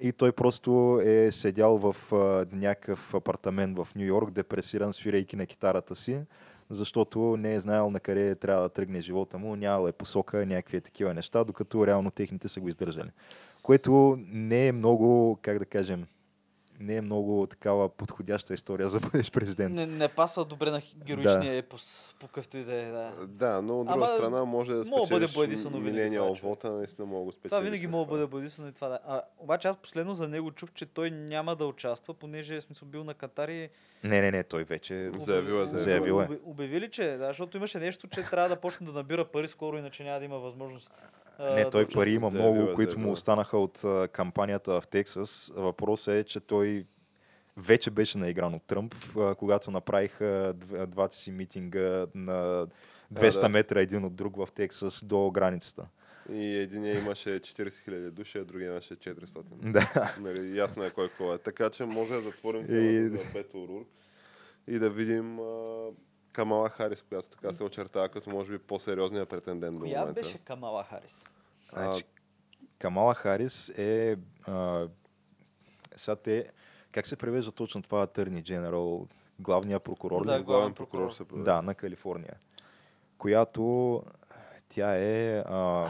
И 0.00 0.12
той 0.12 0.32
просто 0.32 1.00
е 1.04 1.30
седял 1.30 1.78
в 1.78 2.12
а, 2.12 2.46
някакъв 2.52 3.14
апартамент 3.14 3.78
в 3.78 3.88
Нью 3.96 4.06
Йорк, 4.06 4.30
депресиран, 4.30 4.92
свирейки 4.92 5.36
на 5.36 5.46
китарата 5.46 5.94
си, 5.94 6.20
защото 6.70 7.36
не 7.36 7.54
е 7.54 7.60
знаел 7.60 7.90
на 7.90 8.00
къде 8.00 8.34
трябва 8.34 8.62
да 8.62 8.68
тръгне 8.68 9.00
живота 9.00 9.38
му, 9.38 9.56
нямал 9.56 9.88
е 9.88 9.92
посока, 9.92 10.46
някакви 10.46 10.80
такива 10.80 11.14
неща, 11.14 11.44
докато 11.44 11.86
реално 11.86 12.10
техните 12.10 12.48
са 12.48 12.60
го 12.60 12.68
издържали. 12.68 13.10
Което 13.62 14.18
не 14.26 14.66
е 14.66 14.72
много, 14.72 15.38
как 15.42 15.58
да 15.58 15.64
кажем, 15.64 16.06
не 16.80 16.96
е 16.96 17.00
много 17.00 17.46
такава 17.46 17.88
подходяща 17.88 18.54
история 18.54 18.88
за 18.88 19.00
да 19.00 19.08
бъдеш 19.08 19.30
президент. 19.30 19.74
Не, 19.74 19.86
не 19.86 20.08
пасва 20.08 20.44
добре 20.44 20.70
на 20.70 20.82
героичния 20.96 21.56
епос, 21.56 22.14
по 22.20 22.26
какъвто 22.26 22.56
и 22.56 22.64
да 22.64 22.74
е. 22.74 22.84
Да. 22.84 23.12
Да, 23.26 23.62
но 23.62 23.80
от 23.80 23.86
друга 23.86 24.06
Ама, 24.06 24.16
страна 24.16 24.44
може 24.44 24.72
да 24.72 24.84
да 24.84 25.06
бъде 25.06 25.28
спечелиш 25.28 25.62
винаги 25.62 25.80
милениал 25.80 26.24
е 26.24 26.26
човек. 26.28 26.42
вота, 26.42 26.70
наистина 26.70 27.06
мога 27.06 27.26
да 27.26 27.32
спечелиш. 27.32 27.50
Това 27.50 27.60
винаги 27.60 27.86
мога 27.86 28.04
да 28.04 28.10
бъде 28.10 28.26
бъдисано 28.26 28.68
и 28.68 28.72
това 28.72 28.88
да. 28.88 28.98
А, 29.06 29.22
обаче 29.38 29.68
аз 29.68 29.76
последно 29.76 30.14
за 30.14 30.28
него 30.28 30.50
чух, 30.50 30.68
че 30.74 30.86
той 30.86 31.10
няма 31.10 31.56
да 31.56 31.66
участва, 31.66 32.14
понеже 32.14 32.56
е 32.56 32.60
смисъл 32.60 32.88
бил 32.88 33.04
на 33.04 33.14
Катар 33.14 33.48
и 33.48 33.68
Не, 34.04 34.20
не, 34.20 34.30
не, 34.30 34.42
той 34.42 34.64
вече 34.64 35.10
Заявил 35.18 35.54
е, 35.54 35.66
заявил 35.66 36.20
е. 36.20 36.28
Обявили, 36.44 36.90
че, 36.90 37.16
да, 37.16 37.26
защото 37.26 37.56
имаше 37.56 37.78
нещо, 37.78 38.08
че 38.08 38.22
трябва 38.22 38.48
да 38.48 38.56
почне 38.56 38.86
да 38.86 38.92
набира 38.92 39.24
пари 39.24 39.48
скоро, 39.48 39.78
иначе 39.78 40.04
няма 40.04 40.18
да 40.18 40.24
има 40.24 40.38
възможност. 40.38 40.92
Не, 41.40 41.64
да 41.64 41.70
той 41.70 41.86
пари 41.86 42.10
има 42.10 42.28
Заявил 42.28 42.52
много, 42.54 42.70
е, 42.70 42.74
които 42.74 42.98
му 42.98 43.08
е. 43.08 43.12
останаха 43.12 43.58
от 43.58 43.84
а, 43.84 44.08
кампанията 44.08 44.80
в 44.80 44.86
Тексас. 44.86 45.52
Въпросът 45.56 46.14
е, 46.14 46.24
че 46.24 46.40
той 46.40 46.86
вече 47.56 47.90
беше 47.90 48.18
наигран 48.18 48.54
от 48.54 48.62
Тръмп, 48.62 48.94
а, 49.16 49.34
когато 49.34 49.70
направиха 49.70 50.24
дв- 50.56 50.86
двата 50.86 51.16
си 51.16 51.30
митинга 51.30 52.06
на 52.14 52.66
200 53.12 53.40
да. 53.40 53.48
метра 53.48 53.80
един 53.80 54.04
от 54.04 54.14
друг 54.14 54.36
в 54.36 54.48
Тексас 54.54 55.04
до 55.04 55.30
границата. 55.30 55.86
И 56.30 56.56
единия 56.56 56.98
имаше 56.98 57.30
40 57.30 57.44
000 57.68 58.10
души, 58.10 58.38
а 58.38 58.44
другия 58.44 58.70
имаше 58.70 58.94
400. 58.94 59.42
Да. 59.62 60.14
Нали, 60.20 60.58
ясно 60.58 60.84
е 60.84 60.90
кой 60.90 61.08
кой 61.08 61.34
е. 61.34 61.38
Така 61.38 61.70
че 61.70 61.84
може 61.84 62.12
да 62.12 62.20
затворим 62.20 62.64
И- 62.64 63.08
за 63.08 63.24
Бето 63.32 63.62
Орурк 63.64 63.88
и 64.68 64.78
да 64.78 64.90
видим 64.90 65.38
а, 65.38 65.88
Камала 66.34 66.68
Харис, 66.68 67.02
която 67.02 67.28
така 67.28 67.50
се 67.50 67.64
очертава 67.64 68.08
като 68.08 68.30
може 68.30 68.52
би 68.52 68.58
по-сериозният 68.58 69.28
претендент 69.28 69.78
до 69.78 69.84
Коя 69.84 70.00
момента. 70.00 70.20
беше 70.20 70.38
Камала 70.38 70.84
Харис? 70.84 71.26
Значи, 71.72 72.04
Камала 72.78 73.14
Харис 73.14 73.68
е... 73.68 74.16
А, 74.46 74.88
сега 75.96 76.16
те... 76.16 76.50
Как 76.92 77.06
се 77.06 77.16
превежда 77.16 77.52
точно 77.52 77.82
това 77.82 78.06
Attorney 78.06 78.42
General, 78.42 79.08
главния 79.40 79.80
прокурор? 79.80 80.18
Да, 80.18 80.24
главен 80.24 80.44
главен 80.44 80.74
прокурор 80.74 81.00
прокурор. 81.02 81.12
се 81.12 81.24
превежда. 81.24 81.52
Да, 81.52 81.62
на 81.62 81.74
Калифорния. 81.74 82.34
Която 83.18 84.02
тя 84.68 84.96
е... 84.96 85.38
А, 85.38 85.88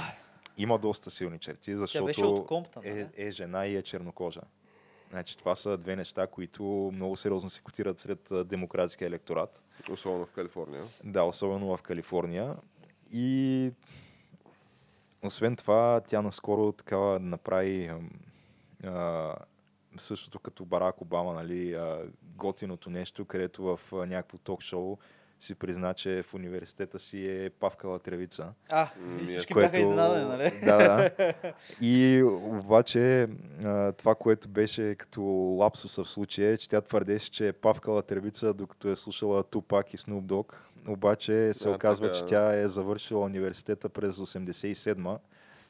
има 0.57 0.79
доста 0.79 1.11
силни 1.11 1.39
черти, 1.39 1.77
защото 1.77 2.05
беше 2.05 2.25
от 2.25 2.47
Комптън, 2.47 2.83
е, 2.87 2.95
нали? 2.95 3.09
е 3.17 3.31
жена 3.31 3.67
и 3.67 3.77
е 3.77 3.83
чернокожа. 3.83 4.41
Значи 5.15 5.39
това 5.39 5.55
са 5.55 5.77
две 5.77 5.97
неща, 5.97 6.27
които 6.27 6.91
много 6.95 7.17
сериозно 7.17 7.51
се 7.51 7.61
котират 7.61 7.99
сред 7.99 8.29
демократския 8.45 9.07
електорат. 9.07 9.63
Особено 9.91 10.27
в 10.27 10.31
Калифорния. 10.31 10.85
Да, 11.05 11.23
особено 11.23 11.77
в 11.77 11.83
Калифорния. 11.83 12.57
И 13.13 13.71
освен 15.23 15.57
това, 15.57 16.01
тя 16.01 16.23
наскоро 16.23 16.73
такава 16.73 17.21
направи 17.21 17.93
а, 18.85 19.35
същото 19.99 20.39
като 20.39 20.65
Барак 20.65 21.01
Обама, 21.01 21.33
нали, 21.35 21.75
а, 21.75 22.03
готиното 22.23 22.91
нещо, 22.91 23.25
където 23.25 23.63
в 23.63 23.81
някакво 23.93 24.39
ток-шоу 24.39 24.99
си 25.45 25.55
призна, 25.55 25.95
че 25.95 26.23
в 26.23 26.35
университета 26.35 26.99
си 26.99 27.27
е 27.29 27.51
павкала 27.51 27.99
тревица. 27.99 28.49
А, 28.71 28.89
и 29.21 29.25
всички 29.27 29.53
което- 29.53 29.67
бяха 29.67 29.79
изненадани, 29.81 30.29
нали? 30.29 30.53
Да, 30.65 30.77
да. 30.79 31.33
И 31.81 32.23
обаче 32.43 33.29
това, 33.97 34.15
което 34.15 34.49
беше 34.49 34.95
като 34.95 35.23
лапсуса 35.59 36.05
в 36.05 36.09
случая 36.09 36.53
е, 36.53 36.57
че 36.57 36.69
тя 36.69 36.81
твърдеше, 36.81 37.31
че 37.31 37.49
е 37.49 37.53
павкала 37.53 38.03
тревица, 38.03 38.55
докато 38.55 38.89
е 38.89 38.97
слушала 38.97 39.43
Тупак 39.43 39.95
и 39.95 39.99
Snoop 39.99 40.23
Dogg. 40.23 40.53
Обаче 40.89 41.53
се 41.55 41.69
Да, 41.69 41.75
оказва, 41.75 42.07
така 42.07 42.13
е, 42.13 42.19
че 42.19 42.21
да. 42.21 42.27
тя 42.27 42.61
е 42.61 42.69
завършила 42.69 43.21
университета 43.21 43.89
през 43.89 44.17
87-ма, 44.17 45.19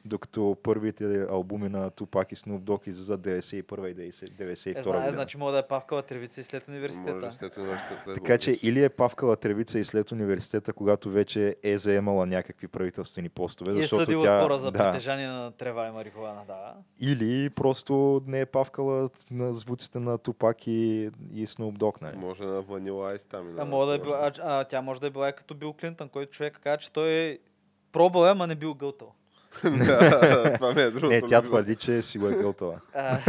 докато 0.04 0.56
първите 0.62 1.26
албуми 1.30 1.68
на 1.68 1.90
Тупак 1.90 2.32
и 2.32 2.36
Snoop 2.36 2.60
Dogg 2.60 2.88
излизат 2.88 3.20
91 3.20 4.02
и 4.02 4.12
92 4.12 4.78
Е, 4.78 4.82
знае, 4.82 5.10
значи 5.10 5.36
мога 5.36 5.52
да 5.52 5.58
е 5.58 5.62
павкала 5.62 6.02
тревица 6.02 6.40
и 6.40 6.44
след 6.44 6.68
университета. 6.68 7.14
Може 7.14 7.32
след 7.32 7.56
университета. 7.56 8.02
да 8.06 8.14
Така 8.14 8.38
че 8.38 8.58
или 8.62 8.84
е 8.84 8.88
павкала 8.88 9.36
тревица 9.36 9.78
и 9.78 9.84
след 9.84 10.12
университета, 10.12 10.72
когато 10.72 11.10
вече 11.10 11.56
е 11.62 11.78
заемала 11.78 12.26
някакви 12.26 12.68
правителствени 12.68 13.28
постове, 13.28 13.72
И 13.72 13.78
е 13.78 13.82
защото 13.82 14.20
тя... 14.20 14.42
хора 14.42 14.58
за 14.58 14.70
да, 14.70 14.78
притежание 14.78 15.28
на 15.28 15.50
трева 15.52 15.88
и 15.88 15.90
марихуана, 15.90 16.42
да. 16.46 16.74
Или 17.00 17.50
просто 17.50 18.22
не 18.26 18.40
е 18.40 18.46
павкала 18.46 19.10
на 19.30 19.54
звуците 19.54 19.98
на 19.98 20.18
Тупак 20.18 20.66
и, 20.66 21.10
и 21.34 21.46
Snoop 21.46 21.78
Dogg, 21.78 22.02
нали? 22.02 22.16
Може 22.16 22.44
на 22.44 22.62
Ванила 22.62 23.10
Айс 23.10 23.24
там. 23.24 23.48
и 23.50 23.60
А, 23.60 23.64
мога 23.64 23.86
да 23.86 23.94
е 23.94 23.98
била, 23.98 24.18
а, 24.22 24.32
а, 24.42 24.64
тя 24.64 24.82
може 24.82 25.00
да 25.00 25.06
е 25.06 25.10
била 25.10 25.28
и 25.28 25.32
като 25.32 25.54
Бил 25.54 25.72
Клинтън, 25.72 26.08
който 26.08 26.32
човек 26.32 26.60
каза, 26.62 26.76
че 26.76 26.92
той 26.92 27.10
е 27.10 27.38
пробвал, 27.92 28.26
е, 28.26 28.30
ама 28.30 28.46
не 28.46 28.54
бил 28.54 28.74
гълтал. 28.74 29.14
Това 30.54 30.72
ми 30.74 30.82
е 30.82 30.90
другото. 30.90 31.08
Не, 31.08 31.22
тя 31.22 31.42
твърди, 31.42 31.76
че 31.76 32.02
си 32.02 32.18
го 32.18 32.28
е 32.28 32.34
гълтала. 32.34 32.80
А, 32.94 33.18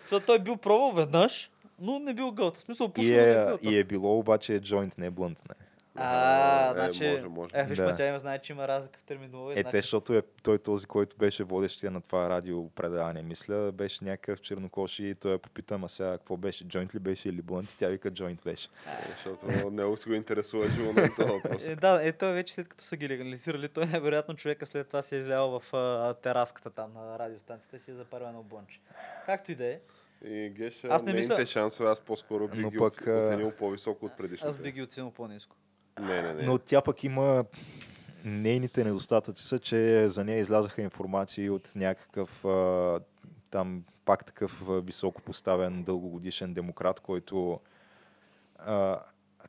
Защото 0.00 0.26
той 0.26 0.36
е 0.36 0.38
бил 0.38 0.56
пробвал 0.56 0.92
веднъж, 0.92 1.50
но 1.80 1.98
не 1.98 2.14
бил 2.14 2.30
гълтал. 2.30 2.60
В 2.60 2.64
смисъл, 2.64 2.86
И 2.86 2.92
пушил, 2.92 3.10
не 3.16 3.30
е, 3.30 3.34
гълтал. 3.34 3.70
и 3.70 3.78
е 3.78 3.84
било 3.84 4.18
обаче 4.18 4.60
джойнт, 4.60 4.98
не 4.98 5.10
блънт. 5.10 5.38
Не. 5.48 5.54
А, 5.94 6.68
Е, 6.68 6.72
значи... 6.72 7.04
може, 7.06 7.28
може. 7.28 7.50
Е, 7.54 7.64
виж, 7.64 7.78
Да. 7.78 7.94
тя 7.94 8.08
има 8.08 8.18
знае, 8.18 8.38
че 8.38 8.52
има 8.52 8.68
разлика 8.68 8.98
в 8.98 9.02
терминология. 9.02 9.52
Е, 9.52 9.62
значи, 9.62 9.70
те, 9.70 9.78
защото 9.78 10.14
е 10.14 10.22
той 10.42 10.58
този, 10.58 10.86
който 10.86 11.16
беше 11.16 11.44
водещия 11.44 11.90
на 11.90 12.00
това 12.00 12.30
радио 12.30 12.68
предаване, 12.70 13.22
мисля, 13.22 13.72
беше 13.72 14.04
някакъв 14.04 14.40
чернокош 14.40 14.98
и 14.98 15.14
той 15.14 15.32
я 15.32 15.38
попита, 15.38 15.78
ма 15.78 15.88
сега 15.88 16.10
какво 16.10 16.36
беше, 16.36 16.64
джойнт 16.64 16.94
ли 16.94 16.98
беше 16.98 17.28
или 17.28 17.42
блънт? 17.42 17.68
Тя 17.78 17.88
вика 17.88 18.10
джойнт 18.10 18.42
беше. 18.44 18.68
Е, 18.86 19.10
Защото 19.12 19.70
него 19.70 19.96
си 19.96 20.08
го 20.08 20.14
интересува 20.14 20.68
живота 20.68 21.08
този 21.16 21.28
въпрос. 21.30 21.68
Е, 21.68 21.76
да, 21.76 22.00
е, 22.02 22.12
той 22.12 22.32
вече 22.32 22.54
след 22.54 22.68
като 22.68 22.84
са 22.84 22.96
ги 22.96 23.08
легализирали, 23.08 23.68
той 23.68 23.86
най-вероятно 23.86 24.36
човека 24.36 24.66
след 24.66 24.86
това 24.86 25.02
се 25.02 25.16
е 25.16 25.18
излял 25.18 25.60
в 25.60 25.74
а, 25.74 26.14
тераската 26.14 26.70
там 26.70 26.92
на 26.94 27.18
радиостанцията 27.18 27.76
и 27.76 27.80
си 27.80 27.90
е 27.90 27.94
запарил 27.94 28.24
едно 28.24 28.42
блънче. 28.42 28.80
Както 29.26 29.52
и 29.52 29.54
да 29.54 29.64
е, 29.66 29.80
И 30.24 30.50
Геша, 30.50 30.86
Аз 30.90 31.02
не 31.02 31.12
мисля- 31.12 31.46
шансове 31.46 31.88
аз 31.88 32.00
по-скоро 32.00 32.48
би 32.48 32.64
ги 32.64 32.78
пък, 32.78 32.92
оценил 32.92 33.50
по-високо 33.50 34.06
от 34.06 34.16
предишните. 34.16 34.48
аз 34.48 34.56
би 34.56 34.72
ги 34.72 34.82
оценил 34.82 35.10
по-низко. 35.10 35.56
Не, 36.00 36.22
не, 36.22 36.32
не. 36.34 36.42
Но 36.42 36.58
тя 36.58 36.82
пък 36.82 37.04
има 37.04 37.44
нейните 38.24 38.84
недостатъци 38.84 39.44
са, 39.44 39.58
че 39.58 40.08
за 40.08 40.24
нея 40.24 40.38
излязаха 40.38 40.82
информации 40.82 41.50
от 41.50 41.72
някакъв 41.74 42.44
а, 42.44 43.00
там 43.50 43.84
пак 44.04 44.24
такъв 44.24 44.62
високо 44.68 45.22
поставен 45.22 45.82
дългогодишен 45.82 46.54
демократ, 46.54 47.00
който 47.00 47.60
а, 48.58 49.00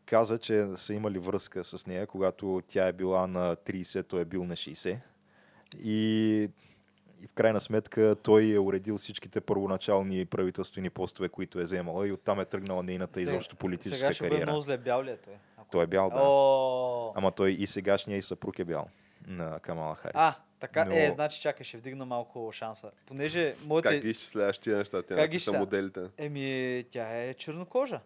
каза, 0.05 0.37
че 0.37 0.67
са 0.75 0.93
имали 0.93 1.19
връзка 1.19 1.63
с 1.63 1.87
нея, 1.87 2.07
когато 2.07 2.61
тя 2.67 2.87
е 2.87 2.93
била 2.93 3.27
на 3.27 3.55
30, 3.55 4.07
той 4.07 4.21
е 4.21 4.25
бил 4.25 4.43
на 4.43 4.53
60. 4.55 4.97
И, 5.83 6.49
и 7.21 7.27
в 7.27 7.33
крайна 7.33 7.59
сметка 7.59 8.15
той 8.23 8.51
е 8.51 8.59
уредил 8.59 8.97
всичките 8.97 9.41
първоначални 9.41 10.25
правителствени 10.25 10.89
постове, 10.89 11.29
които 11.29 11.59
е 11.59 11.63
вземала 11.63 12.07
и 12.07 12.11
оттам 12.11 12.39
е 12.39 12.45
тръгнала 12.45 12.83
нейната 12.83 13.19
Сега- 13.19 13.31
изобщо 13.31 13.55
политическа 13.55 13.97
Сега 13.97 14.13
ще 14.13 14.23
бъде 14.23 14.29
кариера. 14.29 14.45
много 14.51 14.61
зле. 14.61 14.77
Бял 14.77 15.03
ли 15.03 15.09
е 15.09 15.17
той? 15.17 15.33
Той 15.71 15.83
е 15.83 15.87
бял, 15.87 16.09
да. 16.09 16.21
О, 16.21 17.13
Ама 17.15 17.31
той 17.31 17.51
и 17.51 17.67
сегашния 17.67 18.17
и 18.17 18.21
съпруг 18.21 18.59
е 18.59 18.63
бял 18.63 18.87
на 19.27 19.59
Камала 19.59 19.95
Харис. 19.95 20.15
А, 20.15 20.35
така, 20.59 20.85
Но- 20.85 20.95
е, 20.95 21.11
значи 21.15 21.41
чакай, 21.41 21.63
ще 21.63 21.77
вдигна 21.77 22.05
малко 22.05 22.51
шанса. 22.53 22.91
Понеже 23.07 23.55
моите... 23.65 23.89
Как 23.89 24.01
ги 24.01 24.09
изчисляваш 24.09 24.57
тия 24.57 24.77
неща? 24.77 25.01
Тя 25.01 25.15
Как 25.15 25.29
ги 25.29 25.39
са 25.39 25.59
моделите. 25.59 26.01
Еми, 26.17 26.85
тя 26.89 27.23
е 27.23 27.33
чернокожа. 27.33 27.99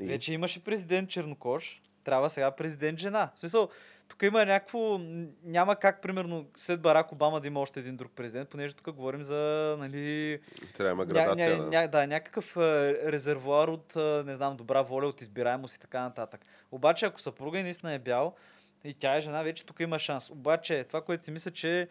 И... 0.00 0.06
Вече 0.06 0.32
имаше 0.32 0.64
президент 0.64 1.10
чернокож, 1.10 1.82
трябва 2.04 2.30
сега 2.30 2.50
президент 2.50 2.98
жена. 2.98 3.30
В 3.34 3.38
смисъл, 3.38 3.68
тук 4.08 4.22
има 4.22 4.44
някакво... 4.44 5.00
Няма 5.44 5.76
как, 5.76 6.02
примерно, 6.02 6.46
след 6.56 6.80
Барак 6.80 7.12
Обама 7.12 7.40
да 7.40 7.46
има 7.46 7.60
още 7.60 7.80
един 7.80 7.96
друг 7.96 8.12
президент, 8.12 8.48
понеже 8.48 8.74
тук 8.74 8.94
говорим 8.94 9.22
за, 9.22 9.76
нали... 9.78 10.40
Трябва 10.76 11.06
да 11.06 11.12
има 11.12 11.20
Ня, 11.20 11.26
градация. 11.26 11.56
ня, 11.56 11.64
да. 11.64 11.70
ня, 11.70 11.88
да, 11.88 12.06
някакъв 12.06 12.56
резервуар 12.56 13.68
от, 13.68 13.96
не 14.26 14.34
знам, 14.34 14.56
добра 14.56 14.82
воля, 14.82 15.06
от 15.06 15.20
избираемост 15.20 15.74
и 15.74 15.80
така 15.80 16.00
нататък. 16.00 16.40
Обаче, 16.70 17.06
ако 17.06 17.20
съпруга 17.20 17.58
и 17.58 17.62
наистина 17.62 17.92
е 17.92 17.98
бял 17.98 18.34
и 18.84 18.94
тя 18.94 19.16
е 19.16 19.20
жена, 19.20 19.42
вече 19.42 19.66
тук 19.66 19.80
има 19.80 19.98
шанс. 19.98 20.30
Обаче, 20.30 20.84
това, 20.84 21.02
което 21.02 21.24
си 21.24 21.30
мисля, 21.30 21.50
че 21.50 21.88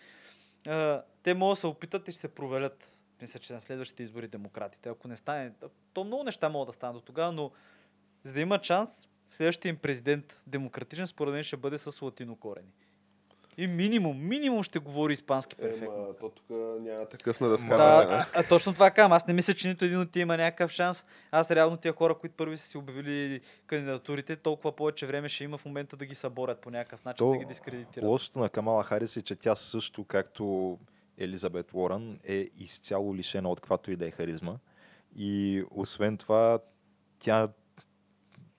а, 0.67 1.03
те 1.23 1.33
могат 1.33 1.55
да 1.55 1.59
се 1.59 1.67
опитат 1.67 2.07
и 2.07 2.11
ще 2.11 2.21
се 2.21 2.35
провалят. 2.35 2.91
Мисля, 3.21 3.39
че 3.39 3.53
на 3.53 3.61
следващите 3.61 4.03
избори 4.03 4.27
демократите. 4.27 4.89
Ако 4.89 5.07
не 5.07 5.15
стане, 5.15 5.51
то 5.93 6.03
много 6.03 6.23
неща 6.23 6.49
могат 6.49 6.67
да 6.67 6.73
станат 6.73 6.95
до 6.95 7.01
тогава, 7.01 7.31
но 7.31 7.51
за 8.23 8.33
да 8.33 8.41
има 8.41 8.59
шанс, 8.63 9.07
следващия 9.29 9.69
им 9.69 9.77
президент 9.77 10.43
демократичен, 10.47 11.07
според 11.07 11.33
мен 11.33 11.43
ще 11.43 11.57
бъде 11.57 11.77
с 11.77 12.01
латино 12.01 12.35
корени. 12.35 12.71
И 13.57 13.67
минимум, 13.67 14.27
минимум 14.27 14.63
ще 14.63 14.79
говори 14.79 15.13
испански 15.13 15.55
перфектно. 15.55 16.03
Ема, 16.03 16.13
то 16.19 16.29
тук 16.29 16.45
няма 16.81 17.05
такъв 17.05 17.39
на 17.39 17.49
дъската. 17.49 17.77
Да, 17.77 18.05
Да, 18.05 18.27
а, 18.33 18.39
а, 18.39 18.43
точно 18.43 18.73
това 18.73 18.91
казвам. 18.91 19.11
Аз 19.11 19.27
не 19.27 19.33
мисля, 19.33 19.53
че 19.53 19.67
нито 19.67 19.85
един 19.85 19.99
от 19.99 20.11
тия 20.11 20.21
има 20.21 20.37
някакъв 20.37 20.71
шанс. 20.71 21.05
Аз 21.31 21.51
реално 21.51 21.77
тия 21.77 21.93
хора, 21.93 22.15
които 22.15 22.35
първи 22.35 22.57
са 22.57 22.67
си 22.67 22.77
обявили 22.77 23.41
кандидатурите, 23.67 24.35
толкова 24.35 24.71
повече 24.75 25.05
време 25.05 25.29
ще 25.29 25.43
има 25.43 25.57
в 25.57 25.65
момента 25.65 25.97
да 25.97 26.05
ги 26.05 26.15
съборят 26.15 26.61
по 26.61 26.71
някакъв 26.71 27.05
начин, 27.05 27.17
То 27.17 27.31
да 27.31 27.37
ги 27.37 27.45
дискредитират. 27.45 28.07
Лошото 28.07 28.39
на 28.39 28.49
Камала 28.49 28.83
Харис 28.83 29.17
е, 29.17 29.21
че 29.21 29.35
тя 29.35 29.55
също, 29.55 30.03
както 30.03 30.77
Елизабет 31.17 31.73
Уорън, 31.73 32.19
е 32.23 32.47
изцяло 32.59 33.15
лишена 33.15 33.49
от 33.49 33.61
каквато 33.61 33.91
и 33.91 33.95
да 33.95 34.07
е 34.07 34.11
харизма. 34.11 34.55
И 35.15 35.63
освен 35.71 36.17
това, 36.17 36.59
тя, 37.19 37.49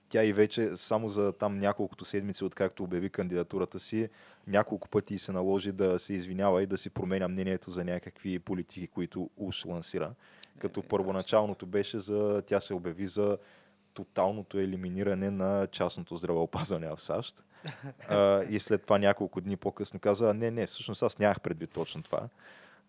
тя 0.09 0.23
и 0.23 0.33
вече 0.33 0.77
само 0.77 1.09
за 1.09 1.31
там 1.31 1.59
няколкото 1.59 2.05
седмици, 2.05 2.43
откакто 2.43 2.83
обяви 2.83 3.09
кандидатурата 3.09 3.79
си, 3.79 4.09
няколко 4.47 4.89
пъти 4.89 5.17
се 5.17 5.31
наложи 5.31 5.71
да 5.71 5.99
се 5.99 6.13
извинява 6.13 6.63
и 6.63 6.65
да 6.65 6.77
си 6.77 6.89
променя 6.89 7.27
мнението 7.27 7.71
за 7.71 7.83
някакви 7.83 8.39
политики, 8.39 8.87
които 8.87 9.29
уж 9.37 9.65
лансира. 9.65 10.11
Като 10.59 10.83
първоначалното 10.83 11.65
беше 11.65 11.99
за, 11.99 12.43
тя 12.45 12.61
се 12.61 12.73
обяви 12.73 13.07
за 13.07 13.37
тоталното 13.93 14.59
елиминиране 14.59 15.31
на 15.31 15.67
частното 15.71 16.17
здравеопазване 16.17 16.87
в 16.87 17.01
САЩ. 17.01 17.43
А, 18.09 18.43
и 18.49 18.59
след 18.59 18.83
това 18.83 18.97
няколко 18.97 19.41
дни 19.41 19.57
по-късно 19.57 19.99
каза, 19.99 20.33
не, 20.33 20.51
не, 20.51 20.67
всъщност 20.67 21.03
аз 21.03 21.19
нямах 21.19 21.41
предвид 21.41 21.71
точно 21.71 22.03
това. 22.03 22.29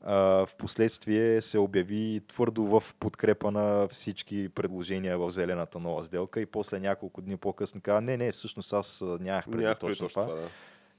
В 0.01 0.49
последствие 0.59 1.41
се 1.41 1.59
обяви 1.59 2.21
твърдо 2.29 2.65
в 2.65 2.95
подкрепа 3.01 3.51
на 3.51 3.89
всички 3.89 4.49
предложения 4.49 5.19
в 5.19 5.31
зелената 5.31 5.79
нова 5.79 6.05
сделка 6.05 6.41
и 6.41 6.47
после 6.47 6.81
няколко 6.81 7.21
дни 7.21 7.37
по-късно 7.37 7.81
каза, 7.81 8.01
не, 8.01 8.17
не, 8.17 8.33
всъщност 8.33 8.73
аз 8.73 9.01
нямах 9.21 9.45
предвид 9.45 9.63
Нямах 9.63 9.79
точно, 9.79 10.09
това. 10.09 10.23
това. 10.23 10.35
Да. 10.35 10.49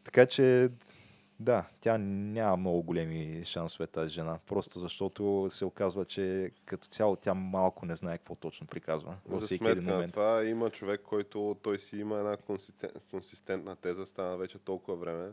Така 0.03 0.25
че, 0.25 0.69
да, 1.39 1.65
тя 1.81 1.97
няма 1.97 2.57
много 2.57 2.83
големи 2.83 3.41
шансове 3.45 3.87
тази 3.87 4.13
жена. 4.13 4.39
Просто 4.47 4.79
защото 4.79 5.47
се 5.49 5.65
оказва, 5.65 6.05
че 6.05 6.51
като 6.65 6.87
цяло 6.87 7.15
тя 7.15 7.33
малко 7.33 7.85
не 7.85 7.95
знае 7.95 8.17
какво 8.17 8.35
точно 8.35 8.67
приказва 8.67 9.15
във 9.25 9.39
За 9.39 9.45
всеки 9.45 9.67
един 9.67 9.83
момент. 9.83 10.11
това 10.11 10.45
има 10.45 10.69
човек, 10.69 11.01
който 11.01 11.57
той 11.61 11.79
си 11.79 11.97
има 11.97 12.17
една 12.17 12.37
консистен, 12.37 12.89
консистентна 13.11 13.75
теза, 13.75 14.05
стана 14.05 14.37
вече 14.37 14.59
толкова 14.59 14.97
време. 14.97 15.29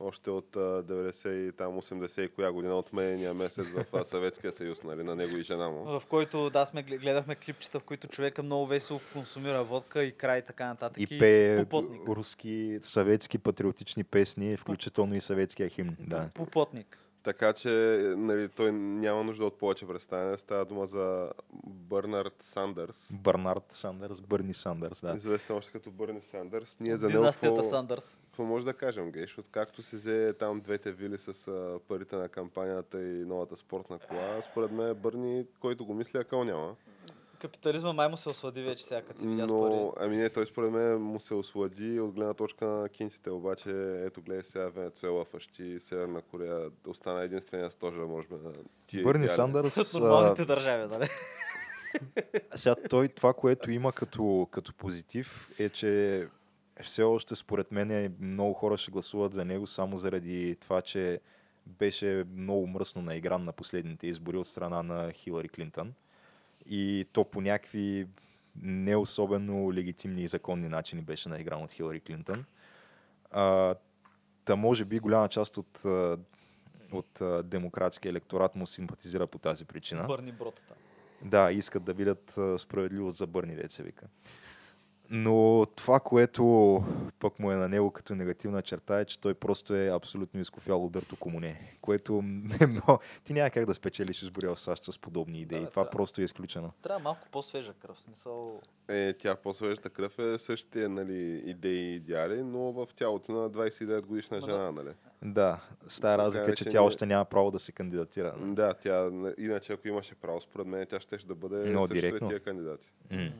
Още 0.00 0.30
от 0.30 0.56
а, 0.56 0.58
90 0.58 1.48
и 1.48 1.52
там 1.52 1.72
80 1.72 2.20
и 2.20 2.28
коя 2.28 2.52
година 2.52 2.74
от 2.74 2.92
мейния 2.92 3.34
месец 3.34 3.66
в 3.92 4.04
Съветския 4.04 4.52
съюз, 4.52 4.82
нали, 4.82 5.02
на 5.02 5.16
него 5.16 5.36
и 5.36 5.42
жена 5.42 5.68
му. 5.68 5.84
В 5.84 6.02
който, 6.06 6.50
да, 6.50 6.66
сме 6.66 6.82
гле- 6.82 6.98
гледахме 6.98 7.34
клипчета, 7.34 7.80
в 7.80 7.84
които 7.84 8.08
човека 8.08 8.42
много 8.42 8.66
весело 8.66 9.00
консумира 9.12 9.64
водка 9.64 10.04
и 10.04 10.12
край 10.12 10.38
и 10.38 10.42
така 10.42 10.66
нататък. 10.66 11.00
И 11.00 11.18
пее 11.18 11.64
попотник. 11.64 12.08
руски, 12.08 12.78
съветски 12.80 13.38
патриотични 13.38 14.04
песни, 14.04 14.56
включително 14.56 15.14
и 15.14 15.20
съветския 15.20 15.68
химн. 15.68 15.96
Да. 16.00 16.28
Попотник. 16.34 16.98
Така 17.26 17.52
че 17.52 17.68
нали, 18.16 18.48
той 18.48 18.72
няма 18.72 19.24
нужда 19.24 19.44
от 19.44 19.58
повече 19.58 19.86
представяне. 19.86 20.38
Става 20.38 20.64
дума 20.64 20.86
за 20.86 21.32
Бърнард 21.64 22.34
Сандърс. 22.40 23.12
Бърнард 23.12 23.64
Сандърс, 23.68 24.20
Бърни 24.20 24.54
Сандърс, 24.54 25.00
да. 25.00 25.14
Известен 25.16 25.56
още 25.56 25.72
като 25.72 25.90
Бърни 25.90 26.22
Сандърс. 26.22 26.80
Ние 26.80 26.96
за 26.96 27.08
него 27.08 27.24
какво, 27.40 27.62
Сандърс. 27.62 28.18
какво 28.24 28.44
може 28.44 28.64
да 28.64 28.74
кажем, 28.74 29.10
Гейш? 29.12 29.38
Откакто 29.38 29.82
се 29.82 29.96
взе 29.96 30.32
там 30.32 30.60
двете 30.60 30.92
вили 30.92 31.18
с 31.18 31.48
а, 31.48 31.78
парите 31.88 32.16
на 32.16 32.28
кампанията 32.28 33.02
и 33.02 33.24
новата 33.24 33.56
спортна 33.56 33.98
кола, 33.98 34.42
според 34.42 34.70
мен 34.70 34.94
Бърни, 34.94 35.46
който 35.60 35.84
го 35.86 35.94
мисля, 35.94 36.20
акъл 36.20 36.44
няма. 36.44 36.76
Капитализма 37.38 37.92
май 37.92 38.08
му 38.08 38.16
се 38.16 38.28
ослади 38.28 38.62
вече 38.62 38.84
сега, 38.84 39.02
като 39.02 39.20
се 39.20 39.26
видя. 39.26 39.46
Но, 39.46 39.92
ами 40.00 40.16
не, 40.16 40.28
той 40.28 40.46
според 40.46 40.70
мен 40.70 41.02
му 41.02 41.20
се 41.20 41.34
ослади 41.34 42.00
от 42.00 42.12
гледна 42.12 42.34
точка 42.34 42.66
на 42.66 42.88
кинците, 42.88 43.30
обаче 43.30 43.70
ето 44.06 44.22
гледай 44.22 44.42
сега 44.42 44.68
Венецуела, 44.68 45.24
фащи, 45.24 45.80
Северна 45.80 46.22
Корея, 46.22 46.70
остана 46.86 47.22
единствения 47.22 47.70
стожер, 47.70 48.00
може 48.00 48.28
би, 48.28 48.34
на 48.34 48.52
тия 48.86 49.04
Бърни. 49.04 49.28
Сандърс, 49.28 49.76
От 49.76 50.00
нормалните 50.00 50.44
държави, 50.44 50.88
нали? 50.90 51.08
сега 52.54 52.74
той 52.90 53.08
това, 53.08 53.32
което 53.32 53.70
има 53.70 53.92
като, 53.92 54.48
като 54.50 54.74
позитив 54.74 55.50
е, 55.58 55.68
че 55.68 56.26
все 56.82 57.02
още 57.02 57.34
според 57.34 57.72
мен 57.72 58.16
много 58.20 58.52
хора 58.52 58.76
ще 58.76 58.90
гласуват 58.90 59.34
за 59.34 59.44
него 59.44 59.66
само 59.66 59.98
заради 59.98 60.56
това, 60.60 60.82
че 60.82 61.20
беше 61.66 62.24
много 62.34 62.66
мръсно 62.66 63.02
наигран 63.02 63.44
на 63.44 63.52
последните 63.52 64.06
избори 64.06 64.36
от 64.36 64.46
страна 64.46 64.82
на 64.82 65.12
Хилари 65.12 65.48
Клинтън. 65.48 65.94
И 66.68 67.06
то 67.12 67.24
по 67.24 67.40
някакви 67.40 68.06
не 68.62 68.96
особено 68.96 69.72
легитимни 69.72 70.22
и 70.22 70.28
законни 70.28 70.68
начини 70.68 71.02
беше 71.02 71.28
наигран 71.28 71.62
от 71.62 71.72
Хилари 71.72 72.00
Клинтън. 72.00 72.44
А, 73.30 73.74
та 74.44 74.56
може 74.56 74.84
би 74.84 74.98
голяма 74.98 75.28
част 75.28 75.56
от, 75.56 75.80
от 76.92 77.22
демократския 77.48 78.10
електорат 78.10 78.56
му 78.56 78.66
симпатизира 78.66 79.26
по 79.26 79.38
тази 79.38 79.64
причина. 79.64 80.04
Бърни 80.04 80.32
бротата. 80.32 80.74
Да, 81.22 81.52
искат 81.52 81.84
да 81.84 81.92
видят 81.92 82.38
справедливост 82.58 83.18
за 83.18 83.26
Бърни, 83.26 83.54
деца 83.54 83.82
вика. 83.82 84.06
Но 85.10 85.66
това, 85.76 86.00
което 86.00 86.84
пък 87.18 87.38
му 87.38 87.52
е 87.52 87.56
на 87.56 87.68
него 87.68 87.90
като 87.90 88.14
негативна 88.14 88.62
черта 88.62 89.00
е, 89.00 89.04
че 89.04 89.20
той 89.20 89.34
просто 89.34 89.74
е 89.74 89.88
абсолютно 89.88 90.40
изкофял 90.40 90.84
удърто 90.84 91.16
комуне, 91.16 91.76
което 91.80 92.22
е 92.60 92.66
много... 92.66 92.98
Ти 93.24 93.32
няма 93.32 93.50
как 93.50 93.66
да 93.66 93.74
спечелиш 93.74 94.22
избори 94.22 94.46
в 94.46 94.56
САЩ 94.56 94.84
с 94.84 94.98
подобни 94.98 95.40
идеи. 95.40 95.60
Да, 95.60 95.70
това 95.70 95.84
да. 95.84 95.90
просто 95.90 96.20
е 96.20 96.24
изключено. 96.24 96.72
Трябва 96.82 97.02
малко 97.02 97.28
по-свежа 97.32 97.72
кръв. 97.72 98.00
Смисъл... 98.00 98.60
Е, 98.88 99.12
тя 99.12 99.36
по-свежата 99.36 99.90
кръв 99.90 100.18
е 100.18 100.38
същите 100.38 100.88
нали, 100.88 101.42
идеи 101.46 101.92
и 101.92 101.94
идеали, 101.94 102.42
но 102.42 102.72
в 102.72 102.86
тялото 102.96 103.32
на 103.32 103.50
29 103.50 104.00
годишна 104.00 104.40
жена, 104.40 104.72
нали? 104.72 104.90
Да, 105.22 105.60
с 105.88 106.00
тази 106.00 106.18
разлика, 106.18 106.44
че 106.44 106.50
вече 106.50 106.64
тя 106.64 106.80
не- 106.80 106.86
още 106.86 107.06
няма 107.06 107.24
право 107.24 107.50
да 107.50 107.58
се 107.58 107.72
кандидатира. 107.72 108.34
Да, 108.40 108.74
тя, 108.74 109.10
иначе 109.38 109.72
ако 109.72 109.88
имаше 109.88 110.14
право, 110.14 110.40
според 110.40 110.66
мен 110.66 110.86
тя 110.86 111.00
ще 111.00 111.16
да 111.16 111.34
бъде 111.34 111.70
Но 111.70 111.86
директно. 111.86 112.28
тия 112.28 112.40
кандидати. 112.40 112.90
М. 113.10 113.30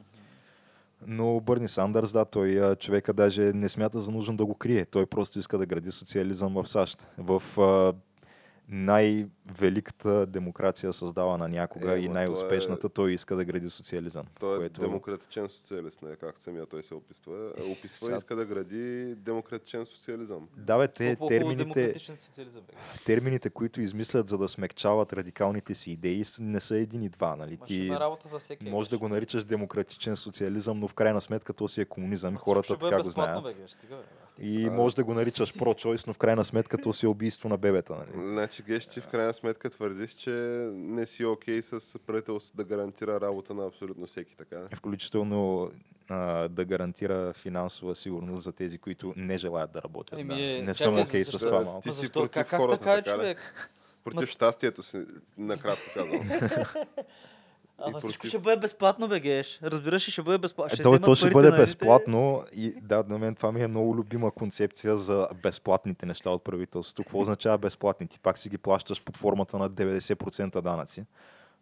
Но 1.06 1.40
Бърни 1.40 1.68
Сандърс, 1.68 2.12
да, 2.12 2.24
той 2.24 2.76
човека 2.76 3.12
даже 3.12 3.52
не 3.52 3.68
смята 3.68 4.00
за 4.00 4.10
нужно 4.10 4.36
да 4.36 4.46
го 4.46 4.54
крие. 4.54 4.84
Той 4.84 5.06
просто 5.06 5.38
иска 5.38 5.58
да 5.58 5.66
гради 5.66 5.90
социализъм 5.90 6.54
в 6.54 6.66
САЩ. 6.66 7.08
В 7.18 7.42
а, 7.60 7.92
най-великата 9.46 10.26
демокрация 10.26 10.92
създавана 10.92 11.48
някога 11.48 11.92
Е, 11.92 12.00
и 12.00 12.08
ма 12.08 12.14
най-успешната, 12.14 12.88
той 12.88 13.12
иска 13.12 13.36
да 13.36 13.44
гради 13.44 13.70
социализъм. 13.70 14.26
Той 14.40 14.54
е 14.54 14.58
което... 14.58 14.80
демократичен 14.80 15.48
социалист, 15.48 16.02
не, 16.02 16.16
как 16.16 16.38
самия 16.38 16.66
той 16.66 16.82
се 16.82 16.94
описва. 16.94 17.52
Е, 17.58 17.62
Описва 17.62 18.12
и 18.12 18.16
иска 18.16 18.36
да 18.36 18.44
гради 18.44 19.14
демократичен 19.14 19.86
социализъм. 19.86 20.48
Да, 20.56 20.78
бе, 20.78 20.88
те 20.88 21.16
термините, 21.28 21.96
термините, 23.06 23.50
които 23.50 23.80
измислят, 23.80 24.28
за 24.28 24.38
да 24.38 24.48
смекчават 24.48 25.12
радикалните 25.12 25.74
си 25.74 25.90
идеи, 25.90 26.24
не 26.40 26.60
са 26.60 26.76
един 26.76 27.02
и 27.02 27.08
два. 27.08 27.36
Нали? 27.36 27.58
Ти 27.66 27.78
Машина 27.78 28.00
работа 28.00 28.28
за 28.28 28.38
всеки. 28.38 28.70
може 28.70 28.90
да 28.90 28.98
го 28.98 29.08
наричаш 29.08 29.44
демократичен 29.44 30.16
социализъм, 30.16 30.80
но 30.80 30.88
в 30.88 30.94
крайна 30.94 31.20
сметка 31.20 31.52
то 31.52 31.68
си 31.68 31.80
е 31.80 31.84
комунизъм. 31.84 32.36
Хората 32.36 32.78
така 32.78 32.96
го 32.96 33.10
знаят. 33.10 33.56
И 34.38 34.66
А. 34.66 34.70
може 34.70 34.96
да 34.96 35.04
го 35.04 35.14
наричаш 35.14 35.54
про-чойс, 35.58 36.06
но 36.06 36.12
в 36.12 36.18
крайна 36.18 36.44
сметка 36.44 36.78
то 36.78 36.92
си 36.92 37.06
е 37.06 37.08
убийство 37.08 37.48
на 37.48 37.56
бебета. 37.56 37.94
Нали? 37.94 38.28
Значи, 38.32 38.62
Геш, 38.62 38.86
ти 38.86 39.00
в 39.00 39.08
крайна 39.08 39.34
сметка 39.36 39.70
твърдиш, 39.70 40.10
че 40.10 40.30
не 40.70 41.06
си 41.06 41.24
окей 41.24 41.62
с 41.62 41.98
правителството 41.98 42.56
да 42.56 42.64
гарантира 42.66 43.20
работа 43.20 43.54
на 43.54 43.66
абсолютно 43.66 44.06
всеки, 44.06 44.36
така. 44.36 44.68
Включително 44.72 45.70
а, 46.08 46.16
да 46.48 46.64
гарантира 46.64 47.32
финансова 47.32 47.96
сигурност 47.96 48.44
за 48.44 48.52
тези, 48.52 48.78
които 48.78 49.14
не 49.16 49.38
желаят 49.38 49.72
да 49.72 49.82
работят. 49.82 50.18
Еми, 50.18 50.34
да. 50.34 50.42
е, 50.42 50.62
Не 50.62 50.74
съм 50.74 50.92
чакай, 50.92 51.04
окей 51.04 51.24
с 51.24 51.30
защо- 51.30 51.46
това 51.46 51.58
Ти 51.58 51.64
малко. 51.64 51.82
Ма 51.86 51.92
си 51.92 52.00
защо? 52.00 52.12
против 52.14 52.32
Как, 52.32 52.48
как 52.48 52.60
хората, 52.60 52.78
така 52.78 52.92
е, 52.92 52.96
така 52.96 53.10
ли? 53.10 53.16
човек? 53.16 53.38
Против 54.04 54.28
щастието 54.28 54.82
си, 54.82 55.04
накратко 55.38 55.84
казвам. 55.94 56.30
Ама 57.78 57.98
И 57.98 58.00
всичко 58.00 58.18
против- 58.18 58.28
ще 58.28 58.38
бъде 58.38 58.56
безплатно, 58.56 59.08
бе, 59.08 59.20
геш. 59.20 59.60
Разбираш 59.62 60.08
ли, 60.08 60.12
ще 60.12 60.22
бъде 60.22 60.38
безплатно. 60.38 60.72
Е, 60.72 60.76
Ще 60.76 60.82
то, 61.00 61.14
ще 61.14 61.30
бъде 61.30 61.48
на 61.48 61.54
едните- 61.54 61.62
безплатно 61.62 62.44
и 62.52 62.74
да, 62.82 63.04
на 63.08 63.18
мен 63.18 63.34
това 63.34 63.52
ми 63.52 63.62
е 63.62 63.68
много 63.68 63.96
любима 63.96 64.30
концепция 64.30 64.96
за 64.96 65.28
безплатните 65.42 66.06
неща 66.06 66.30
от 66.30 66.44
правителството. 66.44 67.02
Какво 67.02 67.20
означава 67.20 67.58
безплатни? 67.58 68.06
Ти 68.06 68.20
пак 68.20 68.38
си 68.38 68.48
ги 68.48 68.58
плащаш 68.58 69.02
под 69.02 69.16
формата 69.16 69.58
на 69.58 69.70
90% 69.70 70.60
данъци. 70.60 71.00
И 71.00 71.04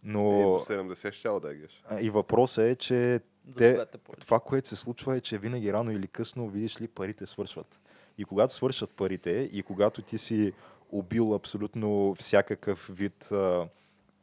Но 0.05 0.23
до 0.23 0.65
70 0.65 1.13
ще 1.13 1.29
да 1.31 1.55
геш. 1.55 1.83
а, 1.91 2.01
и 2.01 2.11
въпросът 2.11 2.65
е, 2.65 2.77
че 2.77 3.21
те, 3.57 3.87
това, 4.21 4.41
което 4.41 4.69
се 4.69 4.77
случва 4.77 5.17
е, 5.17 5.21
че 5.21 5.39
винаги 5.39 5.73
рано 5.73 5.91
или 5.91 6.07
късно, 6.07 6.49
видиш 6.49 6.81
ли, 6.81 6.89
парите 6.89 7.27
свършват. 7.27 7.81
И 8.19 8.25
когато 8.25 8.55
свършат 8.55 8.91
парите 8.91 9.49
и 9.53 9.63
когато 9.63 10.03
ти 10.03 10.19
си 10.19 10.53
убил 10.91 11.35
абсолютно 11.35 12.15
всякакъв 12.15 12.91
вид 12.93 13.33
а, 13.33 13.67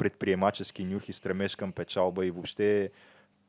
предприемачески 0.02 0.84
нюх 0.86 1.10
и 1.10 1.14
стремеж 1.14 1.56
към 1.56 1.72
печалба 1.72 2.26
и 2.26 2.32
въобще 2.32 2.90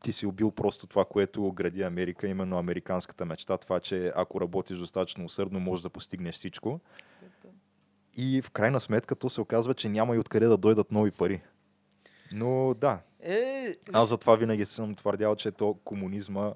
ти 0.03 0.13
си 0.13 0.27
убил 0.27 0.51
просто 0.51 0.87
това, 0.87 1.05
което 1.05 1.53
гради 1.53 1.83
Америка, 1.83 2.29
именно 2.29 2.59
американската 2.59 3.25
мечта, 3.25 3.59
това, 3.59 3.81
че 3.81 4.13
ако 4.17 4.41
работиш 4.41 4.79
достатъчно 4.79 5.25
усърдно, 5.25 5.61
можеш 5.61 5.83
да 5.83 5.91
постигнеш 5.91 6.35
всичко. 6.35 6.81
И 8.17 8.43
в 8.43 8.51
крайна 8.51 8.81
сметка 8.81 9.17
то 9.17 9.31
се 9.31 9.41
оказва, 9.41 9.75
че 9.75 9.89
няма 9.89 10.17
и 10.17 10.19
откъде 10.19 10.47
да 10.47 10.57
дойдат 10.57 10.93
нови 10.93 11.11
пари. 11.11 11.43
Но 12.33 12.75
да, 12.75 13.01
Е, 13.21 13.77
аз 13.93 14.09
затова 14.09 14.37
винаги 14.37 14.65
съм 14.65 14.95
твърдял, 14.95 15.37
че 15.37 15.51
то 15.51 15.75
комунизма 15.85 16.53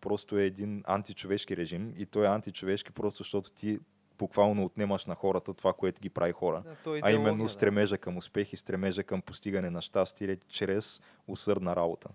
просто 0.00 0.38
е 0.38 0.44
един 0.44 0.82
античовешки 0.86 1.56
режим 1.56 1.94
и 1.96 2.06
той 2.06 2.24
е 2.24 2.28
античовешки 2.28 2.92
просто 2.92 3.18
защото 3.18 3.50
ти 3.50 3.78
буквално 4.20 4.64
отнемаш 4.64 5.06
на 5.06 5.14
хората 5.14 5.54
това, 5.54 5.72
което 5.72 6.00
ги 6.00 6.08
прави 6.10 6.32
хора. 6.32 6.62
да, 6.64 6.74
то 6.74 6.90
е 6.90 6.94
А 6.94 6.98
идеология, 6.98 7.16
именно 7.16 7.44
да. 7.44 7.48
стремежа 7.48 7.98
към 7.98 8.16
успех 8.16 8.52
и 8.52 8.56
стремежа 8.56 9.02
към 9.02 9.22
постигане 9.22 9.70
на 9.70 9.80
щастие 9.80 10.36
чрез 10.48 11.00
усърдна 11.28 11.76
работа. 11.76 12.08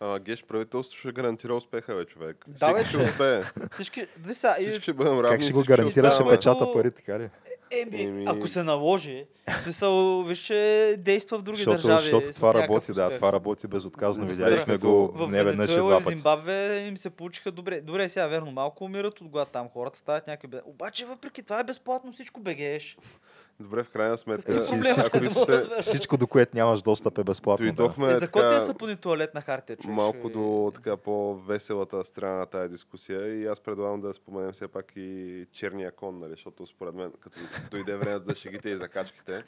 А, 0.00 0.18
геш, 0.18 0.44
правителството 0.44 0.98
ще 0.98 1.12
гарантира 1.12 1.54
успеха, 1.54 1.94
бе, 1.94 2.04
човек. 2.04 2.44
Да, 2.48 2.72
бе, 2.72 2.74
Всеки 2.74 2.88
ще 2.88 2.92
човек. 2.92 3.10
успее. 3.10 3.42
Всички, 3.72 4.06
сега, 4.24 4.56
и- 4.60 4.64
Всички 4.64 4.82
ще 4.82 4.92
бъдем 4.92 5.12
равни. 5.14 5.28
как 5.28 5.42
ще 5.42 5.52
го 5.52 5.58
всички 5.58 5.72
гарантира? 5.72 6.10
Ще 6.10 6.24
печата 6.26 6.72
пари, 6.72 6.90
така 6.90 7.18
ли? 7.18 7.30
Еми, 7.70 7.96
Еми- 7.96 8.24
ако 8.26 8.48
се 8.48 8.62
наложи, 8.62 9.26
в 9.48 9.62
смисъл, 9.62 10.22
виж, 10.22 10.38
че 10.38 10.94
действа 10.98 11.38
в 11.38 11.42
други 11.42 11.56
Защото, 11.56 11.76
държави. 11.76 12.02
защото 12.02 12.32
това 12.34 12.54
работи, 12.54 12.92
да, 12.92 13.04
успех. 13.04 13.16
това 13.18 13.32
работи 13.32 13.66
безотказно. 13.66 14.26
Видяли 14.26 14.50
разбира 14.50 14.64
сме 14.64 14.80
се, 14.80 14.86
го 14.86 15.06
В 15.08 15.28
не 15.30 15.44
веднъж 15.44 15.70
и 15.70 15.76
два 15.76 15.98
пъти. 15.98 16.16
Зимбабве 16.16 16.78
им 16.78 16.96
се 16.96 17.10
получиха 17.10 17.50
добре. 17.50 17.80
Добре, 17.80 18.08
сега 18.08 18.26
верно, 18.26 18.50
малко 18.50 18.84
умират 18.84 19.20
от 19.20 19.28
глад 19.28 19.48
там 19.48 19.68
хората, 19.68 19.98
стават 19.98 20.26
някакви 20.26 20.48
бе. 20.48 20.60
Обаче, 20.64 21.06
въпреки 21.06 21.42
това 21.42 21.60
е 21.60 21.64
безплатно, 21.64 22.12
всичко 22.12 22.40
бегееш. 22.40 22.98
Добре, 23.60 23.84
в 23.84 23.90
крайна 23.90 24.18
сметка, 24.18 24.52
Е, 24.52 24.56
е 24.56 24.94
ако 25.06 25.20
да 25.20 25.30
се? 25.30 25.80
Всичко, 25.80 26.16
до 26.16 26.26
което 26.26 26.56
нямаш 26.56 26.82
достъп 26.82 27.18
е 27.18 27.24
безплатно. 27.24 27.66
Да. 27.66 27.72
дойдохме 27.72 28.10
Е, 28.10 28.14
за 28.14 28.28
кой 28.30 28.42
ти 28.42 28.48
така, 28.48 28.56
е 28.56 28.66
сапони 28.66 28.96
туалетна 28.96 29.40
хартия, 29.40 29.76
човек? 29.76 29.96
малко 29.96 30.28
до 30.28 30.72
така 30.74 30.96
по-веселата 30.96 32.04
страна 32.04 32.34
на 32.34 32.46
тази 32.46 32.70
дискусия 32.70 33.34
и 33.34 33.46
аз 33.46 33.60
предлагам 33.60 34.00
да 34.00 34.14
споменем 34.14 34.52
все 34.52 34.68
пак 34.68 34.92
и 34.96 35.46
черния 35.52 35.92
кон, 35.92 36.18
нали, 36.18 36.30
защото 36.30 36.66
според 36.66 36.94
мен, 36.94 37.12
като 37.20 37.38
дойде 37.70 37.96
време 37.96 38.20
за 38.24 38.34
шегите 38.34 38.70
и 38.70 38.76
закачките, 38.76 39.44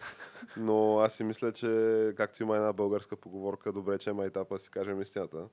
но 0.56 0.98
аз 0.98 1.12
си 1.12 1.24
мисля, 1.24 1.52
че 1.52 2.12
както 2.16 2.43
има 2.43 2.56
една 2.56 2.72
българска 2.72 3.16
поговорка, 3.16 3.72
добре, 3.72 3.98
че 3.98 4.10
има 4.10 4.24
етапа 4.24 4.55
да 4.55 4.59
си 4.59 4.70
кажем 4.70 5.02
истината. 5.02 5.44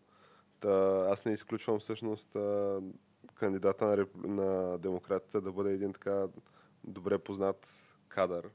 Та, 0.60 1.06
аз 1.12 1.26
не 1.26 1.34
изключвам 1.34 1.80
всъщност 1.80 2.38
кандидата 3.36 3.86
на, 3.86 3.98
реп- 3.98 4.28
на 4.28 4.78
демократите 4.78 5.42
да 5.42 5.52
бъде 5.52 5.74
един 5.74 5.94
така 5.94 6.26
добре 6.84 7.18
познат 7.18 7.68
кадър, 8.16 8.50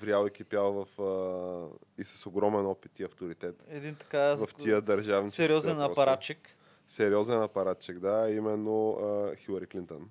врял 0.00 0.26
и 0.26 0.30
кипял 0.30 0.72
в, 0.72 1.02
а, 1.02 2.02
и 2.02 2.04
с 2.04 2.26
огромен 2.26 2.66
опит 2.66 3.00
и 3.00 3.04
авторитет 3.04 3.64
Един 3.68 3.94
така 3.94 4.34
в 4.34 4.48
тия 4.58 4.80
държавни 4.80 5.30
сериозен 5.30 5.80
апаратчик. 5.80 6.38
Сериозен 6.88 7.42
апаратчик, 7.42 7.98
да, 7.98 8.30
именно 8.30 8.90
а, 8.90 9.36
Хилари 9.36 9.66
Клинтън. 9.66 10.10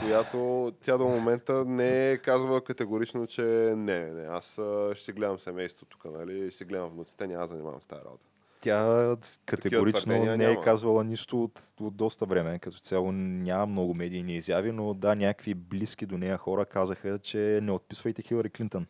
Която 0.00 0.72
тя 0.80 0.98
до 0.98 1.04
момента 1.04 1.64
не 1.64 2.12
е 2.12 2.18
казвала 2.18 2.64
категорично, 2.64 3.26
че 3.26 3.42
не, 3.76 4.10
не, 4.10 4.26
аз 4.26 4.58
а, 4.58 4.92
ще 4.94 5.04
си 5.04 5.12
гледам 5.12 5.38
семейството 5.38 5.98
тук, 5.98 6.12
нали, 6.12 6.50
ще 6.50 6.58
си 6.58 6.64
гледам 6.64 6.90
внуците, 6.90 7.26
няма 7.26 7.40
да 7.40 7.46
занимавам 7.46 7.82
с 7.82 7.86
тази 7.86 8.04
работа. 8.04 8.29
Тя 8.60 9.16
категорично 9.46 10.12
не 10.12 10.32
е 10.32 10.36
няма. 10.36 10.60
казвала 10.60 11.04
нищо 11.04 11.42
от, 11.42 11.62
от 11.80 11.96
доста 11.96 12.26
време. 12.26 12.58
Като 12.58 12.78
цяло 12.78 13.12
няма 13.12 13.66
много 13.66 13.94
медийни 13.94 14.36
изяви, 14.36 14.72
но 14.72 14.94
да, 14.94 15.14
някакви 15.14 15.54
близки 15.54 16.06
до 16.06 16.18
нея 16.18 16.36
хора 16.36 16.64
казаха, 16.64 17.18
че 17.18 17.60
не 17.62 17.72
отписвайте 17.72 18.22
Хилари 18.22 18.50
Клинтън. 18.50 18.86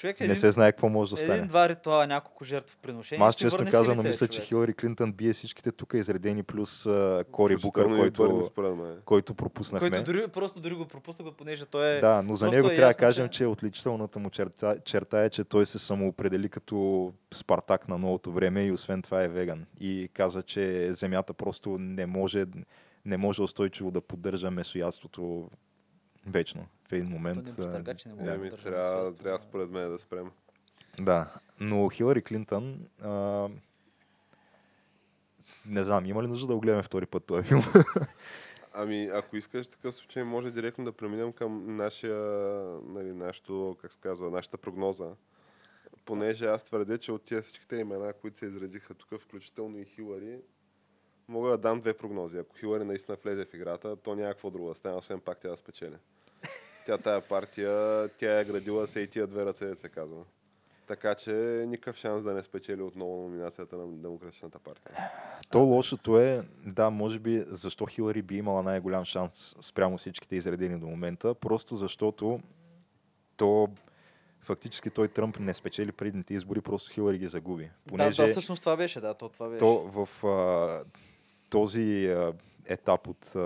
Човек 0.00 0.20
е 0.20 0.22
Не 0.22 0.26
един, 0.26 0.36
се 0.36 0.50
знае 0.50 0.72
какво 0.72 0.88
може 0.88 1.10
да 1.10 1.16
стане. 1.16 1.34
един-два 1.34 1.68
ритуала, 1.68 2.06
няколко 2.06 2.44
жертв 2.44 2.78
приношения. 2.82 3.26
Аз 3.26 3.36
честно 3.36 3.58
казано 3.60 3.84
силите, 3.94 4.08
мисля, 4.08 4.18
човек. 4.18 4.32
че 4.32 4.40
Хилари 4.40 4.74
Клинтън 4.74 5.12
бие 5.12 5.32
всичките 5.32 5.72
тук 5.72 5.94
изредени 5.94 6.42
плюс 6.42 6.86
а, 6.86 7.24
Кори 7.32 7.56
Букър, 7.56 7.82
Бърни, 7.82 7.96
който, 7.98 8.44
според 8.46 8.76
мен. 8.76 8.96
който 9.04 9.34
пропуснахме. 9.34 9.90
Който 9.90 10.04
дори, 10.04 10.28
просто 10.28 10.60
дори 10.60 10.74
го 10.74 10.86
пропуснах, 10.86 11.34
понеже 11.34 11.66
той 11.66 11.88
е... 11.88 12.00
Да, 12.00 12.22
но 12.22 12.34
за 12.34 12.48
него 12.48 12.68
е 12.68 12.76
трябва 12.76 12.92
да 12.92 12.98
кажем, 12.98 13.28
че- 13.28 13.38
че 13.38 13.46
отличителната 13.46 14.18
му 14.18 14.30
черта, 14.30 14.76
черта 14.78 15.24
е, 15.24 15.30
че 15.30 15.44
той 15.44 15.66
се 15.66 15.78
самоопредели 15.78 16.48
като 16.48 17.12
Спартак 17.34 17.88
на 17.88 17.98
новото 17.98 18.32
време 18.32 18.64
и 18.64 18.72
освен 18.72 19.02
това 19.02 19.22
е 19.22 19.28
веган. 19.28 19.66
И 19.80 20.08
каза, 20.14 20.42
че 20.42 20.92
земята 20.92 21.34
просто 21.34 21.76
не 21.78 22.06
може, 22.06 22.44
не 23.04 23.16
може 23.16 23.42
устойчиво 23.42 23.90
да 23.90 24.00
поддържа 24.00 24.50
месоядството 24.50 25.50
вечно. 26.26 26.66
В 26.88 26.92
един 26.92 27.08
момент. 27.08 27.44
не 27.44 27.50
а, 27.50 27.54
постърга, 27.54 27.94
че 27.94 28.08
не 28.08 28.14
може 28.14 28.26
да 28.26 28.34
Еми, 28.34 28.50
поддържа 28.50 28.70
трябва, 28.70 29.14
трябва 29.14 29.38
да. 29.38 29.44
според 29.44 29.70
мен 29.70 29.90
да 29.90 29.98
спрем. 29.98 30.30
Да, 31.00 31.34
но 31.60 31.88
Хилари 31.88 32.22
Клинтън 32.22 32.86
а, 33.02 33.48
не 35.66 35.84
знам, 35.84 36.06
има 36.06 36.22
ли 36.22 36.26
нужда 36.26 36.46
да 36.46 36.54
го 36.54 36.60
гледаме 36.60 36.82
втори 36.82 37.06
път 37.06 37.24
този 37.24 37.42
филм? 37.42 37.62
Ами, 38.74 39.10
ако 39.12 39.36
искаш 39.36 39.68
такъв 39.68 39.94
случай, 39.94 40.22
може 40.24 40.50
директно 40.50 40.84
да 40.84 40.92
преминем 40.92 41.32
към 41.32 41.76
нашия, 41.76 42.16
нали, 42.84 43.12
нашото, 43.12 43.76
как 43.82 43.92
се 43.92 43.98
казва, 44.00 44.30
нашата 44.30 44.58
прогноза. 44.58 45.10
Понеже 46.04 46.46
аз 46.46 46.64
твърдя, 46.64 46.98
че 46.98 47.12
от 47.12 47.22
тия 47.22 47.42
всичките 47.42 47.76
имена, 47.76 48.12
които 48.12 48.38
се 48.38 48.46
изредиха 48.46 48.94
тук, 48.94 49.20
включително 49.20 49.78
и 49.78 49.84
Хилари, 49.84 50.38
мога 51.30 51.50
да 51.50 51.58
дам 51.58 51.80
две 51.80 51.94
прогнози. 51.94 52.38
Ако 52.38 52.56
Хилари 52.56 52.84
наистина 52.84 53.16
влезе 53.24 53.44
в 53.44 53.54
играта, 53.54 53.96
то 53.96 54.14
няма 54.14 54.30
какво 54.30 54.50
друго 54.50 54.68
да 54.68 54.74
стане, 54.74 54.96
освен 54.96 55.20
пак 55.20 55.40
тя 55.40 55.48
да 55.48 55.56
спечели. 55.56 55.96
Тя 56.86 56.98
тая 56.98 57.20
партия, 57.20 58.08
тя 58.08 58.40
е 58.40 58.44
градила 58.44 58.88
се 58.88 59.00
и 59.00 59.06
тия 59.06 59.26
две 59.26 59.44
ръце, 59.46 59.66
да 59.66 59.76
се 59.76 59.88
казва. 59.88 60.24
Така 60.86 61.14
че 61.14 61.30
никакъв 61.68 61.96
шанс 61.96 62.22
да 62.22 62.32
не 62.32 62.42
спечели 62.42 62.82
отново 62.82 63.22
номинацията 63.22 63.76
на 63.76 63.86
Демократичната 63.86 64.58
партия. 64.58 65.10
То 65.50 65.58
лошото 65.60 66.18
е, 66.18 66.42
да, 66.66 66.90
може 66.90 67.18
би, 67.18 67.44
защо 67.46 67.86
Хилари 67.86 68.22
би 68.22 68.36
имала 68.36 68.62
най-голям 68.62 69.04
шанс 69.04 69.56
спрямо 69.60 69.98
всичките 69.98 70.36
изредени 70.36 70.78
до 70.78 70.86
момента, 70.86 71.34
просто 71.34 71.76
защото 71.76 72.40
то 73.36 73.68
фактически 74.40 74.90
той 74.90 75.08
Тръмп 75.08 75.38
не 75.38 75.54
спечели 75.54 75.92
предните 75.92 76.34
избори, 76.34 76.60
просто 76.60 76.92
Хилари 76.92 77.18
ги 77.18 77.28
загуби. 77.28 77.70
Понеже 77.86 78.16
Да, 78.16 78.26
да, 78.26 78.32
всъщност 78.32 78.62
това 78.62 78.76
беше, 78.76 79.00
да, 79.00 79.14
то 79.14 79.28
това 79.28 79.48
беше. 79.48 79.58
то 79.58 79.78
в 79.78 80.24
а, 80.26 80.84
този 81.50 82.16
етап 82.66 83.06
от 83.06 83.36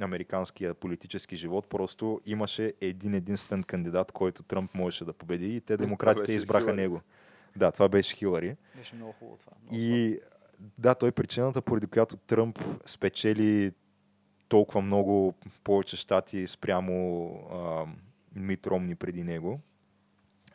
американския 0.00 0.74
политически 0.74 1.36
живот 1.36 1.68
просто 1.68 2.20
имаше 2.26 2.74
един 2.80 3.14
единствен 3.14 3.62
кандидат, 3.62 4.12
който 4.12 4.42
Тръмп 4.42 4.74
можеше 4.74 5.04
да 5.04 5.12
победи 5.12 5.56
и 5.56 5.60
те 5.60 5.76
демократите 5.76 6.32
избраха 6.32 6.64
Хилари. 6.64 6.80
него. 6.80 7.00
Да, 7.56 7.72
това 7.72 7.88
беше 7.88 8.16
Хилари. 8.16 8.56
Беше 8.76 8.96
много 8.96 9.12
хубаво 9.12 9.36
това. 9.36 9.52
Много 9.62 9.76
И 9.82 10.18
да, 10.78 10.94
той 10.94 11.08
е 11.08 11.12
причината, 11.12 11.62
поради 11.62 11.86
която 11.86 12.16
Тръмп 12.16 12.58
спечели 12.84 13.72
толкова 14.48 14.80
много 14.82 15.34
повече 15.64 15.96
щати 15.96 16.46
спрямо 16.46 17.26
а, 17.52 17.86
Мит 18.34 18.66
Ромни 18.66 18.94
преди 18.94 19.22
него, 19.22 19.60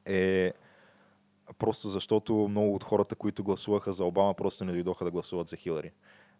е 0.05 0.53
просто 1.57 1.89
защото 1.89 2.33
много 2.33 2.75
от 2.75 2.83
хората, 2.83 3.15
които 3.15 3.43
гласуваха 3.43 3.93
за 3.93 4.05
Обама, 4.05 4.33
просто 4.33 4.65
не 4.65 4.73
дойдоха 4.73 5.05
да 5.05 5.11
гласуват 5.11 5.47
за 5.47 5.55
Хилари. 5.55 5.91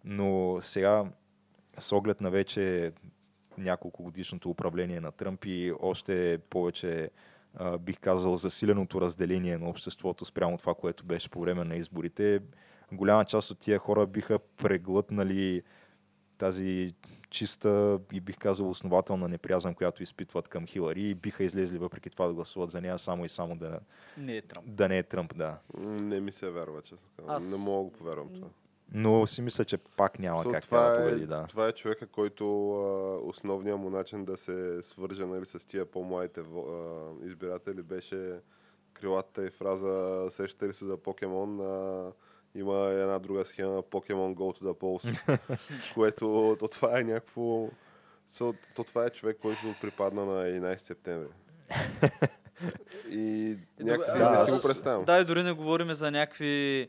Но 0.06 0.58
сега, 0.62 1.06
с 1.80 1.92
оглед 1.92 2.22
на 2.22 2.30
вече 2.30 2.94
няколко 3.58 4.04
годишното 4.04 4.50
управление 4.50 5.02
на 5.02 5.12
Тръмп 5.12 5.46
и 5.46 5.74
още 5.80 6.40
повече 6.40 7.10
а, 7.56 7.78
бих 7.78 8.00
казал 8.00 8.38
засиленото 8.38 9.02
разделение 9.02 9.58
на 9.58 9.70
обществото 9.70 10.26
спрямо 10.26 10.58
това, 10.58 10.74
което 10.74 11.06
беше 11.06 11.30
по 11.30 11.42
време 11.42 11.64
на 11.64 11.76
изборите, 11.76 12.40
голяма 12.92 13.26
част 13.26 13.52
от 13.52 13.60
тия 13.60 13.80
хора 13.80 14.06
биха 14.06 14.40
преглътнали 14.40 15.64
тази 16.38 16.94
чиста 17.30 18.00
и 18.12 18.20
бих 18.20 18.38
казал 18.38 18.70
основателна 18.70 19.28
неприязан, 19.28 19.76
която 19.76 20.04
изпитват 20.04 20.48
към 20.48 20.68
Хилари 20.68 21.02
и 21.02 21.14
биха 21.16 21.44
излезли 21.44 21.78
въпреки 21.78 22.10
това 22.10 22.28
да 22.28 22.34
гласуват 22.34 22.72
за 22.72 22.82
нея 22.82 23.00
само 23.00 23.26
и 23.26 23.30
само 23.30 23.56
да, 23.56 23.80
Не 24.18 24.38
е 24.38 24.42
Тръмп. 24.42 24.68
да 24.68 24.90
не 24.90 24.98
е 24.98 25.04
Тръмп, 25.04 25.38
да. 25.38 25.58
Не 25.80 26.20
ми 26.20 26.32
се 26.32 26.50
вярва, 26.50 26.82
честно 26.82 27.08
казвам. 27.18 27.36
Аз- 27.36 27.44
Не 27.46 27.58
мога 27.58 27.78
да 27.78 27.84
го 27.84 27.92
повярвам 27.92 28.30
това. 28.30 28.48
Но 28.92 29.28
си 29.28 29.42
мисля, 29.42 29.66
че 29.66 29.78
пак 29.78 30.20
няма 30.20 30.44
So, 30.44 30.52
как 30.52 30.64
това, 30.64 30.90
да 30.90 30.96
е, 30.96 31.06
победи, 31.06 31.28
да. 31.28 31.46
това 31.50 31.68
е 31.68 31.72
човека, 31.72 32.08
който 32.08 32.72
а, 32.72 33.18
основният 33.28 33.80
му 33.80 33.90
начин 33.90 34.26
да 34.26 34.38
се 34.38 34.84
свърже 34.84 35.26
нали, 35.26 35.46
с 35.46 35.68
тия 35.68 35.86
по-младите 35.86 36.42
а, 36.42 36.46
избиратели 37.26 37.82
беше 37.82 38.40
крилата 38.94 39.46
и 39.46 39.50
фраза 39.50 40.26
сещате 40.32 40.68
ли 40.68 40.74
се 40.74 40.86
за 40.86 40.98
покемон? 40.98 41.62
А, 41.62 42.12
има 42.56 42.78
една 42.78 43.20
друга 43.20 43.46
схема 43.46 43.84
Pokemon 43.84 44.36
Go 44.36 44.60
to 44.60 44.62
the 44.62 44.80
Polls, 44.80 45.38
което 45.94 46.56
то 46.60 46.68
това 46.68 47.00
е 47.00 47.04
някакво... 47.04 47.70
So, 48.32 48.56
то 48.76 48.84
това 48.84 49.06
е 49.06 49.10
човек, 49.10 49.38
който 49.42 49.62
припадна 49.82 50.26
на 50.26 50.44
11 50.44 50.78
септември. 50.78 51.30
И 53.10 53.58
някакси 53.80 54.12
Да, 54.18 54.40
не 54.40 54.46
си 54.46 54.52
го 54.52 54.68
представям. 54.68 55.06
Да, 55.06 55.20
и 55.20 55.26
дори 55.26 55.44
не 55.44 55.52
говорим 55.52 55.94
за 55.94 56.12
някакви, 56.12 56.88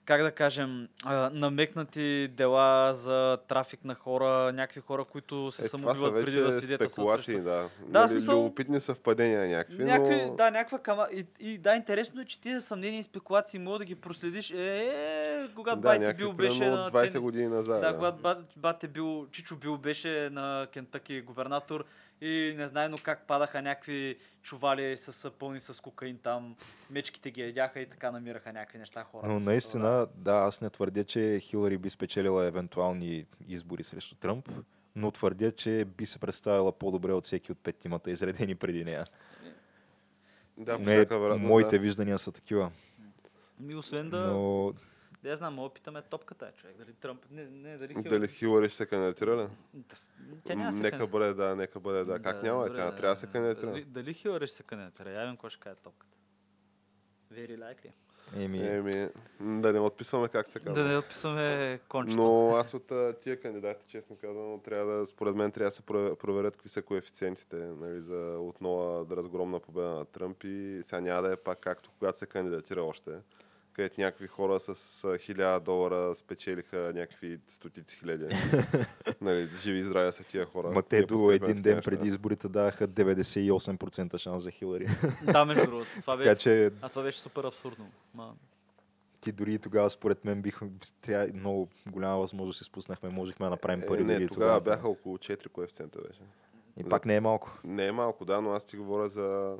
как 0.00 0.22
да 0.22 0.30
кажем, 0.30 0.88
намекнати 1.32 2.28
дела 2.28 2.94
за 2.94 3.38
трафик 3.48 3.84
на 3.84 3.94
хора, 3.94 4.52
някакви 4.52 4.80
хора, 4.80 5.04
които 5.04 5.50
се 5.50 5.64
Е, 5.64 5.68
самоубиват 5.68 6.14
преди 6.14 6.40
да 6.40 6.52
свидетелстват 6.52 6.90
спекулации, 6.92 7.34
да. 7.34 7.68
Да, 7.80 7.98
Нали, 7.98 8.08
смисъл- 8.08 8.36
Любопитни 8.36 8.80
съвпадения 8.80 9.48
някакви, 9.48 9.84
Някакви, 9.84 10.26
но... 10.26 10.34
да, 10.34 10.50
някаква 10.50 10.78
кама... 10.78 11.06
И, 11.12 11.26
и, 11.40 11.58
да, 11.58 11.74
интересно 11.74 12.20
е, 12.20 12.24
че 12.24 12.40
тези 12.40 12.60
съмнения 12.60 13.00
и 13.00 13.02
спекулации 13.02 13.60
могат 13.60 13.78
да 13.78 13.84
ги 13.84 13.94
проследиш. 13.94 14.50
Е, 14.50 14.56
е 14.56 15.54
когато 15.54 15.80
да, 15.80 15.88
бай 15.88 16.08
ти 16.08 16.14
бил 16.14 16.32
беше 16.32 16.64
на 16.64 16.90
20 16.90 16.92
тенис. 16.92 17.18
години 17.18 17.48
назад. 17.48 17.80
Да, 17.80 17.92
Да, 17.92 17.96
когато 17.96 18.44
бат, 18.56 18.84
бил, 18.88 19.26
Чичо 19.32 19.56
бил 19.56 19.78
беше 19.78 20.28
на 20.32 20.66
Кентъки 20.72 21.20
губернатор 21.20 21.84
и 22.20 22.54
незнайно 22.56 22.96
как 23.02 23.26
падаха 23.26 23.62
някакви 23.62 24.18
чували 24.42 24.96
с 24.96 25.30
пълни 25.30 25.60
с 25.60 25.82
кокаин 25.82 26.18
там, 26.18 26.56
мечките 26.90 27.30
ги 27.30 27.40
ядяха 27.40 27.80
и 27.80 27.86
така 27.86 28.10
намираха 28.10 28.52
някакви 28.52 28.78
неща 28.78 29.04
хора. 29.04 29.28
Но 29.28 29.40
наистина, 29.40 30.06
да, 30.14 30.32
аз 30.32 30.60
не 30.60 30.70
твърдя, 30.70 31.04
че 31.04 31.40
Хилари 31.40 31.78
би 31.78 31.90
спечелила 31.90 32.44
евентуални 32.44 33.26
избори 33.48 33.82
срещу 33.84 34.14
Тръмп, 34.14 34.48
но 34.96 35.10
твърдя, 35.10 35.52
че 35.52 35.84
би 35.84 36.06
се 36.06 36.18
представила 36.18 36.72
по-добре 36.72 37.12
от 37.12 37.24
всеки 37.24 37.52
от 37.52 37.58
петимата 37.58 38.10
изредени 38.10 38.54
преди 38.54 38.84
нея. 38.84 39.06
да 40.56 40.76
по 40.76 40.82
Не, 40.82 40.96
всяка 40.96 41.18
вероятност, 41.18 41.48
моите 41.48 41.78
да. 41.78 41.82
виждания 41.82 42.18
са 42.18 42.32
такива. 42.32 42.70
Ми 43.60 43.74
освен 43.74 44.10
да... 44.10 44.18
Но 44.18 44.72
Да, 45.26 45.30
я 45.30 45.36
знам, 45.36 45.54
мога 45.54 45.74
питаме 45.74 46.02
топката 46.02 46.46
е 46.46 46.52
човек. 46.52 46.76
Дали 46.76 46.92
Тръмп... 46.92 47.24
Не, 47.30 47.44
не 47.44 47.78
дали 47.78 47.94
Хилари... 47.94 48.08
Дали 48.08 48.28
Хилари 48.28 48.68
ще 48.68 48.76
се 48.76 48.86
кандидатира 48.86 49.36
ли? 49.36 49.48
Тя 50.44 50.54
няма 50.54 50.70
да 50.70 50.76
се 50.76 50.82
Нека 50.82 51.06
бъде 51.06 51.34
да, 51.34 51.56
нека 51.56 51.80
бъде 51.80 52.04
да. 52.04 52.18
Как 52.22 52.42
няма? 52.42 52.64
добре, 52.64 52.74
Тя 52.74 52.94
трябва 52.94 53.14
да 53.14 53.20
се 53.20 53.26
кандидатира. 53.26 53.70
Дали, 53.70 53.84
дали 53.84 54.14
Хилари 54.14 54.46
ще 54.46 54.56
се 54.56 54.62
кандидатира? 54.62 55.10
Явен 55.10 55.36
кой 55.36 55.50
ще 55.50 55.60
каже 55.60 55.76
топката. 55.76 56.16
Very 57.32 57.58
likely. 57.58 57.90
еми, 58.36 58.66
Еми, 58.68 59.08
да 59.40 59.72
не 59.72 59.80
отписваме 59.80 60.28
как 60.28 60.48
се 60.48 60.58
Да 60.58 60.64
казва. 60.64 60.84
не 60.84 60.96
отписваме 60.96 61.80
кончето. 61.88 62.22
Но 62.22 62.56
аз 62.56 62.74
от 62.74 62.92
тия 63.22 63.40
кандидати, 63.40 63.86
честно 63.88 64.16
казано, 64.16 64.60
трябва 64.64 64.92
да, 64.92 65.06
според 65.06 65.34
мен 65.36 65.52
трябва 65.52 65.68
да 65.68 65.74
се 65.74 65.82
про- 65.82 66.16
проверят 66.16 66.56
какви 66.56 66.68
са 66.68 66.82
коефициентите 66.82 67.56
нали, 67.56 68.00
за 68.00 68.38
отново 68.40 69.04
да 69.04 69.16
разгромна 69.16 69.60
победа 69.60 69.88
на 69.88 70.04
Тръмп 70.04 70.44
и 70.44 70.80
сега 70.84 71.00
няма 71.00 71.22
да 71.22 71.32
е 71.32 71.36
пак 71.36 71.60
както 71.60 71.90
когато 71.98 72.18
се 72.18 72.26
кандидатира 72.26 72.82
още, 72.82 73.10
където 73.76 74.00
някакви 74.00 74.26
хора 74.26 74.60
с 74.60 75.04
а, 75.04 75.18
хиляда 75.18 75.60
долара 75.60 76.14
спечелиха 76.14 76.92
някакви 76.94 77.38
стотици 77.48 77.96
хиляди. 77.96 78.26
нали, 79.20 79.48
живи 79.62 79.78
и 79.78 79.82
здраве 79.82 80.12
са 80.12 80.24
тия 80.24 80.46
хора. 80.46 80.70
ма 80.70 80.82
те 80.82 81.02
до 81.02 81.30
един 81.30 81.62
ден 81.62 81.80
преди 81.84 82.08
изборите 82.08 82.48
даваха 82.48 82.88
98% 82.88 84.16
шанс 84.16 84.42
за 84.42 84.50
Хилари. 84.50 84.86
Да, 85.32 85.44
между 85.44 85.64
другото. 85.66 85.86
Това 86.00 86.16
така 86.16 86.30
беше... 86.30 86.38
че 86.38 86.70
А 86.80 86.88
това 86.88 87.02
беше 87.02 87.18
супер 87.18 87.44
абсурдно. 87.44 87.90
Ма... 88.14 88.34
ти 89.20 89.32
дори 89.32 89.54
и 89.54 89.58
тогава, 89.58 89.90
според 89.90 90.24
мен, 90.24 90.42
бих, 90.42 90.60
тя 91.00 91.26
много 91.34 91.68
голяма 91.86 92.18
възможност 92.18 92.60
изпуснахме, 92.60 93.08
можехме 93.08 93.46
да 93.46 93.50
направим 93.50 93.84
пари. 93.88 94.00
Е, 94.00 94.04
не, 94.04 94.14
и 94.14 94.28
тогава 94.28 94.60
бяха 94.60 94.88
около 94.88 95.16
4 95.16 95.48
коефициента 95.48 95.98
беше. 96.08 96.20
И 96.76 96.84
пак 96.84 97.06
не 97.06 97.16
е 97.16 97.20
малко. 97.20 97.58
Не 97.64 97.86
е 97.86 97.92
малко, 97.92 98.24
да, 98.24 98.40
но 98.40 98.50
аз 98.50 98.64
ти 98.64 98.76
говоря 98.76 99.08
за 99.08 99.56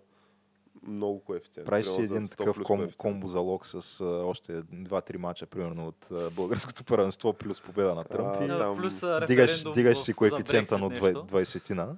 много 0.83 1.21
коефициент. 1.21 1.67
Правиш 1.67 1.87
си 1.87 2.01
един 2.03 2.27
100 2.27 2.37
такъв 2.37 2.63
ком, 2.63 2.91
комбо 2.97 3.29
залог 3.29 3.67
с 3.67 4.01
а, 4.01 4.05
още 4.05 4.63
2-3 4.63 5.17
мача, 5.17 5.47
примерно 5.47 5.87
от 5.87 6.11
а, 6.11 6.31
българското 6.31 6.85
първенство, 6.85 7.33
плюс 7.33 7.61
победа 7.61 7.95
на 7.95 8.05
Тръмп. 8.05 8.37
А, 8.41 8.45
и 8.45 8.49
там 8.49 8.77
плюс 8.77 9.01
дигаш, 9.27 9.65
дигаш 9.75 9.99
си 9.99 10.15
коефициента 10.15 10.79
на 10.79 10.89
нещо. 10.89 11.07
20-тина. 11.07 11.97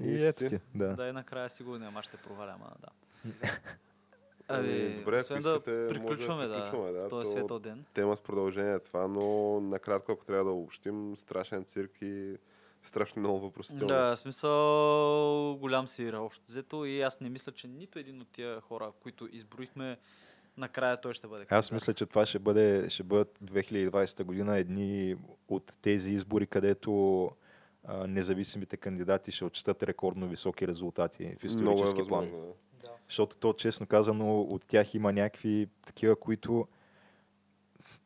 И 0.00 0.24
ето 0.24 0.38
си. 0.38 0.48
ти. 0.48 0.60
Да. 0.74 0.88
Да, 0.88 1.08
и 1.08 1.12
накрая 1.12 1.48
сигурно 1.48 1.78
няма 1.78 2.02
ще 2.02 2.16
проваля, 2.16 2.54
ама 2.54 2.70
да. 2.80 2.88
Ами, 4.48 4.68
Ами, 4.68 4.94
добре, 4.98 5.20
освен 5.20 5.42
да 5.42 5.48
искате, 5.50 5.76
да 5.76 5.88
приключваме, 5.88 6.46
да, 6.46 6.54
приключваме, 6.54 6.92
да, 6.92 7.08
този 7.08 7.30
то- 7.30 7.38
светъл 7.38 7.58
ден. 7.58 7.84
Тема 7.94 8.16
с 8.16 8.20
продължение 8.20 8.74
е 8.74 8.78
това, 8.78 9.08
но 9.08 9.60
накратко, 9.60 10.12
ако 10.12 10.24
трябва 10.24 10.44
да 10.44 10.50
обобщим, 10.50 11.16
страшен 11.16 11.64
цирк 11.64 11.92
и 12.02 12.36
страшно 12.82 13.20
много 13.20 13.40
въпросително. 13.40 13.86
Да, 13.86 14.16
смисъл 14.16 15.56
голям 15.56 15.86
сир 15.86 16.12
общо 16.12 16.44
взето 16.48 16.84
и 16.84 17.02
аз 17.02 17.20
не 17.20 17.28
мисля, 17.30 17.52
че 17.52 17.68
нито 17.68 17.98
един 17.98 18.20
от 18.20 18.28
тия 18.28 18.60
хора, 18.60 18.92
които 19.02 19.28
изброихме, 19.32 19.96
накрая 20.56 21.00
той 21.00 21.14
ще 21.14 21.26
бъде 21.26 21.42
Аз 21.42 21.48
кандидат. 21.48 21.72
мисля, 21.72 21.94
че 21.94 22.06
това 22.06 22.26
ще, 22.26 22.38
бъде, 22.38 22.90
ще 22.90 23.02
бъдат 23.02 23.38
2020 23.44 24.24
година 24.24 24.58
едни 24.58 25.16
от 25.48 25.78
тези 25.82 26.12
избори, 26.12 26.46
където 26.46 27.30
а, 27.84 28.06
независимите 28.06 28.76
кандидати 28.76 29.32
ще 29.32 29.44
отчитат 29.44 29.82
рекордно 29.82 30.28
високи 30.28 30.68
резултати 30.68 31.36
в 31.38 31.44
е 31.44 31.46
исторически 31.46 32.06
план. 32.08 32.24
възможно. 32.24 32.46
Да. 32.46 32.88
Да. 32.88 32.90
Защото 33.08 33.36
то, 33.36 33.52
честно 33.52 33.86
казано, 33.86 34.40
от 34.40 34.66
тях 34.66 34.94
има 34.94 35.12
някакви 35.12 35.68
такива, 35.86 36.16
които 36.16 36.68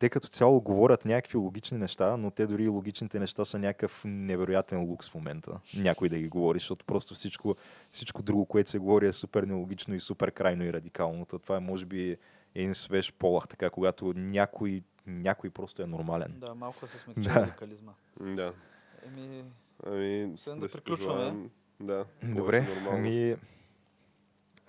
те 0.02 0.10
като 0.10 0.28
цяло 0.28 0.60
говорят 0.60 1.04
някакви 1.04 1.38
логични 1.38 1.78
неща, 1.78 2.16
но 2.16 2.30
те 2.30 2.46
дори 2.46 2.64
и 2.64 2.68
логичните 2.68 3.18
неща 3.18 3.44
са 3.44 3.58
някакъв 3.58 4.02
невероятен 4.04 4.80
лукс 4.80 5.10
в 5.10 5.14
момента. 5.14 5.60
Някой 5.76 6.08
да 6.08 6.18
ги 6.18 6.28
говори, 6.28 6.58
защото 6.58 6.84
просто 6.84 7.14
всичко, 7.14 7.56
всичко 7.92 8.22
друго, 8.22 8.46
което 8.46 8.70
се 8.70 8.78
говори 8.78 9.06
е 9.06 9.12
супер 9.12 9.42
нелогично 9.42 9.94
и 9.94 10.00
супер 10.00 10.30
крайно 10.30 10.64
и 10.64 10.72
радикално. 10.72 11.26
Това 11.26 11.56
е 11.56 11.60
може 11.60 11.86
би 11.86 12.16
един 12.54 12.74
свеж 12.74 13.12
полах, 13.12 13.48
така, 13.48 13.70
когато 13.70 14.12
някой, 14.16 14.82
някой 15.06 15.50
просто 15.50 15.82
е 15.82 15.86
нормален. 15.86 16.34
Да, 16.36 16.54
малко 16.54 16.86
се 16.86 16.98
смекчи 16.98 17.20
Да. 17.22 17.34
радикализма. 17.34 17.92
Да. 18.20 18.52
Еми, 19.06 19.44
Ами, 19.86 20.30
Освен 20.34 20.60
да 20.60 20.68
си 20.68 20.76
приключваме. 20.76 21.48
Да. 21.80 22.04
Добре, 22.22 22.68
ами, 22.90 23.36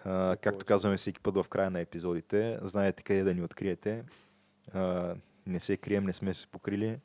а, 0.05 0.35
както 0.41 0.65
казваме 0.65 0.97
всеки 0.97 1.19
път 1.19 1.35
в 1.35 1.45
края 1.49 1.69
на 1.69 1.79
епизодите, 1.79 2.59
знаете 2.61 3.03
къде 3.03 3.23
да 3.23 3.33
ни 3.33 3.41
откриете. 3.41 4.03
А, 4.73 5.15
не 5.47 5.59
се 5.59 5.77
крием, 5.77 6.03
не 6.03 6.13
сме 6.13 6.33
се 6.33 6.47
покрили. 6.47 6.99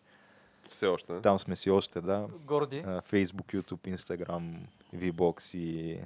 Все 0.68 0.86
още. 0.86 1.20
Там 1.20 1.38
сме 1.38 1.56
си 1.56 1.70
още, 1.70 2.00
да. 2.00 2.28
горди. 2.44 2.78
А, 2.86 3.00
Facebook, 3.00 3.62
YouTube, 3.62 3.96
Instagram, 3.96 4.56
VBOX 4.94 5.58
и 5.58 6.00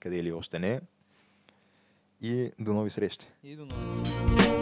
къде 0.00 0.22
ли 0.22 0.32
още 0.32 0.58
не. 0.58 0.80
И 2.20 2.52
до 2.58 2.72
нови 2.72 2.90
срещи. 2.90 3.26
И 3.44 3.56
до 3.56 3.66
нови. 3.66 4.59